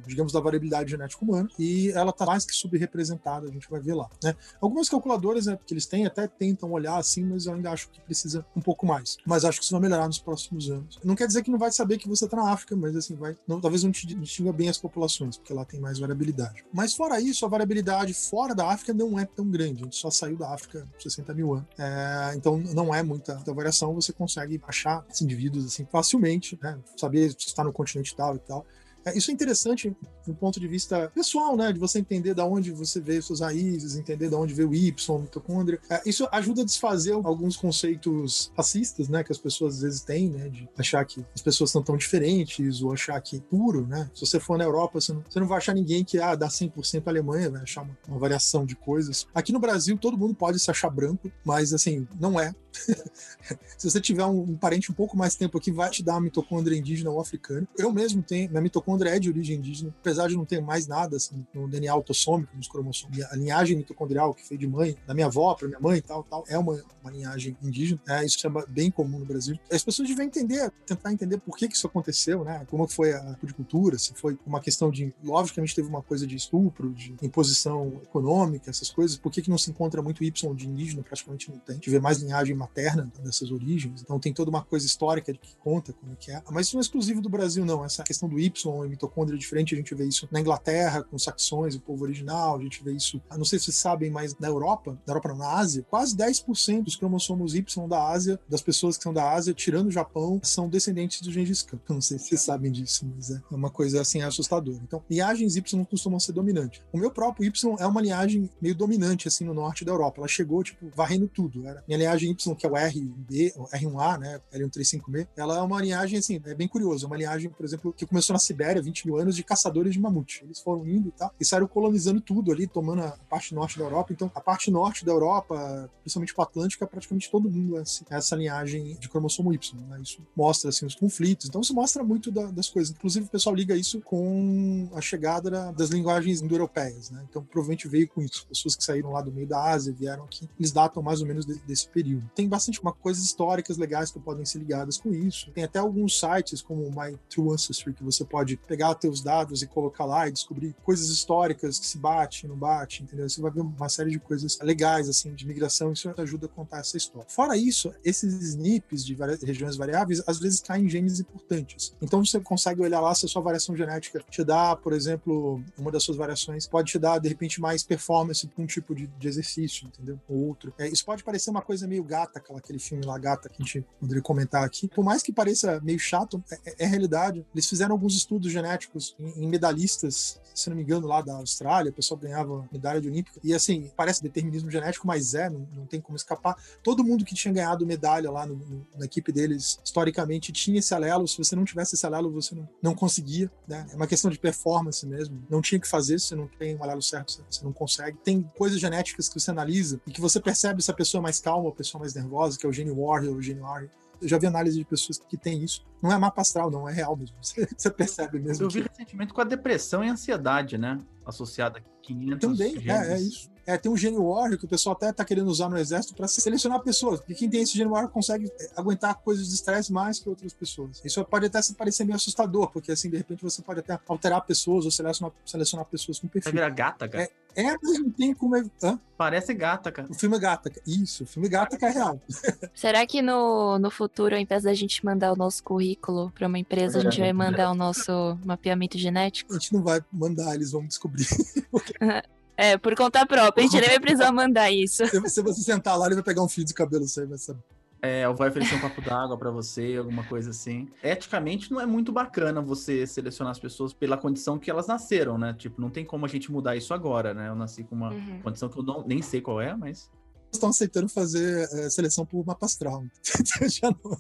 digamos, 0.07 0.32
da 0.32 0.40
variabilidade 0.40 0.90
genética 0.90 1.24
humana, 1.24 1.48
e 1.59 1.90
ela 1.90 2.11
está 2.11 2.24
mais 2.24 2.44
que 2.44 2.55
subrepresentada, 2.55 3.48
a 3.48 3.50
gente 3.50 3.68
vai 3.68 3.80
ver 3.80 3.94
lá. 3.94 4.09
Né? 4.22 4.34
Algumas 4.61 4.88
calculadoras 4.88 5.46
né, 5.46 5.59
que 5.66 5.74
eles 5.74 5.86
têm 5.86 6.07
até 6.07 6.26
tentam 6.26 6.70
olhar 6.72 6.96
assim, 6.96 7.24
mas 7.24 7.46
eu 7.46 7.55
ainda 7.55 7.70
acho 7.70 7.90
que 7.90 8.00
precisa 8.00 8.44
um 8.57 8.61
pouco 8.61 8.86
mais. 8.86 9.16
Mas 9.26 9.44
acho 9.44 9.59
que 9.59 9.64
isso 9.64 9.72
vai 9.72 9.80
melhorar 9.80 10.07
nos 10.07 10.18
próximos 10.18 10.70
anos. 10.70 10.98
Não 11.03 11.14
quer 11.14 11.26
dizer 11.26 11.42
que 11.42 11.50
não 11.50 11.59
vai 11.59 11.72
saber 11.72 11.98
que 11.98 12.09
você 12.09 12.24
está 12.24 12.36
na 12.36 12.50
África, 12.50 12.76
mas 12.76 12.94
assim, 12.96 13.14
vai. 13.14 13.36
Não, 13.46 13.61
talvez 13.61 13.82
não 13.82 13.90
te 13.90 14.07
distinga 14.07 14.53
bem 14.53 14.68
as 14.68 14.78
populações, 14.78 15.36
porque 15.36 15.53
lá 15.53 15.64
tem 15.64 15.80
mais 15.80 15.98
variabilidade. 15.98 16.64
Mas 16.72 16.94
fora 16.94 17.20
isso, 17.20 17.44
a 17.44 17.48
variabilidade 17.48 18.14
fora 18.14 18.55
da 18.55 18.68
África 18.70 18.94
não 18.94 19.18
é 19.18 19.24
tão 19.24 19.50
grande. 19.50 19.82
A 19.82 19.84
gente 19.84 19.96
só 19.96 20.11
saiu 20.11 20.36
da 20.36 20.53
África 20.53 20.88
há 20.96 21.00
60 21.00 21.34
mil 21.34 21.55
anos. 21.55 21.66
É, 21.78 22.34
então 22.36 22.59
não 22.59 22.94
é 22.94 23.03
muita, 23.03 23.34
muita 23.34 23.53
variação, 23.53 23.94
você 23.94 24.12
consegue 24.12 24.61
achar 24.66 25.05
esses 25.11 25.22
indivíduos 25.22 25.66
assim 25.66 25.86
facilmente, 25.90 26.59
né? 26.62 26.78
Saber 26.96 27.30
se 27.30 27.48
está 27.48 27.64
no 27.64 27.72
continente 27.72 28.14
tal 28.14 28.36
e 28.36 28.38
tal. 28.38 28.66
É, 29.05 29.16
isso 29.16 29.30
é 29.30 29.34
interessante 29.34 29.94
do 30.26 30.34
ponto 30.34 30.61
de 30.61 30.68
vista 30.68 31.11
pessoal, 31.14 31.57
né? 31.57 31.72
De 31.72 31.78
você 31.78 31.98
entender 31.98 32.34
de 32.34 32.40
onde 32.40 32.70
você 32.70 33.00
veio 33.00 33.22
suas 33.22 33.40
raízes, 33.40 33.96
entender 33.96 34.28
de 34.28 34.34
onde 34.34 34.55
veio 34.55 34.70
o 34.70 34.74
Y, 34.74 35.18
mitocôndria. 35.18 35.80
É, 35.90 36.03
isso 36.07 36.28
ajuda 36.30 36.62
a 36.62 36.64
desfazer 36.64 37.12
alguns 37.12 37.57
conceitos 37.57 38.53
racistas, 38.57 39.09
né? 39.09 39.24
Que 39.24 39.32
as 39.32 39.38
pessoas 39.38 39.76
às 39.76 39.82
vezes 39.82 40.00
têm, 40.03 40.30
né? 40.30 40.48
De 40.48 40.68
achar 40.78 41.05
que 41.05 41.24
as 41.34 41.42
pessoas 41.42 41.70
são 41.70 41.82
tão 41.82 41.96
diferentes 41.96 42.82
ou 42.82 42.92
achar 42.92 43.20
que 43.20 43.40
puro, 43.40 43.86
né? 43.86 44.11
Se 44.14 44.24
você 44.24 44.38
for 44.38 44.57
na 44.57 44.64
Europa, 44.64 45.00
você 45.00 45.12
não, 45.12 45.22
você 45.28 45.40
não 45.40 45.46
vai 45.46 45.59
achar 45.59 45.74
ninguém 45.74 46.05
que 46.05 46.18
ah, 46.18 46.34
dá 46.34 46.48
100% 46.48 47.03
Alemanha, 47.07 47.50
vai 47.50 47.62
achar 47.62 47.82
uma, 47.82 47.96
uma 48.09 48.18
variação 48.18 48.64
de 48.64 48.76
coisas. 48.76 49.26
Aqui 49.34 49.53
no 49.53 49.59
Brasil, 49.59 49.98
todo 49.98 50.16
mundo 50.16 50.34
pode 50.34 50.59
se 50.59 50.70
achar 50.70 50.90
branco, 50.90 51.30
mas 51.44 51.72
assim, 51.72 52.07
não 52.18 52.38
é. 52.38 52.55
se 53.77 53.91
você 53.91 54.01
tiver 54.01 54.25
um, 54.25 54.57
parente 54.57 54.91
um 54.91 54.95
pouco 54.95 55.16
mais 55.16 55.35
tempo 55.35 55.59
aqui, 55.59 55.70
vai 55.70 55.91
te 55.91 56.03
dar 56.03 56.14
uma 56.14 56.23
mitocôndria 56.23 56.77
indígena 56.77 57.11
ou 57.11 57.20
africana. 57.20 57.66
Eu 57.77 57.93
mesmo 57.93 58.23
tenho, 58.23 58.49
minha 58.51 58.62
mitocôndria 58.62 59.11
é 59.11 59.18
de 59.18 59.29
origem 59.29 59.57
indígena, 59.57 59.95
apesar 60.01 60.29
de 60.29 60.37
não 60.37 60.45
ter 60.45 60.61
mais 60.61 60.87
nada 60.87 61.16
assim, 61.16 61.47
no 61.55 61.68
DNA 61.68 61.93
autossômico, 61.93 62.57
nos 62.57 62.68
cromossomos. 62.68 63.20
A 63.25 63.37
linhagem 63.37 63.77
mitocondrial 63.77 64.35
que 64.35 64.47
foi 64.47 64.57
de 64.57 64.66
mãe, 64.66 64.97
da 65.07 65.14
minha 65.14 65.27
avó 65.27 65.55
para 65.55 65.68
minha 65.68 65.81
mãe 65.81 65.99
e 65.99 66.03
tal, 66.03 66.23
tal, 66.25 66.45
é 66.49 66.59
uma, 66.59 66.83
uma 67.03 67.11
linhagem 67.11 67.57
indígena. 67.62 68.01
É, 68.09 68.25
isso 68.25 68.47
é 68.47 68.51
bem 68.68 68.91
comum 68.91 69.18
no 69.18 69.25
Brasil. 69.25 69.59
As 69.70 69.85
pessoas 69.85 70.09
devem 70.09 70.27
entender, 70.27 70.70
tentar 70.87 71.12
entender 71.12 71.39
por 71.39 71.57
que, 71.57 71.68
que 71.68 71.77
isso 71.77 71.87
aconteceu, 71.87 72.45
né? 72.45 72.66
Como 72.70 72.87
foi 72.89 73.12
a 73.12 73.33
agricultura, 73.33 73.99
se 73.99 74.14
foi 74.14 74.39
uma 74.47 74.61
questão 74.61 74.91
de. 74.91 75.14
Logicamente 75.23 75.75
teve 75.75 75.89
uma 75.89 76.03
coisa 76.03 76.27
de 76.27 76.37
estupro, 76.37 76.93
de 76.93 77.14
imposição 77.23 78.01
econômica, 78.03 78.70
essas 78.70 78.91
coisas. 78.91 79.16
Por 79.16 79.31
que, 79.31 79.43
que 79.43 79.51
não 79.51 79.59
se 79.59 79.70
encontra 79.70 80.03
muito 80.03 80.25
Y 80.25 80.55
de 80.55 80.68
indígena? 80.68 81.03
Praticamente 81.03 81.51
não 81.51 81.59
tem. 81.59 81.79
Vê 81.85 82.01
mais 82.01 82.18
linhagem 82.18 82.55
materna 82.62 83.10
dessas 83.22 83.50
origens. 83.50 84.02
Então 84.02 84.18
tem 84.18 84.32
toda 84.32 84.50
uma 84.50 84.62
coisa 84.62 84.86
histórica 84.86 85.32
que 85.32 85.56
conta 85.56 85.92
como 85.92 86.12
é 86.12 86.16
que 86.16 86.30
é. 86.30 86.42
Mas 86.50 86.66
isso 86.66 86.76
não 86.76 86.80
é 86.80 86.82
exclusivo 86.82 87.20
do 87.20 87.28
Brasil, 87.28 87.64
não. 87.64 87.84
Essa 87.84 88.02
questão 88.02 88.28
do 88.28 88.38
Y 88.38 88.84
e 88.84 88.88
mitocôndria 88.88 89.38
diferente, 89.38 89.74
a 89.74 89.78
gente 89.78 89.94
vê 89.94 90.04
isso 90.04 90.28
na 90.30 90.40
Inglaterra, 90.40 91.02
com 91.02 91.18
saxões, 91.18 91.74
o 91.74 91.80
povo 91.80 92.04
original, 92.04 92.56
a 92.56 92.62
gente 92.62 92.82
vê 92.82 92.92
isso, 92.92 93.20
não 93.36 93.44
sei 93.44 93.58
se 93.58 93.66
vocês 93.66 93.76
sabem, 93.76 94.10
mas 94.10 94.36
na 94.38 94.48
Europa, 94.48 94.98
na 95.06 95.12
Europa 95.12 95.28
não, 95.28 95.38
na 95.38 95.52
Ásia, 95.58 95.84
quase 95.88 96.16
10% 96.16 96.82
dos 96.82 96.96
cromossomos 96.96 97.54
Y 97.54 97.88
da 97.88 98.08
Ásia, 98.08 98.38
das 98.48 98.62
pessoas 98.62 98.96
que 98.96 99.02
são 99.02 99.12
da 99.12 99.32
Ásia, 99.32 99.54
tirando 99.54 99.88
o 99.88 99.90
Japão, 99.90 100.40
são 100.42 100.68
descendentes 100.68 101.20
do 101.20 101.32
Gengis 101.32 101.62
Khan. 101.62 101.78
Não 101.88 102.00
sei 102.00 102.18
se 102.18 102.28
vocês 102.28 102.40
sabem 102.40 102.70
disso, 102.70 103.06
mas 103.14 103.30
é 103.30 103.40
uma 103.50 103.70
coisa 103.70 104.00
assim 104.00 104.22
assustadora. 104.22 104.80
Então, 104.82 105.02
linhagens 105.10 105.56
Y 105.56 105.84
costumam 105.84 106.18
ser 106.18 106.32
dominantes. 106.32 106.82
O 106.92 106.98
meu 106.98 107.10
próprio 107.10 107.46
Y 107.46 107.76
é 107.78 107.86
uma 107.86 108.00
linhagem 108.00 108.50
meio 108.60 108.74
dominante 108.74 109.28
assim 109.28 109.44
no 109.44 109.54
norte 109.54 109.84
da 109.84 109.92
Europa. 109.92 110.20
Ela 110.20 110.28
chegou 110.28 110.62
tipo 110.62 110.90
varrendo 110.94 111.28
tudo. 111.28 111.66
Era 111.66 111.82
minha 111.86 111.98
linhagem 111.98 112.30
Y 112.30 112.51
que 112.57 112.66
é 112.66 112.70
o 112.70 112.74
RB, 112.74 113.53
o 113.57 113.64
R1A, 113.68 114.18
né, 114.18 114.40
L135B, 114.53 115.28
ela 115.36 115.59
é 115.59 115.61
uma 115.61 115.80
linhagem 115.80 116.18
assim, 116.18 116.40
é 116.44 116.55
bem 116.55 116.68
curiosa, 116.68 117.05
é 117.05 117.07
uma 117.07 117.16
linhagem, 117.16 117.50
por 117.50 117.64
exemplo, 117.64 117.92
que 117.92 118.07
começou 118.07 118.34
na 118.34 118.40
Sibéria 118.40 118.82
20 118.82 119.07
mil 119.07 119.16
anos 119.16 119.36
de 119.36 119.42
caçadores 119.42 119.92
de 119.92 120.00
mamute. 120.00 120.42
Eles 120.44 120.61
foram 120.61 120.86
indo 120.86 121.09
e 121.09 121.12
tal, 121.12 121.32
e 121.40 121.44
saíram 121.44 121.66
colonizando 121.66 122.20
tudo 122.20 122.53
ali, 122.53 122.66
tomando 122.66 123.03
a 123.03 123.11
parte 123.28 123.55
norte 123.55 123.78
da 123.78 123.84
Europa. 123.84 124.12
Então, 124.12 124.30
a 124.34 124.40
parte 124.40 124.70
norte 124.70 125.05
da 125.05 125.12
Europa, 125.12 125.90
principalmente 126.00 126.34
o 126.36 126.42
Atlântico, 126.42 126.84
é 126.84 126.86
praticamente 126.86 127.30
todo 127.30 127.50
mundo 127.50 127.78
essa, 127.78 128.05
essa 128.11 128.36
linhagem 128.36 128.96
de 128.98 129.09
cromossomo 129.09 129.53
Y. 129.53 129.80
Né? 129.88 130.00
Isso 130.03 130.20
mostra 130.36 130.70
assim, 130.70 130.86
os 130.86 130.94
conflitos. 130.94 131.48
Então, 131.48 131.61
isso 131.61 131.74
mostra 131.74 132.03
muito 132.03 132.30
da, 132.30 132.46
das 132.50 132.68
coisas. 132.68 132.94
Inclusive, 132.94 133.26
o 133.26 133.28
pessoal 133.28 133.55
liga 133.55 133.76
isso 133.76 134.00
com 134.00 134.88
a 134.94 135.00
chegada 135.00 135.72
das 135.72 135.90
linguagens 135.90 136.40
indo-europeias. 136.40 137.11
Né? 137.11 137.24
Então, 137.28 137.42
provavelmente 137.42 137.88
veio 137.88 138.09
com 138.09 138.22
isso. 138.22 138.46
Pessoas 138.46 138.76
que 138.76 138.84
saíram 138.84 139.12
lá 139.12 139.22
do 139.22 139.32
meio 139.32 139.46
da 139.46 139.62
Ásia 139.62 139.92
vieram 139.92 140.24
aqui, 140.24 140.48
eles 140.59 140.72
datam 140.72 141.03
mais 141.03 141.20
ou 141.20 141.26
menos 141.26 141.44
de, 141.44 141.55
desse 141.61 141.88
período. 141.88 142.30
Tem 142.34 142.41
bastante 142.49 142.80
uma, 142.80 142.93
coisas 142.93 143.24
históricas 143.24 143.76
legais 143.76 144.11
que 144.11 144.18
podem 144.18 144.45
ser 144.45 144.59
ligadas 144.59 144.99
com 144.99 145.12
isso. 145.12 145.51
Tem 145.53 145.64
até 145.64 145.78
alguns 145.78 146.18
sites 146.18 146.62
como 146.62 146.90
My 146.90 147.18
True 147.28 147.53
Ancestry 147.53 147.93
que 147.93 148.05
você 148.05 148.24
pode 148.24 148.57
pegar 148.57 148.95
teus 148.95 149.22
dados 149.22 149.62
e 149.62 149.66
colocar 149.66 150.05
lá 150.05 150.28
e 150.28 150.32
descobrir 150.32 150.74
coisas 150.82 151.09
históricas 151.09 151.78
que 151.78 151.86
se 151.86 151.99
bate, 151.99 152.47
não 152.47 152.57
bate, 152.57 153.03
entendeu? 153.03 153.28
Você 153.28 153.40
vai 153.40 153.51
ver 153.51 153.61
uma 153.61 153.88
série 153.88 154.11
de 154.11 154.18
coisas 154.18 154.59
legais, 154.61 155.09
assim, 155.09 155.34
de 155.34 155.47
migração, 155.47 155.93
isso 155.93 156.12
ajuda 156.16 156.47
a 156.47 156.49
contar 156.49 156.78
essa 156.78 156.97
história. 156.97 157.28
Fora 157.28 157.57
isso, 157.57 157.93
esses 158.05 158.34
SNPs 158.34 159.05
de 159.05 159.16
regiões 159.45 159.76
variáveis, 159.76 160.22
às 160.26 160.38
vezes 160.38 160.61
caem 160.61 160.84
em 160.84 160.88
genes 160.88 161.20
importantes. 161.20 161.95
Então 162.01 162.24
você 162.24 162.38
consegue 162.40 162.80
olhar 162.80 163.01
lá 163.01 163.14
se 163.14 163.26
a 163.26 163.28
sua 163.28 163.43
variação 163.43 163.76
genética 163.76 164.22
te 164.30 164.45
dá, 164.45 164.76
por 164.76 164.93
exemplo, 164.93 165.62
uma 165.78 165.90
das 165.90 166.03
suas 166.03 166.16
variações 166.16 166.66
pode 166.66 166.93
te 166.93 166.99
dar, 166.99 167.18
de 167.18 167.28
repente, 167.28 167.61
mais 167.61 167.82
performance 167.82 168.47
para 168.47 168.62
um 168.62 168.66
tipo 168.66 168.95
de, 168.95 169.07
de, 169.07 169.28
exercício, 169.28 169.86
entendeu? 169.86 170.18
Ou 170.28 170.49
outro. 170.49 170.72
É, 170.78 170.88
isso 170.88 171.05
pode 171.05 171.24
parecer 171.24 171.51
uma 171.51 171.62
coisa 171.62 171.86
meio 171.86 172.05
gata, 172.41 172.59
aquele 172.59 172.78
filme 172.78 173.05
lá, 173.05 173.18
Gata, 173.18 173.49
que 173.49 173.62
a 173.62 173.64
gente 173.64 173.85
poderia 174.01 174.22
comentar 174.22 174.64
aqui. 174.64 174.89
Por 174.89 175.05
mais 175.05 175.22
que 175.22 175.33
pareça 175.33 175.80
meio 175.83 175.99
chato, 175.99 176.43
é, 176.51 176.70
é, 176.70 176.74
é 176.85 176.87
realidade. 176.87 177.45
Eles 177.55 177.68
fizeram 177.68 177.93
alguns 177.93 178.14
estudos 178.14 178.51
genéticos 178.51 179.14
em, 179.18 179.45
em 179.45 179.49
medalhistas 179.49 180.41
se 180.55 180.68
não 180.68 180.76
me 180.76 180.83
engano, 180.83 181.07
lá 181.07 181.20
da 181.20 181.35
Austrália, 181.35 181.91
o 181.91 181.95
pessoal 181.95 182.18
ganhava 182.18 182.68
medalha 182.70 183.01
de 183.01 183.09
olímpica. 183.09 183.41
E 183.43 183.55
assim, 183.55 183.91
parece 183.97 184.22
determinismo 184.22 184.70
genético, 184.70 185.07
mas 185.07 185.35
é, 185.35 185.49
não, 185.49 185.66
não 185.74 185.87
tem 185.87 186.01
como 186.01 186.16
escapar. 186.16 186.57
Todo 186.83 187.05
mundo 187.05 187.24
que 187.24 187.35
tinha 187.35 187.53
ganhado 187.53 187.87
medalha 187.87 188.30
lá 188.30 188.47
no, 188.47 188.57
no, 188.57 188.87
na 188.97 189.05
equipe 189.05 189.33
deles, 189.33 189.80
historicamente, 189.85 190.53
tinha 190.53 190.78
esse 190.78 190.95
alelo. 190.95 191.26
Se 191.26 191.39
você 191.39 191.57
não 191.57 191.64
tivesse 191.64 191.95
esse 191.95 192.07
alelo, 192.07 192.30
você 192.30 192.55
não, 192.55 192.68
não 192.83 192.95
conseguia. 192.95 193.51
Né? 193.66 193.87
É 193.91 193.97
uma 193.97 194.07
questão 194.07 194.30
de 194.30 194.39
performance 194.39 195.07
mesmo. 195.07 195.43
Não 195.49 195.61
tinha 195.61 195.80
que 195.80 195.89
fazer, 195.89 196.18
se 196.18 196.35
não 196.35 196.47
tem 196.47 196.76
um 196.76 196.83
alelo 196.83 197.03
certo, 197.03 197.33
você, 197.33 197.43
você 197.49 197.64
não 197.64 197.72
consegue. 197.72 198.18
Tem 198.18 198.43
coisas 198.57 198.78
genéticas 198.78 199.28
que 199.28 199.41
você 199.41 199.51
analisa 199.51 200.01
e 200.07 200.11
que 200.11 200.20
você 200.20 200.41
percebe 200.41 200.83
se 200.83 200.91
a 200.91 200.95
pessoa 200.95 201.20
é 201.20 201.22
mais 201.22 201.41
calma, 201.41 201.70
a 201.70 201.72
pessoa 201.72 202.01
mais 202.01 202.14
nervosa, 202.14 202.22
que 202.59 202.66
é 202.66 202.68
o 202.68 202.73
gene 202.73 202.91
Warrior, 202.91 203.37
o 203.37 203.43
gene 203.43 203.61
Warrior 203.61 203.91
Eu 204.20 204.29
já 204.29 204.39
vi 204.39 204.47
análise 204.47 204.79
de 204.79 204.85
pessoas 204.85 205.18
que 205.18 205.37
têm 205.37 205.62
isso. 205.62 205.85
Não 206.01 206.12
é 206.12 206.18
mapa 206.18 206.41
astral, 206.43 206.70
não, 206.70 206.89
é 206.89 206.93
real 206.93 207.16
mesmo. 207.16 207.37
Você, 207.43 207.66
você 207.77 207.91
percebe 207.91 208.39
mesmo. 208.39 208.64
Eu 208.64 208.70
vi 208.70 208.83
que- 208.83 208.89
recentemente 208.89 209.33
com 209.33 209.41
a 209.41 209.45
depressão 209.45 210.03
e 210.05 210.09
ansiedade, 210.09 210.79
né? 210.79 210.99
Associada 211.27 211.79
a 211.79 211.83
500 212.03 212.41
Também, 212.59 212.91
é, 212.91 213.14
é 213.14 213.20
isso. 213.20 213.51
É, 213.66 213.76
tem 213.76 213.90
um 213.90 213.96
gênio 213.96 214.28
warrior 214.28 214.58
que 214.58 214.64
o 214.64 214.68
pessoal 214.68 214.96
até 214.96 215.12
tá 215.12 215.24
querendo 215.24 215.48
usar 215.48 215.68
no 215.68 215.78
exército 215.78 216.14
para 216.14 216.26
selecionar 216.26 216.80
pessoas, 216.80 217.20
porque 217.20 217.34
quem 217.34 217.48
tem 217.48 217.62
esse 217.62 217.76
gênio 217.76 217.92
warrior 217.92 218.10
consegue 218.10 218.50
é, 218.60 218.70
aguentar 218.76 219.14
coisas 219.16 219.48
de 219.48 219.54
estresse 219.54 219.92
mais 219.92 220.18
que 220.18 220.28
outras 220.28 220.52
pessoas. 220.52 221.00
Isso 221.04 221.24
pode 221.24 221.46
até 221.46 221.60
se 221.62 221.74
parecer 221.74 222.04
meio 222.04 222.16
assustador, 222.16 222.70
porque 222.70 222.92
assim, 222.92 223.08
de 223.08 223.16
repente 223.16 223.42
você 223.42 223.62
pode 223.62 223.80
até 223.80 223.98
alterar 224.06 224.40
pessoas 224.44 224.84
ou 224.84 224.90
selecionar, 224.90 225.32
selecionar 225.44 225.86
pessoas 225.86 226.18
com 226.18 226.26
Vai 226.26 226.34
perfil. 226.34 226.52
virar 226.52 226.70
gata, 226.70 227.08
cara. 227.08 227.28
É, 227.54 227.76
mas 227.82 227.98
não 227.98 228.10
tem 228.10 228.34
como. 228.34 228.56
É... 228.56 228.64
Hã? 228.82 228.98
Parece 229.16 229.54
gata, 229.54 229.92
cara. 229.92 230.08
O 230.10 230.14
filme 230.14 230.38
Gata. 230.38 230.72
Isso, 230.86 231.24
o 231.24 231.26
filme 231.26 231.48
Gata 231.48 231.76
que 231.76 231.84
é 231.84 231.90
real. 231.90 232.20
Será 232.74 233.06
que 233.06 233.22
no, 233.22 233.78
no 233.78 233.90
futuro, 233.90 234.34
ao 234.34 234.40
invés 234.40 234.64
da 234.64 234.74
gente 234.74 235.04
mandar 235.04 235.32
o 235.32 235.36
nosso 235.36 235.62
currículo 235.62 236.32
para 236.34 236.48
uma 236.48 236.58
empresa, 236.58 236.98
a 236.98 237.02
gente 237.02 237.20
vai 237.20 237.32
mandar 237.32 237.70
o 237.70 237.74
nosso 237.74 238.36
mapeamento 238.44 238.98
genético? 238.98 239.52
A 239.52 239.58
gente 239.58 239.74
não 239.74 239.82
vai 239.82 240.00
mandar, 240.12 240.54
eles 240.54 240.72
vão 240.72 240.84
descobrir. 240.86 241.26
É, 242.57 242.76
por 242.76 242.94
conta 242.94 243.24
própria. 243.26 243.64
A 243.64 243.66
gente 243.68 243.80
nem 243.80 243.88
vai 243.90 244.00
precisar 244.00 244.30
mandar 244.32 244.70
isso. 244.70 245.07
Se 245.07 245.28
se 245.28 245.42
você 245.42 245.61
sentar 245.62 245.98
lá, 245.98 246.07
ele 246.07 246.16
vai 246.16 246.24
pegar 246.24 246.42
um 246.42 246.48
fio 246.48 246.64
de 246.64 246.74
cabelo, 246.74 247.07
você 247.07 247.24
vai 247.26 247.38
saber. 247.38 247.61
É, 248.05 248.28
ou 248.28 248.34
vai 248.34 248.48
oferecer 248.48 248.74
um 248.74 248.80
copo 248.80 249.00
d'água 249.00 249.38
pra 249.38 249.48
você, 249.53 249.94
alguma 249.96 250.24
coisa 250.24 250.50
assim. 250.50 250.88
Eticamente, 251.05 251.70
não 251.70 251.80
é 251.80 251.86
muito 251.86 252.11
bacana 252.11 252.61
você 252.61 253.07
selecionar 253.07 253.53
as 253.53 253.61
pessoas 253.61 253.92
pela 253.92 254.16
condição 254.18 254.59
que 254.59 254.68
elas 254.68 254.88
nasceram, 254.88 255.38
né? 255.38 255.55
Tipo, 255.57 255.80
não 255.80 255.88
tem 255.88 256.05
como 256.05 256.26
a 256.26 256.28
gente 256.28 256.50
mudar 256.50 256.74
isso 256.74 256.92
agora, 256.92 257.32
né? 257.32 257.48
Eu 257.48 257.55
nasci 257.55 257.84
com 257.84 257.94
uma 257.94 258.11
Uhum. 258.12 258.40
condição 258.42 258.68
que 258.68 258.76
eu 258.76 258.82
não, 258.82 259.07
nem 259.07 259.22
sei 259.22 259.40
qual 259.40 259.61
é, 259.61 259.74
mas. 259.76 260.11
Estão 260.53 260.68
aceitando 260.70 261.09
fazer 261.09 261.62
é, 261.72 261.88
seleção 261.88 262.26
por 262.26 262.44
mapa 262.44 262.66
astral. 262.66 263.05
Eu 263.62 263.68
já 263.70 263.88
não, 264.05 264.16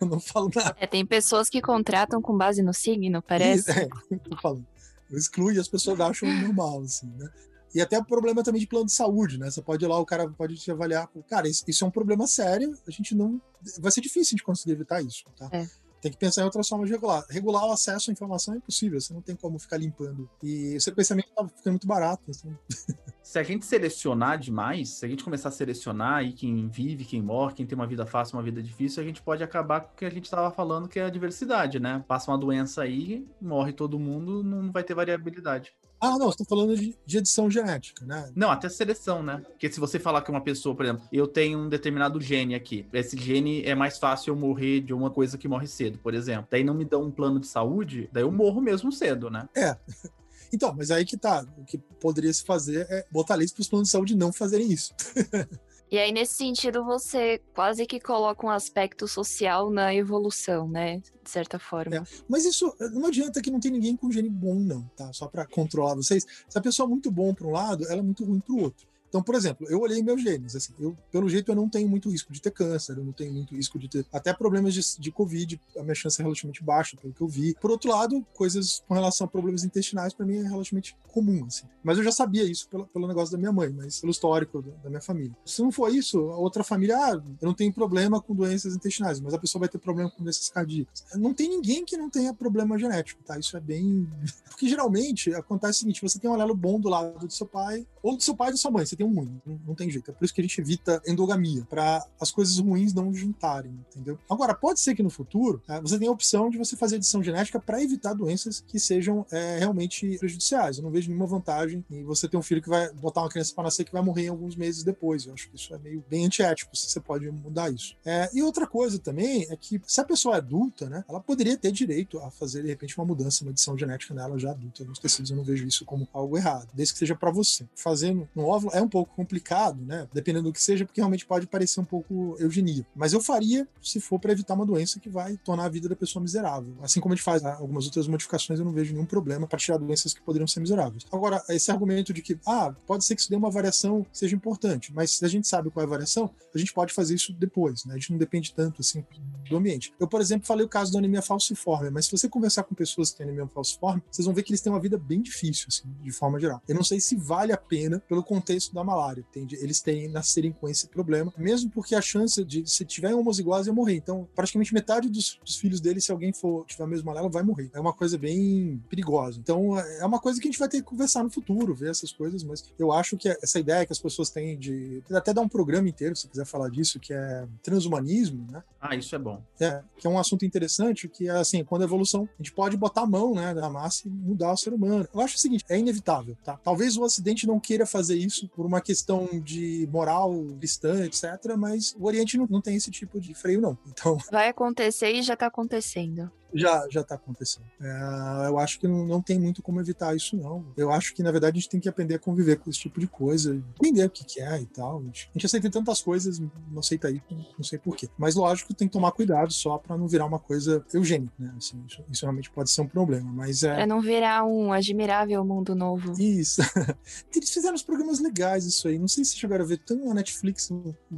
eu 0.00 0.06
não 0.06 0.20
falo 0.20 0.50
nada. 0.54 0.76
É, 0.78 0.86
tem 0.86 1.06
pessoas 1.06 1.48
que 1.48 1.62
contratam 1.62 2.20
com 2.20 2.36
base 2.36 2.60
no 2.62 2.74
signo, 2.74 3.22
parece. 3.22 3.70
É, 3.70 3.88
eu 4.10 4.18
tô 4.18 4.36
falando. 4.36 4.66
Eu 5.10 5.16
excluo 5.16 5.50
e 5.52 5.58
as 5.58 5.68
pessoas 5.68 5.98
acham 6.00 6.28
normal, 6.40 6.82
assim, 6.82 7.06
né? 7.16 7.26
E 7.74 7.80
até 7.80 7.98
o 7.98 8.04
problema 8.04 8.42
também 8.42 8.60
de 8.60 8.66
plano 8.66 8.86
de 8.86 8.92
saúde, 8.92 9.38
né? 9.38 9.50
Você 9.50 9.62
pode 9.62 9.84
ir 9.84 9.88
lá, 9.88 9.98
o 9.98 10.06
cara 10.06 10.28
pode 10.28 10.56
te 10.56 10.70
avaliar. 10.70 11.08
Cara, 11.28 11.48
isso, 11.48 11.64
isso 11.66 11.84
é 11.84 11.88
um 11.88 11.90
problema 11.90 12.26
sério, 12.26 12.76
a 12.86 12.90
gente 12.90 13.14
não. 13.14 13.40
Vai 13.80 13.90
ser 13.90 14.00
difícil 14.00 14.36
de 14.36 14.42
conseguir 14.42 14.72
evitar 14.72 15.00
isso, 15.00 15.24
tá? 15.36 15.48
É. 15.52 15.66
Tem 16.02 16.10
que 16.10 16.18
pensar 16.18 16.42
em 16.42 16.44
outras 16.44 16.68
formas 16.68 16.88
de 16.88 16.94
regular. 16.94 17.24
Regular 17.30 17.64
o 17.64 17.70
acesso 17.70 18.10
à 18.10 18.12
informação 18.12 18.54
é 18.54 18.56
impossível, 18.56 19.00
você 19.00 19.14
não 19.14 19.22
tem 19.22 19.36
como 19.36 19.56
ficar 19.56 19.76
limpando. 19.76 20.28
E 20.42 20.76
o 20.76 20.80
seu 20.80 20.92
pensamento 20.92 21.28
tá 21.32 21.46
ficando 21.46 21.74
muito 21.74 21.86
barato. 21.86 22.28
Assim. 22.28 22.52
Se 23.22 23.38
a 23.38 23.42
gente 23.44 23.64
selecionar 23.64 24.36
demais, 24.36 24.88
se 24.88 25.06
a 25.06 25.08
gente 25.08 25.22
começar 25.22 25.48
a 25.48 25.52
selecionar 25.52 26.16
aí 26.16 26.32
quem 26.32 26.68
vive, 26.68 27.04
quem 27.04 27.22
morre, 27.22 27.54
quem 27.54 27.64
tem 27.64 27.76
uma 27.76 27.86
vida 27.86 28.04
fácil, 28.04 28.36
uma 28.36 28.42
vida 28.42 28.60
difícil, 28.60 29.00
a 29.00 29.06
gente 29.06 29.22
pode 29.22 29.44
acabar 29.44 29.80
com 29.80 29.92
o 29.92 29.96
que 29.96 30.04
a 30.04 30.10
gente 30.10 30.24
estava 30.24 30.50
falando, 30.50 30.88
que 30.88 30.98
é 30.98 31.04
a 31.04 31.08
diversidade, 31.08 31.78
né? 31.78 32.04
Passa 32.08 32.32
uma 32.32 32.36
doença 32.36 32.82
aí, 32.82 33.24
morre 33.40 33.72
todo 33.72 33.96
mundo, 33.96 34.42
não 34.42 34.72
vai 34.72 34.82
ter 34.82 34.92
variabilidade. 34.92 35.72
Ah, 36.04 36.18
não, 36.18 36.30
estou 36.30 36.44
falando 36.44 36.76
de, 36.76 36.98
de 37.06 37.18
edição 37.18 37.48
genética, 37.48 38.04
né? 38.04 38.28
Não, 38.34 38.50
até 38.50 38.68
seleção, 38.68 39.22
né? 39.22 39.40
Porque 39.46 39.70
se 39.70 39.78
você 39.78 40.00
falar 40.00 40.20
que 40.22 40.32
uma 40.32 40.40
pessoa, 40.40 40.74
por 40.74 40.84
exemplo, 40.84 41.06
eu 41.12 41.28
tenho 41.28 41.60
um 41.60 41.68
determinado 41.68 42.20
gene 42.20 42.56
aqui, 42.56 42.84
esse 42.92 43.16
gene 43.16 43.62
é 43.62 43.72
mais 43.72 43.98
fácil 43.98 44.32
eu 44.32 44.36
morrer 44.36 44.80
de 44.80 44.92
uma 44.92 45.12
coisa 45.12 45.38
que 45.38 45.46
morre 45.46 45.68
cedo, 45.68 45.98
por 45.98 46.12
exemplo. 46.12 46.48
Daí 46.50 46.64
não 46.64 46.74
me 46.74 46.84
dão 46.84 47.04
um 47.04 47.10
plano 47.12 47.38
de 47.38 47.46
saúde, 47.46 48.10
daí 48.12 48.24
eu 48.24 48.32
morro 48.32 48.60
mesmo 48.60 48.90
cedo, 48.90 49.30
né? 49.30 49.48
Então, 50.54 50.74
mas 50.76 50.90
aí 50.90 51.02
que 51.06 51.16
tá. 51.16 51.46
O 51.56 51.64
que 51.64 51.78
poderia 51.78 52.30
se 52.30 52.44
fazer 52.44 52.86
é 52.90 53.06
botar 53.10 53.36
leis 53.36 53.50
para 53.50 53.62
os 53.62 53.68
planos 53.68 53.88
de 53.88 53.92
saúde 53.92 54.14
não 54.14 54.30
fazerem 54.30 54.70
isso. 54.70 54.92
E 55.92 55.98
aí, 55.98 56.10
nesse 56.10 56.36
sentido, 56.36 56.82
você 56.82 57.38
quase 57.54 57.84
que 57.84 58.00
coloca 58.00 58.46
um 58.46 58.48
aspecto 58.48 59.06
social 59.06 59.70
na 59.70 59.94
evolução, 59.94 60.66
né? 60.66 61.02
De 61.22 61.30
certa 61.30 61.58
forma. 61.58 61.96
É. 61.96 62.02
Mas 62.26 62.46
isso 62.46 62.74
não 62.94 63.08
adianta 63.08 63.42
que 63.42 63.50
não 63.50 63.60
tem 63.60 63.70
ninguém 63.70 63.94
com 63.94 64.10
gene 64.10 64.30
bom, 64.30 64.54
não, 64.54 64.84
tá? 64.96 65.12
Só 65.12 65.28
para 65.28 65.44
controlar 65.44 65.94
vocês. 65.94 66.24
Se 66.48 66.58
a 66.58 66.62
pessoa 66.62 66.86
é 66.86 66.88
muito 66.88 67.10
bom 67.10 67.34
para 67.34 67.46
um 67.46 67.50
lado, 67.50 67.84
ela 67.84 67.98
é 67.98 68.02
muito 68.02 68.24
ruim 68.24 68.40
para 68.40 68.54
o 68.54 68.62
outro. 68.62 68.86
Então, 69.12 69.22
por 69.22 69.34
exemplo, 69.34 69.66
eu 69.68 69.78
olhei 69.78 70.02
meus 70.02 70.22
genes, 70.22 70.56
assim, 70.56 70.72
eu, 70.80 70.96
pelo 71.10 71.28
jeito 71.28 71.52
eu 71.52 71.54
não 71.54 71.68
tenho 71.68 71.86
muito 71.86 72.08
risco 72.08 72.32
de 72.32 72.40
ter 72.40 72.50
câncer, 72.50 72.96
eu 72.96 73.04
não 73.04 73.12
tenho 73.12 73.30
muito 73.30 73.54
risco 73.54 73.78
de 73.78 73.86
ter 73.86 74.06
até 74.10 74.32
problemas 74.32 74.72
de, 74.72 74.80
de 74.98 75.12
Covid, 75.12 75.60
a 75.76 75.82
minha 75.82 75.94
chance 75.94 76.18
é 76.18 76.24
relativamente 76.24 76.64
baixa, 76.64 76.96
pelo 76.96 77.12
que 77.12 77.20
eu 77.20 77.28
vi. 77.28 77.54
Por 77.60 77.70
outro 77.70 77.90
lado, 77.90 78.26
coisas 78.32 78.82
com 78.88 78.94
relação 78.94 79.26
a 79.26 79.28
problemas 79.28 79.64
intestinais, 79.64 80.14
para 80.14 80.24
mim 80.24 80.38
é 80.38 80.48
relativamente 80.48 80.96
comum, 81.08 81.44
assim. 81.44 81.66
Mas 81.84 81.98
eu 81.98 82.04
já 82.04 82.10
sabia 82.10 82.42
isso 82.44 82.66
pelo, 82.70 82.86
pelo 82.86 83.06
negócio 83.06 83.32
da 83.32 83.36
minha 83.36 83.52
mãe, 83.52 83.68
mas 83.68 84.00
pelo 84.00 84.12
histórico 84.12 84.62
da, 84.62 84.72
da 84.84 84.88
minha 84.88 85.02
família. 85.02 85.36
Se 85.44 85.60
não 85.60 85.70
for 85.70 85.94
isso, 85.94 86.30
a 86.30 86.38
outra 86.38 86.64
família, 86.64 86.96
ah, 86.96 87.10
eu 87.10 87.46
não 87.46 87.52
tenho 87.52 87.70
problema 87.70 88.18
com 88.18 88.34
doenças 88.34 88.74
intestinais, 88.74 89.20
mas 89.20 89.34
a 89.34 89.38
pessoa 89.38 89.60
vai 89.60 89.68
ter 89.68 89.76
problema 89.76 90.10
com 90.10 90.24
doenças 90.24 90.48
cardíacas. 90.48 91.04
Não 91.16 91.34
tem 91.34 91.50
ninguém 91.50 91.84
que 91.84 91.98
não 91.98 92.08
tenha 92.08 92.32
problema 92.32 92.78
genético, 92.78 93.22
tá? 93.24 93.38
Isso 93.38 93.54
é 93.58 93.60
bem. 93.60 94.08
Porque 94.48 94.66
geralmente 94.66 95.34
acontece 95.34 95.78
o 95.78 95.80
seguinte: 95.80 96.00
você 96.00 96.18
tem 96.18 96.30
um 96.30 96.34
alelo 96.34 96.54
bom 96.54 96.80
do 96.80 96.88
lado 96.88 97.26
do 97.26 97.32
seu 97.32 97.46
pai, 97.46 97.86
ou 98.02 98.16
do 98.16 98.22
seu 98.22 98.34
pai 98.34 98.48
e 98.48 98.52
da 98.52 98.56
sua 98.56 98.70
mãe, 98.70 98.86
você 98.86 98.96
tem 99.02 99.14
ruim. 99.14 99.40
Não, 99.44 99.60
não 99.68 99.74
tem 99.74 99.90
jeito. 99.90 100.10
É 100.10 100.14
por 100.14 100.24
isso 100.24 100.34
que 100.34 100.40
a 100.40 100.44
gente 100.44 100.60
evita 100.60 101.00
endogamia, 101.06 101.64
para 101.68 102.04
as 102.20 102.30
coisas 102.30 102.58
ruins 102.58 102.92
não 102.92 103.12
juntarem, 103.12 103.72
entendeu? 103.90 104.18
Agora, 104.28 104.54
pode 104.54 104.80
ser 104.80 104.94
que 104.94 105.02
no 105.02 105.10
futuro 105.10 105.62
eh, 105.68 105.80
você 105.80 105.98
tenha 105.98 106.10
a 106.10 106.14
opção 106.14 106.50
de 106.50 106.58
você 106.58 106.76
fazer 106.76 106.96
edição 106.96 107.22
genética 107.22 107.58
para 107.60 107.82
evitar 107.82 108.14
doenças 108.14 108.62
que 108.66 108.78
sejam 108.78 109.26
eh, 109.30 109.58
realmente 109.58 110.18
prejudiciais. 110.18 110.76
Eu 110.78 110.84
não 110.84 110.90
vejo 110.90 111.08
nenhuma 111.08 111.26
vantagem 111.26 111.84
em 111.90 112.02
você 112.04 112.28
ter 112.28 112.36
um 112.36 112.42
filho 112.42 112.62
que 112.62 112.68
vai 112.68 112.92
botar 112.94 113.22
uma 113.22 113.28
criança 113.28 113.54
para 113.54 113.64
nascer 113.64 113.84
que 113.84 113.92
vai 113.92 114.02
morrer 114.02 114.28
alguns 114.28 114.56
meses 114.56 114.82
depois. 114.82 115.26
Eu 115.26 115.34
acho 115.34 115.48
que 115.48 115.56
isso 115.56 115.74
é 115.74 115.78
meio 115.78 116.04
bem 116.08 116.26
antiético, 116.26 116.74
se 116.76 116.88
você 116.88 117.00
pode 117.00 117.30
mudar 117.30 117.70
isso. 117.72 117.94
É, 118.04 118.30
e 118.32 118.42
outra 118.42 118.66
coisa 118.66 118.98
também 118.98 119.46
é 119.50 119.56
que 119.56 119.80
se 119.86 120.00
a 120.00 120.04
pessoa 120.04 120.34
é 120.34 120.38
adulta, 120.38 120.88
né, 120.88 121.04
ela 121.08 121.20
poderia 121.20 121.56
ter 121.56 121.72
direito 121.72 122.18
a 122.20 122.30
fazer 122.30 122.62
de 122.62 122.68
repente 122.68 122.96
uma 122.98 123.04
mudança, 123.06 123.44
uma 123.44 123.50
edição 123.50 123.76
genética 123.76 124.14
nela 124.14 124.38
já 124.38 124.50
adulta 124.50 124.84
nos 124.84 124.98
tecidos. 124.98 125.30
Eu 125.30 125.36
não 125.36 125.44
vejo 125.44 125.66
isso 125.66 125.84
como 125.84 126.08
algo 126.12 126.36
errado, 126.36 126.68
desde 126.74 126.92
que 126.94 126.98
seja 126.98 127.14
para 127.14 127.30
você. 127.30 127.66
Fazer 127.74 128.12
no- 128.14 128.28
no 128.34 128.44
óvulo 128.46 128.72
é 128.74 128.80
um 128.82 128.88
pouco 128.92 129.16
complicado, 129.16 129.82
né? 129.82 130.06
Dependendo 130.12 130.50
do 130.50 130.52
que 130.52 130.60
seja, 130.60 130.84
porque 130.84 131.00
realmente 131.00 131.24
pode 131.24 131.46
parecer 131.46 131.80
um 131.80 131.84
pouco 131.84 132.36
eugenia. 132.38 132.86
Mas 132.94 133.14
eu 133.14 133.20
faria 133.22 133.66
se 133.80 133.98
for 134.00 134.18
para 134.18 134.32
evitar 134.32 134.52
uma 134.52 134.66
doença 134.66 135.00
que 135.00 135.08
vai 135.08 135.38
tornar 135.38 135.64
a 135.64 135.68
vida 135.70 135.88
da 135.88 135.96
pessoa 135.96 136.22
miserável. 136.22 136.74
Assim 136.82 137.00
como 137.00 137.14
a 137.14 137.16
gente 137.16 137.24
faz 137.24 137.42
ah, 137.42 137.54
algumas 137.54 137.86
outras 137.86 138.06
modificações, 138.06 138.58
eu 138.58 138.64
não 138.66 138.72
vejo 138.72 138.92
nenhum 138.92 139.06
problema 139.06 139.46
para 139.46 139.58
tirar 139.58 139.78
doenças 139.78 140.12
que 140.12 140.20
poderiam 140.20 140.46
ser 140.46 140.60
miseráveis. 140.60 141.06
Agora, 141.10 141.42
esse 141.48 141.70
argumento 141.70 142.12
de 142.12 142.20
que, 142.20 142.38
ah, 142.46 142.74
pode 142.86 143.04
ser 143.04 143.14
que 143.14 143.22
isso 143.22 143.30
dê 143.30 143.36
uma 143.36 143.50
variação 143.50 144.04
seja 144.12 144.36
importante, 144.36 144.92
mas 144.94 145.12
se 145.12 145.24
a 145.24 145.28
gente 145.28 145.48
sabe 145.48 145.70
qual 145.70 145.82
é 145.82 145.86
a 145.86 145.90
variação, 145.90 146.30
a 146.54 146.58
gente 146.58 146.72
pode 146.74 146.92
fazer 146.92 147.14
isso 147.14 147.32
depois, 147.32 147.86
né? 147.86 147.94
A 147.94 147.96
gente 147.96 148.10
não 148.10 148.18
depende 148.18 148.52
tanto 148.52 148.82
assim 148.82 149.04
do 149.48 149.56
ambiente. 149.56 149.92
Eu, 149.98 150.06
por 150.06 150.20
exemplo, 150.20 150.46
falei 150.46 150.66
o 150.66 150.68
caso 150.68 150.92
da 150.92 150.98
anemia 150.98 151.22
falciforme, 151.22 151.90
mas 151.90 152.06
se 152.06 152.10
você 152.10 152.28
conversar 152.28 152.64
com 152.64 152.74
pessoas 152.74 153.10
que 153.10 153.18
têm 153.18 153.24
anemia 153.24 153.46
falciforme, 153.46 154.02
vocês 154.10 154.26
vão 154.26 154.34
ver 154.34 154.42
que 154.42 154.52
eles 154.52 154.60
têm 154.60 154.72
uma 154.72 154.80
vida 154.80 154.98
bem 154.98 155.22
difícil, 155.22 155.66
assim, 155.68 155.88
de 156.02 156.12
forma 156.12 156.38
geral. 156.38 156.60
Eu 156.68 156.74
não 156.74 156.84
sei 156.84 157.00
se 157.00 157.16
vale 157.16 157.52
a 157.52 157.56
pena 157.56 158.00
pelo 158.08 158.22
contexto 158.22 158.74
da 158.74 158.81
malária, 158.84 159.24
entende? 159.28 159.56
Eles 159.56 159.80
têm 159.80 160.08
nascerem 160.08 160.52
com 160.52 160.68
esse 160.68 160.88
problema, 160.88 161.32
mesmo 161.36 161.70
porque 161.70 161.94
a 161.94 162.00
chance 162.00 162.44
de, 162.44 162.68
se 162.68 162.84
tiver 162.84 163.14
homozigose, 163.14 163.68
eu 163.68 163.74
morrer. 163.74 163.96
Então, 163.96 164.28
praticamente 164.34 164.74
metade 164.74 165.08
dos, 165.08 165.38
dos 165.44 165.56
filhos 165.56 165.80
dele, 165.80 166.00
se 166.00 166.12
alguém 166.12 166.32
for 166.32 166.64
tiver 166.66 166.84
a 166.84 166.86
mesma 166.86 167.06
malária, 167.06 167.28
vai 167.28 167.42
morrer. 167.42 167.70
É 167.72 167.80
uma 167.80 167.92
coisa 167.92 168.16
bem 168.18 168.82
perigosa. 168.88 169.38
Então, 169.38 169.78
é 169.78 170.04
uma 170.04 170.20
coisa 170.20 170.40
que 170.40 170.48
a 170.48 170.50
gente 170.50 170.58
vai 170.58 170.68
ter 170.68 170.78
que 170.78 170.84
conversar 170.84 171.22
no 171.22 171.30
futuro, 171.30 171.74
ver 171.74 171.90
essas 171.90 172.12
coisas, 172.12 172.42
mas 172.42 172.64
eu 172.78 172.92
acho 172.92 173.16
que 173.16 173.28
essa 173.28 173.58
ideia 173.58 173.86
que 173.86 173.92
as 173.92 173.98
pessoas 173.98 174.30
têm 174.30 174.58
de 174.58 175.02
até 175.12 175.32
dar 175.32 175.40
um 175.40 175.48
programa 175.48 175.88
inteiro, 175.88 176.14
se 176.16 176.28
quiser 176.28 176.46
falar 176.46 176.68
disso, 176.68 176.98
que 177.00 177.12
é 177.12 177.46
transhumanismo, 177.62 178.46
né? 178.50 178.62
Ah, 178.80 178.96
isso 178.96 179.14
é 179.14 179.18
bom. 179.18 179.42
É, 179.60 179.82
que 179.96 180.06
é 180.06 180.10
um 180.10 180.18
assunto 180.18 180.44
interessante, 180.44 181.08
que 181.08 181.28
é 181.28 181.32
assim, 181.32 181.64
quando 181.64 181.82
a 181.82 181.84
evolução, 181.84 182.28
a 182.38 182.42
gente 182.42 182.52
pode 182.52 182.76
botar 182.76 183.02
a 183.02 183.06
mão, 183.06 183.34
né, 183.34 183.54
da 183.54 183.70
massa 183.70 184.08
e 184.08 184.10
mudar 184.10 184.52
o 184.52 184.56
ser 184.56 184.72
humano. 184.72 185.06
Eu 185.14 185.20
acho 185.20 185.36
o 185.36 185.38
seguinte, 185.38 185.64
é 185.68 185.78
inevitável, 185.78 186.36
tá? 186.44 186.56
Talvez 186.56 186.96
o 186.96 187.02
Ocidente 187.02 187.46
não 187.46 187.60
queira 187.60 187.86
fazer 187.86 188.16
isso 188.16 188.48
por 188.62 188.66
uma 188.68 188.80
questão 188.80 189.28
de 189.40 189.88
moral 189.90 190.32
cristã, 190.56 191.04
etc., 191.04 191.56
mas 191.58 191.96
o 191.98 192.06
Oriente 192.06 192.38
não, 192.38 192.46
não 192.48 192.60
tem 192.60 192.76
esse 192.76 192.92
tipo 192.92 193.20
de 193.20 193.34
freio, 193.34 193.60
não. 193.60 193.76
Então, 193.88 194.16
Vai 194.30 194.48
acontecer 194.48 195.10
e 195.10 195.20
já 195.20 195.34
tá 195.34 195.46
acontecendo. 195.46 196.30
Já 196.54 196.86
já 196.90 197.02
tá 197.02 197.14
acontecendo. 197.14 197.64
É, 197.80 198.48
eu 198.48 198.58
acho 198.58 198.78
que 198.78 198.86
não, 198.86 199.06
não 199.06 199.22
tem 199.22 199.38
muito 199.38 199.62
como 199.62 199.80
evitar 199.80 200.14
isso, 200.14 200.36
não. 200.36 200.64
Eu 200.76 200.90
acho 200.90 201.14
que, 201.14 201.22
na 201.22 201.30
verdade, 201.30 201.58
a 201.58 201.60
gente 201.60 201.68
tem 201.68 201.80
que 201.80 201.88
aprender 201.88 202.14
a 202.14 202.18
conviver 202.18 202.56
com 202.56 202.70
esse 202.70 202.78
tipo 202.78 203.00
de 203.00 203.06
coisa, 203.06 203.54
entender 203.54 204.04
o 204.04 204.10
que, 204.10 204.24
que 204.24 204.40
é 204.40 204.60
e 204.60 204.66
tal. 204.66 205.00
A 205.00 205.02
gente, 205.04 205.30
a 205.30 205.32
gente 205.38 205.46
aceita 205.46 205.70
tantas 205.70 206.00
coisas, 206.00 206.38
não 206.38 206.78
aceita 206.78 207.10
isso, 207.10 207.22
não 207.30 207.64
sei 207.64 207.78
porquê. 207.78 208.08
Mas, 208.18 208.34
lógico, 208.34 208.74
tem 208.74 208.88
que 208.88 208.92
tomar 208.92 209.12
cuidado 209.12 209.52
só 209.52 209.78
pra 209.78 209.96
não 209.96 210.06
virar 210.06 210.26
uma 210.26 210.38
coisa 210.38 210.84
eugênica, 210.92 211.32
né? 211.38 211.52
Assim, 211.56 211.82
isso, 211.86 212.04
isso 212.10 212.24
realmente 212.24 212.50
pode 212.50 212.70
ser 212.70 212.82
um 212.82 212.88
problema, 212.88 213.30
mas 213.32 213.62
é. 213.62 213.74
Pra 213.74 213.86
não 213.86 214.00
virar 214.00 214.44
um 214.44 214.72
admirável 214.72 215.44
mundo 215.44 215.74
novo. 215.74 216.12
Isso. 216.20 216.62
Eles 217.34 217.50
fizeram 217.50 217.74
uns 217.74 217.82
programas 217.82 218.20
legais, 218.20 218.64
isso 218.66 218.88
aí. 218.88 218.98
Não 218.98 219.08
sei 219.08 219.24
se 219.24 219.36
chegaram 219.36 219.64
a 219.64 219.68
ver 219.68 219.78
tanto 219.78 220.04
na 220.04 220.14
Netflix, 220.14 220.70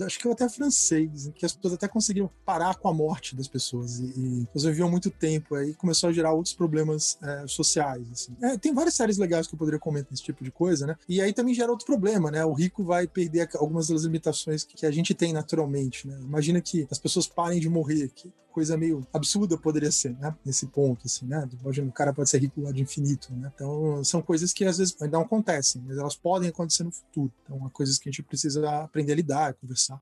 acho 0.02 0.18
que 0.18 0.28
até 0.28 0.48
francês, 0.48 1.30
que 1.34 1.44
as 1.44 1.54
pessoas 1.54 1.74
até 1.74 1.88
conseguiram 1.88 2.30
parar 2.44 2.76
com 2.76 2.88
a 2.88 2.94
morte 2.94 3.36
das 3.36 3.48
pessoas 3.48 3.98
e, 3.98 4.04
e 4.16 4.48
resolviam 4.52 4.90
muito 4.90 5.10
tempo 5.10 5.23
aí 5.26 5.74
começou 5.74 6.08
a 6.08 6.12
gerar 6.12 6.32
outros 6.32 6.54
problemas 6.54 7.18
é, 7.22 7.46
sociais. 7.46 8.06
Assim. 8.12 8.36
É, 8.42 8.56
tem 8.58 8.74
várias 8.74 8.94
séries 8.94 9.18
legais 9.18 9.46
que 9.46 9.54
eu 9.54 9.58
poderia 9.58 9.80
comentar 9.80 10.10
nesse 10.10 10.22
tipo 10.22 10.44
de 10.44 10.50
coisa, 10.50 10.86
né? 10.86 10.96
E 11.08 11.20
aí 11.20 11.32
também 11.32 11.54
gera 11.54 11.70
outro 11.70 11.86
problema, 11.86 12.30
né? 12.30 12.44
O 12.44 12.52
rico 12.52 12.84
vai 12.84 13.06
perder 13.06 13.48
algumas 13.54 13.88
das 13.88 14.02
limitações 14.02 14.64
que 14.64 14.86
a 14.86 14.90
gente 14.90 15.14
tem 15.14 15.32
naturalmente, 15.32 16.06
né? 16.06 16.18
Imagina 16.20 16.60
que 16.60 16.86
as 16.90 16.98
pessoas 16.98 17.26
parem 17.26 17.60
de 17.60 17.68
morrer, 17.68 18.10
que 18.14 18.32
coisa 18.54 18.76
meio 18.76 19.04
absurda 19.12 19.58
poderia 19.58 19.90
ser, 19.90 20.16
né? 20.18 20.34
Nesse 20.44 20.66
ponto, 20.66 21.06
assim, 21.06 21.26
né? 21.26 21.48
Imagina, 21.60 21.88
o 21.88 21.92
cara 21.92 22.12
pode 22.12 22.30
ser 22.30 22.38
rico 22.38 22.60
lá 22.60 22.70
de 22.70 22.80
infinito, 22.80 23.32
né? 23.34 23.50
Então, 23.52 24.02
são 24.04 24.22
coisas 24.22 24.52
que 24.52 24.64
às 24.64 24.78
vezes 24.78 24.96
ainda 25.02 25.18
não 25.18 25.24
acontecem, 25.24 25.82
mas 25.84 25.98
elas 25.98 26.14
podem 26.14 26.48
acontecer 26.48 26.84
no 26.84 26.92
futuro. 26.92 27.32
Então, 27.42 27.58
são 27.58 27.70
coisas 27.70 27.98
que 27.98 28.08
a 28.08 28.12
gente 28.12 28.22
precisa 28.22 28.84
aprender 28.84 29.12
a 29.12 29.16
lidar, 29.16 29.54
conversar. 29.54 30.00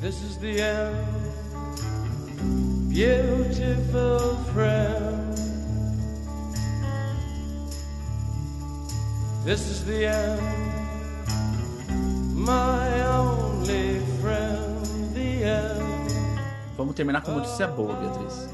This 0.00 0.22
is 0.22 0.38
the 0.38 0.62
end, 0.62 1.06
beautiful 2.88 4.36
friend. 4.54 5.36
This 9.44 9.68
is 9.68 9.84
the 9.84 10.06
end, 10.06 10.40
my 12.34 13.06
only 13.08 14.00
friend, 14.22 14.86
the 15.12 15.44
end. 15.44 16.12
Vamos 16.78 16.94
terminar 16.94 17.20
com 17.22 17.34
notícia 17.34 17.66
boa, 17.66 17.94
Beatriz. 17.96 18.48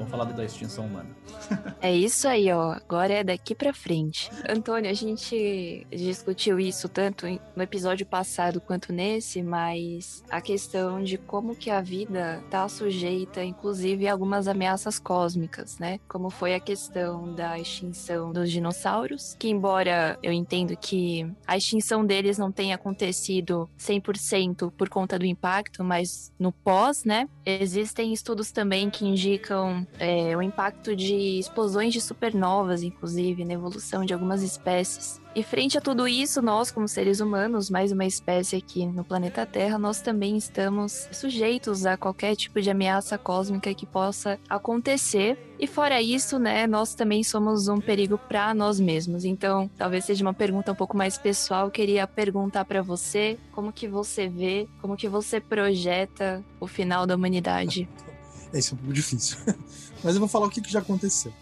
Vamos 0.00 0.10
falar 0.10 0.24
da 0.32 0.44
extinção 0.44 0.86
humana. 0.86 1.10
É 1.82 1.94
isso 1.94 2.28
aí, 2.28 2.52
ó. 2.52 2.72
Agora 2.72 3.14
é 3.14 3.24
daqui 3.24 3.54
pra 3.54 3.72
frente. 3.72 4.30
Antônio, 4.46 4.90
a 4.90 4.94
gente 4.94 5.86
discutiu 5.90 6.60
isso 6.60 6.90
tanto 6.90 7.26
no 7.56 7.62
episódio 7.62 8.04
passado 8.04 8.60
quanto 8.60 8.92
nesse, 8.92 9.42
mas 9.42 10.22
a 10.28 10.42
questão 10.42 11.02
de 11.02 11.16
como 11.16 11.56
que 11.56 11.70
a 11.70 11.80
vida 11.80 12.42
tá 12.50 12.68
sujeita, 12.68 13.42
inclusive, 13.42 14.06
a 14.06 14.12
algumas 14.12 14.46
ameaças 14.46 14.98
cósmicas, 14.98 15.78
né? 15.78 15.98
Como 16.06 16.28
foi 16.28 16.54
a 16.54 16.60
questão 16.60 17.34
da 17.34 17.58
extinção 17.58 18.30
dos 18.30 18.50
dinossauros, 18.50 19.34
que 19.38 19.48
embora 19.48 20.18
eu 20.22 20.32
entendo 20.32 20.76
que 20.76 21.26
a 21.46 21.56
extinção 21.56 22.04
deles 22.04 22.36
não 22.36 22.52
tenha 22.52 22.74
acontecido 22.74 23.70
100% 23.78 24.70
por 24.72 24.90
conta 24.90 25.18
do 25.18 25.24
impacto, 25.24 25.82
mas 25.82 26.30
no 26.38 26.52
pós, 26.52 27.04
né? 27.04 27.26
Existem 27.44 28.12
estudos 28.12 28.52
também 28.52 28.90
que 28.90 29.06
indicam 29.06 29.86
é, 29.98 30.36
o 30.36 30.42
impacto 30.42 30.96
de 30.96 31.38
explosões 31.38 31.92
de 31.92 32.00
supernovas, 32.00 32.82
inclusive, 32.82 33.44
na 33.44 33.54
evolução 33.54 34.04
de 34.04 34.14
algumas 34.14 34.42
espécies. 34.42 35.20
E 35.34 35.44
frente 35.44 35.78
a 35.78 35.80
tudo 35.80 36.08
isso, 36.08 36.42
nós, 36.42 36.72
como 36.72 36.88
seres 36.88 37.20
humanos, 37.20 37.70
mais 37.70 37.92
uma 37.92 38.04
espécie 38.04 38.56
aqui 38.56 38.84
no 38.84 39.04
planeta 39.04 39.46
Terra, 39.46 39.78
nós 39.78 40.00
também 40.00 40.36
estamos 40.36 41.08
sujeitos 41.12 41.86
a 41.86 41.96
qualquer 41.96 42.34
tipo 42.34 42.60
de 42.60 42.68
ameaça 42.68 43.16
cósmica 43.16 43.72
que 43.72 43.86
possa 43.86 44.40
acontecer. 44.48 45.38
E 45.58 45.68
fora 45.68 46.02
isso, 46.02 46.38
né, 46.38 46.66
nós 46.66 46.94
também 46.94 47.22
somos 47.22 47.68
um 47.68 47.78
perigo 47.78 48.18
para 48.18 48.52
nós 48.54 48.80
mesmos. 48.80 49.24
Então, 49.24 49.70
talvez 49.78 50.04
seja 50.04 50.24
uma 50.24 50.34
pergunta 50.34 50.72
um 50.72 50.74
pouco 50.74 50.96
mais 50.96 51.16
pessoal. 51.16 51.66
Eu 51.66 51.70
queria 51.70 52.06
perguntar 52.08 52.64
para 52.64 52.82
você 52.82 53.38
como 53.52 53.72
que 53.72 53.86
você 53.86 54.26
vê, 54.26 54.66
como 54.80 54.96
que 54.96 55.08
você 55.08 55.40
projeta 55.40 56.42
o 56.58 56.66
final 56.66 57.06
da 57.06 57.14
humanidade. 57.14 57.88
Esse 58.52 58.72
é 58.72 58.74
um 58.74 58.78
pouco 58.78 58.92
difícil. 58.92 59.38
Mas 60.02 60.14
eu 60.14 60.20
vou 60.20 60.28
falar 60.28 60.46
o 60.46 60.50
que, 60.50 60.60
que 60.60 60.72
já 60.72 60.80
aconteceu. 60.80 61.32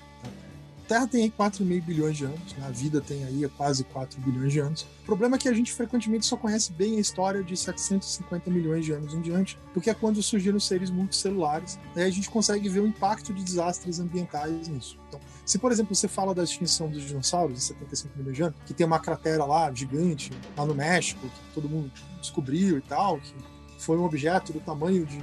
A 0.85 0.89
Terra 0.89 1.07
tem 1.07 1.25
aí 1.25 1.31
4,5 1.31 1.85
bilhões 1.85 2.17
de 2.17 2.25
anos, 2.25 2.55
né? 2.55 2.67
a 2.67 2.71
vida 2.71 2.99
tem 3.03 3.23
aí 3.25 3.47
quase 3.59 3.85
4 3.85 4.19
bilhões 4.23 4.51
de 4.51 4.59
anos. 4.59 4.87
O 5.03 5.05
problema 5.05 5.37
é 5.37 5.39
que 5.39 5.47
a 5.47 5.53
gente 5.53 5.71
frequentemente 5.71 6.25
só 6.25 6.35
conhece 6.35 6.73
bem 6.73 6.97
a 6.97 7.01
história 7.01 7.45
de 7.45 7.55
750 7.55 8.51
milhões 8.51 8.87
de 8.87 8.93
anos 8.93 9.13
em 9.13 9.21
diante, 9.21 9.59
porque 9.75 9.91
é 9.91 9.95
quando 9.95 10.23
surgiram 10.23 10.59
seres 10.59 10.89
multicelulares, 10.89 11.79
aí 11.95 12.05
a 12.05 12.11
gente 12.11 12.31
consegue 12.31 12.71
ver 12.71 12.81
o 12.81 12.87
impacto 12.87 13.35
de 13.35 13.45
desastres 13.45 14.01
ambientais 14.01 14.67
nisso. 14.69 14.99
Então, 15.09 15.21
se, 15.45 15.59
por 15.59 15.71
exemplo, 15.73 15.95
você 15.95 16.09
fala 16.09 16.35
da 16.35 16.43
extinção 16.43 16.89
dos 16.89 17.03
dinossauros, 17.03 17.55
de 17.55 17.65
75 17.65 18.19
milhões 18.19 18.37
de 18.37 18.43
anos, 18.45 18.57
que 18.65 18.73
tem 18.73 18.87
uma 18.87 18.99
cratera 18.99 19.45
lá 19.45 19.71
gigante, 19.75 20.31
lá 20.57 20.65
no 20.65 20.75
México, 20.75 21.21
que 21.21 21.55
todo 21.55 21.69
mundo 21.69 21.93
descobriu 22.19 22.79
e 22.79 22.81
tal, 22.81 23.19
que 23.19 23.35
foi 23.79 23.99
um 23.99 24.05
objeto 24.05 24.55
do 24.55 24.61
tamanho 24.61 25.05
de, 25.05 25.19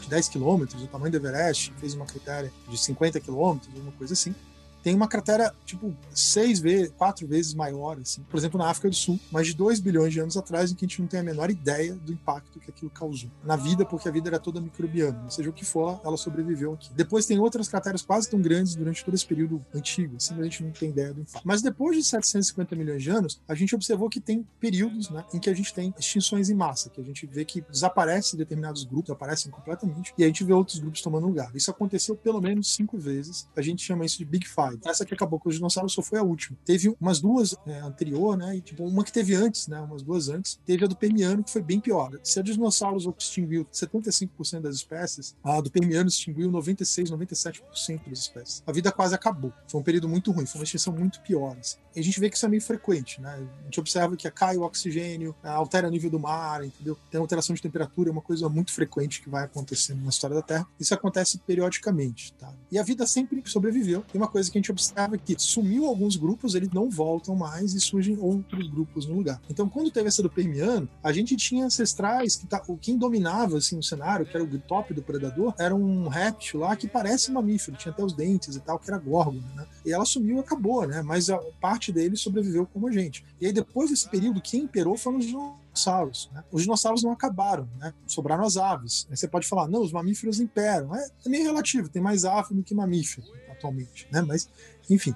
de 0.00 0.08
10 0.08 0.28
quilômetros, 0.28 0.80
do 0.80 0.88
tamanho 0.88 1.10
do 1.10 1.16
Everest, 1.16 1.72
fez 1.78 1.94
uma 1.94 2.06
cratera 2.06 2.52
de 2.68 2.78
50 2.78 3.20
quilômetros, 3.20 3.72
uma 3.80 3.92
coisa 3.92 4.12
assim 4.12 4.34
tem 4.82 4.94
uma 4.94 5.08
cratera, 5.08 5.54
tipo, 5.64 5.94
seis 6.10 6.58
vezes, 6.58 6.92
quatro 6.96 7.26
vezes 7.26 7.54
maior, 7.54 7.98
assim. 7.98 8.22
Por 8.28 8.36
exemplo, 8.36 8.58
na 8.58 8.68
África 8.68 8.88
do 8.88 8.94
Sul, 8.94 9.18
mais 9.30 9.46
de 9.46 9.54
dois 9.54 9.80
bilhões 9.80 10.12
de 10.12 10.20
anos 10.20 10.36
atrás, 10.36 10.70
em 10.70 10.74
que 10.74 10.84
a 10.84 10.88
gente 10.88 11.00
não 11.00 11.08
tem 11.08 11.20
a 11.20 11.22
menor 11.22 11.50
ideia 11.50 11.94
do 11.94 12.12
impacto 12.12 12.58
que 12.58 12.70
aquilo 12.70 12.90
causou. 12.90 13.30
Na 13.44 13.56
vida, 13.56 13.84
porque 13.84 14.08
a 14.08 14.12
vida 14.12 14.28
era 14.28 14.38
toda 14.38 14.60
microbiana. 14.60 15.28
Seja 15.30 15.50
o 15.50 15.52
que 15.52 15.64
for, 15.64 16.00
ela 16.04 16.16
sobreviveu 16.16 16.74
aqui. 16.74 16.90
Depois 16.94 17.26
tem 17.26 17.38
outras 17.38 17.68
crateras 17.68 18.02
quase 18.02 18.28
tão 18.28 18.40
grandes 18.40 18.74
durante 18.74 19.04
todo 19.04 19.14
esse 19.14 19.26
período 19.26 19.64
antigo, 19.74 20.16
assim, 20.16 20.38
a 20.38 20.44
gente 20.44 20.62
não 20.62 20.70
tem 20.70 20.90
ideia 20.90 21.12
do 21.12 21.20
impacto. 21.20 21.42
Mas 21.44 21.62
depois 21.62 21.96
de 21.96 22.02
750 22.02 22.74
milhões 22.76 23.02
de 23.02 23.10
anos, 23.10 23.40
a 23.46 23.54
gente 23.54 23.74
observou 23.74 24.08
que 24.08 24.20
tem 24.20 24.46
períodos, 24.58 25.10
né, 25.10 25.24
em 25.32 25.38
que 25.38 25.48
a 25.48 25.54
gente 25.54 25.72
tem 25.72 25.94
extinções 25.98 26.50
em 26.50 26.54
massa, 26.54 26.90
que 26.90 27.00
a 27.00 27.04
gente 27.04 27.26
vê 27.26 27.44
que 27.44 27.60
desaparecem 27.60 28.38
determinados 28.38 28.84
grupos, 28.84 29.10
aparecem 29.10 29.50
completamente, 29.50 30.12
e 30.16 30.24
a 30.24 30.26
gente 30.26 30.44
vê 30.44 30.52
outros 30.52 30.78
grupos 30.78 31.02
tomando 31.02 31.26
lugar. 31.26 31.50
Isso 31.54 31.70
aconteceu 31.70 32.16
pelo 32.16 32.40
menos 32.40 32.74
cinco 32.74 32.98
vezes. 32.98 33.48
A 33.56 33.62
gente 33.62 33.82
chama 33.82 34.04
isso 34.04 34.18
de 34.18 34.24
Big 34.24 34.46
Five. 34.46 34.71
Essa 34.84 35.04
que 35.04 35.14
acabou 35.14 35.38
com 35.38 35.48
os 35.48 35.56
dinossauros 35.56 35.92
só 35.92 36.02
foi 36.02 36.18
a 36.18 36.22
última. 36.22 36.56
Teve 36.64 36.94
umas 37.00 37.20
duas 37.20 37.54
é, 37.66 37.80
anterior, 37.80 38.36
né? 38.36 38.56
E 38.56 38.60
tipo, 38.60 38.84
uma 38.84 39.04
que 39.04 39.12
teve 39.12 39.34
antes, 39.34 39.68
né? 39.68 39.80
Umas 39.80 40.02
duas 40.02 40.28
antes. 40.28 40.58
Teve 40.64 40.84
a 40.84 40.88
do 40.88 40.96
Permiano, 40.96 41.42
que 41.42 41.50
foi 41.50 41.62
bem 41.62 41.80
pior. 41.80 42.18
Se 42.22 42.38
a 42.38 42.42
dos 42.42 42.54
dinossauros 42.54 43.06
extinguiu 43.18 43.66
75% 43.72 44.60
das 44.60 44.76
espécies, 44.76 45.36
a 45.42 45.60
do 45.60 45.70
Permiano 45.70 46.08
extinguiu 46.08 46.50
96, 46.50 47.10
97% 47.10 48.08
das 48.08 48.18
espécies. 48.18 48.62
A 48.66 48.72
vida 48.72 48.90
quase 48.92 49.14
acabou. 49.14 49.52
Foi 49.66 49.80
um 49.80 49.84
período 49.84 50.08
muito 50.08 50.30
ruim, 50.30 50.46
foi 50.46 50.60
uma 50.60 50.64
extinção 50.64 50.92
muito 50.92 51.20
pior. 51.20 51.56
Assim. 51.58 51.78
E 51.94 52.00
a 52.00 52.02
gente 52.02 52.18
vê 52.18 52.30
que 52.30 52.36
isso 52.36 52.46
é 52.46 52.48
meio 52.48 52.62
frequente, 52.62 53.20
né? 53.20 53.46
A 53.60 53.64
gente 53.64 53.80
observa 53.80 54.16
que 54.16 54.30
cai 54.30 54.56
o 54.56 54.62
oxigênio, 54.62 55.34
altera 55.42 55.88
o 55.88 55.90
nível 55.90 56.10
do 56.10 56.18
mar, 56.18 56.64
entendeu? 56.64 56.96
Tem 57.10 57.20
alteração 57.20 57.54
de 57.54 57.62
temperatura, 57.62 58.08
é 58.08 58.12
uma 58.12 58.22
coisa 58.22 58.48
muito 58.48 58.72
frequente 58.72 59.20
que 59.20 59.28
vai 59.28 59.44
acontecendo 59.44 60.02
na 60.02 60.08
história 60.08 60.36
da 60.36 60.42
Terra. 60.42 60.66
Isso 60.80 60.94
acontece 60.94 61.38
periodicamente, 61.38 62.32
tá? 62.34 62.52
E 62.70 62.78
a 62.78 62.82
vida 62.82 63.06
sempre 63.06 63.42
sobreviveu. 63.46 64.02
Tem 64.10 64.20
uma 64.20 64.28
coisa 64.28 64.50
que 64.50 64.58
a 64.58 64.60
gente 64.62 64.70
observa 64.70 65.18
que 65.18 65.34
sumiu 65.38 65.86
alguns 65.86 66.16
grupos, 66.16 66.54
eles 66.54 66.70
não 66.70 66.88
voltam 66.88 67.34
mais 67.34 67.74
e 67.74 67.80
surgem 67.80 68.16
outros 68.18 68.68
grupos 68.68 69.06
no 69.06 69.16
lugar. 69.16 69.42
Então, 69.50 69.68
quando 69.68 69.90
teve 69.90 70.06
essa 70.08 70.22
do 70.22 70.30
Permiano, 70.30 70.88
a 71.02 71.12
gente 71.12 71.36
tinha 71.36 71.66
ancestrais 71.66 72.36
que 72.36 72.46
tá, 72.46 72.62
quem 72.80 72.96
dominava 72.96 73.58
assim 73.58 73.76
o 73.76 73.82
cenário, 73.82 74.24
que 74.24 74.36
era 74.36 74.44
o 74.44 74.58
top 74.60 74.94
do 74.94 75.02
predador, 75.02 75.52
era 75.58 75.74
um 75.74 76.06
réptil 76.06 76.60
lá 76.60 76.76
que 76.76 76.86
parece 76.86 77.32
mamífero, 77.32 77.76
tinha 77.76 77.92
até 77.92 78.04
os 78.04 78.12
dentes 78.12 78.54
e 78.54 78.60
tal, 78.60 78.78
que 78.78 78.88
era 78.88 78.98
górgona, 78.98 79.46
né? 79.56 79.66
E 79.84 79.92
ela 79.92 80.04
sumiu 80.04 80.36
e 80.36 80.40
acabou, 80.40 80.86
né? 80.86 81.02
Mas 81.02 81.28
a 81.28 81.38
parte 81.60 81.90
dele 81.90 82.16
sobreviveu 82.16 82.66
como 82.66 82.86
a 82.86 82.92
gente. 82.92 83.24
E 83.40 83.46
aí 83.46 83.52
depois 83.52 83.90
desse 83.90 84.08
período, 84.08 84.40
quem 84.40 84.62
imperou 84.62 84.96
foram 84.96 85.18
os 85.18 85.26
dinossauros. 85.72 86.30
Né? 86.32 86.44
Os 86.50 86.62
dinossauros 86.62 87.02
não 87.02 87.12
acabaram, 87.12 87.68
né? 87.78 87.92
sobraram 88.06 88.44
as 88.44 88.56
aves. 88.56 89.06
Aí 89.10 89.16
você 89.16 89.26
pode 89.26 89.46
falar, 89.48 89.68
não, 89.68 89.82
os 89.82 89.92
mamíferos 89.92 90.38
imperam. 90.40 90.94
É, 90.94 91.08
é 91.24 91.28
meio 91.28 91.44
relativo, 91.44 91.88
tem 91.88 92.02
mais 92.02 92.24
ave 92.24 92.54
do 92.54 92.62
que 92.62 92.74
mamífero 92.74 93.26
atualmente, 93.50 94.06
né? 94.10 94.20
Mas, 94.22 94.48
enfim. 94.88 95.14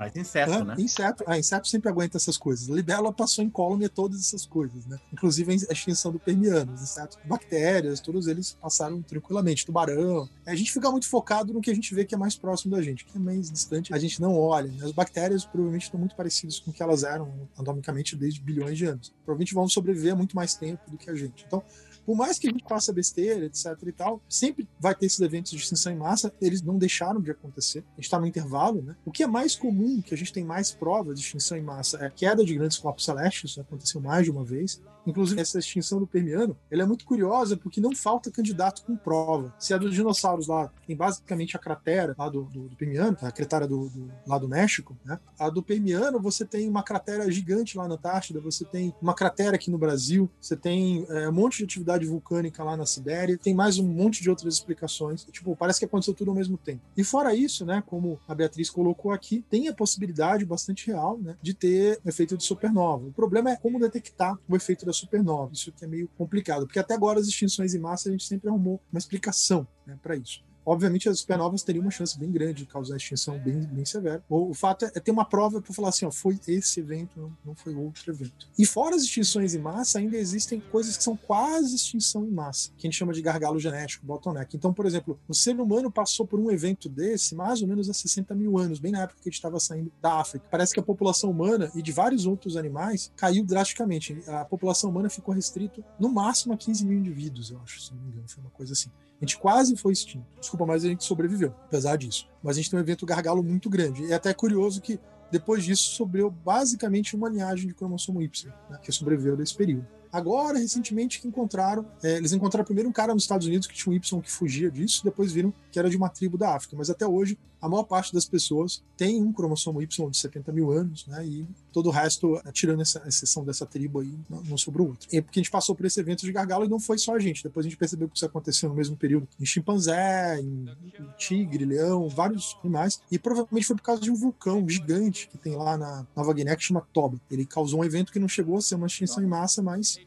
Mas 0.00 0.16
inseto, 0.16 0.52
é, 0.54 0.64
né? 0.64 0.74
Inseto, 0.78 1.24
ah, 1.26 1.38
inseto 1.38 1.68
sempre 1.68 1.90
aguenta 1.90 2.16
essas 2.16 2.38
coisas. 2.38 2.68
Libélula 2.68 3.12
passou 3.12 3.44
incólume 3.44 3.84
a 3.84 3.88
todas 3.90 4.18
essas 4.18 4.46
coisas, 4.46 4.86
né? 4.86 4.98
Inclusive 5.12 5.52
a 5.68 5.72
extinção 5.74 6.10
do 6.10 6.18
permiano. 6.18 6.72
Os 6.72 6.80
insetos, 6.80 7.18
bactérias, 7.26 8.00
todos 8.00 8.26
eles 8.26 8.56
passaram 8.62 9.02
tranquilamente. 9.02 9.66
Tubarão. 9.66 10.26
A 10.46 10.54
gente 10.54 10.72
fica 10.72 10.90
muito 10.90 11.06
focado 11.06 11.52
no 11.52 11.60
que 11.60 11.70
a 11.70 11.74
gente 11.74 11.94
vê 11.94 12.06
que 12.06 12.14
é 12.14 12.18
mais 12.18 12.34
próximo 12.34 12.74
da 12.74 12.80
gente. 12.80 13.04
O 13.04 13.08
que 13.08 13.18
é 13.18 13.20
mais 13.20 13.50
distante, 13.50 13.92
a 13.92 13.98
gente 13.98 14.22
não 14.22 14.38
olha. 14.38 14.72
As 14.82 14.90
bactérias 14.90 15.44
provavelmente 15.44 15.82
estão 15.82 16.00
muito 16.00 16.16
parecidas 16.16 16.58
com 16.58 16.70
o 16.70 16.72
que 16.74 16.82
elas 16.82 17.04
eram 17.04 17.30
anatomicamente 17.54 18.16
desde 18.16 18.40
bilhões 18.40 18.78
de 18.78 18.86
anos. 18.86 19.12
Provavelmente 19.22 19.52
vão 19.52 19.68
sobreviver 19.68 20.16
muito 20.16 20.34
mais 20.34 20.54
tempo 20.54 20.90
do 20.90 20.96
que 20.96 21.10
a 21.10 21.14
gente. 21.14 21.44
Então, 21.46 21.62
por 22.04 22.16
mais 22.16 22.38
que 22.38 22.48
a 22.48 22.50
gente 22.50 22.64
faça 22.68 22.92
besteira, 22.92 23.44
etc 23.46 23.76
e 23.86 23.92
tal, 23.92 24.20
sempre 24.28 24.68
vai 24.78 24.94
ter 24.94 25.06
esses 25.06 25.20
eventos 25.20 25.52
de 25.52 25.58
extinção 25.58 25.92
em 25.92 25.96
massa, 25.96 26.32
eles 26.40 26.62
não 26.62 26.78
deixaram 26.78 27.20
de 27.20 27.30
acontecer. 27.30 27.80
A 27.92 27.96
gente 27.96 28.04
está 28.04 28.18
no 28.18 28.26
intervalo, 28.26 28.82
né? 28.82 28.96
O 29.04 29.10
que 29.10 29.22
é 29.22 29.26
mais 29.26 29.54
comum, 29.54 30.00
que 30.02 30.14
a 30.14 30.16
gente 30.16 30.32
tem 30.32 30.44
mais 30.44 30.70
provas 30.70 31.18
de 31.18 31.24
extinção 31.24 31.56
em 31.56 31.62
massa, 31.62 31.98
é 31.98 32.06
a 32.06 32.10
queda 32.10 32.44
de 32.44 32.54
grandes 32.54 32.78
corpos 32.78 33.04
celestes, 33.04 33.52
isso 33.52 33.60
aconteceu 33.60 34.00
mais 34.00 34.24
de 34.24 34.30
uma 34.30 34.44
vez. 34.44 34.80
Inclusive, 35.06 35.40
essa 35.40 35.58
extinção 35.58 35.98
do 35.98 36.06
Permiano, 36.06 36.56
ela 36.70 36.82
é 36.82 36.86
muito 36.86 37.04
curiosa 37.04 37.56
porque 37.56 37.80
não 37.80 37.94
falta 37.94 38.30
candidato 38.30 38.82
com 38.82 38.96
prova. 38.96 39.54
Se 39.58 39.72
a 39.74 39.78
dos 39.78 39.94
dinossauros 39.94 40.46
lá 40.46 40.70
tem 40.86 40.96
basicamente 40.96 41.56
a 41.56 41.60
cratera 41.60 42.14
lá 42.18 42.28
do, 42.28 42.44
do, 42.44 42.68
do 42.68 42.76
Permiano, 42.76 43.16
a 43.20 43.32
cratera 43.32 43.66
do, 43.66 43.88
do, 43.88 44.10
lá 44.26 44.38
do 44.38 44.48
México, 44.48 44.96
né? 45.04 45.18
A 45.38 45.48
do 45.48 45.62
Permiano, 45.62 46.20
você 46.20 46.44
tem 46.44 46.68
uma 46.68 46.82
cratera 46.82 47.30
gigante 47.30 47.76
lá 47.76 47.88
na 47.88 47.94
Antártida, 47.94 48.40
você 48.40 48.64
tem 48.64 48.94
uma 49.00 49.14
cratera 49.14 49.56
aqui 49.56 49.70
no 49.70 49.78
Brasil, 49.78 50.28
você 50.40 50.56
tem 50.56 51.06
é, 51.08 51.28
um 51.28 51.32
monte 51.32 51.58
de 51.58 51.64
atividade 51.64 52.06
vulcânica 52.06 52.62
lá 52.64 52.76
na 52.76 52.86
Sibéria, 52.86 53.38
tem 53.38 53.54
mais 53.54 53.78
um 53.78 53.86
monte 53.86 54.22
de 54.22 54.30
outras 54.30 54.54
explicações. 54.54 55.24
Tipo, 55.30 55.54
parece 55.56 55.78
que 55.78 55.84
aconteceu 55.84 56.14
tudo 56.14 56.30
ao 56.30 56.36
mesmo 56.36 56.56
tempo. 56.56 56.80
E 56.96 57.04
fora 57.04 57.34
isso, 57.34 57.64
né, 57.64 57.82
como 57.86 58.18
a 58.26 58.34
Beatriz 58.34 58.70
colocou 58.70 59.12
aqui, 59.12 59.44
tem 59.50 59.68
a 59.68 59.74
possibilidade 59.74 60.44
bastante 60.44 60.86
real 60.86 61.18
né, 61.18 61.36
de 61.42 61.54
ter 61.54 62.00
efeito 62.04 62.36
de 62.36 62.44
supernova. 62.44 63.06
O 63.06 63.12
problema 63.12 63.50
é 63.50 63.56
como 63.56 63.78
detectar 63.78 64.38
o 64.48 64.56
efeito 64.56 64.86
da 64.90 64.94
supernova. 64.94 65.52
Isso 65.52 65.72
que 65.72 65.84
é 65.84 65.88
meio 65.88 66.08
complicado, 66.16 66.66
porque 66.66 66.78
até 66.78 66.94
agora 66.94 67.18
as 67.18 67.26
extinções 67.26 67.74
em 67.74 67.78
massa 67.78 68.08
a 68.08 68.12
gente 68.12 68.24
sempre 68.24 68.48
arrumou 68.48 68.80
uma 68.92 68.98
explicação 68.98 69.66
né, 69.86 69.98
para 70.02 70.16
isso. 70.16 70.42
Obviamente, 70.70 71.08
as 71.08 71.18
supernovas 71.18 71.64
teriam 71.64 71.82
uma 71.82 71.90
chance 71.90 72.16
bem 72.16 72.30
grande 72.30 72.62
de 72.62 72.66
causar 72.66 72.96
extinção 72.96 73.36
bem, 73.40 73.58
bem 73.58 73.84
severa. 73.84 74.22
O, 74.28 74.54
fato 74.54 74.84
é, 74.84 74.92
é 74.94 75.00
ter 75.00 75.10
uma 75.10 75.24
prova 75.24 75.60
para 75.60 75.74
falar 75.74 75.88
assim: 75.88 76.06
ó, 76.06 76.12
foi 76.12 76.38
esse 76.46 76.78
evento, 76.78 77.36
não, 77.44 77.56
foi 77.56 77.74
outro 77.74 78.12
evento. 78.12 78.46
E 78.56 78.64
fora 78.64 78.94
as 78.94 79.02
extinções 79.02 79.52
em 79.52 79.58
massa, 79.58 79.98
ainda 79.98 80.16
existem 80.16 80.60
coisas 80.60 80.96
que 80.96 81.02
são 81.02 81.16
quase 81.16 81.74
extinção 81.74 82.24
em 82.24 82.30
massa, 82.30 82.70
que 82.78 82.86
a 82.86 82.88
gente 82.88 82.96
chama 82.96 83.12
de 83.12 83.20
gargalo 83.20 83.58
genético, 83.58 84.06
bottleneck. 84.06 84.56
Então, 84.56 84.72
por 84.72 84.86
exemplo, 84.86 85.18
o 85.26 85.34
ser 85.34 85.58
humano 85.58 85.90
passou 85.90 86.24
por 86.24 86.38
um 86.38 86.52
evento 86.52 86.88
desse 86.88 87.34
mais 87.34 87.60
ou 87.62 87.66
menos 87.66 87.90
há 87.90 87.92
60 87.92 88.32
mil 88.36 88.56
anos, 88.56 88.78
bem 88.78 88.92
na 88.92 89.02
época 89.02 89.18
que 89.20 89.28
a 89.28 89.30
gente 89.30 89.38
estava 89.38 89.58
saindo 89.58 89.90
da 90.00 90.20
África. 90.20 90.46
Parece 90.48 90.72
que 90.72 90.78
a 90.78 90.84
população 90.84 91.32
humana 91.32 91.68
e 91.74 91.82
de 91.82 91.90
vários 91.90 92.26
outros 92.26 92.56
animais 92.56 93.10
caiu 93.16 93.44
drasticamente. 93.44 94.22
A 94.28 94.44
população 94.44 94.88
humana 94.88 95.10
ficou 95.10 95.34
restrito 95.34 95.82
no 95.98 96.08
máximo 96.08 96.54
a 96.54 96.56
15 96.56 96.86
mil 96.86 96.96
indivíduos, 96.96 97.50
eu 97.50 97.58
acho, 97.64 97.80
se 97.80 97.92
não 97.92 98.00
me 98.02 98.10
engano, 98.10 98.28
foi 98.28 98.40
uma 98.44 98.50
coisa 98.50 98.72
assim. 98.72 98.88
A 99.20 99.24
gente 99.24 99.38
quase 99.38 99.76
foi 99.76 99.92
extinto. 99.92 100.24
Desculpa, 100.40 100.64
mas 100.64 100.82
a 100.84 100.88
gente 100.88 101.04
sobreviveu, 101.04 101.54
apesar 101.66 101.96
disso. 101.96 102.26
Mas 102.42 102.56
a 102.56 102.60
gente 102.60 102.70
tem 102.70 102.78
um 102.78 102.82
evento 102.82 103.04
gargalo 103.04 103.42
muito 103.42 103.68
grande. 103.68 104.02
E 104.04 104.12
é 104.12 104.14
até 104.14 104.32
curioso 104.32 104.80
que 104.80 104.98
depois 105.30 105.62
disso 105.62 105.94
sobrou 105.94 106.30
basicamente 106.30 107.14
uma 107.14 107.28
linhagem 107.28 107.68
de 107.68 107.74
cromossomo 107.74 108.22
Y, 108.22 108.52
né, 108.68 108.78
que 108.82 108.90
sobreviveu 108.90 109.36
desse 109.36 109.54
período. 109.54 109.86
Agora, 110.12 110.58
recentemente, 110.58 111.20
que 111.20 111.28
encontraram, 111.28 111.86
é, 112.02 112.16
eles 112.16 112.32
encontraram 112.32 112.64
primeiro 112.64 112.88
um 112.88 112.92
cara 112.92 113.14
nos 113.14 113.22
Estados 113.22 113.46
Unidos 113.46 113.68
que 113.68 113.74
tinha 113.74 113.92
um 113.92 113.96
Y 113.96 114.20
que 114.20 114.30
fugia 114.30 114.70
disso, 114.70 115.04
depois 115.04 115.30
viram 115.30 115.52
que 115.70 115.78
era 115.78 115.88
de 115.88 115.96
uma 115.96 116.08
tribo 116.08 116.36
da 116.36 116.56
África. 116.56 116.74
Mas 116.76 116.90
até 116.90 117.06
hoje, 117.06 117.38
a 117.60 117.68
maior 117.68 117.84
parte 117.84 118.12
das 118.12 118.24
pessoas 118.24 118.82
tem 118.96 119.22
um 119.22 119.32
cromossomo 119.32 119.82
Y 119.82 120.10
de 120.10 120.16
70 120.16 120.52
mil 120.52 120.70
anos, 120.70 121.06
né? 121.06 121.26
E 121.26 121.46
todo 121.72 121.86
o 121.88 121.90
resto, 121.90 122.40
tirando 122.52 122.80
essa 122.80 123.02
exceção 123.06 123.44
dessa 123.44 123.66
tribo 123.66 124.00
aí, 124.00 124.18
não, 124.28 124.42
não 124.42 124.58
sobrou 124.58 124.88
outro. 124.88 125.08
E 125.12 125.20
porque 125.20 125.38
a 125.38 125.42
gente 125.42 125.50
passou 125.50 125.74
por 125.74 125.84
esse 125.86 126.00
evento 126.00 126.22
de 126.22 126.32
gargalo 126.32 126.64
e 126.64 126.68
não 126.68 126.80
foi 126.80 126.98
só 126.98 127.14
a 127.14 127.18
gente. 127.18 127.42
Depois 127.42 127.66
a 127.66 127.68
gente 127.68 127.78
percebeu 127.78 128.08
que 128.08 128.16
isso 128.16 128.26
aconteceu 128.26 128.68
no 128.68 128.74
mesmo 128.74 128.96
período 128.96 129.28
em 129.38 129.44
chimpanzé, 129.44 130.40
em, 130.40 130.68
em 130.98 131.06
tigre, 131.18 131.64
leão, 131.64 132.08
vários 132.08 132.56
animais. 132.64 133.00
E 133.10 133.18
provavelmente 133.18 133.66
foi 133.66 133.76
por 133.76 133.82
causa 133.82 134.00
de 134.00 134.10
um 134.10 134.14
vulcão 134.14 134.66
gigante 134.68 135.28
que 135.28 135.38
tem 135.38 135.54
lá 135.54 135.76
na 135.76 136.06
Nova 136.16 136.32
Guiné 136.32 136.56
que 136.56 136.64
chama 136.64 136.86
Toba. 136.92 137.20
Ele 137.30 137.44
causou 137.44 137.80
um 137.80 137.84
evento 137.84 138.12
que 138.12 138.18
não 138.18 138.28
chegou 138.28 138.56
a 138.56 138.60
ser 138.62 138.74
uma 138.74 138.86
extinção 138.86 139.22
em 139.22 139.26
massa, 139.26 139.62
mas 139.62 140.00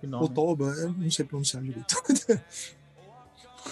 Que 0.00 0.06
nome. 0.06 0.24
o 0.24 0.28
Toba, 0.28 0.66
eu 0.78 0.92
não 0.92 1.10
sei 1.10 1.24
pronunciar 1.24 1.62
direito. 1.62 1.94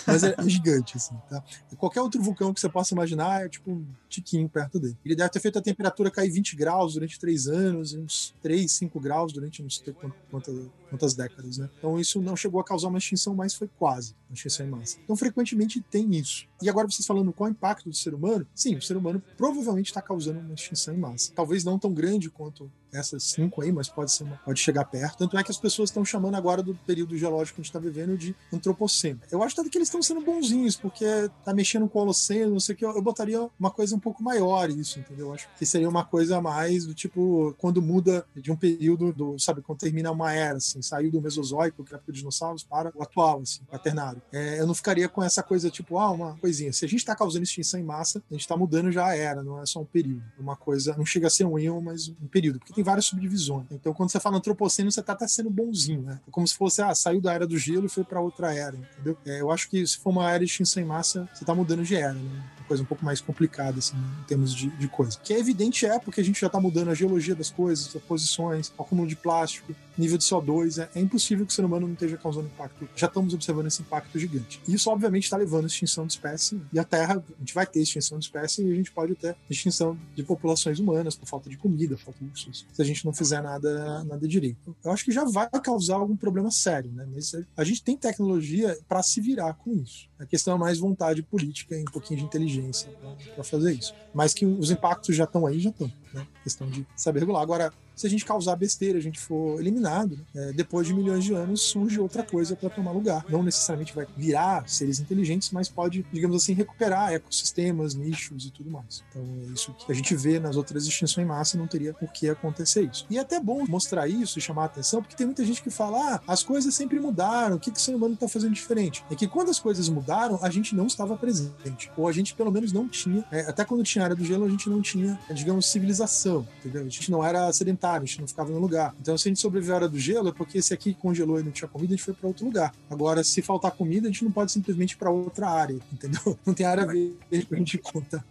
Mas 0.07 0.23
é 0.23 0.35
gigante, 0.47 0.97
assim, 0.97 1.15
tá? 1.29 1.43
Qualquer 1.77 2.01
outro 2.01 2.23
vulcão 2.23 2.53
que 2.53 2.61
você 2.61 2.69
possa 2.69 2.95
imaginar 2.95 3.45
é 3.45 3.49
tipo 3.49 3.85
tiquinho 4.09 4.49
perto 4.49 4.79
dele. 4.81 4.97
Ele 5.05 5.15
deve 5.15 5.29
ter 5.31 5.41
feito 5.41 5.59
a 5.59 5.63
temperatura 5.63 6.11
cair 6.11 6.31
20 6.31 6.57
graus 6.57 6.95
durante 6.95 7.19
3 7.19 7.47
anos, 7.49 7.93
uns 7.95 8.35
3, 8.43 8.71
5 8.71 8.99
graus 9.01 9.33
durante 9.33 9.63
não 9.63 9.71
sei 9.71 9.93
quant- 9.93 10.15
quantas, 10.31 10.55
quantas 10.91 11.15
décadas, 11.15 11.59
né? 11.59 11.69
Então 11.79 11.99
isso 12.01 12.21
não 12.21 12.37
chegou 12.37 12.61
a 12.61 12.65
causar 12.65 12.89
uma 12.89 12.99
extinção, 12.99 13.35
mas 13.35 13.55
foi 13.55 13.69
quase 13.79 14.15
uma 14.29 14.35
extinção 14.35 14.67
em 14.67 14.71
massa. 14.71 14.99
Então 15.05 15.17
frequentemente 15.17 15.81
tem 15.91 16.11
isso. 16.15 16.47
E 16.63 16.69
agora 16.69 16.91
vocês 16.91 17.07
falando 17.07 17.33
qual 17.33 17.49
é 17.49 17.51
o 17.51 17.53
impacto 17.53 17.89
do 17.89 17.95
ser 17.95 18.15
humano? 18.15 18.47
Sim, 18.55 18.77
o 18.77 18.83
ser 18.83 18.97
humano 18.97 19.23
provavelmente 19.37 19.87
está 19.87 20.03
causando 20.03 20.41
uma 20.41 20.55
extinção 20.55 20.95
em 20.95 20.99
massa. 20.99 21.31
Talvez 21.35 21.63
não 21.65 21.79
tão 21.79 21.93
grande 21.93 22.29
quanto 22.31 22.71
essas 22.91 23.23
cinco 23.23 23.61
aí, 23.63 23.71
mas 23.71 23.89
pode 23.89 24.11
ser 24.11 24.25
uma- 24.25 24.37
pode 24.39 24.61
chegar 24.61 24.85
perto. 24.87 25.19
Tanto 25.19 25.37
é 25.37 25.45
que 25.45 25.51
as 25.51 25.59
pessoas 25.59 25.91
estão 25.91 26.05
chamando 26.05 26.35
agora 26.37 26.63
do 26.63 26.75
período 26.75 27.17
geológico 27.19 27.57
que 27.57 27.61
a 27.61 27.63
gente 27.63 27.71
está 27.71 27.79
vivendo 27.79 28.17
de 28.17 28.35
antropoceno. 28.53 29.21
Eu 29.31 29.43
acho 29.43 29.61
até 29.61 29.69
que 29.69 29.77
eles 29.79 29.89
estão 29.89 30.03
sendo 30.03 30.21
bonzinhos, 30.23 30.75
porque 30.77 31.05
tá 31.45 31.53
mexendo 31.55 31.89
com 31.89 31.99
o 31.99 32.03
holoceno, 32.03 32.53
não 32.53 32.61
sei 32.61 32.75
o 32.75 32.79
que. 32.79 32.85
Eu, 32.85 32.95
eu 32.95 33.03
botaria 33.03 33.49
uma 33.61 33.71
coisa 33.71 33.95
um 33.99 34.01
pouco 34.01 34.23
maior 34.23 34.71
isso, 34.71 34.99
entendeu? 34.99 35.27
Eu 35.27 35.35
acho 35.35 35.49
que 35.59 35.67
seria 35.67 35.89
uma 35.89 36.05
coisa 36.05 36.41
mais 36.41 36.87
do 36.87 36.95
tipo 36.95 37.55
quando 37.59 37.83
muda 37.83 38.25
de 38.35 38.51
um 38.51 38.57
período 38.57 39.13
do, 39.13 39.39
sabe, 39.39 39.61
quando 39.61 39.79
termina 39.79 40.11
uma 40.11 40.33
era, 40.33 40.57
assim, 40.57 40.81
saiu 40.81 41.11
do 41.11 41.21
Mesozoico, 41.21 41.85
que 41.85 41.93
é 41.93 41.97
época 41.97 42.13
dos 42.13 42.21
dinossauros, 42.21 42.63
para 42.63 42.93
o 42.95 43.03
atual, 43.03 43.41
assim, 43.41 43.61
quaternário. 43.65 44.23
É, 44.33 44.61
eu 44.61 44.67
não 44.67 44.75
ficaria 44.75 45.09
com 45.09 45.23
essa 45.23 45.43
coisa 45.43 45.71
tipo, 45.71 45.99
ah, 45.99 46.11
uma 46.11 46.37
coisinha. 46.39 46.73
Se 46.73 46.85
a 46.85 46.89
gente 46.89 47.01
está 47.01 47.15
causando 47.15 47.43
extinção 47.43 47.79
em 47.79 47.83
massa, 47.83 48.23
a 48.31 48.35
gente 48.35 48.43
está 48.43 48.57
mudando 48.57 48.91
já 48.91 49.07
a 49.07 49.17
era, 49.17 49.43
não 49.43 49.61
é 49.61 49.67
só 49.67 49.81
um 49.81 49.85
período. 49.85 50.23
É 50.39 50.41
Uma 50.41 50.57
coisa, 50.57 50.97
não 50.97 51.05
chega 51.05 51.27
a 51.27 51.31
ser 51.31 51.45
um 51.45 51.59
íon, 51.59 51.81
mas 51.81 52.09
um 52.09 52.29
período, 52.29 52.59
porque 52.59 52.73
tem 52.73 52.85
várias 52.85 53.07
subdivisões. 53.07 53.67
Então, 53.71 53.93
quando 53.93 54.11
você 54.11 54.21
fala 54.21 54.37
antropoceno, 54.37 54.91
você 54.91 55.03
tá 55.03 55.13
até 55.13 55.27
sendo 55.27 55.51
bonzinho, 55.51 56.03
né? 56.03 56.21
É 56.27 56.31
como 56.31 56.47
se 56.47 56.55
fosse, 56.55 56.81
ah, 56.81 56.95
saiu 56.95 57.21
da 57.21 57.33
era 57.33 57.47
do 57.47 57.59
gelo 57.59 57.87
e 57.87 57.89
foi 57.89 58.05
para 58.05 58.21
outra 58.21 58.55
era, 58.55 58.77
entendeu? 58.77 59.17
É, 59.27 59.41
eu 59.41 59.51
acho 59.51 59.69
que 59.69 59.87
se 59.87 59.99
for 59.99 60.11
uma 60.11 60.31
era 60.31 60.45
de 60.45 60.51
extinção 60.51 60.83
em 60.83 60.87
massa, 60.87 61.29
você 61.35 61.45
tá 61.45 61.55
mudando 61.55 61.83
de 61.83 61.97
era, 61.97 62.15
né? 62.15 62.45
Coisa 62.69 62.83
um 62.83 62.87
pouco 62.87 63.05
mais 63.05 63.21
complicada, 63.21 63.79
assim, 63.79 63.97
em 63.97 64.25
termos 64.25 64.55
de, 64.55 64.69
de 64.71 64.89
coisa. 64.89 65.19
Que 65.25 65.33
é 65.33 65.39
evidente 65.39 65.87
é, 65.87 65.99
porque 65.99 66.21
a 66.21 66.25
gente 66.25 66.41
já 66.41 66.49
tá 66.49 66.61
mudando 66.61 66.91
a 66.91 66.95
geologia 66.95 67.35
das 67.35 67.51
coisas, 67.51 67.97
as 67.97 68.03
posições, 68.03 68.73
acúmulo 68.79 69.09
de 69.09 69.17
plástico, 69.17 69.75
nível 69.97 70.19
de 70.19 70.25
CO2. 70.25 70.83
É, 70.83 70.99
é 70.99 71.01
impossível 71.01 71.45
que 71.45 71.53
o 71.53 71.55
ser 71.55 71.65
humano 71.65 71.87
não 71.87 71.95
esteja 71.95 72.17
causando 72.17 72.47
impacto. 72.47 72.89
Já 72.95 73.07
estamos 73.07 73.35
observando 73.35 73.67
esse 73.67 73.83
impacto 73.83 74.19
gigante. 74.19 74.61
Isso, 74.69 74.91
obviamente, 74.91 75.25
está 75.25 75.37
levando 75.37 75.65
à 75.65 75.67
extinção 75.67 76.07
de 76.07 76.13
espécie. 76.13 76.61
E 76.73 76.79
a 76.79 76.85
Terra, 76.85 77.17
a 77.17 77.39
gente 77.41 77.55
vai 77.55 77.67
ter 77.67 77.81
extinção 77.81 78.19
de 78.19 78.27
espécie 78.27 78.63
e 78.63 78.73
a 78.73 78.75
gente 78.75 78.93
pode 78.93 79.15
ter 79.15 79.37
extinção 79.49 79.99
de 80.15 80.23
populações 80.23 80.79
humanas 80.79 81.17
por 81.17 81.27
falta 81.27 81.49
de 81.49 81.57
comida, 81.57 81.97
falta 81.97 82.19
de 82.21 82.27
recursos, 82.27 82.67
se 82.73 82.83
a 82.83 82.85
gente 82.85 83.05
não 83.05 83.13
fizer 83.13 83.43
nada, 83.43 84.05
nada 84.05 84.29
direito. 84.29 84.77
Eu 84.85 84.93
acho 84.93 85.05
que 85.05 85.13
já 85.13 85.25
vai 85.25 85.49
causar 85.63 85.97
algum 85.97 86.17
problema 86.17 86.51
sério, 86.51 86.91
né? 86.93 87.07
Mas 87.13 87.33
a 87.57 87.65
gente 87.65 87.83
tem 87.83 87.97
tecnologia 87.97 88.79
para 88.89 89.03
se 89.03 89.21
virar 89.21 89.55
com 89.55 89.73
isso. 89.73 90.08
A 90.19 90.27
questão 90.27 90.55
é 90.55 90.59
mais 90.59 90.79
vontade 90.79 91.23
política 91.23 91.77
e 91.77 91.83
um 91.83 91.85
pouquinho 91.85 92.21
de 92.21 92.27
inteligência 92.27 92.91
para 93.35 93.45
fazer 93.45 93.73
isso. 93.73 93.95
Mas 94.13 94.35
que 94.35 94.45
os 94.45 94.71
impactos 94.71 95.15
já 95.15 95.25
estão 95.25 95.47
aí, 95.47 95.61
já 95.61 95.71
estão. 95.71 95.91
Né? 96.13 96.27
Questão 96.43 96.69
de 96.69 96.87
saber 96.97 97.21
regular. 97.21 97.43
Agora, 97.43 97.73
se 97.99 98.07
a 98.07 98.11
gente 98.11 98.25
causar 98.25 98.55
besteira, 98.57 98.97
a 98.97 99.03
gente 99.03 99.19
for 99.19 99.61
eliminado, 99.61 100.19
é, 100.35 100.53
depois 100.53 100.87
de 100.87 100.95
milhões 100.95 101.25
de 101.25 101.35
anos 101.35 101.63
surge 101.63 101.99
outra 101.99 102.23
coisa 102.23 102.55
para 102.55 102.71
tomar 102.71 102.93
lugar. 102.93 103.25
Não 103.29 103.43
necessariamente 103.43 103.95
vai 103.95 104.07
virar 104.17 104.69
seres 104.69 105.01
inteligentes, 105.01 105.51
mas 105.51 105.69
pode, 105.69 106.07
digamos 106.13 106.37
assim, 106.37 106.53
recuperar 106.53 107.13
ecossistemas, 107.13 107.95
nichos 107.95 108.47
e 108.47 108.51
tudo 108.51 108.71
mais. 108.71 109.03
Então 109.11 109.23
é 109.43 109.53
isso 109.53 109.75
que 109.75 109.91
a 109.91 109.95
gente 109.95 110.15
vê 110.15 110.39
nas 110.39 110.57
outras 110.57 110.87
extinções 110.87 111.25
em 111.25 111.29
massa, 111.29 111.59
não 111.59 111.67
teria 111.67 111.93
por 111.93 112.13
que 112.13 112.29
acontecer 112.29 112.83
isso. 112.83 113.05
E 113.11 113.19
é 113.19 113.21
até 113.21 113.41
bom 113.41 113.65
mostrar 113.69 114.07
isso 114.07 114.39
e 114.39 114.43
chamar 114.43 114.63
a 114.63 114.67
atenção, 114.67 115.03
porque 115.03 115.17
tem 115.17 115.27
muita 115.27 115.45
gente 115.45 115.61
que 115.61 115.71
fala: 115.71 116.15
ah, 116.15 116.21
as 116.27 116.43
coisas 116.43 116.75
sempre 116.75 117.01
mudaram, 117.01 117.57
o 117.57 117.61
que, 117.61 117.71
que 117.71 117.79
o 117.79 117.83
ser 117.83 117.95
humano 117.95 118.15
está 118.15 118.29
fazendo 118.29 118.55
diferente? 118.55 119.05
É 119.11 119.15
que 119.17 119.27
quando 119.27 119.51
as 119.51 119.59
coisas 119.59 119.89
mudaram, 119.89 120.39
a 120.43 120.51
gente 120.51 120.75
não 120.75 120.87
estava 120.87 121.17
presente. 121.17 121.91
Ou 121.97 122.07
a 122.07 122.13
gente 122.13 122.35
pelo 122.35 122.53
menos 122.53 122.73
não 122.73 122.89
tinha, 122.89 123.25
é, 123.33 123.41
até 123.41 123.65
quando 123.65 123.83
tinha 123.83 124.05
a 124.05 124.07
área 124.07 124.17
do 124.17 124.25
gelo, 124.25 124.45
a 124.45 124.49
gente 124.49 124.71
não 124.71 124.81
tinha, 124.81 125.19
digamos, 125.33 125.67
civilização, 125.67 126.47
entendeu? 126.59 126.83
A 126.83 126.89
gente 126.89 127.11
não 127.11 127.25
era 127.25 127.53
sedentário, 127.53 127.88
a 127.97 128.01
gente 128.01 128.21
não 128.21 128.29
ficava 128.29 128.51
no 128.51 128.59
lugar. 128.59 128.95
Então, 129.01 129.17
se 129.17 129.29
a 129.29 129.31
gente 129.31 129.41
sobreviveu 129.41 129.75
à 129.75 129.77
era 129.79 129.89
do 129.89 129.99
gelo, 129.99 130.29
é 130.29 130.33
porque 130.33 130.59
esse 130.59 130.73
aqui 130.75 130.95
congelou 130.95 131.41
e 131.41 131.43
não 131.43 131.53
tinha 131.53 131.69
comida, 131.69 131.95
a 131.95 131.97
gente 131.97 132.05
foi 132.05 132.15
para 132.15 132.29
outro 132.29 132.45
lugar. 132.45 132.75
Agora, 132.91 133.23
se 133.25 133.43
faltar 133.43 133.73
comida, 133.73 134.09
a 134.09 134.11
gente 134.11 134.25
não 134.25 134.33
pode 134.33 134.53
simplesmente 134.53 134.93
ir 134.93 134.97
para 134.97 135.11
outra 135.11 135.49
área, 135.49 135.79
entendeu? 135.93 136.39
Não 136.45 136.55
tem 136.55 136.67
área 136.67 136.87
verde 136.87 137.47
pra 137.47 137.59
gente 137.59 137.79
conta. 137.79 138.25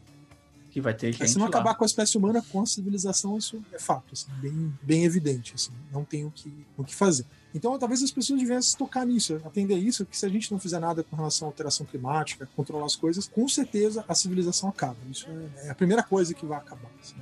Que 0.71 0.81
vai 0.81 0.93
ter 0.93 1.11
gente 1.11 1.27
se 1.27 1.38
não 1.38 1.45
lá. 1.45 1.49
acabar 1.49 1.75
com 1.75 1.84
a 1.84 1.88
espécie 1.88 2.17
humana, 2.17 2.43
com 2.51 2.61
a 2.61 2.65
civilização, 2.65 3.38
isso 3.38 3.63
é 3.71 3.79
fato, 3.79 4.13
assim, 4.13 4.27
bem, 4.39 4.73
bem 4.81 5.05
evidente. 5.05 5.53
Assim, 5.55 5.71
não 5.91 6.03
tem 6.03 6.25
o 6.25 6.31
que, 6.31 6.51
o 6.77 6.84
que 6.84 6.93
fazer. 6.93 7.25
Então, 7.53 7.77
talvez 7.79 8.03
as 8.03 8.11
pessoas 8.11 8.39
devessem 8.39 8.71
se 8.71 8.77
tocar 8.77 9.05
nisso, 9.05 9.41
atender 9.43 9.77
isso, 9.77 10.05
que 10.05 10.17
se 10.17 10.25
a 10.25 10.29
gente 10.29 10.51
não 10.51 10.59
fizer 10.59 10.79
nada 10.79 11.03
com 11.03 11.15
relação 11.15 11.47
à 11.47 11.49
alteração 11.49 11.85
climática, 11.85 12.47
controlar 12.55 12.85
as 12.85 12.95
coisas, 12.95 13.27
com 13.27 13.47
certeza 13.47 14.05
a 14.07 14.13
civilização 14.13 14.69
acaba. 14.69 14.97
Isso 15.09 15.27
é, 15.27 15.67
é 15.67 15.69
a 15.71 15.75
primeira 15.75 16.03
coisa 16.03 16.34
que 16.34 16.45
vai 16.45 16.57
acabar. 16.57 16.91
assim. 17.01 17.15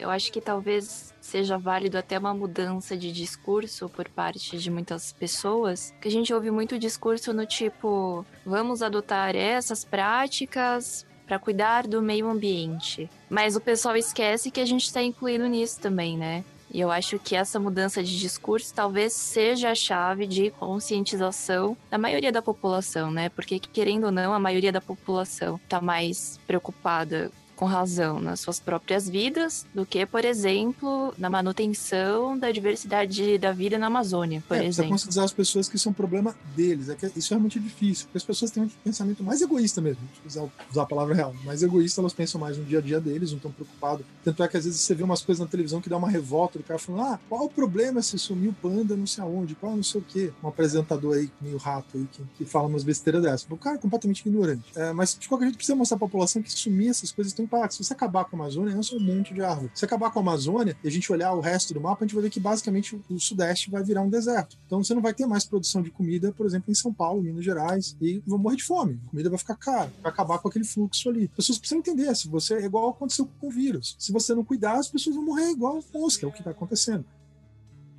Eu 0.00 0.08
acho 0.08 0.32
que 0.32 0.40
talvez 0.40 1.14
seja 1.20 1.58
válido 1.58 1.98
até 1.98 2.18
uma 2.18 2.32
mudança 2.32 2.96
de 2.96 3.12
discurso 3.12 3.86
por 3.86 4.08
parte 4.08 4.56
de 4.56 4.70
muitas 4.70 5.12
pessoas, 5.12 5.94
que 6.00 6.08
a 6.08 6.10
gente 6.10 6.32
ouve 6.32 6.50
muito 6.50 6.78
discurso 6.78 7.34
no 7.34 7.44
tipo, 7.44 8.24
vamos 8.44 8.80
adotar 8.80 9.36
essas 9.36 9.84
práticas 9.84 11.06
para 11.26 11.38
cuidar 11.38 11.86
do 11.86 12.00
meio 12.00 12.30
ambiente. 12.30 13.10
Mas 13.28 13.56
o 13.56 13.60
pessoal 13.60 13.94
esquece 13.94 14.50
que 14.50 14.60
a 14.60 14.64
gente 14.64 14.84
está 14.84 15.02
incluído 15.02 15.46
nisso 15.46 15.78
também, 15.78 16.16
né? 16.16 16.44
E 16.72 16.80
eu 16.80 16.90
acho 16.90 17.18
que 17.18 17.36
essa 17.36 17.60
mudança 17.60 18.02
de 18.02 18.18
discurso 18.18 18.72
talvez 18.72 19.12
seja 19.12 19.70
a 19.70 19.74
chave 19.74 20.26
de 20.26 20.50
conscientização 20.52 21.76
da 21.90 21.98
maioria 21.98 22.32
da 22.32 22.40
população, 22.40 23.10
né? 23.10 23.28
Porque, 23.28 23.58
querendo 23.58 24.04
ou 24.04 24.12
não, 24.12 24.32
a 24.32 24.38
maioria 24.38 24.72
da 24.72 24.80
população 24.80 25.56
está 25.56 25.80
mais 25.80 26.38
preocupada 26.46 27.30
com 27.60 27.66
razão 27.66 28.18
nas 28.18 28.40
suas 28.40 28.58
próprias 28.58 29.06
vidas 29.06 29.66
do 29.74 29.84
que, 29.84 30.06
por 30.06 30.24
exemplo, 30.24 31.12
na 31.18 31.28
manutenção 31.28 32.38
da 32.38 32.50
diversidade 32.50 33.36
da 33.36 33.52
vida 33.52 33.76
na 33.76 33.88
Amazônia, 33.88 34.42
por 34.48 34.54
é, 34.54 34.60
precisa 34.60 34.80
exemplo. 34.80 34.92
conscientizar 34.92 35.24
as 35.26 35.32
pessoas 35.34 35.68
que 35.68 35.76
isso 35.76 35.86
é 35.86 35.90
um 35.90 35.92
problema 35.92 36.34
deles. 36.56 36.88
É 36.88 36.94
que 36.94 37.04
isso 37.14 37.34
é 37.34 37.36
realmente 37.36 37.60
difícil, 37.60 38.06
porque 38.06 38.16
as 38.16 38.24
pessoas 38.24 38.50
têm 38.50 38.62
um 38.62 38.68
pensamento 38.82 39.22
mais 39.22 39.42
egoísta 39.42 39.82
mesmo, 39.82 40.00
usar, 40.24 40.48
usar 40.70 40.82
a 40.84 40.86
palavra 40.86 41.14
real. 41.14 41.34
Mais 41.44 41.62
egoísta, 41.62 42.00
elas 42.00 42.14
pensam 42.14 42.40
mais 42.40 42.56
no 42.56 42.64
dia 42.64 42.78
a 42.78 42.80
dia 42.80 42.98
deles, 42.98 43.28
não 43.30 43.36
estão 43.36 43.52
preocupados. 43.52 44.06
Tanto 44.24 44.42
é 44.42 44.48
que 44.48 44.56
às 44.56 44.64
vezes 44.64 44.80
você 44.80 44.94
vê 44.94 45.02
umas 45.02 45.20
coisas 45.20 45.44
na 45.44 45.46
televisão 45.46 45.82
que 45.82 45.90
dá 45.90 45.98
uma 45.98 46.08
revolta 46.08 46.58
do 46.58 46.64
cara 46.64 46.78
falando: 46.78 47.02
ah, 47.02 47.20
qual 47.28 47.44
o 47.44 47.50
problema 47.50 48.00
se 48.00 48.18
sumiu 48.18 48.54
panda 48.62 48.96
não 48.96 49.06
sei 49.06 49.22
aonde, 49.22 49.54
qual 49.54 49.76
não 49.76 49.82
sei 49.82 50.00
o 50.00 50.04
quê. 50.04 50.32
Um 50.42 50.48
apresentador 50.48 51.14
aí, 51.14 51.30
meio 51.38 51.58
rato 51.58 51.98
aí, 51.98 52.08
que, 52.10 52.22
que 52.38 52.44
fala 52.46 52.68
umas 52.68 52.84
besteiras 52.84 53.22
dessas. 53.22 53.46
O 53.50 53.56
cara 53.58 53.76
é 53.76 53.78
completamente 53.78 54.20
ignorante. 54.26 54.64
É, 54.74 54.94
mas 54.94 55.14
de 55.14 55.28
qualquer 55.28 55.44
jeito 55.44 55.56
precisa 55.56 55.76
mostrar 55.76 55.96
à 55.96 56.00
população 56.00 56.40
que 56.40 56.50
sumir 56.50 56.88
essas 56.88 57.12
coisas 57.12 57.30
estão 57.30 57.49
Se 57.70 57.82
você 57.82 57.92
acabar 57.92 58.24
com 58.24 58.36
a 58.36 58.40
Amazônia, 58.40 58.76
é 58.76 58.82
só 58.82 58.96
um 58.96 59.00
monte 59.00 59.34
de 59.34 59.42
árvore. 59.42 59.70
Se 59.74 59.84
acabar 59.84 60.10
com 60.10 60.18
a 60.18 60.22
Amazônia 60.22 60.76
e 60.82 60.88
a 60.88 60.90
gente 60.90 61.10
olhar 61.12 61.32
o 61.32 61.40
resto 61.40 61.74
do 61.74 61.80
mapa, 61.80 62.04
a 62.04 62.06
gente 62.06 62.14
vai 62.14 62.24
ver 62.24 62.30
que 62.30 62.40
basicamente 62.40 63.00
o 63.08 63.18
Sudeste 63.18 63.70
vai 63.70 63.82
virar 63.82 64.02
um 64.02 64.10
deserto. 64.10 64.56
Então 64.66 64.82
você 64.82 64.94
não 64.94 65.02
vai 65.02 65.12
ter 65.12 65.26
mais 65.26 65.44
produção 65.44 65.82
de 65.82 65.90
comida, 65.90 66.32
por 66.32 66.46
exemplo, 66.46 66.70
em 66.70 66.74
São 66.74 66.92
Paulo, 66.92 67.22
Minas 67.22 67.44
Gerais, 67.44 67.96
e 68.00 68.22
vão 68.26 68.38
morrer 68.38 68.56
de 68.56 68.64
fome. 68.64 69.00
A 69.06 69.10
comida 69.10 69.28
vai 69.28 69.38
ficar 69.38 69.56
cara, 69.56 69.92
vai 70.02 70.12
acabar 70.12 70.38
com 70.38 70.48
aquele 70.48 70.64
fluxo 70.64 71.08
ali. 71.08 71.24
As 71.24 71.36
pessoas 71.36 71.58
precisam 71.58 71.78
entender, 71.78 72.14
se 72.14 72.28
você 72.28 72.54
é 72.54 72.64
igual 72.64 72.90
aconteceu 72.90 73.28
com 73.40 73.48
o 73.48 73.50
vírus. 73.50 73.96
Se 73.98 74.12
você 74.12 74.34
não 74.34 74.44
cuidar, 74.44 74.74
as 74.74 74.88
pessoas 74.88 75.16
vão 75.16 75.24
morrer 75.24 75.50
igual 75.50 75.80
mosca, 75.92 76.24
é 76.24 76.28
o 76.28 76.32
que 76.32 76.38
está 76.38 76.50
acontecendo. 76.50 77.04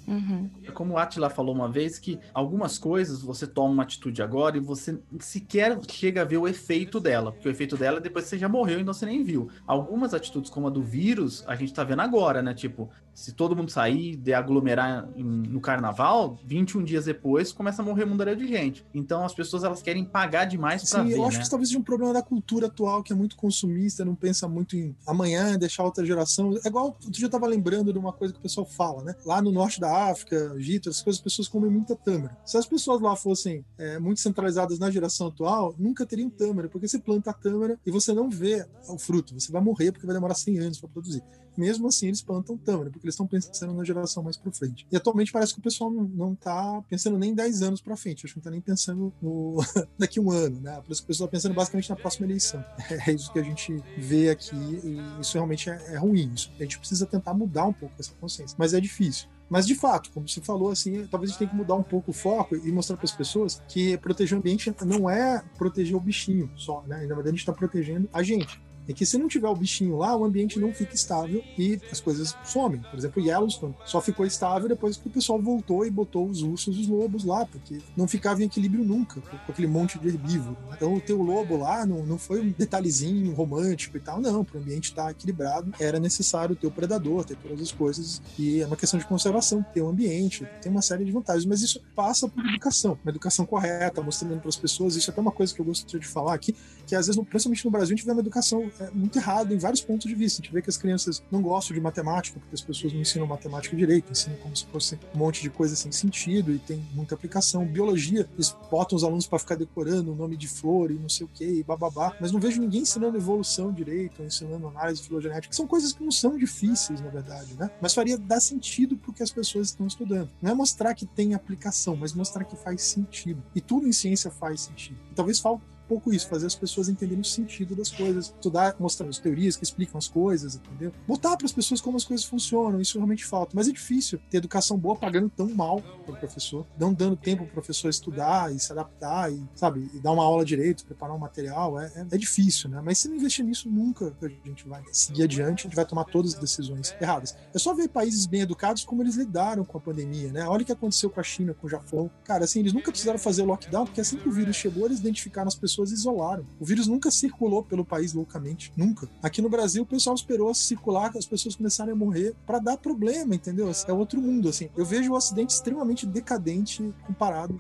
Uhum. 0.07 0.49
Como 0.73 0.93
o 0.93 0.97
Atila 0.97 1.29
falou 1.29 1.53
uma 1.53 1.69
vez, 1.69 1.99
que 1.99 2.19
algumas 2.33 2.77
coisas 2.77 3.21
você 3.21 3.45
toma 3.47 3.73
uma 3.73 3.83
atitude 3.83 4.21
agora 4.21 4.57
e 4.57 4.59
você 4.59 4.99
sequer 5.19 5.77
chega 5.89 6.21
a 6.21 6.25
ver 6.25 6.37
o 6.37 6.47
efeito 6.47 6.99
dela, 6.99 7.31
porque 7.31 7.47
o 7.47 7.51
efeito 7.51 7.77
dela 7.77 7.97
é 7.97 8.01
depois 8.01 8.25
você 8.25 8.37
já 8.37 8.49
morreu 8.49 8.79
e 8.79 8.83
você 8.83 9.05
nem 9.05 9.23
viu. 9.23 9.49
Algumas 9.65 10.13
atitudes, 10.13 10.49
como 10.49 10.67
a 10.67 10.69
do 10.69 10.81
vírus, 10.81 11.43
a 11.47 11.55
gente 11.55 11.73
tá 11.73 11.83
vendo 11.83 12.01
agora, 12.01 12.41
né? 12.41 12.53
Tipo, 12.53 12.89
se 13.13 13.33
todo 13.33 13.55
mundo 13.55 13.69
sair, 13.69 14.15
de 14.15 14.33
aglomerar 14.33 15.07
em- 15.15 15.23
no 15.23 15.59
carnaval, 15.59 16.37
21 16.45 16.83
dias 16.83 17.05
depois 17.05 17.51
começa 17.51 17.81
a 17.81 17.85
morrer 17.85 18.05
mundaréu 18.05 18.35
de 18.35 18.47
gente. 18.47 18.85
Então 18.93 19.23
as 19.25 19.33
pessoas 19.33 19.63
elas 19.63 19.81
querem 19.81 20.03
pagar 20.05 20.45
demais 20.45 20.89
pra 20.89 21.03
Sim, 21.03 21.09
ver, 21.09 21.17
eu 21.17 21.23
acho 21.23 21.31
né? 21.33 21.37
que 21.37 21.41
isso 21.43 21.51
talvez 21.51 21.69
seja 21.69 21.79
um 21.79 21.83
problema 21.83 22.13
da 22.13 22.21
cultura 22.21 22.67
atual, 22.67 23.03
que 23.03 23.11
é 23.11 23.15
muito 23.15 23.35
consumista, 23.35 24.05
não 24.05 24.15
pensa 24.15 24.47
muito 24.47 24.75
em 24.77 24.95
amanhã, 25.05 25.57
deixar 25.57 25.83
outra 25.83 26.05
geração. 26.05 26.53
É 26.63 26.67
igual, 26.67 26.85
outro 26.85 27.11
dia 27.11 27.25
eu 27.25 27.29
tava 27.29 27.45
lembrando 27.47 27.91
de 27.91 27.99
uma 27.99 28.13
coisa 28.13 28.33
que 28.33 28.39
o 28.39 28.41
pessoal 28.41 28.65
fala, 28.65 29.03
né? 29.03 29.13
Lá 29.25 29.41
no 29.41 29.51
norte 29.51 29.79
da 29.79 29.90
África, 29.91 30.53
Egito, 30.57 30.89
essas 30.89 31.01
coisas, 31.01 31.19
as 31.19 31.23
pessoas 31.23 31.47
comem 31.47 31.69
muita 31.69 31.95
tâmara. 31.95 32.37
Se 32.45 32.57
as 32.57 32.65
pessoas 32.65 33.01
lá 33.01 33.15
fossem 33.15 33.65
é, 33.77 33.99
muito 33.99 34.19
centralizadas 34.19 34.79
na 34.79 34.89
geração 34.89 35.27
atual, 35.27 35.75
nunca 35.77 36.05
teriam 36.05 36.29
tâmara, 36.29 36.69
porque 36.69 36.87
você 36.87 36.99
planta 36.99 37.31
a 37.31 37.33
tâmara 37.33 37.79
e 37.85 37.91
você 37.91 38.13
não 38.13 38.29
vê 38.29 38.65
o 38.87 38.97
fruto. 38.97 39.33
Você 39.33 39.51
vai 39.51 39.61
morrer 39.61 39.91
porque 39.91 40.05
vai 40.05 40.15
demorar 40.15 40.35
100 40.35 40.59
anos 40.59 40.79
para 40.79 40.89
produzir. 40.89 41.23
Mesmo 41.57 41.87
assim, 41.87 42.07
eles 42.07 42.21
plantam 42.21 42.57
tâmara, 42.57 42.89
porque 42.89 43.05
eles 43.05 43.13
estão 43.13 43.27
pensando 43.27 43.73
na 43.73 43.83
geração 43.83 44.23
mais 44.23 44.37
para 44.37 44.51
frente. 44.51 44.87
E 44.91 44.95
atualmente 44.95 45.31
parece 45.31 45.53
que 45.53 45.59
o 45.59 45.63
pessoal 45.63 45.91
não, 45.91 46.03
não 46.03 46.35
tá 46.35 46.81
pensando 46.89 47.17
nem 47.17 47.33
10 47.33 47.61
anos 47.61 47.81
para 47.81 47.95
frente, 47.97 48.25
acho 48.25 48.33
que 48.33 48.39
não 48.39 48.43
tá 48.43 48.51
nem 48.51 48.61
pensando 48.61 49.13
no, 49.21 49.57
daqui 49.99 50.19
um 50.19 50.31
ano, 50.31 50.61
né? 50.61 50.81
Por 50.81 50.91
isso 50.91 51.01
que 51.01 51.05
o 51.05 51.07
pessoal 51.07 51.27
tá 51.27 51.31
pensando 51.31 51.53
basicamente 51.53 51.89
na 51.89 51.95
próxima 51.95 52.25
eleição. 52.25 52.63
É 53.07 53.11
isso 53.11 53.31
que 53.31 53.39
a 53.39 53.43
gente 53.43 53.83
vê 53.97 54.29
aqui 54.29 54.55
e 54.55 55.21
isso 55.21 55.33
realmente 55.33 55.69
é, 55.69 55.93
é 55.93 55.97
ruim. 55.97 56.31
Isso. 56.33 56.51
A 56.59 56.63
gente 56.63 56.77
precisa 56.77 57.05
tentar 57.05 57.33
mudar 57.33 57.65
um 57.65 57.73
pouco 57.73 57.95
essa 57.99 58.11
consciência, 58.13 58.55
mas 58.59 58.73
é 58.73 58.79
difícil. 58.79 59.27
Mas 59.51 59.67
de 59.67 59.75
fato, 59.75 60.09
como 60.13 60.29
você 60.29 60.39
falou, 60.39 60.71
assim, 60.71 61.05
talvez 61.07 61.29
a 61.29 61.33
gente 61.33 61.39
tenha 61.39 61.49
que 61.49 61.55
mudar 61.57 61.75
um 61.75 61.83
pouco 61.83 62.11
o 62.11 62.13
foco 62.13 62.55
e 62.55 62.71
mostrar 62.71 62.95
para 62.95 63.03
as 63.03 63.11
pessoas 63.11 63.61
que 63.67 63.97
proteger 63.97 64.37
o 64.37 64.39
ambiente 64.39 64.73
não 64.85 65.09
é 65.09 65.43
proteger 65.57 65.93
o 65.93 65.99
bichinho 65.99 66.49
só, 66.55 66.81
né? 66.87 67.01
Na 67.01 67.15
verdade, 67.15 67.27
a 67.27 67.31
gente 67.31 67.39
está 67.39 67.51
protegendo 67.51 68.07
a 68.13 68.23
gente. 68.23 68.61
É 68.87 68.93
que 68.93 69.05
se 69.05 69.17
não 69.17 69.27
tiver 69.27 69.47
o 69.47 69.55
bichinho 69.55 69.97
lá, 69.97 70.15
o 70.15 70.25
ambiente 70.25 70.59
não 70.59 70.73
fica 70.73 70.95
estável 70.95 71.43
e 71.57 71.79
as 71.91 71.99
coisas 71.99 72.35
somem. 72.43 72.81
Por 72.81 72.97
exemplo, 72.97 73.21
Yellowstone 73.23 73.75
só 73.85 74.01
ficou 74.01 74.25
estável 74.25 74.67
depois 74.67 74.97
que 74.97 75.07
o 75.07 75.11
pessoal 75.11 75.41
voltou 75.41 75.85
e 75.85 75.89
botou 75.89 76.27
os 76.27 76.41
ursos 76.41 76.75
e 76.75 76.81
os 76.81 76.87
lobos 76.87 77.23
lá, 77.23 77.45
porque 77.45 77.79
não 77.95 78.07
ficava 78.07 78.41
em 78.41 78.45
equilíbrio 78.45 78.83
nunca, 78.83 79.21
com 79.21 79.51
aquele 79.51 79.67
monte 79.67 79.99
de 79.99 80.07
herbívoro. 80.07 80.57
né? 80.67 80.75
Então, 80.75 80.99
ter 80.99 81.13
o 81.13 81.21
lobo 81.21 81.57
lá 81.57 81.85
não, 81.85 82.05
não 82.05 82.17
foi 82.17 82.41
um 82.41 82.53
detalhezinho 82.57 83.33
romântico 83.33 83.97
e 83.97 83.99
tal, 83.99 84.19
não. 84.19 84.43
Para 84.43 84.57
o 84.57 84.61
ambiente 84.61 84.85
estar 84.85 85.11
equilibrado, 85.11 85.73
era 85.79 85.99
necessário 85.99 86.55
ter 86.55 86.67
o 86.67 86.71
predador, 86.71 87.23
ter 87.23 87.37
todas 87.37 87.61
as 87.61 87.71
coisas. 87.71 88.21
E 88.37 88.61
é 88.61 88.65
uma 88.65 88.75
questão 88.75 88.99
de 88.99 89.05
conservação, 89.05 89.63
ter 89.73 89.81
o 89.81 89.89
ambiente, 89.89 90.47
tem 90.61 90.71
uma 90.71 90.81
série 90.81 91.05
de 91.05 91.11
vantagens. 91.11 91.45
Mas 91.45 91.61
isso 91.61 91.81
passa 91.95 92.27
por 92.27 92.45
educação, 92.45 92.97
uma 93.03 93.11
educação 93.11 93.45
correta, 93.45 94.01
mostrando 94.01 94.39
para 94.39 94.49
as 94.49 94.57
pessoas. 94.57 94.95
Isso 94.95 95.09
é 95.09 95.11
até 95.11 95.21
uma 95.21 95.31
coisa 95.31 95.53
que 95.53 95.61
eu 95.61 95.65
gostaria 95.65 95.99
de 95.99 96.07
falar 96.07 96.33
aqui, 96.33 96.55
que 96.87 96.95
às 96.95 97.07
vezes, 97.07 97.21
principalmente 97.23 97.65
no 97.65 97.71
Brasil, 97.71 97.93
a 97.93 97.97
gente 97.97 98.05
vê 98.05 98.11
uma 98.11 98.21
educação 98.21 98.70
muito 98.93 99.17
errada 99.17 99.53
em 99.53 99.57
vários 99.57 99.81
pontos 99.81 100.07
de 100.07 100.15
vista. 100.15 100.41
A 100.41 100.43
gente 100.43 100.53
vê 100.53 100.61
que 100.61 100.69
as 100.69 100.77
crianças 100.77 101.23
não 101.31 101.41
gostam 101.41 101.73
de 101.73 101.81
matemática, 101.81 102.39
porque 102.39 102.55
as 102.55 102.61
pessoas 102.61 102.93
não 102.93 103.01
ensinam 103.01 103.27
matemática 103.27 103.75
direito, 103.75 104.11
ensinam 104.11 104.37
como 104.37 104.55
se 104.55 104.65
fosse 104.65 104.99
um 105.13 105.17
monte 105.17 105.41
de 105.41 105.49
coisa 105.49 105.75
sem 105.75 105.91
sentido 105.91 106.53
e 106.53 106.59
tem 106.59 106.83
muita 106.93 107.15
aplicação. 107.15 107.65
Biologia, 107.65 108.27
eles 108.33 108.55
botam 108.69 108.95
os 108.95 109.03
alunos 109.03 109.27
para 109.27 109.39
ficar 109.39 109.55
decorando 109.55 110.11
o 110.11 110.15
nome 110.15 110.37
de 110.37 110.47
flor 110.47 110.91
e 110.91 110.95
não 110.95 111.09
sei 111.09 111.25
o 111.25 111.29
que, 111.29 111.45
e 111.45 111.63
bababá, 111.63 112.15
mas 112.19 112.31
não 112.31 112.39
vejo 112.39 112.61
ninguém 112.61 112.81
ensinando 112.81 113.17
evolução 113.17 113.71
direito, 113.71 114.21
ou 114.21 114.25
ensinando 114.25 114.67
análise 114.67 115.01
filogenética, 115.01 115.53
são 115.53 115.67
coisas 115.67 115.93
que 115.93 116.03
não 116.03 116.11
são 116.11 116.37
difíceis, 116.37 117.01
na 117.01 117.09
verdade, 117.09 117.55
né? 117.55 117.69
Mas 117.81 117.93
faria 117.93 118.17
dar 118.17 118.39
sentido 118.39 118.97
pro 118.97 119.13
que 119.13 119.23
as 119.23 119.31
pessoas 119.31 119.67
estão 119.67 119.87
estudando. 119.87 120.29
Não 120.41 120.51
é 120.51 120.53
mostrar 120.53 120.93
que 120.93 121.05
tem 121.05 121.33
aplicação, 121.33 121.95
mas 121.95 122.13
mostrar 122.13 122.43
que 122.43 122.55
faz 122.55 122.81
sentido. 122.83 123.43
E 123.55 123.61
tudo 123.61 123.87
em 123.87 123.91
ciência 123.91 124.31
faz 124.31 124.61
sentido. 124.61 124.97
E 125.11 125.15
talvez 125.15 125.39
falte 125.39 125.63
pouco 125.91 126.13
isso, 126.13 126.29
fazer 126.29 126.47
as 126.47 126.55
pessoas 126.55 126.87
entenderem 126.87 127.19
o 127.19 127.25
sentido 127.25 127.75
das 127.75 127.91
coisas, 127.91 128.27
estudar, 128.27 128.77
mostrar 128.79 129.09
as 129.09 129.17
teorias 129.17 129.57
que 129.57 129.63
explicam 129.65 129.97
as 129.97 130.07
coisas, 130.07 130.55
entendeu? 130.55 130.93
Botar 131.05 131.35
para 131.35 131.45
as 131.45 131.51
pessoas 131.51 131.81
como 131.81 131.97
as 131.97 132.05
coisas 132.05 132.25
funcionam, 132.25 132.79
isso 132.79 132.97
realmente 132.97 133.25
falta. 133.25 133.51
Mas 133.53 133.67
é 133.67 133.73
difícil 133.73 134.17
ter 134.29 134.37
educação 134.37 134.77
boa 134.77 134.95
pagando 134.95 135.29
tão 135.29 135.49
mal 135.49 135.81
para 136.05 136.15
o 136.15 136.17
professor, 136.17 136.65
não 136.79 136.93
dando 136.93 137.17
tempo 137.17 137.43
para 137.43 137.51
o 137.51 137.53
professor 137.53 137.89
estudar 137.89 138.55
e 138.55 138.59
se 138.59 138.71
adaptar 138.71 139.33
e, 139.33 139.43
sabe, 139.53 139.91
e 139.93 139.99
dar 139.99 140.13
uma 140.13 140.23
aula 140.23 140.45
direito, 140.45 140.85
preparar 140.85 141.13
um 141.13 141.19
material, 141.19 141.77
é, 141.77 141.91
é, 141.93 142.07
é 142.09 142.17
difícil, 142.17 142.69
né? 142.69 142.81
Mas 142.81 142.99
se 142.99 143.09
não 143.09 143.17
investir 143.17 143.43
nisso, 143.43 143.69
nunca 143.69 144.15
a 144.21 144.47
gente 144.47 144.65
vai 144.69 144.81
seguir 144.93 145.23
adiante, 145.23 145.61
a 145.61 145.69
gente 145.69 145.75
vai 145.75 145.85
tomar 145.85 146.05
todas 146.05 146.35
as 146.35 146.39
decisões 146.39 146.95
erradas. 147.01 147.35
É 147.53 147.59
só 147.59 147.73
ver 147.73 147.89
países 147.89 148.25
bem 148.25 148.39
educados 148.39 148.85
como 148.85 149.03
eles 149.03 149.15
lidaram 149.15 149.65
com 149.65 149.77
a 149.77 149.81
pandemia, 149.81 150.31
né? 150.31 150.47
Olha 150.47 150.63
o 150.63 150.65
que 150.65 150.71
aconteceu 150.71 151.09
com 151.09 151.19
a 151.19 151.23
China, 151.23 151.53
com 151.53 151.67
o 151.67 151.69
Japão. 151.69 152.09
Cara, 152.23 152.45
assim, 152.45 152.61
eles 152.61 152.71
nunca 152.71 152.91
precisaram 152.91 153.19
fazer 153.19 153.41
o 153.41 153.45
lockdown, 153.45 153.85
porque 153.85 153.99
assim 153.99 154.15
que 154.15 154.29
o 154.29 154.31
vírus 154.31 154.55
chegou, 154.55 154.85
eles 154.85 154.99
identificaram 154.99 155.49
as 155.49 155.55
pessoas 155.55 155.80
e 155.89 155.93
isolaram. 155.93 156.45
O 156.59 156.65
vírus 156.65 156.85
nunca 156.85 157.09
circulou 157.09 157.63
pelo 157.63 157.83
país 157.83 158.13
loucamente, 158.13 158.71
nunca. 158.77 159.09
Aqui 159.23 159.41
no 159.41 159.49
Brasil, 159.49 159.81
o 159.81 159.85
pessoal 159.85 160.15
esperou 160.15 160.53
circular, 160.53 161.11
as 161.17 161.25
pessoas 161.25 161.55
começarem 161.55 161.93
a 161.93 161.95
morrer 161.95 162.35
para 162.45 162.59
dar 162.59 162.77
problema, 162.77 163.33
entendeu? 163.33 163.71
É 163.87 163.93
outro 163.93 164.21
mundo, 164.21 164.49
assim. 164.49 164.69
Eu 164.77 164.85
vejo 164.85 165.11
o 165.11 165.15
Ocidente 165.15 165.53
extremamente 165.53 166.05
decadente 166.05 166.93
comparado 167.07 167.59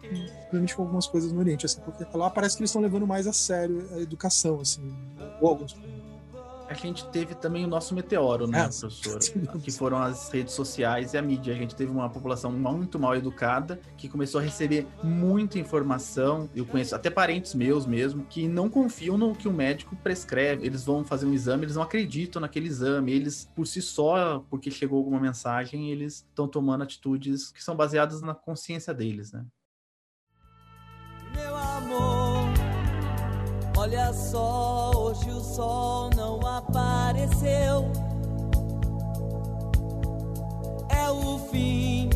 com, 0.51 0.65
com 0.75 0.81
algumas 0.81 1.07
coisas 1.07 1.31
no 1.31 1.39
Oriente, 1.39 1.65
assim, 1.65 1.81
porque 1.81 2.05
lá 2.15 2.29
parece 2.29 2.55
que 2.55 2.61
eles 2.61 2.69
estão 2.69 2.81
levando 2.81 3.07
mais 3.07 3.25
a 3.25 3.33
sério 3.33 3.87
a 3.93 3.99
educação, 3.99 4.59
assim, 4.59 4.93
ou 5.39 5.49
alguns. 5.49 5.75
A 6.71 6.73
gente 6.73 7.05
teve 7.09 7.35
também 7.35 7.65
o 7.65 7.67
nosso 7.67 7.93
meteoro, 7.93 8.47
né, 8.47 8.59
É. 8.59 8.67
professor? 8.69 9.19
Que 9.61 9.71
foram 9.71 9.97
as 9.97 10.29
redes 10.31 10.53
sociais 10.53 11.13
e 11.13 11.17
a 11.17 11.21
mídia. 11.21 11.53
A 11.53 11.57
gente 11.57 11.75
teve 11.75 11.91
uma 11.91 12.09
população 12.09 12.49
muito 12.49 12.97
mal 12.97 13.13
educada 13.13 13.77
que 13.97 14.07
começou 14.07 14.39
a 14.39 14.43
receber 14.43 14.87
muita 15.03 15.59
informação. 15.59 16.49
Eu 16.55 16.65
conheço 16.65 16.95
até 16.95 17.09
parentes 17.09 17.53
meus 17.53 17.85
mesmo 17.85 18.23
que 18.23 18.47
não 18.47 18.69
confiam 18.69 19.17
no 19.17 19.35
que 19.35 19.49
o 19.49 19.53
médico 19.53 19.97
prescreve. 19.97 20.65
Eles 20.65 20.85
vão 20.85 21.03
fazer 21.03 21.25
um 21.25 21.33
exame, 21.33 21.65
eles 21.65 21.75
não 21.75 21.83
acreditam 21.83 22.41
naquele 22.41 22.67
exame. 22.67 23.11
Eles, 23.11 23.49
por 23.53 23.67
si 23.67 23.81
só, 23.81 24.43
porque 24.49 24.71
chegou 24.71 24.97
alguma 24.97 25.19
mensagem, 25.19 25.91
eles 25.91 26.25
estão 26.29 26.47
tomando 26.47 26.83
atitudes 26.83 27.51
que 27.51 27.61
são 27.61 27.75
baseadas 27.75 28.21
na 28.21 28.33
consciência 28.33 28.93
deles, 28.93 29.33
né? 29.33 29.45
Meu 31.35 31.55
amor, 31.55 32.40
olha 33.81 34.13
só, 34.13 34.91
hoje 34.95 35.27
o 35.31 35.41
sol 35.41 36.11
não 36.15 36.39
apareceu. 36.45 37.91
É 40.87 41.09
o 41.09 41.39
fim 41.49 42.07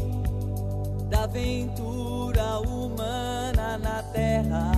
da 1.09 1.23
aventura 1.23 2.59
humana 2.59 3.79
na 3.79 4.03
Terra. 4.03 4.71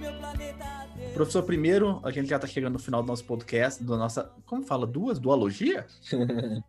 Meu 0.00 0.12
planeta 0.14 0.88
Deus. 0.96 1.12
Professor, 1.12 1.44
primeiro, 1.44 2.00
a 2.02 2.10
gente 2.10 2.28
já 2.28 2.36
está 2.36 2.48
chegando 2.48 2.72
no 2.72 2.80
final 2.80 3.04
do 3.04 3.06
nosso 3.06 3.24
podcast, 3.24 3.84
da 3.84 3.96
nossa. 3.96 4.32
Como 4.46 4.64
fala? 4.64 4.84
Duas? 4.84 5.20
Dualogia? 5.20 5.86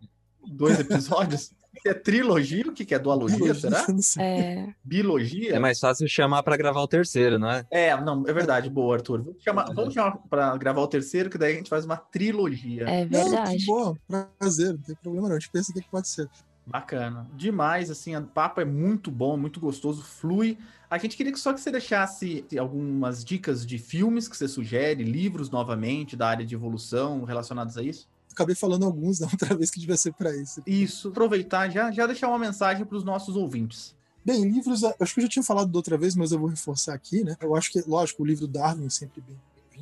Dois 0.47 0.79
episódios? 0.79 1.51
É 1.85 1.93
trilogia? 1.93 2.67
O 2.67 2.73
que, 2.73 2.85
que 2.85 2.93
é 2.93 2.99
dualogia? 2.99 3.53
Será? 3.55 3.85
Não. 3.87 4.23
É, 4.23 4.73
Biologia? 4.83 5.55
É 5.55 5.59
mais 5.59 5.79
fácil 5.79 6.07
chamar 6.07 6.43
pra 6.43 6.57
gravar 6.57 6.81
o 6.81 6.87
terceiro, 6.87 7.39
não 7.39 7.49
é? 7.49 7.65
É, 7.71 7.99
não, 8.01 8.23
é 8.27 8.33
verdade, 8.33 8.69
boa, 8.69 8.95
Arthur. 8.95 9.23
Vamos 9.23 9.41
chamar, 9.41 9.73
vamos 9.73 9.93
chamar 9.93 10.17
para 10.29 10.57
gravar 10.57 10.81
o 10.81 10.87
terceiro, 10.87 11.29
que 11.29 11.37
daí 11.37 11.53
a 11.53 11.55
gente 11.57 11.69
faz 11.69 11.85
uma 11.85 11.97
trilogia. 11.97 12.83
é 12.83 13.05
Não, 13.05 13.29
verdade. 13.29 13.57
que 13.57 13.65
bom, 13.65 13.95
prazer, 14.39 14.73
não 14.73 14.81
tem 14.81 14.95
problema 15.01 15.29
não. 15.29 15.35
A 15.35 15.39
gente 15.39 15.49
pensa 15.51 15.71
o 15.71 15.73
que 15.73 15.81
que 15.81 15.89
pode 15.89 16.07
ser. 16.09 16.29
Bacana. 16.65 17.27
Demais, 17.33 17.89
assim, 17.89 18.15
o 18.15 18.21
papo 18.21 18.61
é 18.61 18.65
muito 18.65 19.09
bom, 19.09 19.35
muito 19.35 19.59
gostoso, 19.59 20.03
flui. 20.03 20.57
A 20.89 20.97
gente 20.97 21.17
queria 21.17 21.31
que 21.31 21.39
só 21.39 21.53
que 21.53 21.59
você 21.59 21.71
deixasse 21.71 22.45
algumas 22.59 23.25
dicas 23.25 23.65
de 23.65 23.77
filmes 23.77 24.27
que 24.27 24.37
você 24.37 24.47
sugere, 24.47 25.03
livros 25.03 25.49
novamente, 25.49 26.15
da 26.15 26.27
área 26.27 26.45
de 26.45 26.53
evolução 26.53 27.23
relacionados 27.23 27.77
a 27.77 27.83
isso. 27.83 28.07
Acabei 28.31 28.55
falando 28.55 28.85
alguns 28.85 29.19
da 29.19 29.27
outra 29.27 29.55
vez 29.55 29.69
que 29.69 29.79
devia 29.79 29.97
ser 29.97 30.13
para 30.13 30.35
isso. 30.35 30.61
Isso, 30.65 31.09
aproveitar 31.09 31.69
já, 31.69 31.91
já 31.91 32.07
deixar 32.07 32.27
uma 32.27 32.39
mensagem 32.39 32.85
para 32.85 32.97
os 32.97 33.03
nossos 33.03 33.35
ouvintes. 33.35 33.95
Bem, 34.23 34.43
livros, 34.43 34.83
acho 34.83 35.13
que 35.13 35.19
eu 35.19 35.23
já 35.23 35.29
tinha 35.29 35.43
falado 35.43 35.71
da 35.71 35.79
outra 35.79 35.97
vez, 35.97 36.15
mas 36.15 36.31
eu 36.31 36.39
vou 36.39 36.47
reforçar 36.47 36.93
aqui, 36.93 37.23
né? 37.23 37.35
Eu 37.41 37.55
acho 37.55 37.71
que, 37.71 37.81
lógico, 37.87 38.21
o 38.21 38.25
livro 38.25 38.47
Darwin 38.47 38.85
é 38.85 38.89
sempre 38.89 39.19
bem 39.19 39.35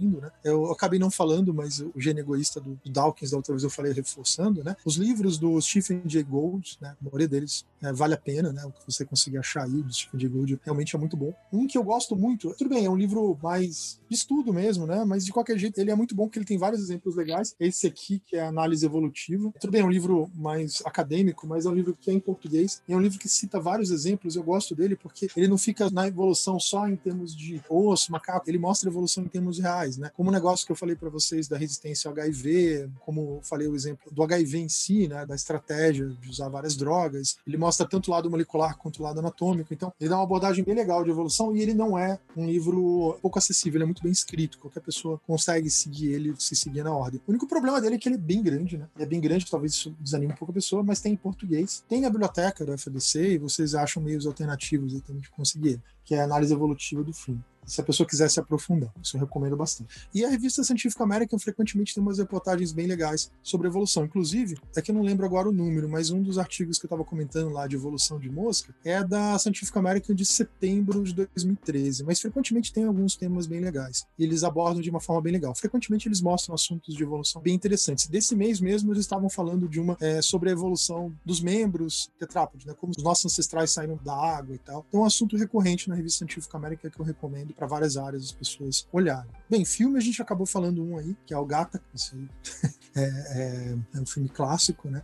né? 0.07 0.31
Eu 0.43 0.71
acabei 0.71 0.99
não 0.99 1.11
falando, 1.11 1.53
mas 1.53 1.79
o 1.79 1.93
gênio 1.97 2.21
egoísta 2.21 2.59
do, 2.59 2.79
Dawkins, 2.85 3.31
da 3.31 3.37
outra 3.37 3.53
vez 3.53 3.63
eu 3.63 3.69
falei 3.69 3.93
reforçando, 3.93 4.63
né? 4.63 4.75
Os 4.85 4.95
livros 4.95 5.37
do 5.37 5.59
Stephen 5.61 6.01
Jay 6.05 6.23
Gould, 6.23 6.77
né? 6.81 6.95
A 6.99 7.03
maioria 7.03 7.27
deles 7.27 7.65
é, 7.81 7.91
vale 7.93 8.13
a 8.13 8.17
pena, 8.17 8.51
né? 8.51 8.65
O 8.65 8.71
que 8.71 8.85
você 8.85 9.05
conseguir 9.05 9.37
achar 9.37 9.63
aí 9.63 9.81
do 9.81 9.93
Stephen 9.93 10.19
Jay 10.19 10.29
Gould 10.29 10.59
realmente 10.63 10.95
é 10.95 10.99
muito 10.99 11.15
bom. 11.15 11.33
Um 11.51 11.67
que 11.67 11.77
eu 11.77 11.83
gosto 11.83 12.15
muito, 12.15 12.53
tudo 12.57 12.69
bem, 12.69 12.85
é 12.85 12.89
um 12.89 12.95
livro 12.95 13.37
mais 13.41 13.99
de 14.09 14.15
estudo 14.15 14.53
mesmo, 14.53 14.85
né? 14.85 15.03
Mas 15.05 15.25
de 15.25 15.31
qualquer 15.31 15.57
jeito, 15.57 15.79
ele 15.79 15.91
é 15.91 15.95
muito 15.95 16.15
bom 16.15 16.25
porque 16.25 16.39
ele 16.39 16.45
tem 16.45 16.57
vários 16.57 16.81
exemplos 16.81 17.15
legais. 17.15 17.55
Esse 17.59 17.87
aqui, 17.87 18.19
que 18.25 18.35
é 18.35 18.45
Análise 18.45 18.85
Evolutiva. 18.85 19.51
Tudo 19.59 19.71
bem, 19.71 19.81
é 19.81 19.85
um 19.85 19.89
livro 19.89 20.29
mais 20.35 20.81
acadêmico, 20.85 21.47
mas 21.47 21.65
é 21.65 21.69
um 21.69 21.73
livro 21.73 21.97
que 21.99 22.09
é 22.09 22.13
em 22.13 22.19
português. 22.19 22.81
É 22.87 22.95
um 22.95 23.01
livro 23.01 23.19
que 23.19 23.29
cita 23.29 23.59
vários 23.59 23.91
exemplos. 23.91 24.35
Eu 24.35 24.43
gosto 24.43 24.75
dele 24.75 24.95
porque 24.95 25.27
ele 25.35 25.47
não 25.47 25.57
fica 25.57 25.89
na 25.89 26.07
evolução 26.07 26.59
só 26.59 26.87
em 26.87 26.95
termos 26.95 27.35
de 27.35 27.61
osso, 27.69 28.11
macaco. 28.11 28.49
Ele 28.49 28.57
mostra 28.57 28.89
a 28.89 28.91
evolução 28.91 29.23
em 29.23 29.27
termos 29.27 29.59
reais, 29.59 29.88
né? 29.97 30.11
Como 30.15 30.29
o 30.29 30.33
negócio 30.33 30.65
que 30.65 30.71
eu 30.71 30.75
falei 30.75 30.95
para 30.95 31.09
vocês 31.09 31.47
da 31.47 31.57
resistência 31.57 32.09
ao 32.09 32.13
HIV, 32.13 32.89
como 32.99 33.37
eu 33.37 33.41
falei 33.43 33.67
o 33.67 33.75
exemplo 33.75 34.11
do 34.11 34.23
HIV 34.23 34.57
em 34.57 34.69
si, 34.69 35.07
né? 35.07 35.25
Da 35.25 35.35
estratégia 35.35 36.07
de 36.07 36.29
usar 36.29 36.49
várias 36.49 36.75
drogas. 36.75 37.37
Ele 37.45 37.57
mostra 37.57 37.87
tanto 37.87 38.07
o 38.07 38.11
lado 38.11 38.29
molecular 38.29 38.77
quanto 38.77 38.99
o 38.99 39.03
lado 39.03 39.19
anatômico. 39.19 39.73
Então, 39.73 39.93
ele 39.99 40.09
dá 40.09 40.17
uma 40.17 40.23
abordagem 40.23 40.63
bem 40.63 40.75
legal 40.75 41.03
de 41.03 41.09
evolução 41.09 41.55
e 41.55 41.61
ele 41.61 41.73
não 41.73 41.97
é 41.97 42.19
um 42.35 42.45
livro 42.45 43.17
pouco 43.21 43.37
acessível, 43.37 43.77
ele 43.77 43.83
é 43.83 43.87
muito 43.87 44.03
bem 44.03 44.11
escrito. 44.11 44.59
Qualquer 44.59 44.81
pessoa 44.81 45.19
consegue 45.25 45.69
seguir 45.69 46.13
ele, 46.13 46.33
se 46.37 46.55
seguir 46.55 46.83
na 46.83 46.93
ordem. 46.93 47.21
O 47.27 47.31
único 47.31 47.47
problema 47.47 47.81
dele 47.81 47.95
é 47.95 47.97
que 47.97 48.07
ele 48.07 48.15
é 48.15 48.19
bem 48.19 48.41
grande, 48.41 48.77
né? 48.77 48.87
Ele 48.95 49.03
é 49.03 49.07
bem 49.07 49.19
grande, 49.19 49.49
talvez 49.49 49.73
isso 49.73 49.95
desanime 49.99 50.33
um 50.33 50.35
pouco 50.35 50.51
a 50.51 50.55
pessoa, 50.55 50.83
mas 50.83 51.01
tem 51.01 51.13
em 51.13 51.17
português. 51.17 51.83
Tem 51.87 52.05
a 52.05 52.09
biblioteca 52.09 52.65
da 52.65 52.73
FDC 52.73 53.33
e 53.33 53.37
vocês 53.37 53.75
acham 53.75 54.01
meios 54.01 54.25
alternativos 54.25 54.93
aí 54.93 55.01
também 55.01 55.21
de 55.21 55.29
conseguir 55.29 55.81
que 56.03 56.15
é 56.15 56.21
a 56.21 56.23
análise 56.23 56.51
evolutiva 56.51 57.03
do 57.03 57.13
fim 57.13 57.39
se 57.69 57.79
a 57.79 57.83
pessoa 57.83 58.07
quiser 58.07 58.29
se 58.29 58.39
aprofundar. 58.39 58.91
Isso 59.01 59.15
eu 59.15 59.21
recomendo 59.21 59.55
bastante. 59.55 60.07
E 60.13 60.25
a 60.25 60.29
revista 60.29 60.63
Científica 60.63 61.03
American 61.03 61.37
frequentemente 61.39 61.93
tem 61.93 62.01
umas 62.01 62.17
reportagens 62.17 62.71
bem 62.71 62.87
legais 62.87 63.31
sobre 63.43 63.67
evolução. 63.67 64.03
Inclusive, 64.03 64.57
é 64.75 64.81
que 64.81 64.91
eu 64.91 64.95
não 64.95 65.03
lembro 65.03 65.25
agora 65.25 65.47
o 65.47 65.51
número, 65.51 65.87
mas 65.87 66.09
um 66.09 66.21
dos 66.21 66.37
artigos 66.37 66.77
que 66.77 66.85
eu 66.85 66.87
estava 66.87 67.03
comentando 67.03 67.49
lá 67.49 67.67
de 67.67 67.75
evolução 67.75 68.19
de 68.19 68.29
mosca 68.29 68.73
é 68.83 69.03
da 69.03 69.37
Científica 69.37 69.79
American 69.79 70.15
de 70.15 70.25
setembro 70.25 71.03
de 71.03 71.13
2013. 71.13 72.03
Mas 72.03 72.19
frequentemente 72.19 72.73
tem 72.73 72.85
alguns 72.85 73.15
temas 73.15 73.45
bem 73.45 73.59
legais. 73.59 74.05
E 74.17 74.23
eles 74.23 74.43
abordam 74.43 74.81
de 74.81 74.89
uma 74.89 74.99
forma 74.99 75.21
bem 75.21 75.33
legal. 75.33 75.53
Frequentemente 75.55 76.07
eles 76.07 76.21
mostram 76.21 76.55
assuntos 76.55 76.95
de 76.95 77.03
evolução 77.03 77.41
bem 77.41 77.53
interessantes. 77.53 78.07
Desse 78.07 78.35
mês 78.35 78.59
mesmo 78.59 78.91
eles 78.91 79.01
estavam 79.01 79.29
falando 79.29 79.67
de 79.67 79.79
uma 79.79 79.95
é, 80.01 80.21
sobre 80.21 80.49
a 80.49 80.51
evolução 80.51 81.13
dos 81.25 81.39
membros 81.39 82.09
tetrápodes, 82.17 82.65
né? 82.65 82.73
Como 82.73 82.93
os 82.95 83.03
nossos 83.03 83.25
ancestrais 83.25 83.71
saíram 83.71 83.99
da 84.03 84.15
água 84.15 84.55
e 84.55 84.57
tal. 84.57 84.85
Então 84.87 85.01
é 85.01 85.03
um 85.03 85.05
assunto 85.05 85.37
recorrente 85.37 85.87
na 85.89 85.95
revista 85.95 86.19
Científica 86.19 86.57
American 86.57 86.89
que 86.89 86.99
eu 86.99 87.05
recomendo 87.05 87.53
para 87.59 87.67
várias 87.67 87.97
áreas 87.97 88.23
as 88.23 88.31
pessoas 88.31 88.87
olharem. 88.91 89.29
Bem, 89.49 89.65
filme 89.65 89.97
a 89.97 90.01
gente 90.01 90.21
acabou 90.21 90.47
falando 90.47 90.81
um 90.81 90.97
aí, 90.97 91.15
que 91.25 91.33
é 91.33 91.37
o 91.37 91.45
Gata, 91.45 91.81
aí 91.93 92.29
é, 92.95 93.01
é, 93.03 93.77
é 93.95 93.99
um 93.99 94.05
filme 94.05 94.29
clássico, 94.29 94.89
né? 94.89 95.03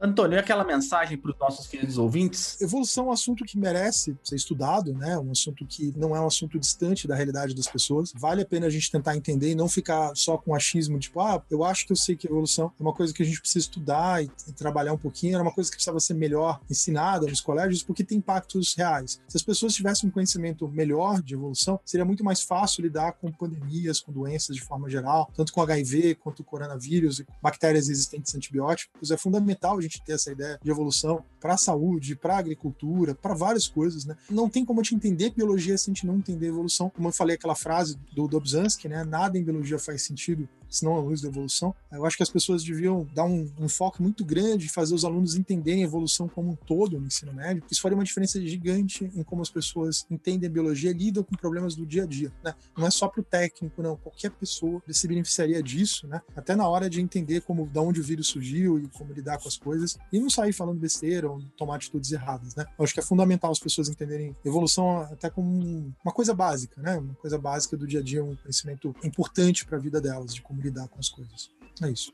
Antônio, 0.00 0.36
e 0.36 0.38
aquela 0.38 0.64
mensagem 0.64 1.18
para 1.18 1.32
os 1.32 1.38
nossos 1.40 1.66
queridos 1.66 1.98
ouvintes? 1.98 2.60
Evolução 2.60 3.06
é 3.06 3.08
um 3.08 3.10
assunto 3.10 3.44
que 3.44 3.58
merece 3.58 4.16
ser 4.22 4.36
estudado, 4.36 4.92
né? 4.92 5.18
Um 5.18 5.32
assunto 5.32 5.66
que 5.66 5.92
não 5.96 6.14
é 6.14 6.20
um 6.20 6.26
assunto 6.28 6.56
distante 6.56 7.08
da 7.08 7.16
realidade 7.16 7.52
das 7.52 7.66
pessoas. 7.66 8.12
Vale 8.14 8.42
a 8.42 8.46
pena 8.46 8.66
a 8.66 8.70
gente 8.70 8.92
tentar 8.92 9.16
entender 9.16 9.50
e 9.50 9.54
não 9.56 9.68
ficar 9.68 10.14
só 10.14 10.38
com 10.38 10.54
achismo, 10.54 11.00
tipo, 11.00 11.20
ah, 11.20 11.42
eu 11.50 11.64
acho 11.64 11.84
que 11.84 11.92
eu 11.92 11.96
sei 11.96 12.14
que 12.14 12.28
evolução 12.28 12.72
é 12.78 12.82
uma 12.82 12.92
coisa 12.92 13.12
que 13.12 13.24
a 13.24 13.26
gente 13.26 13.40
precisa 13.40 13.58
estudar 13.58 14.22
e, 14.22 14.30
e 14.46 14.52
trabalhar 14.52 14.92
um 14.92 14.98
pouquinho, 14.98 15.34
era 15.34 15.42
uma 15.42 15.52
coisa 15.52 15.68
que 15.68 15.76
precisava 15.76 15.98
ser 15.98 16.14
melhor 16.14 16.60
ensinada 16.70 17.26
nos 17.26 17.40
colégios, 17.40 17.82
porque 17.82 18.04
tem 18.04 18.18
impactos 18.18 18.74
reais. 18.76 19.20
Se 19.26 19.36
as 19.36 19.42
pessoas 19.42 19.74
tivessem 19.74 20.08
um 20.08 20.12
conhecimento 20.12 20.68
melhor 20.68 21.20
de 21.20 21.34
evolução, 21.34 21.80
seria 21.84 22.04
muito 22.04 22.22
mais 22.22 22.40
fácil 22.40 22.82
lidar 22.82 23.14
com 23.14 23.32
pandemias, 23.32 23.98
com 23.98 24.12
doenças 24.12 24.54
de 24.54 24.62
forma 24.62 24.88
geral, 24.88 25.28
tanto 25.34 25.52
com 25.52 25.60
HIV 25.60 26.14
quanto 26.16 26.44
com 26.44 26.50
coronavírus 26.50 27.18
e 27.18 27.26
bactérias 27.42 27.88
resistentes 27.88 28.32
a 28.32 28.38
antibióticos. 28.38 29.10
É 29.10 29.16
fundamental 29.16 29.76
a 29.76 29.80
gente 29.80 29.87
ter 30.02 30.12
essa 30.12 30.30
ideia 30.30 30.58
de 30.62 30.70
evolução 30.70 31.24
para 31.40 31.54
a 31.54 31.58
saúde, 31.58 32.16
para 32.16 32.34
a 32.34 32.38
agricultura, 32.38 33.14
para 33.14 33.34
várias 33.34 33.66
coisas, 33.66 34.04
né? 34.04 34.16
Não 34.30 34.48
tem 34.48 34.64
como 34.64 34.80
a 34.80 34.82
gente 34.82 34.96
entender 34.96 35.30
biologia 35.30 35.76
se 35.78 35.90
a 35.90 35.94
gente 35.94 36.06
não 36.06 36.16
entender 36.16 36.48
evolução. 36.48 36.90
Como 36.90 37.08
eu 37.08 37.12
falei 37.12 37.36
aquela 37.36 37.54
frase 37.54 37.98
do 38.12 38.28
Dobzhansky, 38.28 38.88
né? 38.88 39.04
Nada 39.04 39.38
em 39.38 39.44
biologia 39.44 39.78
faz 39.78 40.02
sentido 40.02 40.48
senão 40.68 40.96
a 40.96 41.00
luz 41.00 41.20
da 41.20 41.28
evolução. 41.28 41.74
Eu 41.90 42.04
acho 42.04 42.16
que 42.16 42.22
as 42.22 42.30
pessoas 42.30 42.62
deviam 42.62 43.06
dar 43.14 43.24
um, 43.24 43.50
um 43.58 43.68
foco 43.68 44.02
muito 44.02 44.24
grande 44.24 44.66
e 44.66 44.68
fazer 44.68 44.94
os 44.94 45.04
alunos 45.04 45.34
entenderem 45.36 45.82
a 45.82 45.86
evolução 45.86 46.28
como 46.28 46.50
um 46.50 46.56
todo 46.56 46.98
no 46.98 47.06
ensino 47.06 47.32
médio. 47.32 47.62
Isso 47.70 47.80
faria 47.80 47.96
uma 47.96 48.04
diferença 48.04 48.40
gigante 48.40 49.10
em 49.14 49.22
como 49.22 49.42
as 49.42 49.50
pessoas 49.50 50.06
entendem 50.10 50.48
a 50.48 50.52
biologia 50.52 50.90
e 50.90 50.94
lidam 50.94 51.22
com 51.22 51.36
problemas 51.36 51.74
do 51.74 51.86
dia 51.86 52.04
a 52.04 52.06
dia. 52.06 52.32
Né? 52.42 52.54
Não 52.76 52.86
é 52.86 52.90
só 52.90 53.08
para 53.08 53.20
o 53.20 53.24
técnico, 53.24 53.82
não. 53.82 53.96
Qualquer 53.96 54.30
pessoa 54.30 54.82
se 54.88 55.08
beneficiaria 55.08 55.62
disso, 55.62 56.06
né? 56.06 56.20
até 56.36 56.54
na 56.54 56.68
hora 56.68 56.88
de 56.88 57.00
entender 57.00 57.42
como, 57.42 57.66
da 57.66 57.80
onde 57.80 58.00
o 58.00 58.04
vírus 58.04 58.28
surgiu 58.28 58.78
e 58.78 58.88
como 58.88 59.12
lidar 59.12 59.38
com 59.38 59.48
as 59.48 59.56
coisas 59.56 59.98
e 60.12 60.18
não 60.18 60.30
sair 60.30 60.52
falando 60.52 60.78
besteira 60.78 61.30
ou 61.30 61.42
tomar 61.56 61.76
atitudes 61.76 62.12
erradas. 62.12 62.54
Né? 62.54 62.64
Eu 62.78 62.84
acho 62.84 62.94
que 62.94 63.00
é 63.00 63.02
fundamental 63.02 63.50
as 63.50 63.58
pessoas 63.58 63.88
entenderem 63.88 64.36
evolução 64.44 65.02
até 65.02 65.30
como 65.30 65.92
uma 66.04 66.12
coisa 66.12 66.34
básica, 66.34 66.80
né? 66.80 66.96
uma 66.96 67.14
coisa 67.14 67.38
básica 67.38 67.76
do 67.76 67.86
dia 67.86 68.00
a 68.00 68.02
dia, 68.02 68.22
um 68.22 68.36
conhecimento 68.36 68.94
importante 69.02 69.64
para 69.64 69.76
a 69.76 69.80
vida 69.80 70.00
delas, 70.00 70.34
de 70.34 70.42
como 70.42 70.57
lidar 70.58 70.88
com 70.88 70.98
as 70.98 71.08
coisas. 71.08 71.50
É 71.82 71.90
isso. 71.90 72.12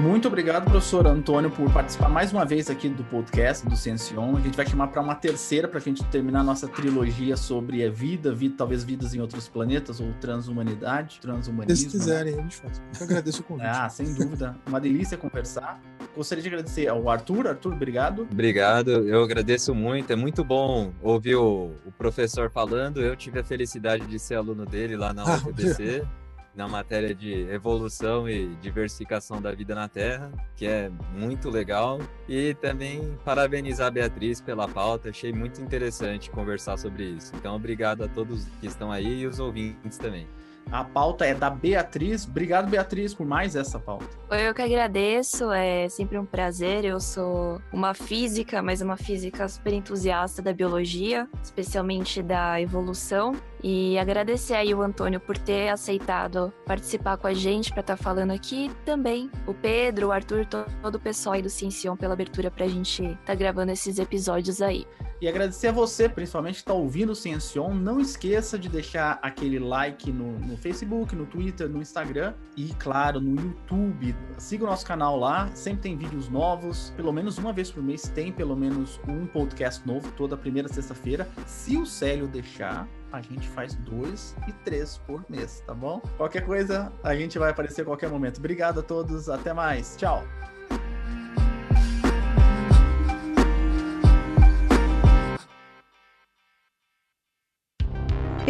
Muito 0.00 0.28
obrigado, 0.28 0.64
professor 0.64 1.06
Antônio, 1.06 1.50
por 1.50 1.70
participar 1.70 2.08
mais 2.08 2.32
uma 2.32 2.46
vez 2.46 2.70
aqui 2.70 2.88
do 2.88 3.04
podcast 3.04 3.68
do 3.68 3.76
Ciencion. 3.76 4.34
A 4.34 4.40
gente 4.40 4.56
vai 4.56 4.66
chamar 4.66 4.88
para 4.88 5.02
uma 5.02 5.14
terceira 5.14 5.68
para 5.68 5.78
a 5.78 5.82
gente 5.82 6.02
terminar 6.04 6.40
a 6.40 6.42
nossa 6.42 6.66
trilogia 6.66 7.36
sobre 7.36 7.84
a 7.84 7.90
vida, 7.90 8.34
vida, 8.34 8.54
talvez 8.56 8.82
vidas 8.82 9.14
em 9.14 9.20
outros 9.20 9.46
planetas 9.46 10.00
ou 10.00 10.10
transhumanidade, 10.14 11.20
transhumanismo. 11.20 11.90
Se 11.90 11.98
quiserem, 11.98 12.32
a 12.38 12.42
gente 12.42 12.56
faz. 12.56 12.80
Eu 12.98 13.04
agradeço 13.04 13.42
o 13.42 13.44
convite. 13.44 13.66
Ah, 13.68 13.88
sem 13.90 14.14
dúvida. 14.14 14.56
Uma 14.66 14.80
delícia 14.80 15.18
conversar. 15.18 15.78
Gostaria 16.16 16.42
de 16.42 16.48
agradecer 16.48 16.88
ao 16.88 17.06
Arthur. 17.10 17.46
Arthur, 17.48 17.74
obrigado. 17.74 18.22
Obrigado, 18.32 18.90
eu 18.90 19.22
agradeço 19.22 19.74
muito. 19.74 20.10
É 20.10 20.16
muito 20.16 20.42
bom 20.42 20.94
ouvir 21.02 21.34
o, 21.34 21.72
o 21.84 21.92
professor 21.92 22.50
falando. 22.50 23.02
Eu 23.02 23.14
tive 23.14 23.40
a 23.40 23.44
felicidade 23.44 24.06
de 24.06 24.18
ser 24.18 24.36
aluno 24.36 24.64
dele 24.64 24.96
lá 24.96 25.12
na 25.12 25.24
Ah, 25.24 25.36
UFBC. 25.36 26.06
Na 26.54 26.68
matéria 26.68 27.14
de 27.14 27.32
evolução 27.50 28.28
e 28.28 28.54
diversificação 28.56 29.40
da 29.40 29.52
vida 29.52 29.74
na 29.74 29.88
Terra, 29.88 30.30
que 30.56 30.66
é 30.66 30.90
muito 31.14 31.48
legal. 31.48 32.00
E 32.28 32.54
também 32.54 33.16
parabenizar 33.24 33.88
a 33.88 33.90
Beatriz 33.90 34.40
pela 34.40 34.68
pauta, 34.68 35.10
achei 35.10 35.32
muito 35.32 35.60
interessante 35.60 36.30
conversar 36.30 36.76
sobre 36.76 37.04
isso. 37.04 37.34
Então, 37.36 37.54
obrigado 37.54 38.02
a 38.02 38.08
todos 38.08 38.46
que 38.60 38.66
estão 38.66 38.90
aí 38.90 39.20
e 39.20 39.26
os 39.26 39.38
ouvintes 39.38 39.98
também. 39.98 40.26
A 40.70 40.84
pauta 40.84 41.24
é 41.24 41.34
da 41.34 41.50
Beatriz. 41.50 42.24
Obrigado, 42.26 42.70
Beatriz, 42.70 43.12
por 43.12 43.26
mais 43.26 43.56
essa 43.56 43.78
pauta. 43.78 44.06
Eu 44.30 44.54
que 44.54 44.62
agradeço, 44.62 45.50
é 45.50 45.88
sempre 45.88 46.16
um 46.16 46.24
prazer. 46.24 46.84
Eu 46.84 47.00
sou 47.00 47.60
uma 47.72 47.92
física, 47.92 48.62
mas 48.62 48.80
uma 48.80 48.96
física 48.96 49.48
super 49.48 49.72
entusiasta 49.72 50.40
da 50.40 50.52
biologia, 50.52 51.28
especialmente 51.42 52.22
da 52.22 52.60
evolução. 52.60 53.32
E 53.62 53.98
agradecer 53.98 54.54
aí 54.54 54.72
o 54.72 54.80
Antônio 54.80 55.18
por 55.20 55.36
ter 55.36 55.68
aceitado 55.68 56.52
participar 56.64 57.16
com 57.16 57.26
a 57.26 57.34
gente 57.34 57.70
para 57.72 57.80
estar 57.80 57.96
falando 57.96 58.30
aqui. 58.30 58.70
Também 58.84 59.30
o 59.46 59.52
Pedro, 59.52 60.08
o 60.08 60.12
Arthur, 60.12 60.46
to- 60.46 60.64
todo 60.80 60.94
o 60.94 61.00
pessoal 61.00 61.34
aí 61.34 61.42
do 61.42 61.50
Ciencion 61.50 61.96
pela 61.96 62.14
abertura 62.14 62.50
para 62.50 62.64
a 62.64 62.68
gente 62.68 63.02
estar 63.04 63.34
gravando 63.34 63.72
esses 63.72 63.98
episódios 63.98 64.62
aí. 64.62 64.86
E 65.20 65.28
agradecer 65.28 65.68
a 65.68 65.72
você, 65.72 66.08
principalmente, 66.08 66.54
que 66.54 66.60
está 66.60 66.72
ouvindo 66.72 67.12
o 67.12 67.14
Ciencion. 67.14 67.74
Não 67.74 68.00
esqueça 68.00 68.58
de 68.58 68.68
deixar 68.68 69.18
aquele 69.22 69.58
like 69.58 70.10
no, 70.10 70.38
no 70.38 70.56
Facebook, 70.56 71.14
no 71.14 71.26
Twitter, 71.26 71.68
no 71.68 71.82
Instagram 71.82 72.32
e, 72.56 72.74
claro, 72.78 73.20
no 73.20 73.38
YouTube. 73.40 74.16
Siga 74.38 74.64
o 74.64 74.66
nosso 74.66 74.86
canal 74.86 75.18
lá, 75.18 75.50
sempre 75.54 75.82
tem 75.82 75.96
vídeos 75.96 76.30
novos. 76.30 76.92
Pelo 76.96 77.12
menos 77.12 77.36
uma 77.36 77.52
vez 77.52 77.70
por 77.70 77.82
mês 77.82 78.08
tem 78.14 78.32
pelo 78.32 78.56
menos 78.56 78.98
um 79.06 79.26
podcast 79.26 79.86
novo, 79.86 80.10
toda 80.12 80.36
primeira 80.36 80.68
sexta-feira. 80.68 81.28
Se 81.46 81.76
o 81.76 81.84
Célio 81.84 82.26
deixar, 82.26 82.88
a 83.12 83.20
gente 83.20 83.46
faz 83.48 83.74
dois 83.74 84.34
e 84.48 84.52
três 84.64 84.96
por 85.06 85.22
mês, 85.28 85.62
tá 85.66 85.74
bom? 85.74 86.00
Qualquer 86.16 86.46
coisa, 86.46 86.90
a 87.02 87.14
gente 87.14 87.38
vai 87.38 87.50
aparecer 87.50 87.82
a 87.82 87.84
qualquer 87.84 88.08
momento. 88.08 88.38
Obrigado 88.38 88.80
a 88.80 88.82
todos, 88.82 89.28
até 89.28 89.52
mais. 89.52 89.96
Tchau! 89.96 90.24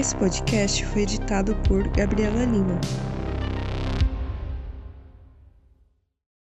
Esse 0.01 0.17
podcast 0.17 0.87
foi 0.87 1.03
editado 1.03 1.55
por 1.69 1.87
Gabriela 1.89 2.47
Lima. 2.47 2.81